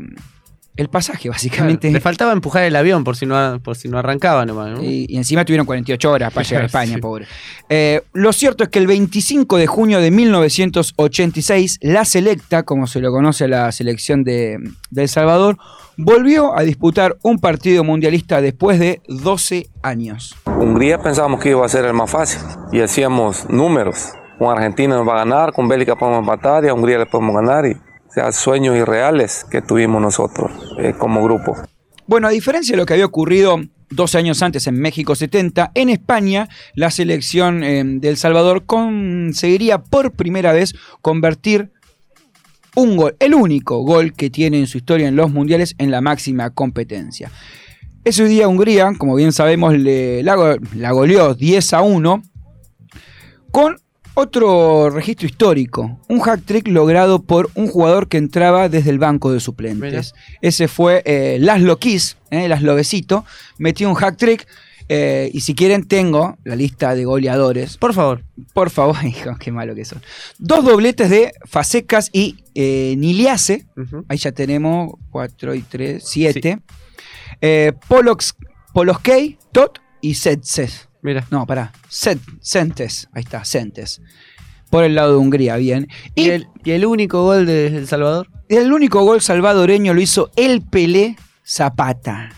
el 0.77 0.89
pasaje, 0.89 1.29
básicamente. 1.29 1.91
Le 1.91 2.01
faltaba 2.01 2.33
empujar 2.33 2.63
el 2.65 2.75
avión 2.77 3.05
por 3.05 3.17
si 3.17 3.27
no, 3.27 3.61
por 3.63 3.77
si 3.77 3.89
no 3.89 3.99
arrancaba 3.99 4.47
nomás. 4.47 4.71
¿no? 4.71 4.83
Y, 4.83 5.07
y 5.09 5.17
encima 5.19 5.45
tuvieron 5.45 5.67
48 5.67 6.11
horas 6.11 6.33
para 6.33 6.47
llegar 6.47 6.63
a 6.63 6.67
España, 6.69 6.95
Sí. 6.95 7.01
pobre. 7.01 7.27
Eh, 7.69 8.03
lo 8.15 8.33
cierto 8.33 8.65
es 8.65 8.71
que 8.71 8.79
el 8.79 8.87
25 8.87 9.57
de 9.59 9.67
junio 9.67 10.01
de 10.01 10.11
1986, 10.11 11.79
la 11.83 12.05
selecta, 12.05 12.63
como 12.63 12.87
se 12.87 13.01
lo 13.01 13.11
conoce 13.13 13.45
a 13.45 13.49
la 13.49 13.73
selección 13.73 14.25
de, 14.25 14.59
de 14.91 15.03
El 15.03 15.09
Salvador, 15.09 15.59
volvió 15.97 16.57
a 16.59 16.63
disputar 16.63 17.17
un 17.23 17.39
partido 17.39 17.85
mundialista 17.85 18.41
después 18.41 18.79
de 18.79 19.01
12 19.09 19.69
años. 19.83 20.35
Hungría 20.47 20.99
pensábamos 21.03 21.41
que 21.41 21.51
iba 21.51 21.65
a 21.65 21.69
ser 21.69 21.85
el 21.85 21.93
más 21.95 22.11
fácil 22.11 22.41
y 22.73 22.81
hacíamos 22.81 23.49
números. 23.51 24.09
Con 24.39 24.51
Argentina 24.57 24.97
nos 24.97 25.07
va 25.07 25.13
a 25.21 25.25
ganar, 25.25 25.53
con 25.53 25.69
Bélgica 25.69 25.97
podemos 25.97 26.21
empatar 26.21 26.65
y 26.65 26.69
a 26.69 26.75
Hungría 26.75 26.99
le 26.99 27.07
podemos 27.07 27.35
ganar. 27.37 27.67
Y, 27.67 27.77
o 28.13 28.15
sea, 28.15 28.31
sueños 28.31 28.77
irreales 28.77 29.47
que 29.51 29.63
tuvimos 29.63 30.03
nosotros 30.03 30.53
eh, 30.79 30.93
como 30.99 31.25
grupo. 31.25 31.57
Bueno, 32.07 32.29
a 32.29 32.31
diferencia 32.31 32.75
de 32.75 32.77
lo 32.77 32.85
que 32.85 32.93
había 32.93 33.07
ocurrido 33.07 33.59
12 33.89 34.19
años 34.19 34.43
antes 34.43 34.67
en 34.67 34.79
México 34.79 35.15
70, 35.15 35.73
en 35.75 35.89
España 35.89 36.47
la 36.75 36.91
selección 36.91 37.65
eh, 37.65 37.83
de 37.83 38.11
El 38.11 38.19
Salvador 38.19 38.67
conseguiría 38.67 39.79
por 39.79 40.13
primera 40.13 40.53
vez 40.53 40.75
convertir 41.01 41.73
un 42.75 42.99
gol, 42.99 43.17
el 43.19 43.35
único 43.35 43.83
gol 43.83 44.13
que 44.13 44.29
tiene 44.29 44.59
en 44.59 44.67
su 44.67 44.77
historia 44.77 45.09
en 45.09 45.17
los 45.17 45.31
mundiales 45.31 45.75
en 45.79 45.91
la 45.91 46.03
máxima 46.03 46.51
competencia. 46.51 47.31
Ese 48.05 48.27
día 48.27 48.47
Hungría, 48.47 48.93
como 48.99 49.15
bien 49.15 49.33
sabemos, 49.33 49.73
le, 49.73 50.23
la 50.23 50.91
goleó 50.93 51.33
10 51.33 51.73
a 51.73 51.81
1 51.81 52.23
con 53.51 53.82
otro 54.15 54.91
registro 54.91 55.27
histórico, 55.27 55.99
un 56.09 56.21
hack 56.21 56.43
trick 56.45 56.69
logrado 56.69 57.23
por 57.23 57.51
un 57.55 57.69
jugador 57.69 58.09
que 58.09 58.19
entraba 58.19 58.69
desde 58.69 58.91
el 58.91 58.99
banco 58.99 59.33
de 59.33 59.41
suplentes. 59.41 60.15
Ese 60.41 60.69
fue 60.69 61.03
eh, 61.05 61.39
Laszlo 61.41 61.79
Kiss, 61.79 62.17
eh, 62.31 62.49
Laszlo 62.49 62.75
Besito, 62.75 63.25
metió 63.59 63.89
un 63.89 63.95
hack 63.95 64.17
trick. 64.17 64.47
eh, 64.89 65.31
y 65.33 65.41
si 65.41 65.55
quieren, 65.55 65.87
tengo 65.89 66.37
la 66.45 66.55
lista 66.57 66.95
de 66.95 67.05
goleadores. 67.05 67.79
Por 67.79 67.95
favor. 67.95 68.23
Por 68.53 68.69
favor, 68.71 68.97
hijo, 69.05 69.37
qué 69.39 69.51
malo 69.51 69.75
que 69.75 69.85
son. 69.85 70.03
Dos 70.39 70.65
dobletes 70.65 71.09
de 71.09 71.33
Fasecas 71.47 72.11
y 72.13 72.37
eh, 72.55 72.95
Niliase. 72.99 73.67
Ahí 74.09 74.19
ya 74.19 74.33
tenemos 74.33 74.93
4 75.11 75.55
y 75.55 75.63
3, 75.63 76.03
7. 76.05 76.59
Eh, 77.41 77.73
Polox, 77.89 78.35
Poloskei, 78.75 79.39
Tot 79.53 79.79
y 80.03 80.15
Setses. 80.15 80.89
Mira. 81.03 81.27
No, 81.31 81.47
pará. 81.47 81.73
Sentes. 81.89 83.09
Ahí 83.13 83.23
está, 83.23 83.45
Sentes. 83.45 84.01
Por 84.71 84.85
el 84.85 84.95
lado 84.95 85.13
de 85.13 85.17
Hungría, 85.19 85.57
bien. 85.57 85.89
¿Y, 86.15 86.31
el, 86.31 86.47
y 86.65 86.71
el 86.71 86.87
único 86.87 87.25
gol 87.25 87.45
de 87.45 87.67
El 87.67 87.87
Salvador? 87.87 88.29
El 88.49 88.73
único 88.73 89.03
gol 89.05 89.21
salvadoreño 89.21 89.93
lo 89.93 90.01
hizo 90.01 90.31
el 90.37 90.63
Pelé 90.63 91.17
Zapata. 91.45 92.31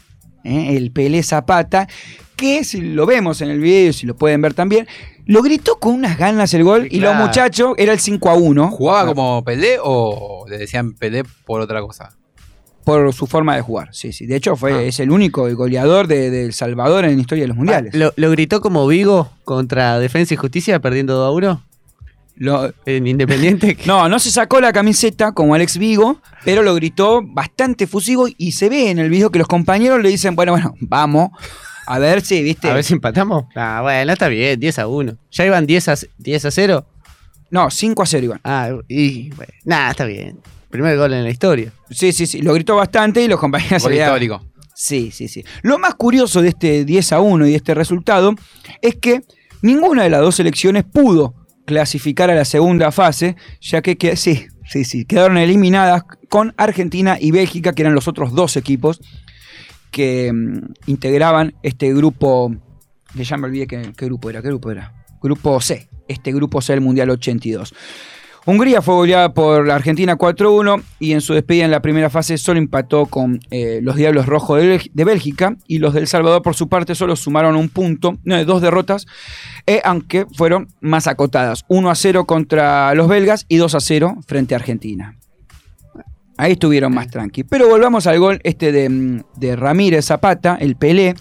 ¿eh? 0.43 0.77
El 0.77 0.91
Pelé 0.91 1.23
Zapata, 1.23 1.87
que 2.35 2.65
si 2.65 2.81
lo 2.81 3.07
vemos 3.07 3.41
en 3.43 3.51
el 3.51 3.61
video, 3.61 3.93
si 3.93 4.07
lo 4.07 4.17
pueden 4.17 4.41
ver 4.43 4.55
también, 4.55 4.89
lo 5.27 5.43
gritó 5.43 5.79
con 5.79 5.95
unas 5.95 6.19
ganas 6.19 6.53
el 6.55 6.65
gol 6.65 6.89
y 6.91 7.01
los 7.01 7.15
muchachos, 7.15 7.75
era 7.79 7.93
el 7.93 8.01
5 8.01 8.31
a 8.31 8.35
1. 8.35 8.71
¿Jugaba 8.71 9.07
como 9.15 9.45
Pelé 9.45 9.77
o 9.83 10.45
le 10.49 10.59
decían 10.59 10.95
Pelé 10.95 11.23
por 11.45 11.61
otra 11.61 11.81
cosa? 11.83 12.17
Por 12.85 13.13
su 13.15 13.27
forma 13.27 13.57
de 13.57 13.63
jugar, 13.63 13.89
sí, 13.93 14.13
sí. 14.13 14.27
De 14.27 14.37
hecho, 14.37 14.57
fue, 14.57 14.89
es 14.89 15.01
el 15.01 15.11
único 15.11 15.49
goleador 15.57 16.07
de, 16.07 16.31
de 16.31 16.45
El 16.45 16.53
Salvador 16.53 17.05
en 17.07 17.15
la 17.15 17.21
historia 17.21 17.45
de 17.45 17.49
los 17.49 17.57
mundiales. 17.57 17.95
¿Lo, 17.95 18.13
lo 18.17 18.31
gritó 18.31 18.61
como 18.61 18.87
Vigo 18.87 19.31
contra 19.45 19.99
Defensa 19.99 20.35
y 20.35 20.37
Justicia 20.37 20.79
perdiendo 20.81 21.15
2 21.15 21.27
a 21.27 21.31
1? 21.31 21.63
Lo- 22.37 22.73
en 22.85 23.07
Independiente. 23.07 23.79
No, 23.87 24.09
no 24.09 24.19
se 24.19 24.31
sacó 24.31 24.61
la 24.61 24.73
camiseta 24.73 25.33
como 25.33 25.55
Alex 25.55 25.79
Vigo, 25.79 26.19
pero 26.45 26.63
lo 26.63 26.75
gritó 26.75 27.23
bastante 27.25 27.87
fusivo 27.87 28.27
y 28.37 28.53
se 28.53 28.69
ve 28.69 28.91
en 28.91 28.99
el 28.99 29.09
video 29.09 29.31
que 29.31 29.39
los 29.39 29.49
compañeros 29.49 30.03
le 30.03 30.09
dicen, 30.11 30.35
bueno, 30.37 30.53
bueno, 30.53 30.75
vamos, 30.81 31.31
a 31.87 31.99
ver 31.99 32.21
si, 32.23 32.43
viste. 32.43 32.69
A 32.69 32.75
ver 32.75 32.85
si 32.85 32.93
empatamos. 32.95 33.45
Ah, 33.55 33.81
bueno, 33.83 34.13
está 34.13 34.29
bien, 34.29 34.59
10 34.61 34.79
a 34.81 34.89
1. 34.89 35.17
¿Ya 35.31 35.47
iban 35.47 35.65
10 35.67 35.89
a, 35.89 35.95
10 36.19 36.45
a 36.45 36.51
0? 36.51 36.87
No, 37.51 37.71
5 37.71 38.03
a 38.03 38.07
0 38.07 38.25
iban. 38.25 38.41
Ah, 38.43 38.71
y 38.89 39.31
bueno, 39.31 39.53
nada, 39.65 39.91
está 39.93 40.05
bien. 40.05 40.39
Primer 40.75 40.97
gol 40.97 41.13
en 41.13 41.23
la 41.23 41.31
historia. 41.31 41.73
Sí, 41.89 42.11
sí, 42.11 42.27
sí, 42.27 42.43
lo 42.43 42.53
gritó 42.53 42.75
bastante 42.75 43.23
y 43.23 43.29
los 43.29 43.39
compañeros 43.39 43.81
se 43.81 43.87
Gol 43.89 43.93
veían- 43.93 44.09
histórico. 44.09 44.43
Sí, 44.75 45.13
sí, 45.13 45.29
sí. 45.29 45.45
Lo 45.63 45.79
más 45.79 45.95
curioso 45.95 46.43
de 46.43 46.49
este 46.49 46.85
10 46.85 47.13
a 47.13 47.21
1 47.21 47.47
y 47.47 47.51
de 47.51 47.57
este 47.57 47.75
resultado 47.75 48.35
es 48.83 48.97
que 48.97 49.23
ninguna 49.63 50.03
de 50.03 50.11
las 50.11 50.21
dos 50.21 50.35
selecciones 50.35 50.83
pudo 50.83 51.37
clasificar 51.65 52.29
a 52.29 52.35
la 52.35 52.45
segunda 52.45 52.91
fase, 52.91 53.37
ya 53.61 53.83
que, 53.83 53.97
que- 53.97 54.17
sí, 54.17 54.47
sí, 54.69 54.85
sí, 54.85 55.05
quedaron 55.05 55.39
eliminadas 55.39 56.03
con 56.29 56.53
Argentina 56.57 57.19
y 57.21 57.31
Bélgica, 57.31 57.73
que 57.73 57.83
eran 57.83 57.95
los 57.95 58.09
otros 58.09 58.35
dos 58.35 58.57
equipos 58.57 59.01
que 59.93 60.33
mm, 60.33 60.73
integraban 60.91 61.55
este 61.63 61.95
grupo, 61.95 62.53
que 63.17 63.23
ya 63.23 63.37
me 63.37 63.47
olvidé 63.47 63.69
qué, 63.69 63.93
qué 63.97 64.07
grupo 64.07 64.29
era, 64.29 64.43
qué 64.43 64.49
grupo 64.49 64.73
era. 64.73 64.93
Grupo 65.23 65.61
C, 65.61 65.89
este 66.09 66.33
grupo 66.33 66.61
C 66.61 66.73
del 66.73 66.81
Mundial 66.83 67.11
82. 67.11 67.73
Hungría 68.47 68.83
fue 68.83 68.95
goleada 68.95 69.33
por 69.33 69.67
la 69.67 69.75
Argentina 69.75 70.19
4-1 70.19 70.83
y 70.99 71.13
en 71.13 71.23
su 71.23 71.33
despedida 71.33 71.65
en 71.65 71.71
la 71.71 71.81
primera 71.81 72.11
fase 72.11 72.37
solo 72.37 72.59
empató 72.59 73.07
con 73.07 73.41
eh, 73.51 73.81
los 73.83 73.97
Diablos 73.97 74.27
Rojos 74.27 74.61
de, 74.61 74.77
Bélgi- 74.79 74.91
de 74.93 75.05
Bélgica 75.05 75.57
y 75.67 75.79
los 75.79 75.95
del 75.95 76.07
Salvador 76.07 76.43
por 76.43 76.55
su 76.55 76.69
parte 76.69 76.95
solo 76.95 77.17
sumaron 77.17 77.57
un 77.57 77.71
punto, 77.71 78.19
no, 78.23 78.45
dos 78.45 78.61
derrotas, 78.61 79.07
eh, 79.67 79.81
aunque 79.83 80.27
fueron 80.37 80.69
más 80.83 81.07
acotadas, 81.07 81.65
1-0 81.69 82.27
contra 82.27 82.95
los 82.95 83.09
belgas 83.09 83.47
y 83.49 83.57
2-0 83.57 84.23
frente 84.27 84.55
a 84.55 84.59
Argentina. 84.59 85.17
Ahí 86.37 86.53
estuvieron 86.53 86.93
más 86.93 87.09
tranqui. 87.09 87.45
Pero 87.45 87.69
volvamos 87.69 88.07
al 88.07 88.19
gol 88.19 88.41
este 88.45 88.73
de, 88.73 88.89
mm, 88.91 89.23
Ramírez 89.57 90.05
Zapata, 90.05 90.59
el 90.61 90.77
Pelé. 90.77 91.15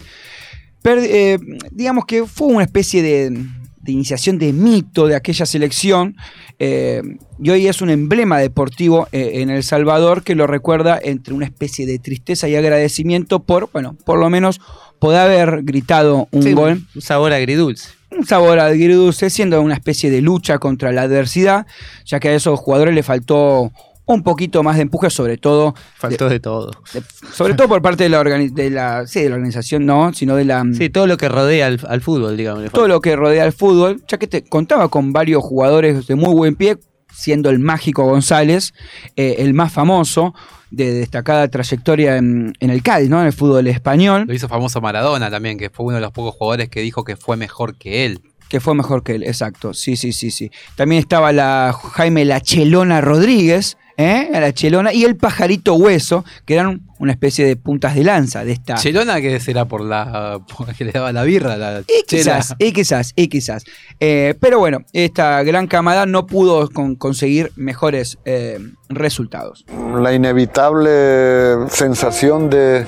Eh, 0.84 1.38
digamos 1.70 2.04
que 2.04 2.26
fue 2.26 2.48
una 2.48 2.64
especie 2.64 3.00
de, 3.02 3.38
de 3.84 3.92
iniciación 3.92 4.38
de 4.38 4.52
mito 4.52 5.06
de 5.06 5.14
aquella 5.16 5.46
selección. 5.46 6.16
eh, 6.58 7.02
y 7.42 7.50
hoy 7.50 7.66
es 7.66 7.82
un 7.82 7.90
emblema 7.90 8.38
deportivo 8.38 9.08
eh, 9.12 9.32
en 9.42 9.50
El 9.50 9.62
Salvador 9.62 10.22
que 10.22 10.34
lo 10.34 10.46
recuerda 10.46 10.98
entre 11.02 11.34
una 11.34 11.44
especie 11.46 11.84
de 11.86 11.98
tristeza 11.98 12.48
y 12.48 12.56
agradecimiento 12.56 13.40
por, 13.42 13.68
bueno, 13.72 13.96
por 14.06 14.18
lo 14.18 14.30
menos 14.30 14.60
poder 14.98 15.20
haber 15.20 15.62
gritado 15.64 16.28
un 16.30 16.42
Sí, 16.42 16.52
gol 16.52 16.82
Un 16.94 17.02
sabor 17.02 17.32
agridulce. 17.32 17.90
un 18.10 18.24
sabor 18.24 18.60
agridulce, 18.60 19.28
siendo 19.30 19.60
una 19.60 19.74
especie 19.74 20.10
de 20.10 20.20
lucha 20.22 20.58
contra 20.58 20.92
la 20.92 21.02
adversidad, 21.02 21.66
ya 22.06 22.20
que 22.20 22.28
a 22.28 22.34
esos 22.34 22.58
jugadores 22.60 22.94
le 22.94 23.02
faltó 23.02 23.72
un 24.06 24.22
poquito 24.22 24.62
más 24.62 24.76
de 24.76 24.82
empuje, 24.82 25.08
sobre 25.10 25.38
todo. 25.38 25.74
Faltó 25.96 26.28
de, 26.28 26.40
todo. 26.40 26.70
de- 26.92 27.02
sobre 27.32 27.54
todo 27.54 27.68
por 27.68 27.80
parte 27.82 28.04
de 28.04 28.10
la, 28.10 28.22
de 28.22 28.70
la, 28.70 29.06
sí, 29.06 29.22
de 29.22 29.28
la 29.30 29.36
organización, 29.36 29.86
no, 29.86 30.12
sino 30.12 30.36
de 30.36 30.44
la. 30.44 30.64
Sí, 30.76 30.90
todo 30.90 31.06
lo 31.06 31.16
que 31.16 31.28
rodea 31.28 31.66
al, 31.66 31.80
al 31.88 32.00
fútbol, 32.00 32.36
digamos. 32.36 32.70
todo 32.72 32.88
lo 32.88 33.00
que 33.00 33.16
rodea 33.16 33.44
al 33.44 33.52
fútbol, 33.52 34.02
ya 34.06 34.18
que 34.18 34.26
te 34.26 34.44
contaba 34.44 34.88
con 34.88 35.12
varios 35.12 35.42
jugadores 35.42 36.06
de 36.06 36.14
muy 36.16 36.34
buen 36.34 36.54
pie, 36.56 36.76
siendo 37.12 37.48
el 37.48 37.58
mágico 37.60 38.04
González 38.04 38.74
eh, 39.16 39.36
el 39.38 39.54
más 39.54 39.72
famoso, 39.72 40.34
de 40.70 40.92
destacada 40.92 41.46
trayectoria 41.48 42.16
en, 42.16 42.52
en 42.58 42.70
el 42.70 42.82
Cádiz, 42.82 43.08
¿no? 43.08 43.20
En 43.20 43.26
el 43.26 43.32
fútbol 43.32 43.66
español. 43.68 44.24
Lo 44.26 44.34
hizo 44.34 44.48
famoso 44.48 44.80
Maradona 44.80 45.30
también, 45.30 45.56
que 45.56 45.70
fue 45.70 45.86
uno 45.86 45.94
de 45.96 46.00
los 46.02 46.10
pocos 46.10 46.34
jugadores 46.34 46.68
que 46.68 46.80
dijo 46.80 47.04
que 47.04 47.16
fue 47.16 47.36
mejor 47.36 47.76
que 47.78 48.04
él. 48.04 48.20
Que 48.48 48.60
fue 48.60 48.74
mejor 48.74 49.02
que 49.04 49.14
él, 49.14 49.22
exacto. 49.22 49.72
Sí, 49.72 49.96
sí, 49.96 50.12
sí, 50.12 50.30
sí. 50.32 50.50
También 50.76 50.98
estaba 51.00 51.32
la 51.32 51.74
Jaime 51.92 52.24
La 52.24 52.40
Chelona 52.40 53.00
Rodríguez, 53.00 53.76
¿eh? 53.96 54.28
La 54.32 54.52
Chelona 54.52 54.92
y 54.92 55.04
el 55.04 55.16
Pajarito 55.16 55.74
Hueso, 55.74 56.24
que 56.44 56.54
eran 56.54 56.82
una 56.98 57.12
especie 57.12 57.44
de 57.44 57.56
puntas 57.56 57.94
de 57.94 58.04
lanza 58.04 58.44
de 58.44 58.52
esta. 58.52 58.74
Chelona 58.76 59.20
que 59.20 59.38
será 59.40 59.64
por 59.66 59.80
la 59.82 60.40
por 60.56 60.74
que 60.74 60.84
le 60.84 60.92
daba 60.92 61.12
la 61.12 61.22
birra, 61.24 61.56
la 61.56 61.80
Y 61.80 62.04
chela. 62.06 62.38
quizás, 62.38 62.54
y 62.58 62.72
quizás, 62.72 63.12
y 63.16 63.28
quizás. 63.28 63.64
Eh, 64.00 64.34
pero 64.40 64.58
bueno, 64.58 64.78
esta 64.92 65.42
gran 65.42 65.66
camada 65.66 66.06
no 66.06 66.26
pudo 66.26 66.68
con- 66.70 66.94
conseguir 66.96 67.52
mejores 67.56 68.18
eh, 68.24 68.58
resultados. 68.88 69.64
la 70.00 70.12
inevitable 70.14 71.68
sensación 71.70 72.50
de, 72.50 72.86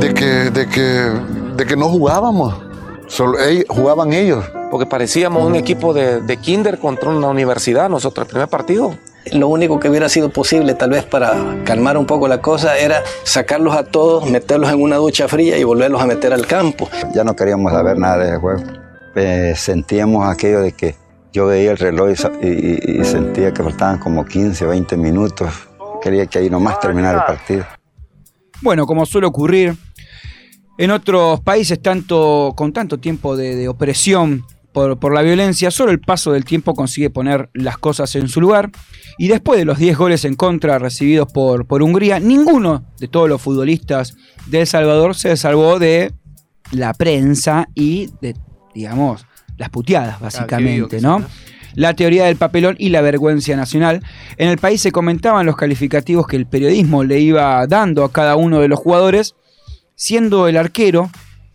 de, 0.00 0.14
que, 0.14 0.24
de, 0.50 0.68
que, 0.68 0.80
de 1.56 1.66
que 1.66 1.76
no 1.76 1.88
jugábamos. 1.88 2.54
Solo, 3.08 3.38
ell- 3.38 3.64
jugaban 3.68 4.12
ellos. 4.12 4.44
porque 4.70 4.86
parecíamos 4.86 5.44
un 5.44 5.56
equipo 5.56 5.92
de, 5.92 6.20
de 6.20 6.36
kinder 6.36 6.78
contra 6.78 7.10
una 7.10 7.26
universidad, 7.28 7.88
nosotros 7.90 8.26
el 8.26 8.30
primer 8.30 8.48
partido. 8.48 8.96
Lo 9.32 9.48
único 9.48 9.78
que 9.78 9.88
hubiera 9.88 10.08
sido 10.08 10.30
posible, 10.30 10.74
tal 10.74 10.90
vez 10.90 11.04
para 11.04 11.62
calmar 11.64 11.96
un 11.96 12.06
poco 12.06 12.26
la 12.26 12.40
cosa, 12.40 12.78
era 12.78 13.02
sacarlos 13.22 13.74
a 13.76 13.84
todos, 13.84 14.28
meterlos 14.28 14.70
en 14.72 14.82
una 14.82 14.96
ducha 14.96 15.28
fría 15.28 15.56
y 15.58 15.64
volverlos 15.64 16.02
a 16.02 16.06
meter 16.06 16.32
al 16.32 16.46
campo. 16.46 16.88
Ya 17.14 17.24
no 17.24 17.36
queríamos 17.36 17.72
saber 17.72 17.98
nada 17.98 18.18
de 18.18 18.28
ese 18.30 18.38
juego. 18.38 18.62
Eh, 19.14 19.54
sentíamos 19.56 20.28
aquello 20.28 20.60
de 20.60 20.72
que 20.72 20.96
yo 21.32 21.46
veía 21.46 21.70
el 21.70 21.78
reloj 21.78 22.10
y 22.42 23.04
sentía 23.04 23.52
que 23.52 23.62
faltaban 23.62 23.98
como 23.98 24.24
15, 24.24 24.66
20 24.66 24.96
minutos. 24.96 25.52
Quería 26.02 26.26
que 26.26 26.38
ahí 26.38 26.50
nomás 26.50 26.80
terminara 26.80 27.18
el 27.18 27.24
partido. 27.24 27.64
Bueno, 28.62 28.86
como 28.86 29.06
suele 29.06 29.26
ocurrir 29.26 29.76
en 30.76 30.90
otros 30.90 31.40
países 31.40 31.80
tanto, 31.80 32.52
con 32.56 32.72
tanto 32.72 32.98
tiempo 32.98 33.36
de, 33.36 33.54
de 33.54 33.68
opresión 33.68 34.44
por, 34.72 34.98
por 34.98 35.14
la 35.14 35.22
violencia, 35.22 35.70
solo 35.70 35.90
el 35.90 36.00
paso 36.00 36.32
del 36.32 36.44
tiempo 36.44 36.74
consigue 36.74 37.10
poner 37.10 37.50
las 37.52 37.78
cosas 37.78 38.14
en 38.14 38.28
su 38.28 38.40
lugar. 38.40 38.70
Y 39.18 39.28
después 39.28 39.58
de 39.58 39.64
los 39.64 39.78
10 39.78 39.96
goles 39.96 40.24
en 40.24 40.34
contra 40.34 40.78
recibidos 40.78 41.30
por, 41.32 41.66
por 41.66 41.82
Hungría, 41.82 42.20
ninguno 42.20 42.84
de 42.98 43.08
todos 43.08 43.28
los 43.28 43.42
futbolistas 43.42 44.16
de 44.46 44.62
El 44.62 44.66
Salvador 44.66 45.14
se 45.14 45.36
salvó 45.36 45.78
de 45.78 46.12
la 46.72 46.94
prensa 46.94 47.68
y 47.74 48.10
de, 48.20 48.36
digamos, 48.74 49.26
las 49.56 49.70
puteadas, 49.70 50.20
básicamente, 50.20 51.00
¿no? 51.00 51.22
La 51.74 51.94
teoría 51.94 52.24
del 52.24 52.36
papelón 52.36 52.76
y 52.78 52.88
la 52.88 53.00
vergüenza 53.00 53.54
nacional. 53.56 54.02
En 54.36 54.48
el 54.48 54.58
país 54.58 54.80
se 54.80 54.90
comentaban 54.90 55.46
los 55.46 55.56
calificativos 55.56 56.26
que 56.26 56.36
el 56.36 56.46
periodismo 56.46 57.04
le 57.04 57.20
iba 57.20 57.64
dando 57.66 58.04
a 58.04 58.12
cada 58.12 58.36
uno 58.36 58.60
de 58.60 58.68
los 58.68 58.78
jugadores, 58.78 59.34
siendo 59.94 60.48
el 60.48 60.56
arquero 60.56 61.10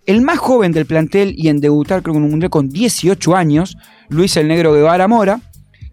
el 0.06 0.22
más 0.22 0.38
joven 0.40 0.72
del 0.72 0.86
plantel 0.86 1.34
y 1.38 1.48
en 1.50 1.60
debutar 1.62 2.02
creo 2.04 2.16
en 2.16 2.24
un 2.24 2.30
mundial 2.32 2.50
con 2.50 2.70
18 2.70 3.36
años, 3.36 3.78
Luis 4.10 4.38
el 4.38 4.48
Negro 4.48 4.74
Guevara 4.74 5.08
Mora, 5.08 5.40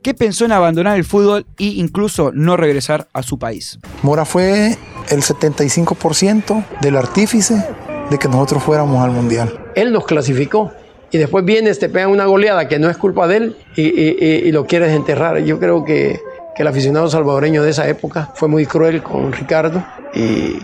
que 0.03 0.15
pensó 0.15 0.45
en 0.45 0.53
abandonar 0.53 0.97
el 0.97 1.05
fútbol 1.05 1.47
e 1.59 1.65
incluso 1.65 2.33
no 2.35 2.57
regresar 2.57 3.09
a 3.13 3.23
su 3.23 3.39
país. 3.39 3.79
Mora 4.03 4.25
fue 4.25 4.77
el 5.11 5.23
75% 5.23 6.65
del 6.81 6.97
artífice 6.97 7.65
de 8.11 8.19
que 8.19 8.29
nosotros 8.29 8.63
fuéramos 8.63 9.03
al 9.03 9.13
mundial. 9.13 9.59
Él 9.75 9.93
nos 9.93 10.05
clasificó 10.05 10.73
y 11.11 11.19
después 11.19 11.45
vienes, 11.45 11.79
te 11.79 11.89
pegan 11.89 12.11
una 12.11 12.25
goleada 12.25 12.69
que 12.69 12.79
no 12.79 12.91
es 12.91 12.97
culpa 12.97 13.27
de 13.29 13.37
él 13.37 13.57
y, 13.77 13.83
y- 13.83 14.17
y- 14.21 14.49
y 14.49 14.53
lo 14.53 14.67
quieres 14.67 14.91
enterrar. 14.93 15.39
Yo 15.45 15.59
creo 15.59 15.85
que, 15.85 16.21
que 16.57 16.63
el 16.63 16.69
aficionado 16.69 17.09
salvadoreño 17.09 17.63
de 17.63 17.71
esa 17.71 17.89
época 17.89 18.31
fue 18.35 18.49
muy 18.49 18.67
cruel 18.67 19.03
con 19.03 19.33
Ricardo 19.33 19.85
y 20.15 20.57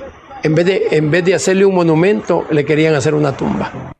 en 0.42 0.54
vez, 0.54 0.66
de, 0.66 0.82
en 0.92 1.10
vez 1.10 1.24
de 1.24 1.34
hacerle 1.34 1.64
un 1.64 1.74
monumento, 1.74 2.46
le 2.50 2.64
querían 2.64 2.94
hacer 2.94 3.14
una 3.14 3.36
tumba. 3.36 3.92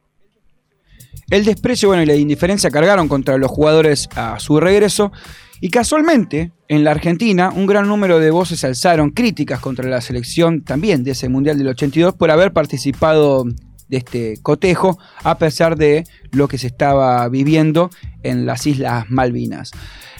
El 1.31 1.45
desprecio 1.45 1.89
bueno, 1.89 2.03
y 2.03 2.07
la 2.07 2.15
indiferencia 2.15 2.71
cargaron 2.71 3.07
contra 3.07 3.37
los 3.37 3.51
jugadores 3.51 4.09
a 4.17 4.39
su 4.41 4.59
regreso 4.61 5.13
y 5.61 5.69
casualmente 5.69 6.53
en 6.69 6.85
la 6.85 6.93
Argentina 6.93 7.51
un 7.55 7.67
gran 7.67 7.87
número 7.87 8.19
de 8.19 8.31
voces 8.31 8.65
alzaron 8.65 9.11
críticas 9.11 9.61
contra 9.61 9.89
la 9.89 10.01
selección 10.01 10.63
también 10.63 11.05
de 11.05 11.11
ese 11.11 11.29
Mundial 11.29 11.59
del 11.59 11.69
82 11.69 12.15
por 12.15 12.31
haber 12.31 12.53
participado 12.53 13.45
de 13.89 13.97
este 13.97 14.39
cotejo 14.41 14.99
a 15.23 15.37
pesar 15.37 15.77
de 15.77 16.05
lo 16.31 16.49
que 16.49 16.57
se 16.57 16.69
estaba 16.69 17.29
viviendo 17.29 17.91
en 18.23 18.47
las 18.47 18.67
Islas 18.67 19.07
Malvinas. 19.11 19.73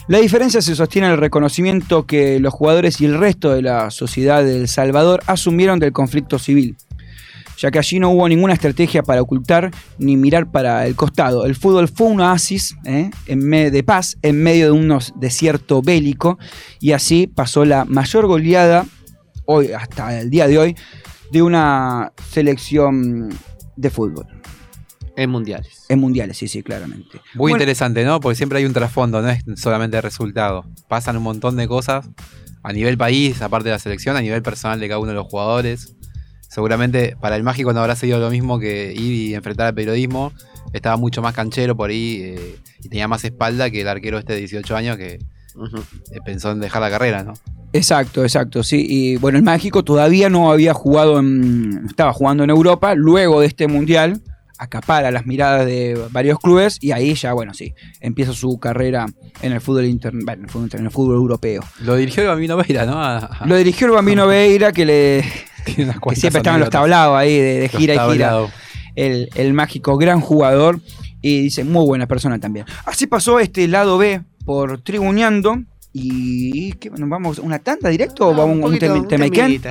La 0.09 0.17
diferencia 0.17 0.59
se 0.63 0.75
sostiene 0.75 1.05
en 1.05 1.13
el 1.13 1.19
reconocimiento 1.19 2.07
que 2.07 2.39
los 2.39 2.51
jugadores 2.51 2.99
y 2.99 3.05
el 3.05 3.19
resto 3.19 3.53
de 3.53 3.61
la 3.61 3.91
sociedad 3.91 4.43
de 4.43 4.57
El 4.57 4.67
Salvador 4.67 5.21
asumieron 5.27 5.77
del 5.77 5.93
conflicto 5.93 6.39
civil 6.39 6.75
ya 7.59 7.69
que 7.69 7.77
allí 7.77 7.99
no 7.99 8.09
hubo 8.09 8.27
ninguna 8.27 8.53
estrategia 8.53 9.03
para 9.03 9.21
ocultar 9.21 9.69
ni 9.99 10.17
mirar 10.17 10.49
para 10.49 10.87
el 10.87 10.95
costado. 10.95 11.45
El 11.45 11.55
fútbol 11.55 11.89
fue 11.89 12.07
un 12.07 12.21
oasis 12.21 12.75
¿eh? 12.85 13.11
en 13.27 13.49
de 13.49 13.83
paz 13.83 14.17
en 14.23 14.41
medio 14.41 14.65
de 14.65 14.71
un 14.71 14.97
desierto 15.17 15.83
bélico 15.83 16.39
y 16.79 16.93
así 16.93 17.27
pasó 17.27 17.63
la 17.63 17.85
mayor 17.85 18.25
goleada 18.25 18.85
hoy 19.45 19.73
hasta 19.73 20.21
el 20.21 20.31
día 20.31 20.47
de 20.47 20.57
hoy 20.57 20.75
de 21.31 21.43
una 21.43 22.13
selección 22.31 23.29
de 23.75 23.89
fútbol. 23.91 24.25
En 25.19 25.29
mundiales. 25.29 25.85
En 25.89 25.99
mundiales, 25.99 26.37
sí, 26.37 26.47
sí, 26.47 26.63
claramente. 26.63 27.17
Muy 27.33 27.51
Bueno, 27.51 27.57
interesante, 27.57 28.05
¿no? 28.05 28.21
Porque 28.21 28.37
siempre 28.37 28.59
hay 28.59 28.65
un 28.65 28.71
trasfondo, 28.71 29.21
no 29.21 29.29
es 29.29 29.43
solamente 29.57 29.97
el 29.97 30.03
resultado. 30.03 30.65
Pasan 30.87 31.17
un 31.17 31.23
montón 31.23 31.57
de 31.57 31.67
cosas 31.67 32.09
a 32.63 32.71
nivel 32.71 32.97
país, 32.97 33.41
aparte 33.41 33.67
de 33.67 33.73
la 33.73 33.79
selección, 33.79 34.15
a 34.15 34.21
nivel 34.21 34.41
personal 34.41 34.79
de 34.79 34.87
cada 34.87 34.99
uno 34.99 35.09
de 35.09 35.15
los 35.15 35.27
jugadores. 35.27 35.95
Seguramente 36.47 37.17
para 37.19 37.35
el 37.35 37.43
mágico 37.43 37.73
no 37.73 37.81
habrá 37.81 37.97
sido 37.97 38.17
lo 38.19 38.29
mismo 38.29 38.59
que 38.59 38.93
ir 38.93 39.13
y 39.13 39.35
enfrentar 39.35 39.67
al 39.67 39.73
periodismo. 39.73 40.31
Estaba 40.71 40.95
mucho 40.95 41.21
más 41.21 41.33
canchero 41.33 41.75
por 41.75 41.89
ahí 41.89 42.21
eh, 42.23 42.55
y 42.81 42.87
tenía 42.87 43.09
más 43.09 43.25
espalda 43.25 43.69
que 43.69 43.81
el 43.81 43.87
arquero 43.89 44.19
este 44.19 44.33
de 44.33 44.39
18 44.39 44.75
años 44.75 44.95
que 44.95 45.15
eh, 45.15 46.19
pensó 46.23 46.51
en 46.51 46.61
dejar 46.61 46.81
la 46.81 46.89
carrera, 46.89 47.23
¿no? 47.23 47.33
Exacto, 47.73 48.23
exacto, 48.23 48.63
sí. 48.63 48.85
Y 48.87 49.17
bueno, 49.17 49.37
el 49.37 49.43
Mágico 49.43 49.83
todavía 49.83 50.29
no 50.29 50.51
había 50.51 50.73
jugado 50.73 51.19
en. 51.19 51.83
Estaba 51.87 52.13
jugando 52.13 52.43
en 52.43 52.49
Europa. 52.49 52.95
Luego 52.95 53.41
de 53.41 53.47
este 53.47 53.67
mundial, 53.67 54.21
acapara 54.59 55.09
las 55.09 55.25
miradas 55.25 55.65
de 55.65 55.99
varios 56.11 56.37
clubes. 56.39 56.77
Y 56.81 56.91
ahí 56.91 57.15
ya, 57.15 57.33
bueno, 57.33 57.53
sí, 57.53 57.73
empieza 58.01 58.33
su 58.33 58.59
carrera 58.59 59.07
en 59.41 59.53
el 59.53 59.61
fútbol 59.61 59.85
inter- 59.85 60.11
bueno, 60.13 60.33
en 60.33 60.43
el 60.43 60.49
fútbol, 60.49 60.65
inter- 60.65 60.79
en 60.81 60.85
el 60.85 60.91
fútbol 60.91 61.15
europeo. 61.15 61.63
Lo 61.81 61.95
dirigió 61.95 62.23
el 62.23 62.29
Bambino 62.29 62.57
Veira, 62.57 62.85
¿no? 62.85 63.01
A- 63.01 63.45
Lo 63.45 63.55
dirigió 63.55 63.87
el 63.87 63.93
Bambino 63.93 64.27
Veira, 64.27 64.71
que 64.71 64.85
le. 64.85 65.23
que 65.65 65.73
siempre 66.15 66.39
estaba 66.39 66.55
en 66.57 66.61
los 66.61 66.69
tablados 66.69 67.17
ahí, 67.17 67.37
de, 67.39 67.69
gira 67.69 67.95
y 67.95 68.11
gira. 68.11 68.47
El, 68.95 69.29
el 69.35 69.53
mágico, 69.53 69.97
gran 69.97 70.19
jugador. 70.21 70.79
Y 71.21 71.41
dice, 71.41 71.63
muy 71.65 71.85
buena 71.85 72.07
persona 72.07 72.39
también. 72.39 72.65
Así 72.85 73.05
pasó 73.07 73.39
este 73.39 73.67
lado 73.67 73.97
B 73.97 74.21
por 74.45 74.81
Tribuñando. 74.81 75.57
Y 75.91 76.73
¿qué? 76.73 76.89
¿Nos 76.91 77.09
vamos 77.09 77.39
a 77.39 77.41
una 77.41 77.59
tanda 77.59 77.89
directo 77.89 78.27
o 78.27 78.31
vamos 78.31 78.51
a 78.51 78.53
un, 78.53 78.61
poquito, 78.61 78.85
un 78.93 79.07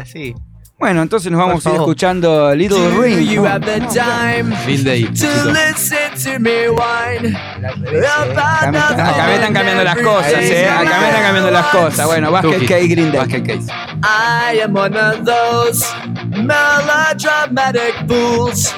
sí. 0.05 0.35
Bueno, 0.79 1.03
entonces 1.03 1.33
nos 1.33 1.41
vamos 1.41 1.67
a 1.67 1.71
ir 1.71 1.75
escuchando 1.77 2.55
Little 2.55 2.79
Do 2.79 3.03
Ring. 3.03 3.29
you 3.29 3.45
have 3.45 3.65
the 3.67 3.81
time 3.89 4.55
Fin 4.65 4.85
de 4.85 4.93
ahí, 4.93 5.05
to 5.07 5.51
listen 5.51 6.15
to 6.23 6.39
me 6.39 6.69
whine 6.69 7.35
about 7.35 8.39
Acá 8.39 8.71
me, 8.71 8.79
están- 8.79 9.27
me 9.27 9.35
están 9.35 9.53
cambiando 9.55 9.83
las 9.83 9.97
cosas, 9.99 10.33
eh. 10.35 10.69
Acá 10.69 11.01
me 11.01 11.09
están 11.09 11.23
cambiando 11.23 11.51
las 11.51 11.67
cosas. 11.67 12.07
Bueno, 12.07 12.31
Basket. 12.31 12.61
Case 12.69 12.87
Green 12.87 13.11
Day. 13.11 13.21
Basket 13.21 13.43
Case. 13.45 13.67
I 14.05 14.61
am 14.63 14.73
one 14.77 14.97
of 14.97 15.25
those 15.25 15.85
melodramatic 16.31 17.95
fools, 18.07 18.73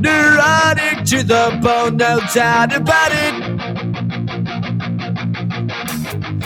neurotic 0.00 1.02
to 1.06 1.22
the 1.24 1.58
bone, 1.62 1.96
no 1.96 2.20
doubt 2.34 2.74
about 2.74 3.10
it. 3.10 3.34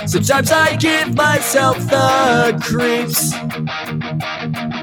Sometimes 0.07 0.53
I 0.53 0.77
give 0.77 1.15
myself 1.17 1.77
the 1.89 2.57
creeps. 2.61 3.35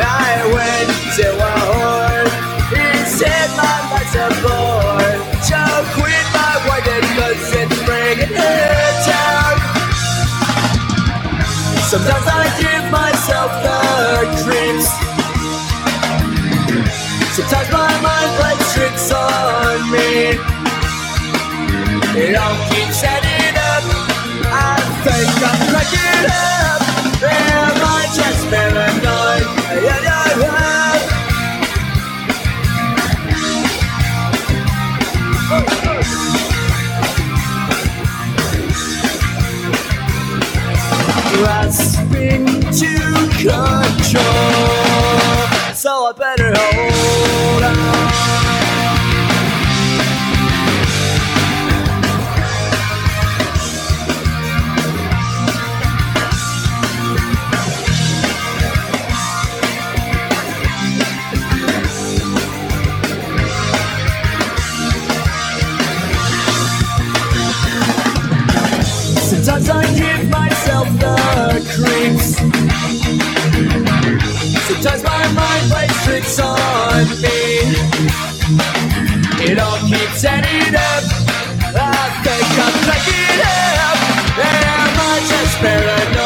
I 0.00 0.46
went 0.56 0.90
to 1.18 1.28
a 1.30 1.54
whore. 1.68 2.28
He 2.72 2.86
said 3.06 3.48
my 3.56 3.76
life's 3.92 4.16
a 4.16 4.28
bore. 4.42 5.14
So 5.44 5.60
quit 5.96 6.26
my 6.34 6.54
wedding 6.68 7.08
cause 7.18 7.52
it's 7.60 7.78
bringing 7.86 8.34
her 8.36 8.92
down. 9.06 9.56
Sometimes 11.90 12.26
I 12.28 12.44
give 12.60 12.86
myself 12.92 13.50
the 13.64 14.44
creeps. 14.44 14.88
Sometimes 17.36 17.70
my 17.72 17.92
mind 18.02 18.30
plays 18.38 18.74
tricks 18.74 19.12
on 19.12 19.92
me. 19.92 20.38
It 22.14 22.36
all 22.36 22.56
keeps 22.70 23.02
adding 23.04 23.56
up. 23.58 23.84
I 24.52 24.76
think 25.04 25.30
I'm 25.50 25.60
cracking 25.70 26.30
up. 26.30 26.59
Grasping 41.32 42.46
to 42.72 42.92
control, 43.38 44.24
so 45.74 46.06
I 46.06 46.12
better 46.16 46.52
hold 46.54 46.89
Sometimes 74.82 75.02
my 75.02 75.32
mind 75.34 75.70
plays 75.70 76.04
tricks 76.04 76.40
on 76.40 77.04
me. 77.20 77.68
It 79.44 79.58
all 79.58 79.78
keeps 79.80 80.24
adding 80.24 80.74
up. 80.74 81.04
I 81.76 82.08
think 82.24 82.48
I'm 82.64 82.72
taking 82.88 83.40
up. 83.44 83.98
Am 84.38 84.96
I 84.96 85.20
just 85.28 85.58
paranoid? 85.58 86.19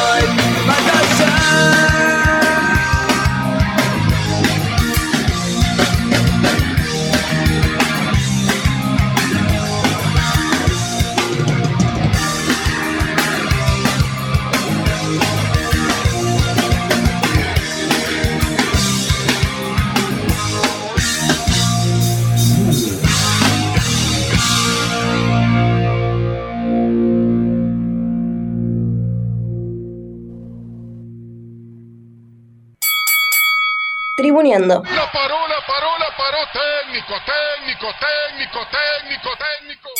La 34.56 35.10
paró, 35.10 35.36
la 35.48 35.66
paró. 35.66 36.38
Técnico, 36.52 37.14
técnico, 37.26 37.88
técnico, 37.98 38.60
técnico, 38.70 39.30
técnico. 39.36 39.90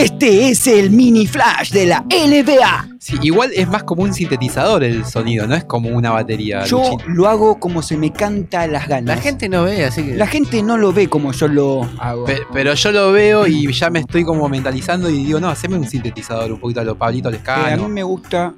Este 0.00 0.48
es 0.48 0.66
el 0.66 0.90
mini 0.90 1.26
flash 1.26 1.72
de 1.72 1.84
la 1.86 2.00
NBA. 2.08 2.88
Sí, 2.98 3.16
igual 3.22 3.50
es 3.54 3.68
más 3.68 3.82
como 3.82 4.02
un 4.02 4.14
sintetizador 4.14 4.82
el 4.82 5.04
sonido, 5.04 5.46
no 5.46 5.54
es 5.54 5.64
como 5.64 5.90
una 5.90 6.10
batería. 6.10 6.64
Yo 6.64 6.78
Luchín. 6.78 7.14
lo 7.14 7.28
hago 7.28 7.58
como 7.60 7.82
se 7.82 7.96
me 7.96 8.10
canta 8.12 8.66
las 8.66 8.88
ganas. 8.88 9.16
La 9.16 9.22
gente 9.22 9.48
no 9.48 9.64
ve, 9.64 9.84
así 9.84 10.02
que. 10.02 10.14
La 10.14 10.26
gente 10.26 10.62
no 10.62 10.76
lo 10.78 10.92
ve 10.92 11.08
como 11.08 11.32
yo 11.32 11.48
lo 11.48 11.88
hago. 11.98 12.24
Pe- 12.24 12.40
Pero 12.52 12.72
yo 12.74 12.92
lo 12.92 13.12
veo 13.12 13.46
y 13.46 13.70
ya 13.72 13.90
me 13.90 13.98
estoy 14.00 14.24
como 14.24 14.48
mentalizando 14.48 15.10
y 15.10 15.24
digo, 15.24 15.38
no, 15.40 15.48
haceme 15.48 15.76
un 15.76 15.86
sintetizador 15.88 16.50
un 16.52 16.60
poquito 16.60 16.80
a 16.80 16.84
lo 16.84 16.96
Pablito 16.96 17.28
Eh, 17.28 17.32
a 17.32 17.32
Lescano. 17.32 17.88
mí 17.88 17.92
me 17.94 18.02
gusta 18.02 18.54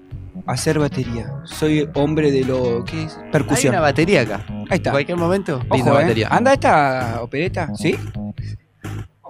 hacer 0.46 0.78
batería. 0.78 1.26
Soy 1.44 1.88
hombre 1.94 2.30
de 2.30 2.44
lo 2.44 2.84
que 2.84 3.04
es 3.04 3.16
Hay 3.16 3.30
percusión. 3.32 3.74
una 3.74 3.80
batería 3.80 4.22
acá. 4.22 4.44
Ahí 4.70 4.76
está. 4.78 4.90
En 4.90 4.94
cualquier 4.94 5.18
momento. 5.18 5.60
Ojo, 5.68 5.88
eh. 5.88 5.92
batería. 5.92 6.28
¿Anda 6.30 6.52
esta 6.52 7.18
opereta? 7.22 7.68
¿Sí? 7.76 7.96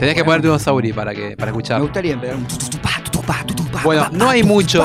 Tenés 0.03 0.17
que 0.17 0.25
ponerte 0.25 0.49
unos 0.49 0.63
Sauri 0.63 0.93
para, 0.93 1.15
que, 1.15 1.37
para 1.37 1.53
Me 1.53 1.59
escuchar. 1.59 1.81
gustaría 1.81 2.15
empezar 2.15 2.35
un 2.35 2.45
Bueno, 3.85 4.09
no 4.11 4.31
hay 4.31 4.43
mucho 4.43 4.85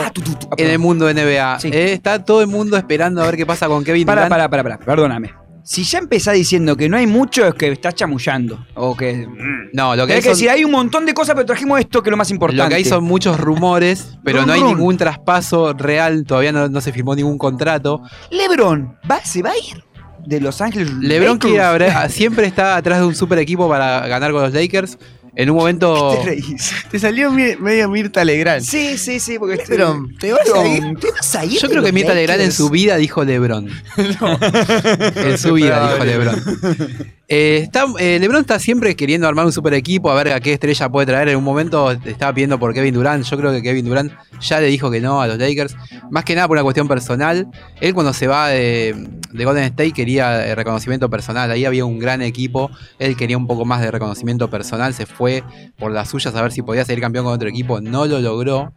en 0.57 0.69
el 0.69 0.77
mundo 0.77 1.11
NBA. 1.11 1.59
Sí. 1.59 1.69
Eh, 1.73 1.93
está 1.93 2.23
todo 2.23 2.41
el 2.41 2.47
mundo 2.47 2.77
esperando 2.77 3.23
a 3.23 3.25
ver 3.25 3.35
qué 3.35 3.43
pasa 3.45 3.67
con 3.67 3.83
Kevin 3.83 4.05
Para, 4.05 4.21
Durant. 4.25 4.29
para, 4.29 4.47
para, 4.49 4.63
para, 4.63 4.77
perdóname. 4.77 5.31
Si 5.63 5.83
ya 5.83 5.97
empezás 5.97 6.35
diciendo 6.35 6.77
que 6.77 6.87
no 6.87 6.97
hay 6.97 7.07
mucho, 7.07 7.47
es 7.47 7.53
que 7.55 7.69
estás 7.71 7.95
chamullando. 7.95 8.63
O 8.75 8.95
que. 8.95 9.27
No, 9.73 9.95
lo 9.95 10.05
que 10.05 10.13
hay 10.13 10.19
Es 10.19 10.23
que 10.25 10.29
son- 10.31 10.37
si 10.39 10.47
hay 10.47 10.63
un 10.63 10.71
montón 10.71 11.05
de 11.07 11.13
cosas, 11.15 11.33
pero 11.33 11.47
trajimos 11.47 11.79
esto 11.79 12.03
que 12.03 12.09
es 12.09 12.11
lo 12.11 12.17
más 12.17 12.29
importante. 12.29 12.63
Lo 12.63 12.69
que 12.69 12.75
hay 12.75 12.85
son 12.85 13.03
muchos 13.03 13.37
rumores, 13.39 14.17
pero 14.23 14.37
Rum, 14.39 14.47
no 14.47 14.53
hay 14.53 14.61
rum. 14.61 14.69
ningún 14.77 14.97
traspaso 14.97 15.73
real, 15.73 16.23
todavía 16.25 16.51
no, 16.53 16.69
no 16.69 16.79
se 16.79 16.93
firmó 16.93 17.15
ningún 17.15 17.37
contrato. 17.39 18.01
LeBron, 18.29 18.97
¿va, 19.11 19.19
¿se 19.25 19.41
va 19.41 19.49
a 19.49 19.57
ir 19.57 19.83
de 20.27 20.41
Los 20.41 20.61
Ángeles? 20.61 20.91
LeBron 20.93 21.39
abra- 21.59 22.09
siempre 22.09 22.45
está 22.47 22.75
atrás 22.75 22.99
de 22.99 23.05
un 23.05 23.15
super 23.15 23.39
equipo 23.39 23.67
para 23.69 24.05
ganar 24.07 24.31
con 24.31 24.41
los 24.43 24.53
Lakers. 24.53 24.97
En 25.35 25.51
un 25.51 25.57
momento. 25.57 26.17
Te 26.89 26.97
salió 26.99 27.31
medio 27.31 27.87
Mirta 27.89 28.25
Legrand. 28.25 28.63
Sí, 28.63 28.97
sí, 28.97 29.19
sí, 29.19 29.37
porque 29.37 29.61
LeBron, 29.69 30.17
¿te 30.17 30.31
vas 30.33 30.49
a 30.51 30.67
ir? 30.67 30.83
¿Te 30.99 31.11
vas 31.11 31.35
a 31.35 31.45
ir 31.45 31.59
Yo 31.61 31.69
creo 31.69 31.83
que 31.83 31.91
Mirta 31.91 32.15
Legrand 32.15 32.41
en 32.47 32.51
su 32.51 32.71
vida 32.71 32.97
dijo 32.97 33.23
LeBron. 33.23 33.69
en 33.97 35.37
su 35.37 35.53
vida 35.53 35.91
dijo 35.93 36.03
LeBron. 36.05 36.43
Eh, 37.29 37.67
eh, 37.99 38.19
LeBron 38.19 38.39
está 38.39 38.57
siempre 38.57 38.95
queriendo 38.95 39.27
armar 39.27 39.45
un 39.45 39.51
super 39.51 39.73
equipo, 39.73 40.09
a 40.09 40.15
ver 40.15 40.31
a 40.31 40.39
qué 40.39 40.53
estrella 40.53 40.89
puede 40.89 41.07
traer. 41.07 41.27
En 41.27 41.37
un 41.37 41.43
momento 41.43 41.91
estaba 41.91 42.33
pidiendo 42.33 42.57
por 42.57 42.73
Kevin 42.73 42.93
Durant. 42.93 43.25
Yo 43.25 43.37
creo 43.37 43.51
que 43.51 43.61
Kevin 43.61 43.85
Durant 43.85 44.13
ya 44.39 44.61
le 44.61 44.67
dijo 44.67 44.89
que 44.89 45.01
no 45.01 45.21
a 45.21 45.27
los 45.27 45.37
Lakers. 45.37 45.75
Más 46.09 46.23
que 46.23 46.35
nada 46.35 46.47
por 46.47 46.55
una 46.55 46.63
cuestión 46.63 46.87
personal. 46.87 47.47
Él 47.81 47.93
cuando 47.93 48.13
se 48.13 48.27
va 48.27 48.47
de, 48.47 48.95
de 49.33 49.45
Golden 49.45 49.65
State 49.65 49.91
quería 49.91 50.47
eh, 50.47 50.55
reconocimiento 50.55 51.09
personal. 51.09 51.51
Ahí 51.51 51.65
había 51.65 51.83
un 51.83 51.99
gran 51.99 52.21
equipo. 52.21 52.71
Él 52.97 53.17
quería 53.17 53.37
un 53.37 53.47
poco 53.47 53.65
más 53.65 53.81
de 53.81 53.91
reconocimiento 53.91 54.49
personal. 54.49 54.93
Se 54.93 55.05
fue 55.05 55.43
por 55.77 55.91
las 55.91 56.09
suyas 56.09 56.33
a 56.33 56.41
ver 56.41 56.53
si 56.53 56.61
podía 56.61 56.85
ser 56.85 57.01
campeón 57.01 57.25
con 57.25 57.33
otro 57.33 57.49
equipo. 57.49 57.81
No 57.81 58.05
lo 58.05 58.21
logró. 58.21 58.71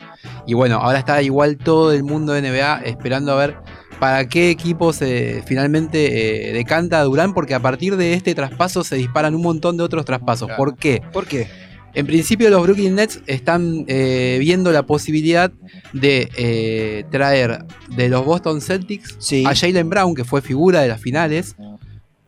Y 0.47 0.55
bueno, 0.55 0.78
ahora 0.78 0.98
está 0.98 1.22
igual 1.22 1.56
todo 1.56 1.93
el 1.93 2.02
mundo 2.02 2.32
de 2.32 2.43
NBA 2.43 2.81
esperando 2.85 3.32
a 3.32 3.36
ver 3.36 3.56
para 4.01 4.27
qué 4.28 4.51
equipo 4.51 4.93
se 4.93 5.43
finalmente 5.47 6.48
eh, 6.48 6.52
decanta 6.52 7.02
Durán, 7.05 7.35
porque 7.35 7.55
a 7.55 7.60
partir 7.60 7.97
de 7.97 8.14
este 8.14 8.35
traspaso 8.35 8.82
se 8.82 8.97
disparan 8.97 9.35
un 9.35 9.43
montón 9.43 9.77
de 9.77 9.85
otros 9.85 10.05
traspasos. 10.05 10.51
¿Por 10.56 10.74
qué? 10.77 11.02
¿Por 11.12 11.27
qué? 11.27 11.47
En 11.93 12.06
principio 12.06 12.48
los 12.51 12.62
Brooklyn 12.62 12.94
Nets 12.94 13.20
están 13.27 13.85
eh, 13.89 14.39
viendo 14.40 14.72
la 14.72 14.85
posibilidad 14.85 15.52
de 15.93 16.31
eh, 16.36 17.05
traer 17.10 17.64
de 17.94 18.09
los 18.09 18.24
Boston 18.24 18.60
Celtics 18.60 19.16
Sí. 19.18 19.44
a 19.47 19.55
Jalen 19.55 19.90
Brown, 19.90 20.14
que 20.14 20.24
fue 20.24 20.40
figura 20.40 20.81
de 20.81 20.89
las 20.89 21.01
finales, 21.01 21.56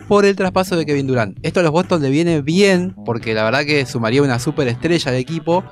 por 0.08 0.26
el 0.26 0.34
traspaso 0.36 0.76
de 0.76 0.84
Kevin 0.84 1.06
Durant. 1.06 1.38
Esto 1.42 1.60
a 1.60 1.62
los 1.62 1.72
Boston 1.72 2.02
le 2.02 2.10
viene 2.10 2.42
bien, 2.42 2.94
porque 3.06 3.34
la 3.34 3.44
verdad 3.44 3.64
que 3.64 3.86
sumaría 3.86 4.20
una 4.22 4.38
superestrella 4.40 5.10
al 5.10 5.16
equipo. 5.16 5.64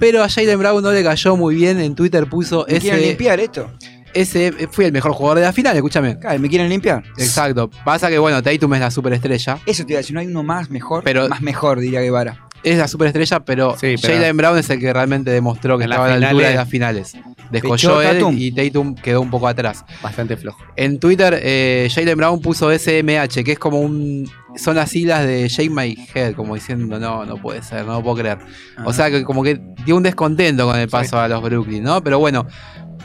Pero 0.00 0.24
a 0.24 0.28
Jalen 0.28 0.58
Brown 0.58 0.82
no 0.82 0.90
le 0.90 1.04
cayó 1.04 1.36
muy 1.36 1.54
bien. 1.54 1.78
En 1.78 1.94
Twitter 1.94 2.26
puso 2.26 2.66
¿Me 2.68 2.80
quieren 2.80 2.98
ese, 2.98 3.08
limpiar 3.08 3.38
esto? 3.38 3.70
Ese 4.14 4.52
fui 4.70 4.84
el 4.84 4.92
mejor 4.92 5.12
jugador 5.12 5.38
de 5.38 5.44
la 5.44 5.52
final, 5.52 5.74
escúchame. 5.76 6.18
Claro, 6.18 6.38
¿me 6.38 6.48
quieren 6.48 6.68
limpiar? 6.68 7.02
Exacto. 7.18 7.70
Pasa 7.84 8.08
que 8.08 8.18
bueno, 8.18 8.42
Tatum 8.42 8.74
es 8.74 8.80
la 8.80 8.90
superestrella. 8.90 9.58
Eso 9.66 9.84
te 9.84 9.92
iba 9.92 9.98
a 9.98 10.02
decir, 10.02 10.14
no 10.14 10.20
hay 10.20 10.26
uno 10.26 10.42
más 10.42 10.70
mejor. 10.70 11.02
Pero- 11.04 11.28
más 11.28 11.42
mejor, 11.42 11.80
diría 11.80 12.00
Guevara. 12.00 12.48
Es 12.64 12.78
la 12.78 12.86
superestrella, 12.86 13.40
pero, 13.40 13.76
Sí, 13.76 13.96
pero- 14.00 14.14
Jalen 14.14 14.36
Brown 14.36 14.56
es 14.56 14.70
el 14.70 14.78
que 14.78 14.92
realmente 14.92 15.32
demostró 15.32 15.78
que 15.78 15.84
estaba 15.84 16.06
a 16.06 16.16
la 16.16 16.28
altura 16.28 16.48
de 16.50 16.54
las 16.54 16.68
finales. 16.68 17.12
Descolló 17.50 18.00
él 18.00 18.18
Tatum. 18.18 18.36
y 18.38 18.52
Tatum 18.52 18.94
quedó 18.94 19.20
un 19.20 19.30
poco 19.30 19.48
atrás. 19.48 19.84
Bastante 20.00 20.36
flojo. 20.36 20.58
En 20.76 21.00
Twitter, 21.00 21.38
eh, 21.42 21.88
Jalen 21.92 22.16
Brown 22.16 22.40
puso 22.40 22.70
SMH, 22.70 23.42
que 23.42 23.52
es 23.52 23.58
como 23.58 23.80
un. 23.80 24.30
Son 24.56 24.76
las 24.76 24.90
siglas 24.90 25.26
de 25.26 25.48
Shake 25.48 25.70
My 25.72 25.96
Head, 26.14 26.34
como 26.34 26.54
diciendo, 26.54 27.00
no, 27.00 27.26
no 27.26 27.36
puede 27.36 27.62
ser, 27.62 27.84
no 27.84 27.94
lo 27.94 28.02
puedo 28.02 28.16
creer. 28.18 28.38
O 28.84 28.92
sea, 28.92 29.10
que 29.10 29.24
como 29.24 29.42
que 29.42 29.60
dio 29.84 29.96
un 29.96 30.02
descontento 30.04 30.64
con 30.66 30.78
el 30.78 30.88
paso 30.88 31.18
a 31.18 31.26
los 31.26 31.42
Brooklyn, 31.42 31.82
¿no? 31.82 32.00
Pero 32.04 32.18
bueno, 32.20 32.46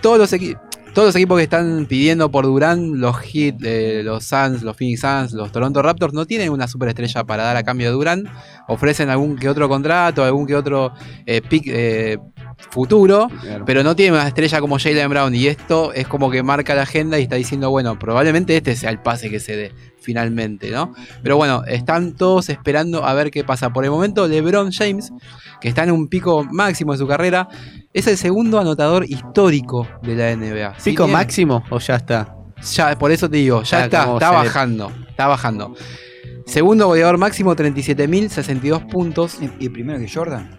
todos 0.02 0.20
los 0.20 0.32
equipos. 0.34 0.62
Todos 0.98 1.10
los 1.10 1.16
equipos 1.16 1.38
que 1.38 1.44
están 1.44 1.86
pidiendo 1.86 2.32
por 2.32 2.46
Durán, 2.46 3.00
los 3.00 3.16
Heat, 3.18 3.58
eh, 3.64 4.02
los 4.04 4.24
Suns, 4.24 4.64
los 4.64 4.76
Phoenix 4.76 5.02
Suns, 5.02 5.32
los 5.34 5.52
Toronto 5.52 5.84
Raptors, 5.84 6.12
no 6.12 6.26
tienen 6.26 6.50
una 6.50 6.68
superestrella 6.68 7.24
para 7.24 7.44
dar 7.44 7.56
a 7.56 7.62
cambio 7.62 7.86
de 7.86 7.94
Durán. 7.94 8.24
Ofrecen 8.68 9.12
algún 9.12 9.38
que 9.38 9.48
otro 9.48 9.70
contrato, 9.70 10.24
algún 10.24 10.48
que 10.48 10.56
otro 10.56 10.94
eh, 11.28 11.44
pick 11.48 11.66
eh, 11.68 12.18
futuro, 12.72 13.28
pero 13.68 13.84
no 13.84 13.96
tienen 13.96 14.16
una 14.16 14.28
estrella 14.28 14.60
como 14.60 14.80
Jalen 14.80 15.08
Brown. 15.08 15.36
Y 15.36 15.46
esto 15.46 15.94
es 15.94 16.08
como 16.08 16.32
que 16.32 16.42
marca 16.42 16.74
la 16.74 16.82
agenda 16.82 17.20
y 17.20 17.22
está 17.22 17.36
diciendo, 17.36 17.70
bueno, 17.70 18.00
probablemente 18.00 18.58
este 18.58 18.76
sea 18.76 18.90
el 18.90 18.98
pase 18.98 19.30
que 19.30 19.40
se 19.40 19.56
dé 19.56 19.72
finalmente, 20.08 20.72
¿no? 20.72 20.94
Pero 21.22 21.36
bueno, 21.36 21.64
están 21.68 22.14
todos 22.14 22.48
esperando 22.48 23.04
a 23.06 23.14
ver 23.14 23.30
qué 23.30 23.44
pasa. 23.44 23.74
Por 23.74 23.84
el 23.84 23.92
momento, 23.92 24.26
LeBron 24.26 24.72
James, 24.72 25.12
que 25.60 25.68
está 25.68 25.84
en 25.84 25.92
un 25.92 26.08
pico 26.08 26.46
máximo 26.50 26.94
de 26.94 26.98
su 26.98 27.06
carrera, 27.06 27.50
es 27.94 28.08
el 28.08 28.16
segundo 28.16 28.58
anotador 28.58 29.04
histórico 29.04 29.86
de 30.02 30.16
la 30.16 30.34
NBA. 30.34 30.78
¿Pico 30.82 31.10
máximo 31.10 31.62
o 31.70 31.80
ya 31.80 31.96
está? 31.98 32.34
Ya, 32.74 32.98
por 32.98 33.12
eso 33.12 33.30
te 33.30 33.36
digo, 33.36 33.64
ya 33.64 33.80
Ah, 33.80 33.84
está, 33.86 34.14
está 34.14 34.32
bajando, 34.32 34.92
está 35.10 35.28
bajando. 35.28 35.76
Segundo 36.46 36.88
goleador 36.88 37.18
máximo, 37.18 37.54
37.062 37.54 38.90
puntos. 38.90 39.40
¿Y 39.42 39.66
y 39.66 39.68
primero 39.68 40.00
que 40.00 40.08
Jordan? 40.10 40.58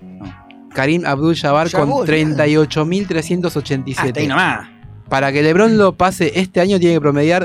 Karim 0.75 1.07
Abdul-Jabbar 1.07 1.71
con 1.71 1.89
vos, 1.89 2.07
ya. 2.07 2.13
38.387. 2.13 3.95
Ah, 3.97 4.07
está 4.07 4.21
ahí 4.21 4.27
nomás. 4.27 4.69
Para 5.09 5.33
que 5.33 5.43
LeBron 5.43 5.79
lo 5.79 5.95
pase 5.97 6.33
este 6.39 6.61
año 6.61 6.79
tiene 6.79 6.95
que 6.97 7.01
promediar 7.01 7.45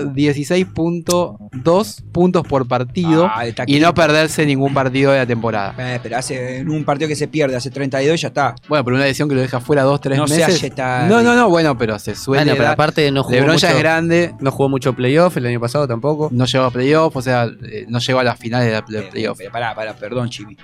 16.2 0.94 2.02
puntos 2.12 2.46
por 2.48 2.68
partido 2.68 3.30
Ah, 3.34 3.46
y 3.66 3.80
no 3.80 3.94
perderse 3.94 4.46
ningún 4.46 4.74
partido 4.74 5.12
de 5.12 5.20
la 5.20 5.26
temporada. 5.26 5.74
Eh, 5.78 6.00
pero 6.04 6.18
hace 6.18 6.58
en 6.58 6.70
un 6.70 6.84
partido 6.84 7.08
que 7.08 7.16
se 7.16 7.28
pierde, 7.28 7.56
hace 7.56 7.70
32 7.72 8.20
ya 8.22 8.28
está. 8.30 8.56
Bueno, 8.68 8.84
pero 8.84 8.98
una 8.98 9.06
lesión 9.06 9.30
que 9.30 9.36
lo 9.36 9.42
deja 9.42 9.60
fuera 9.60 9.84
dos, 9.84 10.02
tres 10.02 10.18
No 10.18 10.28
sea 10.28 10.48
meses. 10.48 10.62
Yetari. 10.62 11.10
no, 11.10 11.22
no, 11.22 11.36
no, 11.36 11.50
bueno, 11.50 11.78
pero 11.78 11.98
se 12.00 12.16
suele. 12.16 12.44
Bueno, 12.44 12.58
pero 12.58 12.70
aparte 12.72 13.10
no 13.12 13.24
jugó 13.24 13.36
LeBron 13.36 13.58
ya 13.58 13.68
mucho- 13.70 13.78
es 13.78 13.84
grande, 13.84 14.34
No 14.40 14.52
jugó 14.52 14.70
mucho 14.70 14.94
playoff 14.94 15.38
el 15.38 15.46
año 15.46 15.60
pasado 15.60 15.88
tampoco. 15.88 16.30
no 16.32 16.46
llegó 16.46 16.66
a 16.66 16.72
playoff, 16.72 17.16
o 17.16 17.22
sea, 17.22 17.46
eh, 17.64 17.86
no 17.88 18.00
llegó 18.00 18.20
a 18.20 18.24
las 18.24 18.38
finales 18.38 18.68
de 18.68 18.74
la 18.74 18.82
de 19.04 19.08
playoff. 19.10 19.38
Pero 19.38 19.52
pará, 19.52 19.74
pará, 19.74 19.94
perdón, 19.94 20.30
Chibi. 20.30 20.58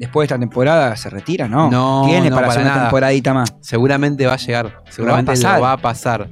Después 0.00 0.26
de 0.26 0.34
esta 0.34 0.38
temporada 0.40 0.96
se 0.96 1.10
retira, 1.10 1.46
¿no? 1.46 1.70
No, 1.70 2.04
Tiene 2.06 2.30
no, 2.30 2.36
para 2.36 2.48
para 2.48 2.52
hacer 2.52 2.62
una 2.62 2.70
nada. 2.74 2.82
temporadita 2.86 3.34
más. 3.34 3.54
Seguramente 3.60 4.26
va 4.26 4.32
a 4.32 4.36
llegar, 4.38 4.82
seguramente 4.88 5.32
pasar. 5.32 5.56
lo 5.56 5.62
va 5.62 5.72
a 5.72 5.76
pasar. 5.76 6.28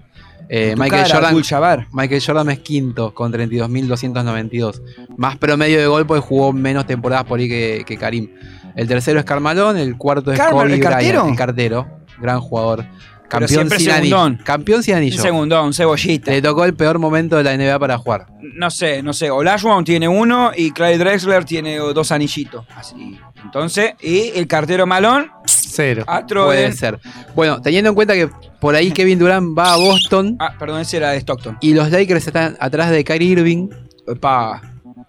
Eh, 0.48 0.72
Tu 0.74 0.80
Michael, 0.82 1.02
cara, 1.06 1.30
Jordan. 1.50 1.86
Michael 1.92 2.22
Jordan 2.26 2.50
es 2.50 2.58
quinto 2.60 3.12
con 3.12 3.30
32.292. 3.30 4.80
Más 5.18 5.36
promedio 5.36 5.78
de 5.78 5.86
gol 5.86 6.06
porque 6.06 6.22
jugó 6.22 6.52
menos 6.54 6.86
temporadas 6.86 7.24
por 7.26 7.38
ahí 7.38 7.48
que, 7.48 7.84
que 7.86 7.96
Karim. 7.98 8.30
El 8.74 8.88
tercero 8.88 9.18
es 9.18 9.26
Carmalón, 9.26 9.76
el 9.76 9.96
cuarto 9.98 10.32
es 10.32 10.38
Carmel, 10.38 10.54
Kobe 10.62 10.72
¿el 10.74 10.78
Bryant, 10.78 10.92
cartero? 10.94 11.28
el 11.28 11.36
cartero. 11.36 11.86
Gran 12.20 12.40
jugador. 12.40 12.86
Campeón 13.28 13.68
sin 13.68 13.90
anillo. 13.90 14.16
segundón. 14.16 14.40
Campeón 14.42 14.82
sin 14.82 14.94
anillo. 14.94 15.16
Un 15.16 15.22
segundón, 15.22 15.74
cebollita. 15.74 16.30
Le 16.30 16.40
tocó 16.40 16.64
el 16.64 16.72
peor 16.74 16.98
momento 16.98 17.36
de 17.36 17.44
la 17.44 17.54
NBA 17.56 17.78
para 17.78 17.98
jugar. 17.98 18.26
No 18.54 18.70
sé, 18.70 19.02
no 19.02 19.12
sé. 19.12 19.30
Olajuwon 19.30 19.84
tiene 19.84 20.08
uno 20.08 20.50
y 20.56 20.70
Clyde 20.70 20.96
Drexler 20.96 21.44
tiene 21.44 21.76
dos 21.76 22.10
anillitos. 22.10 22.64
Así. 22.74 23.18
Entonces, 23.44 23.92
y 24.00 24.30
el 24.38 24.46
cartero 24.46 24.86
malón, 24.86 25.30
cero. 25.46 26.04
Puede 26.46 26.72
ser. 26.72 26.98
Bueno, 27.34 27.60
teniendo 27.62 27.90
en 27.90 27.94
cuenta 27.94 28.14
que 28.14 28.28
por 28.60 28.74
ahí 28.74 28.90
Kevin 28.90 29.18
Durant 29.18 29.56
va 29.56 29.74
a 29.74 29.76
Boston 29.76 30.36
Ah, 30.40 30.54
perdón, 30.58 30.80
ese 30.80 30.96
era 30.98 31.10
de 31.10 31.18
Stockton. 31.18 31.56
y 31.60 31.74
los 31.74 31.90
Lakers 31.90 32.26
están 32.26 32.56
atrás 32.60 32.90
de 32.90 33.04
Kyrie 33.04 33.28
Irving, 33.32 33.68
Epa. 34.06 34.60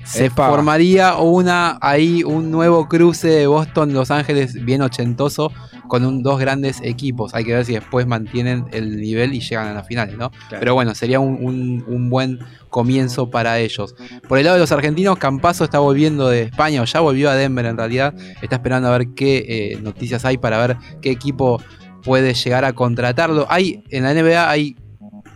Se 0.03 0.25
Epa. 0.25 0.49
formaría 0.49 1.15
una 1.17 1.77
ahí 1.81 2.23
un 2.23 2.49
nuevo 2.51 2.87
cruce 2.87 3.27
de 3.27 3.47
Boston 3.47 3.93
Los 3.93 4.11
Ángeles 4.11 4.53
bien 4.65 4.81
ochentoso 4.81 5.51
con 5.87 6.05
un- 6.05 6.21
dos 6.23 6.39
grandes 6.39 6.79
equipos. 6.83 7.33
Hay 7.33 7.43
que 7.43 7.53
ver 7.53 7.65
si 7.65 7.73
después 7.73 8.05
mantienen 8.07 8.65
el 8.71 8.97
nivel 9.01 9.33
y 9.33 9.39
llegan 9.41 9.67
a 9.67 9.73
las 9.73 9.87
finales, 9.87 10.17
¿no? 10.17 10.31
Pero 10.49 10.73
bueno, 10.75 10.93
sería 10.95 11.19
un, 11.19 11.37
un- 11.43 11.83
un 11.87 12.09
buen 12.09 12.39
comienzo 12.69 13.29
para 13.31 13.57
ellos. 13.59 13.95
Por 14.27 14.37
el 14.37 14.45
lado 14.45 14.55
de 14.55 14.61
los 14.61 14.71
argentinos, 14.71 15.17
Campazo 15.17 15.63
está 15.63 15.79
volviendo 15.79 16.29
de 16.29 16.43
España, 16.43 16.81
o 16.81 16.85
ya 16.85 16.99
volvió 16.99 17.29
a 17.29 17.35
Denver 17.35 17.65
en 17.65 17.77
realidad. 17.77 18.13
Está 18.41 18.57
esperando 18.57 18.87
a 18.87 18.97
ver 18.97 19.09
qué 19.15 19.45
eh, 19.73 19.79
noticias 19.81 20.25
hay 20.25 20.37
para 20.37 20.59
ver 20.65 20.77
qué 21.01 21.09
equipo 21.09 21.59
puede 22.03 22.33
llegar 22.35 22.65
a 22.65 22.73
contratarlo. 22.73 23.47
Hay, 23.49 23.83
en 23.89 24.03
la 24.03 24.13
NBA 24.13 24.49
hay 24.49 24.75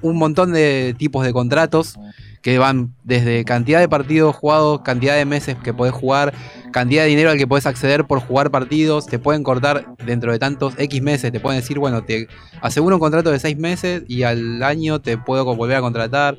un 0.02 0.18
montón 0.18 0.54
de 0.54 0.94
tipos 0.98 1.26
de 1.26 1.34
contratos 1.34 1.96
que 2.44 2.60
van 2.60 2.94
desde 3.06 3.46
cantidad 3.46 3.80
de 3.80 3.88
partidos 3.88 4.36
jugados, 4.36 4.82
cantidad 4.82 5.16
de 5.16 5.26
meses 5.26 5.56
que 5.64 5.74
podés 5.74 5.94
jugar, 5.94 6.34
cantidad 6.74 7.04
de 7.04 7.10
dinero 7.10 7.32
al 7.32 7.38
que 7.38 7.48
podés 7.48 7.66
acceder 7.66 8.06
por 8.06 8.20
jugar 8.20 8.52
partidos, 8.52 9.08
te 9.08 9.18
pueden 9.18 9.44
cortar 9.44 9.96
dentro 10.06 10.32
de 10.32 10.40
tantos 10.40 10.74
X 10.78 11.02
meses, 11.02 11.32
te 11.32 11.40
pueden 11.40 11.62
decir, 11.62 11.80
bueno, 11.80 12.04
te 12.04 12.28
aseguro 12.62 12.98
un 12.98 13.00
contrato 13.00 13.32
de 13.32 13.40
6 13.40 13.58
meses 13.58 14.04
y 14.10 14.24
al 14.24 14.62
año 14.62 15.00
te 15.00 15.18
puedo 15.18 15.46
volver 15.56 15.78
a 15.78 15.82
contratar. 15.82 16.38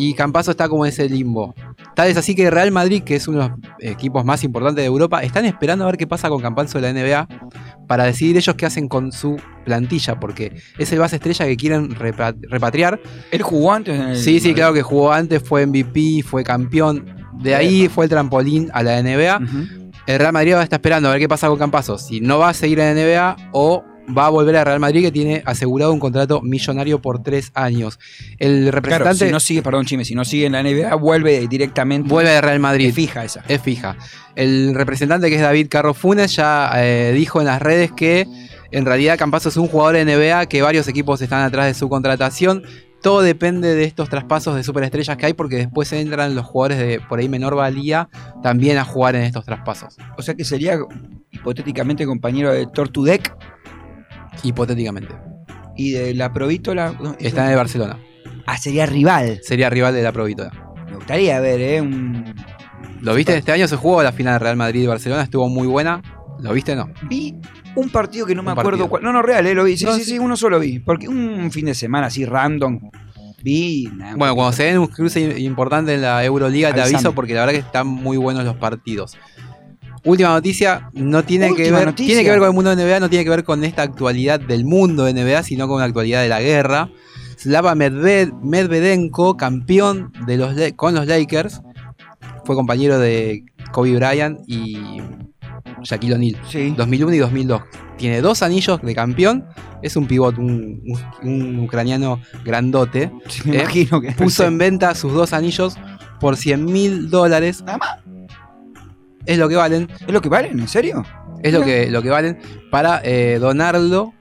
Y 0.00 0.14
Campazo 0.14 0.52
está 0.52 0.68
como 0.68 0.86
en 0.86 0.90
ese 0.90 1.08
limbo. 1.08 1.54
Tal 1.96 2.08
es 2.08 2.16
así 2.16 2.36
que 2.36 2.50
Real 2.50 2.70
Madrid, 2.70 3.02
que 3.02 3.16
es 3.16 3.26
uno 3.26 3.42
de 3.42 3.48
los 3.48 3.58
equipos 3.80 4.24
más 4.24 4.44
importantes 4.44 4.82
de 4.82 4.86
Europa, 4.86 5.22
están 5.24 5.44
esperando 5.44 5.84
a 5.84 5.88
ver 5.88 5.96
qué 5.96 6.06
pasa 6.06 6.28
con 6.28 6.40
Campazo 6.40 6.80
de 6.80 6.92
la 6.92 6.98
NBA 6.98 7.28
para 7.88 8.04
decidir 8.04 8.36
ellos 8.36 8.54
qué 8.54 8.66
hacen 8.66 8.86
con 8.86 9.10
su 9.10 9.40
plantilla, 9.64 10.20
porque 10.20 10.52
es 10.78 10.92
el 10.92 11.00
base 11.00 11.16
estrella 11.16 11.44
que 11.46 11.56
quieren 11.56 11.90
repa- 11.96 12.36
repatriar. 12.48 13.00
¿Él 13.32 13.42
jugó 13.42 13.72
antes? 13.72 13.98
En 13.98 14.08
el- 14.10 14.16
Sí, 14.16 14.38
sí, 14.38 14.54
claro 14.54 14.72
que 14.74 14.82
jugó 14.82 15.12
antes, 15.12 15.42
fue 15.42 15.66
MVP, 15.66 16.22
fue 16.22 16.44
campeón. 16.44 17.04
De 17.42 17.54
ahí 17.56 17.88
fue 17.88 18.04
el 18.04 18.10
trampolín 18.10 18.70
a 18.72 18.82
la 18.84 18.98
NBA. 19.02 19.40
El 20.06 20.18
Real 20.18 20.32
Madrid 20.32 20.54
va 20.54 20.60
a 20.60 20.64
estar 20.64 20.78
esperando 20.78 21.08
a 21.08 21.12
ver 21.12 21.20
qué 21.20 21.28
pasa 21.28 21.48
con 21.48 21.58
Campazo. 21.58 21.98
Si 21.98 22.20
no 22.20 22.38
va 22.38 22.50
a 22.50 22.54
seguir 22.54 22.78
en 22.80 22.86
la 22.86 23.02
NBA 23.02 23.36
o 23.52 23.84
va 24.16 24.26
a 24.26 24.30
volver 24.30 24.56
a 24.56 24.64
Real 24.64 24.80
Madrid 24.80 25.02
que 25.02 25.12
tiene 25.12 25.42
asegurado 25.44 25.92
un 25.92 26.00
contrato 26.00 26.40
millonario 26.42 27.00
por 27.00 27.22
tres 27.22 27.50
años. 27.54 27.98
El 28.38 28.62
Claro, 28.62 28.70
representante 28.72 29.26
si 29.26 29.32
no 29.32 29.40
sigue, 29.40 29.62
perdón, 29.62 29.84
Chime, 29.86 30.04
si 30.04 30.14
no 30.14 30.24
sigue 30.24 30.46
en 30.46 30.52
la 30.52 30.62
NBA, 30.62 30.94
vuelve 30.96 31.46
directamente. 31.48 32.08
vuelve 32.08 32.36
a 32.36 32.40
Real 32.40 32.60
Madrid. 32.60 32.88
Es 32.88 32.94
fija 32.94 33.24
esa. 33.24 33.42
Es 33.48 33.60
fija. 33.60 33.96
El 34.34 34.74
representante 34.74 35.28
que 35.28 35.36
es 35.36 35.42
David 35.42 35.68
Carro 35.68 35.94
Funes 35.94 36.36
ya 36.36 36.70
eh, 36.76 37.12
dijo 37.14 37.40
en 37.40 37.46
las 37.46 37.60
redes 37.60 37.92
que 37.92 38.26
en 38.70 38.84
realidad 38.84 39.18
Campazo 39.18 39.48
es 39.48 39.56
un 39.56 39.66
jugador 39.66 39.96
de 39.96 40.04
NBA, 40.04 40.46
que 40.46 40.62
varios 40.62 40.88
equipos 40.88 41.20
están 41.22 41.42
atrás 41.42 41.66
de 41.66 41.74
su 41.74 41.88
contratación. 41.88 42.62
Todo 43.00 43.22
depende 43.22 43.74
de 43.76 43.84
estos 43.84 44.08
traspasos 44.08 44.56
de 44.56 44.64
superestrellas 44.64 45.16
que 45.16 45.26
hay, 45.26 45.32
porque 45.32 45.56
después 45.56 45.92
entran 45.92 46.34
los 46.34 46.44
jugadores 46.44 46.78
de 46.78 47.00
por 47.00 47.20
ahí 47.20 47.28
menor 47.28 47.54
valía 47.54 48.08
también 48.42 48.76
a 48.76 48.84
jugar 48.84 49.14
en 49.14 49.22
estos 49.22 49.44
traspasos. 49.44 49.96
O 50.16 50.22
sea 50.22 50.34
que 50.34 50.44
sería 50.44 50.78
hipotéticamente 51.30 52.04
compañero 52.06 52.52
de 52.52 52.66
Tortudec 52.66 53.34
Hipotéticamente. 54.42 55.14
y 55.76 55.90
de 55.92 56.14
la 56.14 56.32
Provítola. 56.32 56.94
no, 57.00 57.16
Está 57.18 57.44
en 57.44 57.50
el 57.52 57.56
Barcelona. 57.56 57.98
Ah, 58.46 58.56
sería 58.58 58.86
rival. 58.86 59.40
Sería 59.42 59.70
rival 59.70 59.94
de 59.94 60.02
la 60.02 60.12
Provítola. 60.12 60.50
Me 60.88 60.96
gustaría 60.96 61.38
ver, 61.40 61.60
¿eh? 61.60 61.80
Un... 61.80 62.34
¿Lo 63.00 63.14
viste? 63.14 63.36
Este 63.36 63.52
año 63.52 63.68
se 63.68 63.76
jugó 63.76 64.02
la 64.02 64.10
final 64.12 64.34
de 64.34 64.38
Real 64.40 64.56
Madrid 64.56 64.82
y 64.82 64.86
Barcelona, 64.86 65.22
estuvo 65.22 65.48
muy 65.48 65.66
buena. 65.66 66.02
¿Lo 66.40 66.52
viste? 66.52 66.74
No. 66.74 66.88
Vi 67.08 67.34
un 67.76 67.90
partido 67.90 68.26
que 68.26 68.34
no 68.34 68.42
me 68.42 68.52
acuerdo 68.52 68.88
cuál. 68.88 69.02
No, 69.02 69.12
no, 69.12 69.22
real, 69.22 69.46
¿eh? 69.46 69.54
Lo 69.54 69.64
vi. 69.64 69.76
Sí, 69.76 69.84
No, 69.84 69.92
sí, 69.94 70.04
sí. 70.04 70.18
uno 70.18 70.36
solo 70.36 70.58
vi. 70.58 70.78
Porque 70.80 71.08
un 71.08 71.50
fin 71.52 71.66
de 71.66 71.74
semana 71.74 72.06
así 72.08 72.24
random. 72.24 72.80
Vi. 73.42 73.88
nada, 73.94 74.16
Bueno, 74.16 74.34
cuando 74.34 74.52
se 74.52 74.64
den 74.64 74.78
un 74.78 74.88
cruce 74.88 75.20
importante 75.40 75.94
en 75.94 76.02
la 76.02 76.24
Euroliga, 76.24 76.72
te 76.72 76.80
aviso 76.80 77.12
porque 77.14 77.34
la 77.34 77.40
verdad 77.40 77.52
que 77.54 77.60
están 77.66 77.86
muy 77.86 78.16
buenos 78.16 78.44
los 78.44 78.56
partidos. 78.56 79.16
Última 80.08 80.30
noticia, 80.30 80.88
no 80.94 81.22
tiene 81.24 81.54
que 81.54 81.70
ver, 81.70 81.86
noticia. 81.86 82.06
tiene 82.08 82.24
que 82.24 82.30
ver 82.30 82.38
con 82.38 82.48
el 82.48 82.54
mundo 82.54 82.74
de 82.74 82.82
NBA, 82.84 83.00
no 83.00 83.10
tiene 83.10 83.24
que 83.24 83.30
ver 83.30 83.44
con 83.44 83.62
esta 83.64 83.82
actualidad 83.82 84.40
del 84.40 84.64
mundo 84.64 85.04
de 85.04 85.12
NBA, 85.12 85.42
sino 85.42 85.68
con 85.68 85.80
la 85.80 85.86
actualidad 85.86 86.22
de 86.22 86.28
la 86.28 86.40
guerra. 86.40 86.88
Slava 87.36 87.74
Medved- 87.74 88.32
Medvedenko, 88.42 89.36
campeón 89.36 90.12
de 90.26 90.36
los, 90.38 90.54
con 90.76 90.94
los 90.94 91.06
Lakers, 91.06 91.60
fue 92.44 92.56
compañero 92.56 92.98
de 92.98 93.44
Kobe 93.72 93.94
Bryant 93.96 94.40
y 94.46 94.76
Shaquille 95.82 96.14
O'Neal, 96.14 96.36
Sí. 96.48 96.74
2001 96.76 97.14
y 97.14 97.18
2002. 97.18 97.62
Tiene 97.96 98.20
dos 98.20 98.42
anillos 98.42 98.80
de 98.82 98.94
campeón, 98.94 99.44
es 99.82 99.94
un 99.96 100.06
pivot, 100.06 100.38
un, 100.38 100.82
un- 101.22 101.28
un 101.28 101.58
ucraniano 101.60 102.20
grandote. 102.44 103.10
me 103.44 103.56
¿eh? 103.56 103.60
imagino 103.60 104.00
que- 104.00 104.12
Puso 104.12 104.44
en 104.46 104.58
venta 104.58 104.94
sus 104.94 105.12
dos 105.12 105.32
anillos 105.32 105.76
por 106.20 106.36
100 106.36 106.64
mil 106.64 107.10
dólares. 107.10 107.62
Nada 107.64 107.78
más. 107.78 107.98
Es 109.28 109.36
lo 109.36 109.46
que 109.46 109.56
valen. 109.56 109.88
¿Es 110.00 110.10
lo 110.10 110.22
que 110.22 110.30
valen? 110.30 110.58
¿En 110.58 110.68
serio? 110.68 111.04
Es 111.42 111.52
lo 111.52 111.62
que, 111.62 111.90
lo 111.90 112.02
que 112.02 112.08
valen 112.08 112.38
para 112.70 113.02
eh, 113.04 113.38
donarlo 113.38 114.14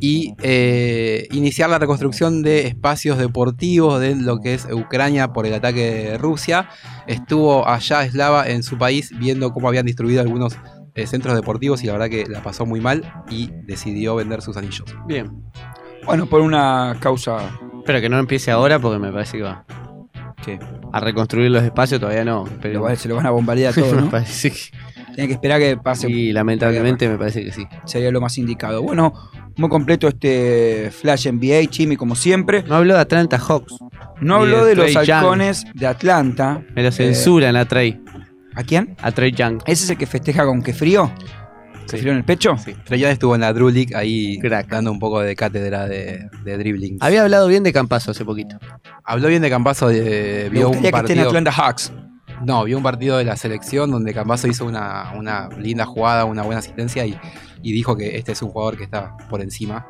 y 0.00 0.34
eh, 0.42 1.28
iniciar 1.32 1.68
la 1.68 1.78
reconstrucción 1.78 2.42
de 2.42 2.66
espacios 2.66 3.18
deportivos 3.18 4.00
de 4.00 4.16
lo 4.16 4.38
que 4.38 4.54
es 4.54 4.66
Ucrania 4.72 5.34
por 5.34 5.44
el 5.44 5.52
ataque 5.52 5.90
de 5.90 6.18
Rusia. 6.18 6.70
Estuvo 7.06 7.68
allá 7.68 8.08
Slava 8.08 8.48
en 8.48 8.62
su 8.62 8.78
país 8.78 9.12
viendo 9.18 9.52
cómo 9.52 9.68
habían 9.68 9.84
destruido 9.84 10.22
algunos 10.22 10.56
eh, 10.94 11.06
centros 11.06 11.34
deportivos 11.34 11.84
y 11.84 11.86
la 11.86 11.92
verdad 11.92 12.08
que 12.08 12.24
la 12.26 12.42
pasó 12.42 12.64
muy 12.64 12.80
mal 12.80 13.04
y 13.28 13.50
decidió 13.66 14.16
vender 14.16 14.40
sus 14.40 14.56
anillos. 14.56 14.86
Bien. 15.06 15.30
Bueno, 16.06 16.24
por 16.24 16.40
una 16.40 16.96
causa. 17.00 17.50
Espero 17.80 18.00
que 18.00 18.08
no 18.08 18.18
empiece 18.18 18.50
ahora 18.50 18.78
porque 18.78 18.98
me 18.98 19.12
parece 19.12 19.36
que 19.36 19.42
va. 19.42 19.66
¿Qué? 20.56 20.58
A 20.92 21.00
reconstruir 21.00 21.50
los 21.50 21.62
espacios 21.62 22.00
todavía 22.00 22.24
no. 22.24 22.44
Pero 22.62 22.88
Lo 22.88 22.96
se 22.96 23.08
lo 23.08 23.16
van 23.16 23.26
a 23.26 23.30
bombardear 23.30 23.74
todo, 23.74 24.00
¿no? 24.00 24.10
parece 24.10 24.50
que. 24.50 24.58
Tiene 25.14 25.28
que 25.28 25.34
esperar 25.34 25.60
que 25.60 25.76
pase. 25.76 26.06
Sí, 26.06 26.32
lamentablemente 26.32 27.08
me 27.08 27.18
parece 27.18 27.44
que 27.44 27.52
sí. 27.52 27.66
Sería 27.84 28.10
lo 28.12 28.20
más 28.20 28.38
indicado. 28.38 28.82
Bueno, 28.82 29.12
muy 29.56 29.68
completo 29.68 30.06
este 30.08 30.90
Flash 30.92 31.28
NBA, 31.28 31.66
Chimi, 31.70 31.96
como 31.96 32.14
siempre. 32.14 32.62
No 32.62 32.76
habló 32.76 32.94
de 32.94 33.00
Atlanta 33.00 33.36
Hawks. 33.38 33.74
No 34.20 34.36
habló 34.36 34.64
de 34.64 34.76
los 34.76 34.92
Young. 34.92 35.10
halcones 35.10 35.64
de 35.74 35.86
Atlanta. 35.88 36.62
Me 36.74 36.82
lo 36.82 36.88
Eh, 36.88 36.92
censuran 36.92 37.56
a 37.56 37.64
Trey. 37.66 38.00
¿A 38.54 38.62
quién? 38.62 38.96
A 39.02 39.10
Trey 39.12 39.32
Young. 39.32 39.60
¿Ese 39.66 39.84
es 39.84 39.90
el 39.90 39.98
que 39.98 40.06
festeja 40.06 40.44
con 40.44 40.62
que 40.62 40.72
frío? 40.72 41.10
¿Que 41.90 41.98
frío 41.98 42.12
en 42.12 42.18
el 42.18 42.24
pecho? 42.24 42.56
Sí. 42.56 42.74
Trey 42.84 43.00
Young 43.00 43.12
estuvo 43.12 43.34
en 43.34 43.40
la 43.40 43.52
Drew 43.52 43.70
League 43.70 43.94
ahí 43.94 44.38
dando 44.68 44.92
un 44.92 44.98
poco 44.98 45.20
de 45.20 45.34
cátedra 45.34 45.86
de, 45.86 46.28
de 46.44 46.58
dribbling. 46.58 46.98
Había 47.00 47.22
hablado 47.22 47.48
bien 47.48 47.62
de 47.62 47.72
Campazo 47.72 48.10
hace 48.10 48.24
poquito. 48.24 48.58
Habló 49.04 49.28
bien 49.28 49.42
de 49.42 49.50
Campazo, 49.50 49.88
de, 49.88 50.48
vio 50.50 50.68
un 50.68 50.74
gustaría 50.74 50.82
que 50.82 50.86
esté 50.86 50.88
en 50.88 50.92
partido. 50.92 51.28
Atlanta 51.28 51.52
Hawks. 51.52 51.92
No, 52.44 52.64
vio 52.64 52.76
un 52.76 52.82
partido 52.82 53.18
de 53.18 53.24
la 53.24 53.36
selección 53.36 53.90
donde 53.90 54.14
Campazo 54.14 54.48
hizo 54.48 54.64
una, 54.64 55.12
una 55.16 55.48
linda 55.58 55.84
jugada, 55.86 56.24
una 56.24 56.42
buena 56.42 56.60
asistencia 56.60 57.04
y, 57.04 57.18
y 57.62 57.72
dijo 57.72 57.96
que 57.96 58.16
este 58.16 58.32
es 58.32 58.42
un 58.42 58.50
jugador 58.50 58.76
que 58.76 58.84
está 58.84 59.16
por 59.28 59.40
encima. 59.40 59.86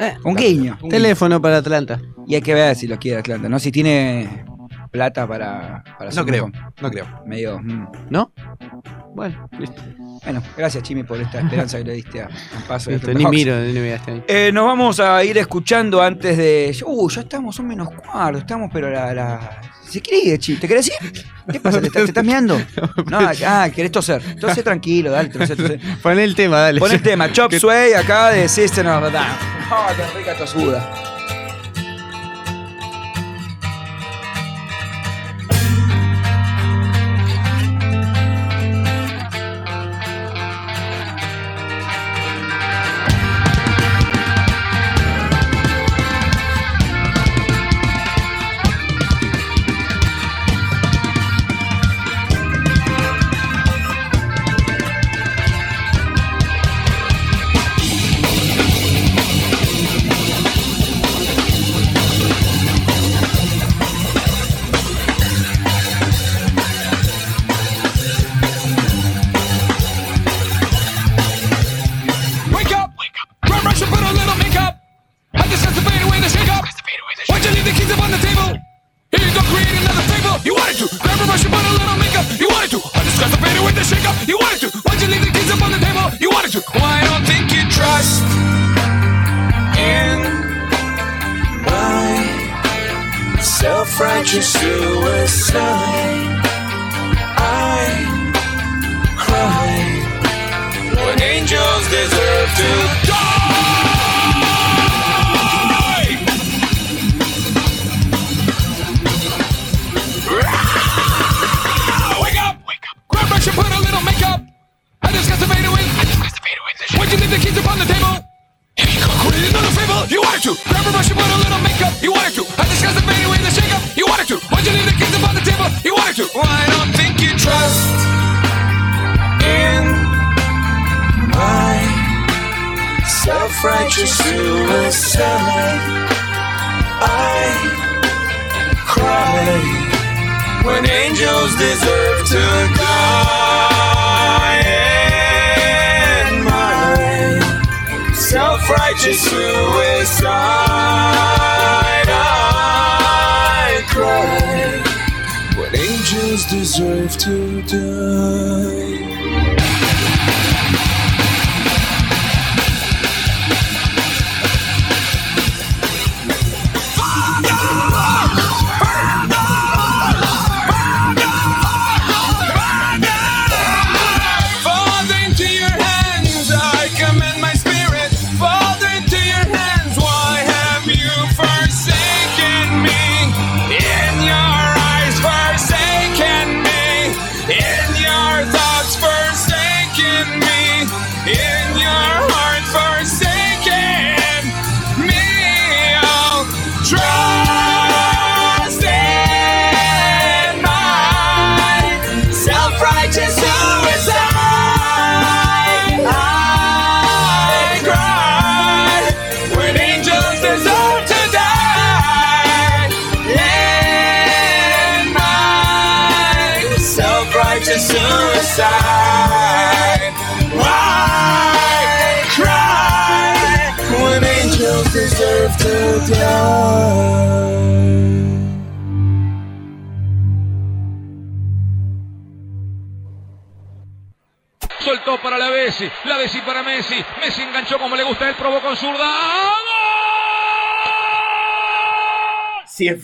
Eh, 0.00 0.14
un 0.24 0.34
guiño. 0.34 0.78
Teléfono 0.88 1.40
para 1.40 1.58
Atlanta. 1.58 2.00
Y 2.26 2.34
hay 2.34 2.42
que 2.42 2.54
ver 2.54 2.74
si 2.74 2.88
lo 2.88 2.98
quiere 2.98 3.18
Atlanta, 3.18 3.48
¿no? 3.48 3.58
Si 3.58 3.70
tiene 3.70 4.44
plata 4.94 5.26
para, 5.26 5.82
para 5.98 6.10
No 6.12 6.24
creo, 6.24 6.44
un- 6.44 6.52
no 6.80 6.88
creo. 6.90 7.06
Medio. 7.26 7.58
mm. 7.58 7.88
¿No? 8.10 8.32
Bueno, 9.12 9.48
listo. 9.58 9.82
Bueno, 10.24 10.40
gracias, 10.56 10.84
Chimi, 10.84 11.02
por 11.02 11.20
esta 11.20 11.40
esperanza 11.44 11.78
que 11.78 11.84
le 11.84 11.92
diste 11.94 12.22
a 12.22 12.28
un 12.28 12.62
paso 12.62 12.90
de 12.90 12.96
Listo, 12.96 13.10
Atlanta 13.10 13.18
Ni 13.18 13.24
Hawks. 13.24 13.36
miro 13.36 13.54
en 13.58 13.74
NBA 13.74 13.94
este. 13.96 14.24
Eh, 14.28 14.52
nos 14.52 14.64
vamos 14.66 15.00
a 15.00 15.22
ir 15.24 15.36
escuchando 15.36 16.00
antes 16.00 16.36
de. 16.38 16.76
Uh, 16.86 17.10
ya 17.10 17.22
estamos, 17.22 17.56
son 17.56 17.66
menos 17.66 17.88
cuarto, 17.90 18.38
estamos, 18.38 18.70
pero 18.72 18.88
la. 18.88 19.12
la... 19.12 19.60
¿Se 19.88 20.00
quiere 20.00 20.24
ir? 20.34 20.60
¿Te 20.60 20.66
querés 20.68 20.86
ir? 20.88 21.24
¿Qué 21.52 21.58
pasa? 21.60 21.80
¿Te, 21.80 21.88
estás- 21.88 22.04
te 22.04 22.08
estás 22.10 22.24
meando? 22.24 22.56
No, 23.10 23.18
ah, 23.46 23.68
querés 23.74 23.90
toser. 23.90 24.22
Entonces 24.28 24.62
tranquilo, 24.64 25.10
dale, 25.10 25.28
toser, 25.28 25.56
toser. 25.56 25.80
Pon 26.02 26.18
el 26.20 26.34
tema, 26.36 26.58
dale. 26.60 26.78
Pon 26.80 26.92
el 26.92 27.02
tema, 27.02 27.30
Chop 27.32 27.52
Sway 27.52 27.92
acá 27.94 28.30
de 28.30 28.48
System 28.48 28.86
of 28.86 29.04
a 29.04 29.10
Down. 29.10 29.26
Oh, 29.72 29.86
qué 29.96 30.18
rica 30.18 30.34
tosuda. 30.36 31.13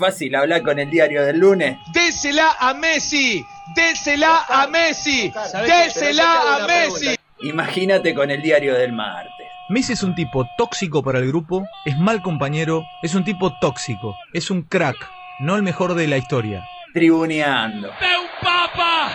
Fácil 0.00 0.34
hablar 0.34 0.62
con 0.62 0.78
el 0.80 0.90
diario 0.90 1.24
del 1.24 1.38
lunes. 1.38 1.78
Désela 1.92 2.56
a 2.58 2.74
Messi, 2.74 3.44
désela 3.76 4.44
a 4.48 4.66
Messi, 4.66 5.32
désela 5.66 6.56
a 6.56 6.66
Messi. 6.66 7.14
Imagínate 7.42 8.14
con 8.14 8.30
el 8.30 8.42
diario 8.42 8.74
del 8.74 8.92
martes. 8.92 9.46
Messi 9.68 9.92
es 9.92 10.02
un 10.02 10.16
tipo 10.16 10.44
tóxico 10.58 11.02
para 11.04 11.20
el 11.20 11.28
grupo, 11.28 11.64
es 11.84 11.96
mal 11.96 12.22
compañero, 12.22 12.82
es 13.02 13.14
un 13.14 13.24
tipo 13.24 13.56
tóxico, 13.60 14.16
es 14.32 14.50
un 14.50 14.62
crack, 14.62 14.96
no 15.38 15.54
el 15.54 15.62
mejor 15.62 15.94
de 15.94 16.08
la 16.08 16.16
historia. 16.16 16.64
Tribuneando. 16.92 17.88
¡De 17.88 18.18
un 18.18 18.30
papa! 18.42 19.12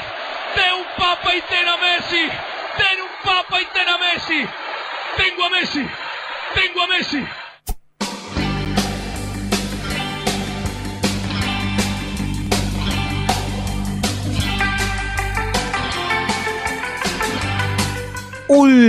¡De 0.56 0.74
un 0.80 0.86
papa 0.98 1.36
y 1.36 1.42
ten 1.42 1.68
a 1.68 1.78
Messi! 1.78 2.22
¡Den 2.22 3.02
un 3.02 3.24
papa 3.24 3.62
y 3.62 3.66
ten 3.74 3.90
a 3.90 3.98
Messi! 3.98 4.48
¡Tengo 5.18 5.46
a 5.46 5.50
Messi! 5.50 5.86
¡Tengo 6.54 6.84
a 6.84 6.88
Messi! 6.88 7.45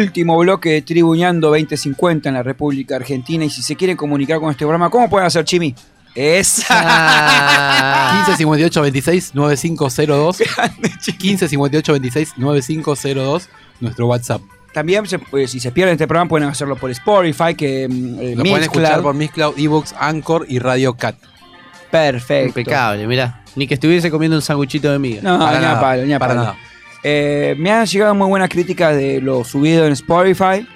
Último 0.03 0.39
bloque 0.39 0.71
de 0.71 0.83
Tribuñando 0.83 1.49
2050 1.51 2.29
en 2.29 2.35
la 2.35 2.43
República 2.43 2.97
Argentina. 2.97 3.45
Y 3.45 3.51
si 3.51 3.63
se 3.63 3.77
quieren 3.77 3.97
comunicar 3.97 4.41
con 4.41 4.51
este 4.51 4.65
programa, 4.65 4.91
¿cómo 4.91 5.09
pueden 5.11 5.27
hacer, 5.27 5.45
Chimi? 5.45 5.75
Esa. 6.15 8.13
15 8.25 8.37
58 8.39 8.83
26 8.83 9.35
9502. 9.35 10.39
15 11.19 11.49
58 11.49 11.93
26 11.93 12.33
9502. 12.37 13.49
Nuestro 13.81 14.07
WhatsApp. 14.07 14.41
También, 14.73 15.07
se- 15.07 15.19
pues, 15.19 15.51
si 15.51 15.61
se 15.61 15.73
pierden 15.73 15.93
este 15.95 16.07
programa, 16.07 16.29
pueden 16.29 16.49
hacerlo 16.49 16.77
por 16.77 16.91
Spotify, 16.91 17.55
que 17.55 17.89
mm, 17.89 18.19
eh, 18.21 18.35
Lo 18.37 18.45
pueden 18.45 18.63
escuchar 18.63 19.03
por 19.03 19.15
Mixcloud, 19.15 19.59
Ebooks, 19.59 19.95
Anchor 19.99 20.47
y 20.49 20.59
Radio 20.59 20.95
Cat. 20.95 21.17
Perfecto. 21.91 22.61
Impecable, 22.61 23.07
mirá. 23.07 23.43
Ni 23.55 23.67
que 23.67 23.75
estuviese 23.75 24.11
comiendo 24.11 24.37
un 24.37 24.43
sanguchito 24.43 24.91
de 24.93 24.99
miga. 24.99 25.23
No, 25.23 25.39
ni 25.39 25.65
a 25.65 25.81
palo, 25.81 26.05
ni 26.05 26.13
a 26.13 26.19
para 26.19 26.35
palo. 26.35 26.45
nada. 26.47 26.59
Eh, 27.09 27.55
me 27.57 27.70
han 27.70 27.87
llegado 27.87 28.16
muy 28.16 28.27
buenas 28.27 28.49
críticas 28.49 28.97
de 28.97 29.20
lo 29.20 29.45
subido 29.45 29.87
en 29.87 29.93
Spotify. 29.93 30.66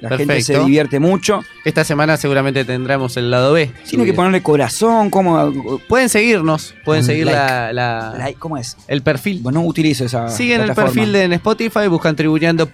La 0.00 0.16
gente 0.16 0.40
se 0.42 0.58
divierte 0.58 0.98
mucho. 0.98 1.44
Esta 1.64 1.84
semana 1.84 2.16
seguramente 2.16 2.64
tendremos 2.64 3.16
el 3.18 3.30
lado 3.30 3.52
B. 3.52 3.70
Tiene 3.88 4.04
que 4.04 4.12
ponerle 4.14 4.42
corazón, 4.42 5.10
¿cómo? 5.10 5.78
Pueden 5.88 6.08
seguirnos, 6.08 6.74
pueden 6.84 7.02
Un 7.02 7.06
seguir 7.06 7.26
like. 7.26 7.38
la, 7.38 7.72
la- 7.72 8.14
Like, 8.18 8.38
¿Cómo 8.40 8.56
es? 8.56 8.76
el 8.88 9.02
perfil. 9.02 9.40
Bueno, 9.42 9.60
no 9.60 9.66
utilizo 9.66 10.04
esa. 10.06 10.28
Siguen 10.28 10.62
el 10.62 10.74
perfil 10.74 11.12
de 11.12 11.24
en 11.24 11.34
Spotify, 11.34 11.86
buscan 11.88 12.16
Tribuñando, 12.16 12.68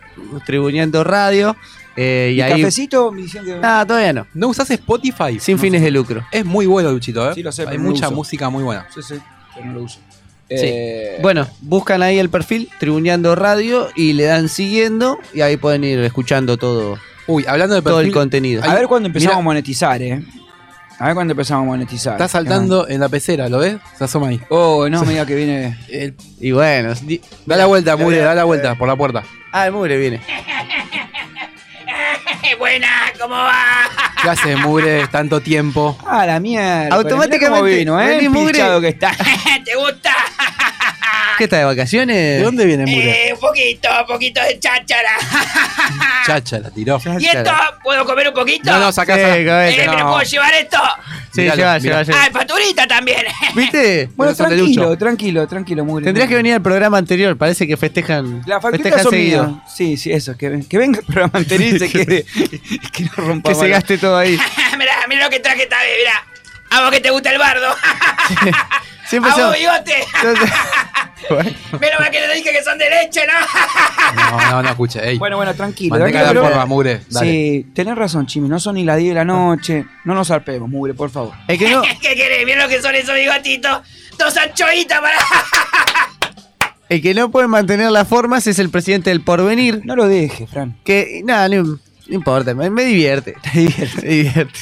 Tribuñando 0.46 1.04
Radio. 1.04 1.54
eh, 1.96 2.30
y 2.32 2.36
¿Y 2.36 2.40
ahí. 2.42 2.62
cafecito? 2.62 3.10
Me 3.12 3.22
dicen 3.22 3.44
que- 3.44 3.58
Ah, 3.62 3.84
todavía 3.86 4.12
no. 4.14 4.26
¿No 4.32 4.48
usas 4.48 4.70
Spotify? 4.70 5.38
Sin 5.40 5.58
fines 5.58 5.82
de 5.82 5.90
lucro. 5.90 6.22
Es 6.30 6.44
muy 6.46 6.64
bueno, 6.66 6.92
Luchito, 6.92 7.28
¿eh? 7.30 7.34
Sí, 7.34 7.42
lo 7.42 7.50
sé, 7.52 7.66
Hay 7.66 7.76
mucha 7.78 8.08
música 8.08 8.48
muy 8.50 8.62
buena. 8.62 8.86
Sí, 8.94 9.00
sí, 9.02 9.14
pero 9.54 9.66
no 9.66 9.72
lo 9.74 9.82
uso. 9.82 9.98
Sí. 10.48 10.56
Eh, 10.60 11.18
Bueno, 11.22 11.46
buscan 11.60 12.02
ahí 12.02 12.18
el 12.18 12.28
perfil, 12.30 12.68
Tribuñando 12.78 13.34
Radio, 13.34 13.88
y 13.96 14.12
le 14.12 14.24
dan 14.24 14.48
siguiendo, 14.48 15.18
y 15.34 15.40
ahí 15.40 15.56
pueden 15.56 15.82
ir 15.84 15.98
escuchando 16.00 16.56
todo, 16.56 16.98
Uy, 17.26 17.44
hablando 17.48 17.74
de 17.74 17.82
todo 17.82 17.98
el 18.00 18.06
perfil, 18.06 18.14
contenido. 18.14 18.62
a 18.64 18.74
ver 18.74 18.86
cuándo 18.86 19.08
empezamos 19.08 19.38
a 19.38 19.40
monetizar, 19.40 20.00
¿eh? 20.02 20.22
A 20.98 21.06
ver 21.06 21.14
cuándo 21.14 21.32
empezamos 21.32 21.64
a 21.64 21.66
monetizar. 21.66 22.12
Está 22.14 22.26
saltando 22.28 22.88
en 22.88 23.00
la 23.00 23.08
pecera, 23.10 23.48
¿lo 23.50 23.58
ves? 23.58 23.76
Se 23.98 24.04
asoma 24.04 24.28
ahí. 24.28 24.40
Oh, 24.48 24.88
no, 24.88 25.02
mira 25.04 25.26
que 25.26 25.34
viene. 25.34 25.76
El- 25.90 26.14
Y 26.40 26.52
bueno, 26.52 26.94
di- 27.02 27.20
Da 27.44 27.56
la 27.56 27.66
vuelta, 27.66 27.96
Mure, 27.98 28.18
da 28.18 28.34
la 28.34 28.44
vuelta 28.44 28.74
por 28.76 28.88
la 28.88 28.96
puerta. 28.96 29.22
ah, 29.52 29.66
el 29.66 29.72
mugre 29.72 29.98
viene. 29.98 30.20
Buena, 32.58 32.88
¿cómo 33.20 33.34
va? 33.34 33.88
¿Qué 34.22 34.30
hace 34.30 34.56
Mure 34.56 35.06
tanto 35.08 35.40
tiempo? 35.40 35.98
Ah, 36.06 36.26
la 36.26 36.40
mierda. 36.40 36.94
Automáticamente, 36.94 37.78
vino, 37.78 38.00
¿eh? 38.00 38.28
mugre. 38.28 38.52
Pinchado 38.52 38.80
que 38.80 38.88
está. 38.88 39.12
¿Te 39.64 39.74
gusta? 39.76 40.14
¿Qué 41.38 41.44
está 41.44 41.58
de 41.58 41.64
vacaciones? 41.64 42.16
¿De 42.16 42.42
dónde 42.42 42.64
viene 42.64 42.86
Mure? 42.86 43.28
Eh, 43.28 43.32
un 43.34 43.40
poquito, 43.40 43.88
un 44.00 44.06
poquito 44.06 44.40
de 44.42 44.58
cháchara. 44.58 45.10
Chacha, 46.26 46.58
la 46.58 46.70
tiró. 46.70 47.00
¿Y 47.18 47.26
esto? 47.26 47.50
¿Puedo 47.82 48.04
comer 48.04 48.28
un 48.28 48.34
poquito? 48.34 48.70
No, 48.70 48.78
no, 48.78 48.92
sacá, 48.92 49.14
Sí, 49.16 49.20
sacá. 49.22 49.68
Eh, 49.68 49.76
¿Me 49.78 49.86
lo 49.86 49.98
no. 49.98 50.06
puedo 50.12 50.22
llevar 50.22 50.54
esto? 50.54 50.78
Sí, 51.32 51.42
Miralo, 51.42 51.56
lleva, 51.56 51.78
mirá. 51.78 51.78
lleva, 51.78 52.02
lleva. 52.04 52.24
Ah, 52.24 52.30
faturita 52.32 52.86
también. 52.86 53.24
¿Viste? 53.54 54.08
Bueno, 54.16 54.34
tranquilo, 54.34 54.96
tranquilo, 54.96 55.46
tranquilo, 55.46 55.84
Mugre. 55.84 56.04
Tendrías 56.04 56.28
que 56.28 56.34
venir 56.36 56.54
al 56.54 56.62
programa 56.62 56.96
anterior, 56.98 57.36
parece 57.36 57.66
que 57.66 57.76
festejan, 57.76 58.42
La 58.46 58.60
festejan 58.60 59.02
son 59.02 59.10
seguido. 59.12 59.62
Sí, 59.72 59.96
sí, 59.96 60.10
eso, 60.12 60.36
que, 60.36 60.62
que 60.68 60.78
venga 60.78 61.00
el 61.00 61.04
programa 61.04 61.38
anterior 61.38 61.74
y 61.74 61.78
se 61.78 61.88
quede. 61.92 62.24
que 62.92 63.04
no 63.04 63.10
rompa 63.16 63.50
Que 63.50 63.54
se 63.54 63.68
gaste 63.68 63.98
todo 63.98 64.16
ahí. 64.16 64.38
mirá, 64.78 64.94
mirá 65.08 65.24
lo 65.24 65.30
que 65.30 65.40
traje 65.40 65.64
esta 65.64 65.78
vez, 65.80 65.90
mirá. 65.98 66.26
A 66.70 66.82
vos 66.82 66.90
que 66.90 67.00
te 67.00 67.10
gusta 67.10 67.30
el 67.30 67.38
bardo. 67.38 67.68
Siempre 69.08 69.30
a 69.30 69.34
vos, 69.36 69.56
bigote. 69.56 70.04
Menos 71.30 72.00
mal 72.00 72.10
que 72.10 72.20
le 72.20 72.34
dije 72.34 72.52
que 72.52 72.62
son 72.62 72.78
de 72.78 72.90
leche, 72.90 73.20
¿no? 73.26 73.32
No, 74.14 74.50
no, 74.50 74.62
no, 74.62 74.68
escucha. 74.68 75.02
Ey. 75.02 75.18
Bueno, 75.18 75.36
bueno, 75.36 75.54
tranquilo. 75.54 75.90
Mantenga 75.96 76.20
tranquilo, 76.20 76.42
la 76.42 76.48
forma, 76.48 76.66
Mugre. 76.66 77.00
Dale. 77.08 77.30
Sí, 77.30 77.66
tenés 77.74 77.96
razón, 77.96 78.26
Chimi. 78.26 78.48
No 78.48 78.60
son 78.60 78.74
ni 78.74 78.84
las 78.84 78.98
10 78.98 79.10
de 79.10 79.14
la 79.14 79.24
noche. 79.24 79.84
No 80.04 80.14
nos 80.14 80.28
zarpemos, 80.28 80.68
Mugre, 80.68 80.94
por 80.94 81.10
favor. 81.10 81.34
Es 81.48 81.58
que 81.58 81.70
no, 81.70 81.82
¿Qué 82.00 82.14
querés? 82.14 82.44
Mirá 82.44 82.64
lo 82.64 82.68
que 82.68 82.80
son 82.80 82.94
esos 82.94 83.14
bigotitos. 83.14 83.80
Dos 84.18 84.36
anchoitas 84.36 85.00
para. 85.00 85.18
el 86.88 87.02
que 87.02 87.14
no 87.14 87.30
puede 87.30 87.48
mantener 87.48 87.90
las 87.90 88.06
formas 88.06 88.46
es 88.46 88.58
el 88.58 88.70
presidente 88.70 89.10
del 89.10 89.22
porvenir. 89.22 89.82
No 89.84 89.96
lo 89.96 90.06
dejes, 90.06 90.48
Fran. 90.48 90.78
Que, 90.84 91.22
nada, 91.24 91.48
no, 91.48 91.78
no 92.08 92.14
importa, 92.14 92.54
me, 92.54 92.70
me 92.70 92.84
divierte. 92.84 93.36
Me 93.52 93.60
divierte, 93.62 94.02
me 94.02 94.08
divierte. 94.08 94.60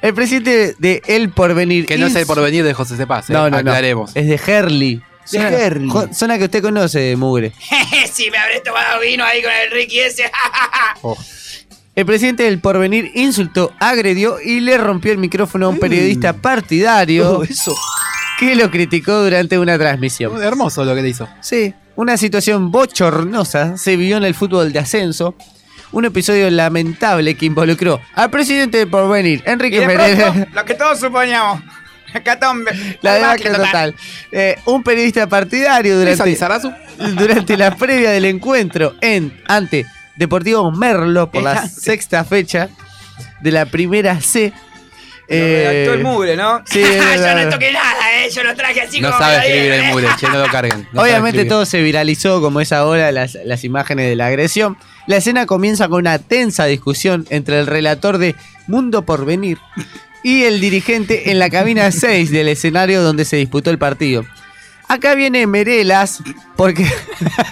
El 0.00 0.14
presidente 0.14 0.76
de 0.78 1.02
El 1.06 1.30
Porvenir. 1.30 1.86
Que 1.86 1.98
no 1.98 2.06
es 2.06 2.14
el 2.14 2.26
porvenir 2.26 2.64
de 2.64 2.74
José 2.74 2.96
Cepaz, 2.96 3.30
eh. 3.30 3.32
No, 3.32 3.44
no, 3.44 3.50
no. 3.50 3.70
Aclaremos. 3.70 4.12
Es 4.14 4.26
de 4.26 4.40
Herley. 4.46 5.02
Herley. 5.32 5.88
jo- 5.88 6.08
Zona 6.12 6.38
que 6.38 6.44
usted 6.44 6.62
conoce, 6.62 7.16
Mugre. 7.16 7.52
si 8.12 8.30
me 8.30 8.38
habré 8.38 8.60
tomado 8.60 9.00
vino 9.00 9.24
ahí 9.24 9.42
con 9.42 9.52
el 9.52 9.70
Ricky 9.70 10.00
ese. 10.00 10.30
El 11.94 12.06
presidente 12.06 12.42
del 12.42 12.58
Porvenir 12.60 13.12
insultó, 13.14 13.72
agredió 13.78 14.40
y 14.40 14.58
le 14.58 14.76
rompió 14.78 15.12
el 15.12 15.18
micrófono 15.18 15.66
a 15.66 15.68
un 15.68 15.78
periodista 15.78 16.32
partidario 16.32 17.44
eso. 17.44 17.72
que 18.40 18.56
lo 18.56 18.68
criticó 18.68 19.22
durante 19.22 19.58
una 19.60 19.78
transmisión. 19.78 20.42
Hermoso 20.42 20.84
lo 20.84 20.92
que 20.96 21.02
le 21.02 21.10
hizo. 21.10 21.28
Sí, 21.40 21.72
una 21.94 22.16
situación 22.16 22.72
bochornosa 22.72 23.76
se 23.76 23.96
vivió 23.96 24.16
en 24.16 24.24
el 24.24 24.34
fútbol 24.34 24.72
de 24.72 24.80
ascenso. 24.80 25.36
Un 25.92 26.04
episodio 26.06 26.50
lamentable 26.50 27.36
que 27.36 27.46
involucró 27.46 28.00
al 28.16 28.28
presidente 28.28 28.78
del 28.78 28.90
Porvenir, 28.90 29.44
Enrique 29.46 29.80
pronto, 29.82 30.48
lo 30.52 30.64
que 30.64 30.74
todos 30.74 30.98
suponíamos. 30.98 31.62
Hecatombe. 32.14 32.70
La 33.02 33.14
Debacle 33.14 33.50
debacle 33.50 33.66
total. 33.66 33.94
Eh, 34.32 34.56
un 34.66 34.82
periodista 34.82 35.26
partidario 35.28 35.98
durante, 35.98 36.36
durante 37.16 37.56
la 37.56 37.76
previa 37.76 38.10
del 38.10 38.24
encuentro 38.26 38.94
en 39.00 39.42
ante 39.46 39.86
Deportivo 40.16 40.70
Merlo 40.70 41.30
por 41.30 41.42
la 41.42 41.66
sexta 41.68 42.24
fecha 42.24 42.68
de 43.42 43.50
la 43.50 43.66
primera 43.66 44.20
C. 44.20 44.52
Lo 45.26 45.36
redactó 45.36 45.94
el 45.94 46.00
Eh, 46.00 46.02
Mugre, 46.04 46.36
¿no? 46.36 46.62
Sí, 46.66 46.82
Yo 47.16 47.34
no 47.34 47.48
toqué 47.50 47.72
nada, 47.72 47.94
eh. 48.22 48.28
Yo 48.30 48.44
lo 48.44 48.54
traje 48.54 48.82
así 48.82 49.00
No 49.00 49.10
como. 49.10 49.22
sabe 49.22 49.36
escribir 49.38 49.72
el. 49.72 49.84
Mugre, 49.86 50.08
che, 50.20 50.28
no 50.28 50.38
lo 50.38 50.46
carguen. 50.48 50.86
No 50.92 51.00
Obviamente 51.02 51.44
todo 51.46 51.64
se 51.64 51.80
viralizó 51.82 52.40
como 52.42 52.60
es 52.60 52.72
ahora 52.72 53.10
las, 53.10 53.36
las 53.44 53.64
imágenes 53.64 54.06
de 54.08 54.16
la 54.16 54.26
agresión. 54.26 54.76
La 55.06 55.16
escena 55.16 55.46
comienza 55.46 55.88
con 55.88 56.00
una 56.00 56.18
tensa 56.18 56.66
discusión 56.66 57.26
entre 57.30 57.58
el 57.58 57.66
relator 57.66 58.18
de 58.18 58.34
Mundo 58.66 59.04
por 59.06 59.24
Venir 59.24 59.58
y 60.24 60.44
el 60.44 60.58
dirigente 60.58 61.30
en 61.30 61.38
la 61.38 61.50
cabina 61.50 61.92
6 61.92 62.30
del 62.32 62.48
escenario 62.48 63.02
donde 63.02 63.26
se 63.26 63.36
disputó 63.36 63.70
el 63.70 63.78
partido. 63.78 64.24
Acá 64.88 65.14
viene 65.14 65.46
Merelas, 65.46 66.22
porque 66.56 66.86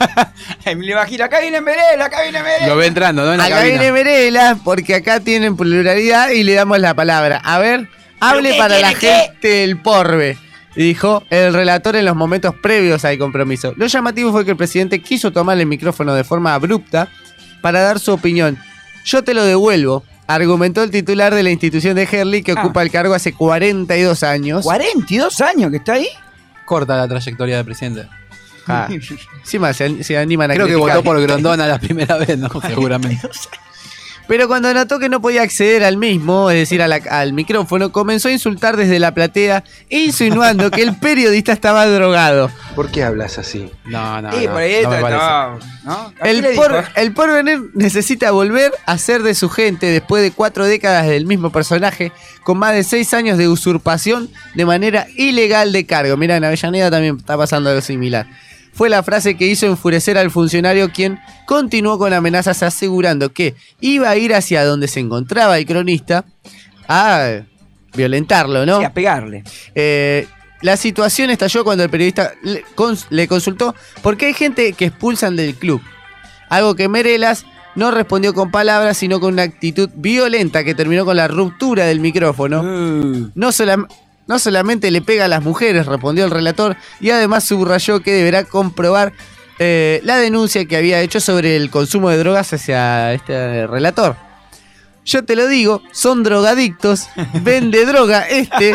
Emilio 0.64 0.96
Bajira, 0.96 1.26
acá 1.26 1.40
viene 1.40 1.60
Merela, 1.60 2.06
acá 2.06 2.22
viene 2.22 2.42
Merela. 2.42 2.66
Lo 2.66 2.76
ve 2.76 2.86
entrando, 2.86 3.24
¿no? 3.24 3.32
En 3.32 3.38
la 3.38 3.44
acá 3.44 3.56
cabina. 3.56 3.78
viene 3.78 3.92
Merelas, 3.92 4.58
porque 4.64 4.94
acá 4.94 5.20
tienen 5.20 5.56
pluralidad 5.56 6.30
y 6.30 6.42
le 6.44 6.54
damos 6.54 6.78
la 6.78 6.94
palabra. 6.94 7.40
A 7.44 7.58
ver, 7.58 7.88
hable 8.20 8.54
para 8.54 8.78
la 8.80 8.94
gente 8.94 9.48
del 9.48 9.78
Porve. 9.80 10.38
Dijo 10.74 11.22
el 11.28 11.52
relator 11.52 11.96
en 11.96 12.06
los 12.06 12.16
momentos 12.16 12.54
previos 12.62 13.04
al 13.04 13.18
compromiso. 13.18 13.74
Lo 13.76 13.86
llamativo 13.86 14.32
fue 14.32 14.46
que 14.46 14.52
el 14.52 14.56
presidente 14.56 15.02
quiso 15.02 15.30
tomar 15.30 15.58
el 15.58 15.66
micrófono 15.66 16.14
de 16.14 16.24
forma 16.24 16.54
abrupta 16.54 17.08
para 17.60 17.82
dar 17.82 17.98
su 17.98 18.12
opinión. 18.12 18.58
Yo 19.04 19.22
te 19.22 19.34
lo 19.34 19.44
devuelvo, 19.44 20.04
argumentó 20.34 20.82
el 20.82 20.90
titular 20.90 21.34
de 21.34 21.42
la 21.42 21.50
institución 21.50 21.94
de 21.94 22.08
Herley 22.10 22.42
que 22.42 22.52
Ah. 22.52 22.60
ocupa 22.62 22.82
el 22.82 22.90
cargo 22.90 23.14
hace 23.14 23.32
42 23.34 24.22
años. 24.22 24.64
42 24.64 25.40
años 25.40 25.70
que 25.70 25.76
está 25.78 25.94
ahí. 25.94 26.08
Corta 26.64 26.96
la 26.96 27.08
trayectoria 27.08 27.56
del 27.56 27.64
presidente. 27.64 28.08
Ah, 28.66 28.88
encima 29.42 29.72
se, 29.72 30.04
se 30.04 30.16
animan 30.16 30.50
a 30.50 30.54
Creo 30.54 30.66
que 30.66 30.76
votó 30.76 31.02
por 31.02 31.20
Grondona 31.20 31.66
la 31.66 31.78
primera 31.78 32.16
vez, 32.18 32.38
¿no? 32.38 32.48
Seguramente. 32.66 33.28
Pero 34.28 34.48
cuando 34.48 34.72
notó 34.72 34.98
que 34.98 35.08
no 35.08 35.20
podía 35.20 35.42
acceder 35.42 35.84
al 35.84 35.96
mismo, 35.96 36.50
es 36.50 36.56
decir, 36.58 36.80
a 36.82 36.88
la- 36.88 37.00
al 37.10 37.32
micrófono, 37.32 37.92
comenzó 37.92 38.28
a 38.28 38.32
insultar 38.32 38.76
desde 38.76 38.98
la 38.98 39.12
platea, 39.12 39.64
insinuando 39.90 40.70
que 40.70 40.82
el 40.82 40.96
periodista 40.96 41.52
estaba 41.52 41.86
drogado. 41.86 42.50
¿Por 42.74 42.90
qué 42.90 43.02
hablas 43.04 43.38
así? 43.38 43.70
No, 43.84 44.22
no, 44.22 44.32
Sí, 44.32 44.46
no, 44.46 44.52
por 44.52 44.62
ahí 44.62 44.82
no 44.82 44.88
me 44.90 44.96
está, 44.96 45.00
parece. 45.02 45.66
no, 45.84 45.92
¿no? 45.92 46.12
¿A 46.20 46.28
El, 46.28 46.42
por, 46.54 46.72
dijo? 46.72 46.84
el 46.96 47.12
porvenir 47.12 47.60
necesita 47.74 48.30
volver 48.30 48.72
a 48.86 48.96
ser 48.98 49.22
de 49.22 49.34
su 49.34 49.50
gente 49.50 49.86
después 49.86 50.22
de 50.22 50.30
cuatro 50.30 50.64
décadas 50.66 51.06
del 51.06 51.26
mismo 51.26 51.50
personaje, 51.50 52.12
con 52.44 52.58
más 52.58 52.72
de 52.74 52.84
seis 52.84 53.12
años 53.14 53.38
de 53.38 53.48
usurpación 53.48 54.30
de 54.54 54.64
manera 54.64 55.06
ilegal 55.16 55.72
de 55.72 55.84
cargo. 55.86 56.16
Mirá, 56.16 56.36
en 56.36 56.44
Avellaneda 56.44 56.90
también 56.90 57.16
está 57.18 57.36
pasando 57.36 57.70
algo 57.70 57.82
similar. 57.82 58.26
Fue 58.72 58.88
la 58.88 59.02
frase 59.02 59.36
que 59.36 59.46
hizo 59.46 59.66
enfurecer 59.66 60.16
al 60.16 60.30
funcionario 60.30 60.90
quien 60.90 61.18
continuó 61.46 61.98
con 61.98 62.12
amenazas 62.12 62.62
asegurando 62.62 63.32
que 63.32 63.54
iba 63.80 64.08
a 64.08 64.16
ir 64.16 64.34
hacia 64.34 64.64
donde 64.64 64.88
se 64.88 65.00
encontraba 65.00 65.58
el 65.58 65.66
cronista 65.66 66.24
a 66.88 67.40
violentarlo, 67.94 68.64
¿no? 68.66 68.78
Sí, 68.78 68.84
a 68.84 68.92
pegarle. 68.94 69.44
Eh, 69.74 70.26
la 70.62 70.76
situación 70.76 71.30
estalló 71.30 71.64
cuando 71.64 71.84
el 71.84 71.90
periodista 71.90 72.32
le, 72.42 72.64
cons- 72.76 73.06
le 73.10 73.28
consultó 73.28 73.74
por 74.00 74.16
qué 74.16 74.26
hay 74.26 74.34
gente 74.34 74.72
que 74.72 74.86
expulsan 74.86 75.36
del 75.36 75.54
club. 75.56 75.82
Algo 76.48 76.74
que 76.74 76.88
Merelas 76.88 77.44
no 77.74 77.90
respondió 77.90 78.32
con 78.34 78.50
palabras, 78.50 78.96
sino 78.96 79.18
con 79.20 79.34
una 79.34 79.42
actitud 79.42 79.90
violenta 79.94 80.62
que 80.64 80.74
terminó 80.74 81.04
con 81.04 81.16
la 81.16 81.26
ruptura 81.28 81.84
del 81.86 82.00
micrófono. 82.00 82.62
No, 83.34 83.48
solam- 83.48 83.86
no 84.32 84.38
solamente 84.38 84.90
le 84.90 85.02
pega 85.02 85.26
a 85.26 85.28
las 85.28 85.42
mujeres, 85.42 85.84
respondió 85.84 86.24
el 86.24 86.30
relator, 86.30 86.74
y 87.00 87.10
además 87.10 87.44
subrayó 87.44 88.00
que 88.00 88.12
deberá 88.12 88.44
comprobar 88.44 89.12
eh, 89.58 90.00
la 90.04 90.16
denuncia 90.16 90.64
que 90.64 90.78
había 90.78 91.02
hecho 91.02 91.20
sobre 91.20 91.54
el 91.54 91.68
consumo 91.68 92.08
de 92.08 92.16
drogas 92.16 92.50
hacia 92.50 93.12
este 93.12 93.66
relator. 93.66 94.16
Yo 95.04 95.22
te 95.22 95.36
lo 95.36 95.48
digo, 95.48 95.82
son 95.92 96.22
drogadictos, 96.22 97.08
vende 97.42 97.84
droga 97.84 98.22
este, 98.22 98.74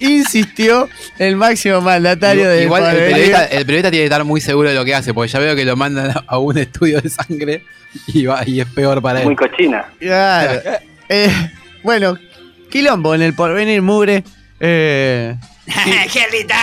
insistió 0.00 0.88
el 1.20 1.36
máximo 1.36 1.80
mandatario 1.80 2.48
del 2.48 2.64
Igual 2.64 2.96
el 2.96 3.12
periodista, 3.12 3.44
el 3.44 3.66
periodista 3.66 3.90
tiene 3.92 4.02
que 4.02 4.06
estar 4.06 4.24
muy 4.24 4.40
seguro 4.40 4.70
de 4.70 4.74
lo 4.74 4.84
que 4.84 4.96
hace, 4.96 5.14
porque 5.14 5.30
ya 5.30 5.38
veo 5.38 5.54
que 5.54 5.64
lo 5.64 5.76
mandan 5.76 6.14
a 6.26 6.38
un 6.38 6.58
estudio 6.58 7.00
de 7.00 7.10
sangre 7.10 7.64
y, 8.08 8.26
va, 8.26 8.42
y 8.44 8.58
es 8.58 8.66
peor 8.66 9.00
para 9.00 9.20
él. 9.20 9.26
Muy 9.26 9.36
cochina. 9.36 9.86
Claro. 10.00 10.60
Eh, 11.12 11.28
bueno, 11.82 12.16
quilombo 12.70 13.16
en 13.16 13.22
el 13.22 13.34
porvenir 13.34 13.82
mugre. 13.82 14.22
Eh, 14.60 15.36
Qué 16.12 16.26
rita, 16.30 16.54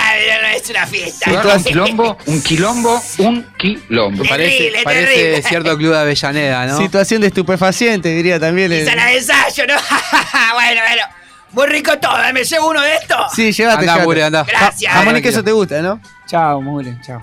no 0.41 0.47
es 0.49 0.69
una 0.69 0.85
fiesta. 0.85 1.31
Un 1.31 1.63
quilombo, 1.63 2.17
un 2.25 2.41
quilombo, 2.43 3.01
un 3.19 3.45
quilombo. 3.57 4.23
Parece, 4.27 4.57
Terrible, 4.57 4.83
parece 4.83 5.05
terrible. 5.15 5.41
cierto 5.43 5.77
club 5.77 5.91
de 5.93 5.99
Avellaneda, 5.99 6.65
¿no? 6.67 6.77
Situación 6.77 7.21
de 7.21 7.27
estupefaciente, 7.27 8.09
diría 8.09 8.39
también. 8.39 8.71
el- 8.71 8.85
Sala 8.85 9.05
de 9.05 9.17
ensayo, 9.17 9.65
¿no? 9.67 9.73
bueno, 10.53 10.81
bueno. 10.87 11.03
Muy 11.53 11.67
rico 11.67 11.97
todo, 11.97 12.17
¿me 12.33 12.43
llevo 12.43 12.69
uno 12.69 12.81
de 12.81 12.95
estos? 12.95 13.31
Sí, 13.33 13.51
llévate. 13.53 13.89
Andá. 13.89 14.03
Mugre, 14.03 14.23
andá. 14.23 14.43
Gracias. 14.43 14.93
Jamón 14.93 15.15
y 15.17 15.21
queso 15.21 15.41
te 15.43 15.51
gusta, 15.53 15.81
¿no? 15.81 15.99
Chao, 16.27 16.61
Mugre, 16.61 16.97
chao. 17.05 17.21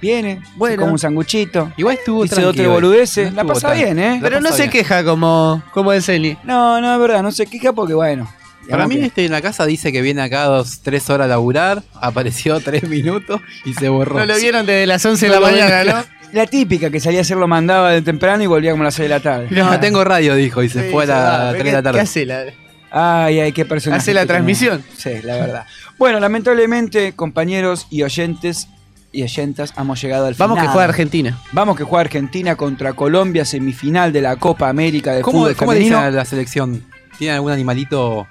Viene, 0.00 0.40
Bueno. 0.56 0.80
como 0.80 0.92
un 0.92 0.98
sanguchito. 0.98 1.70
Igual 1.76 1.96
estuvo 1.96 2.22
Dice 2.24 2.34
tranquilo 2.36 2.50
otro 2.50 2.74
hoy. 2.74 2.80
boludeces. 2.82 3.30
No 3.30 3.36
la 3.36 3.44
pasa 3.52 3.68
tan- 3.68 3.76
bien, 3.78 3.98
¿eh? 3.98 4.14
La 4.16 4.20
Pero 4.22 4.40
no 4.40 4.50
se 4.50 4.62
bien. 4.62 4.70
queja 4.70 5.04
como, 5.04 5.62
como 5.70 5.92
el 5.92 6.02
Celi. 6.02 6.36
No, 6.42 6.80
no, 6.80 6.94
es 6.94 6.98
verdad, 7.00 7.22
no 7.22 7.30
se 7.30 7.46
queja 7.46 7.72
porque, 7.74 7.92
bueno. 7.94 8.26
Para 8.68 8.86
mí 8.86 8.94
digamos 8.94 9.08
este 9.08 9.24
en 9.26 9.32
la 9.32 9.42
casa 9.42 9.66
dice 9.66 9.92
que 9.92 10.02
viene 10.02 10.22
acá 10.22 10.44
dos, 10.44 10.80
tres 10.82 11.08
horas 11.10 11.24
a 11.26 11.28
laburar, 11.28 11.82
apareció 11.94 12.60
tres 12.64 12.88
minutos 12.88 13.40
y 13.64 13.74
se 13.74 13.88
borró. 13.88 14.18
No 14.18 14.26
lo 14.26 14.36
vieron 14.36 14.64
desde 14.66 14.86
las 14.86 15.04
11 15.04 15.26
de 15.26 15.34
No 15.34 15.40
la 15.40 15.46
lo 15.50 15.52
mañana. 15.56 15.84
¿no? 15.92 16.04
La 16.32 16.46
típica 16.46 16.88
que 16.88 16.98
salía 16.98 17.18
a 17.18 17.22
hacer 17.22 17.36
lo 17.36 17.46
mandaba 17.46 17.90
de 17.90 18.00
temprano 18.00 18.42
y 18.42 18.46
volvía 18.46 18.70
como 18.70 18.84
a 18.84 18.86
las 18.86 18.94
6 18.94 19.04
de 19.06 19.14
la 19.14 19.20
tarde. 19.20 19.48
No, 19.50 19.78
tengo 19.80 20.02
radio, 20.02 20.34
dijo, 20.34 20.62
y 20.62 20.70
se 20.70 20.84
Sí, 20.84 20.88
fue 20.90 21.04
a 21.04 21.06
las 21.06 21.52
tres 21.52 21.64
de 21.66 21.72
la 21.72 21.78
¿Qué- 21.78 21.82
tarde. 21.82 21.98
¿Qué 21.98 22.02
hace 22.02 22.24
la- 22.24 22.44
Ay, 22.90 23.40
ay, 23.40 23.52
qué 23.52 23.66
personaje. 23.66 24.00
Hace 24.00 24.14
la 24.14 24.22
que 24.22 24.28
tenemos. 24.28 24.58
transmisión. 24.58 24.84
Sí, 24.96 25.26
la 25.26 25.34
verdad. 25.36 25.66
Bueno, 25.98 26.20
lamentablemente, 26.20 27.12
compañeros 27.12 27.86
y 27.90 28.02
oyentes 28.02 28.68
y 29.12 29.22
oyentas, 29.22 29.74
hemos 29.76 30.00
llegado 30.00 30.24
al 30.26 30.34
final. 30.34 30.48
Vamos 30.48 30.62
que 30.64 30.68
juega 30.70 30.84
Argentina. 30.88 31.38
Vamos 31.52 31.76
que 31.76 31.84
juega 31.84 32.00
Argentina 32.00 32.56
contra 32.56 32.94
Colombia, 32.94 33.44
semifinal 33.44 34.10
de 34.10 34.22
la 34.22 34.36
Copa 34.36 34.70
América 34.70 35.12
de 35.12 35.20
¿Cómo, 35.20 35.40
fútbol 35.40 35.56
cómo 35.56 35.72
le 35.74 35.80
dicen 35.80 35.94
a 35.96 36.10
la 36.10 36.24
selección? 36.24 36.82
¿Tiene 37.18 37.34
algún 37.34 37.52
animalito 37.52 38.26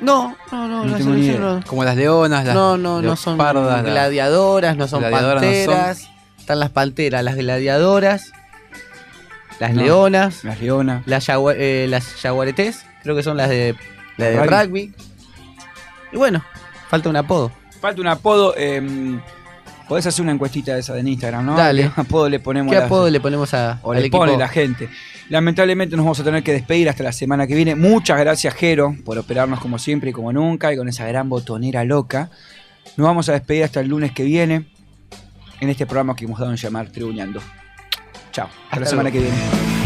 No, 0.00 0.34
no, 0.50 0.66
no, 0.68 0.84
No 0.84 0.96
tengo 0.96 1.10
ni 1.10 1.22
selección 1.22 1.42
idea. 1.42 1.54
no. 1.60 1.66
Como 1.66 1.84
las 1.84 1.96
leonas, 1.96 2.44
las 2.46 2.54
No, 2.54 2.76
no, 2.78 3.02
no 3.02 3.16
son 3.16 3.36
leopardas, 3.36 3.82
las- 3.82 3.92
gladiadoras, 3.92 4.76
no 4.76 4.88
son 4.88 5.00
gladiadoras 5.00 5.42
no 5.42 5.48
son. 5.48 5.66
panteras. 5.66 6.08
Están 6.38 6.58
las 6.60 6.70
panteras, 6.70 7.22
las 7.24 7.36
gladiadoras, 7.36 8.32
las 9.58 9.74
No, 9.74 9.82
leonas, 9.82 10.42
Las 10.44 10.60
leonas. 10.60 11.02
las, 11.06 11.28
yagua- 11.28 11.54
eh, 11.56 11.86
las 11.88 12.20
yaguaretés, 12.22 12.84
creo 13.02 13.14
que 13.14 13.22
son 13.22 13.36
las 13.36 13.50
de, 13.50 13.74
las 14.16 14.30
de 14.30 14.36
Rugby. 14.46 14.56
rugby. 14.64 14.94
Y 16.12 16.16
bueno, 16.16 16.42
falta 16.88 17.08
un 17.10 17.16
apodo. 17.16 17.52
Falta 17.80 18.00
un 18.00 18.06
apodo. 18.08 18.54
eh, 18.56 19.18
podés 19.86 20.06
hacer 20.06 20.22
una 20.22 20.32
encuestita 20.32 20.72
de 20.74 20.80
esa 20.80 20.96
en 20.98 21.08
Instagram, 21.08 21.44
¿no? 21.44 21.56
Dale. 21.56 21.90
¿Qué 21.94 22.00
apodo 22.00 22.28
le 22.28 22.40
ponemos 22.40 22.70
¿Qué 22.72 22.78
a 22.78 22.86
apodo 22.86 23.10
le 23.10 23.20
ponemos 23.20 23.52
a, 23.54 23.80
o 23.82 23.92
al 23.92 23.98
le 23.98 24.06
equipo? 24.06 24.18
pone 24.18 24.36
la 24.36 24.48
gente. 24.48 24.88
Lamentablemente 25.30 25.94
nos 25.94 26.04
vamos 26.04 26.18
a 26.18 26.24
tener 26.24 26.42
que 26.42 26.52
despedir 26.52 26.88
hasta 26.88 27.04
la 27.04 27.12
semana 27.12 27.46
que 27.46 27.54
viene. 27.54 27.76
Muchas 27.76 28.18
gracias, 28.18 28.52
Jero, 28.52 28.96
por 29.04 29.16
operarnos 29.16 29.60
como 29.60 29.78
siempre 29.78 30.10
y 30.10 30.12
como 30.12 30.32
nunca 30.32 30.72
y 30.72 30.76
con 30.76 30.88
esa 30.88 31.06
gran 31.06 31.28
botonera 31.28 31.84
loca. 31.84 32.30
Nos 32.96 33.06
vamos 33.06 33.28
a 33.28 33.34
despedir 33.34 33.62
hasta 33.62 33.78
el 33.78 33.86
lunes 33.86 34.10
que 34.10 34.24
viene 34.24 34.66
en 35.60 35.68
este 35.68 35.86
programa 35.86 36.16
que 36.16 36.24
hemos 36.24 36.40
dado 36.40 36.50
en 36.50 36.56
llamar 36.56 36.88
Tribuñando. 36.88 37.40
Chao. 38.32 38.48
Hasta, 38.70 38.80
la 38.80 38.86
semana 38.86 39.10
luego. 39.10 39.24
que 39.24 39.32
viene. 39.32 39.79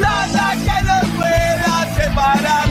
nada 0.00 0.54
que 0.64 0.82
nos 0.84 1.04
pueda 1.16 1.94
separar. 1.94 2.65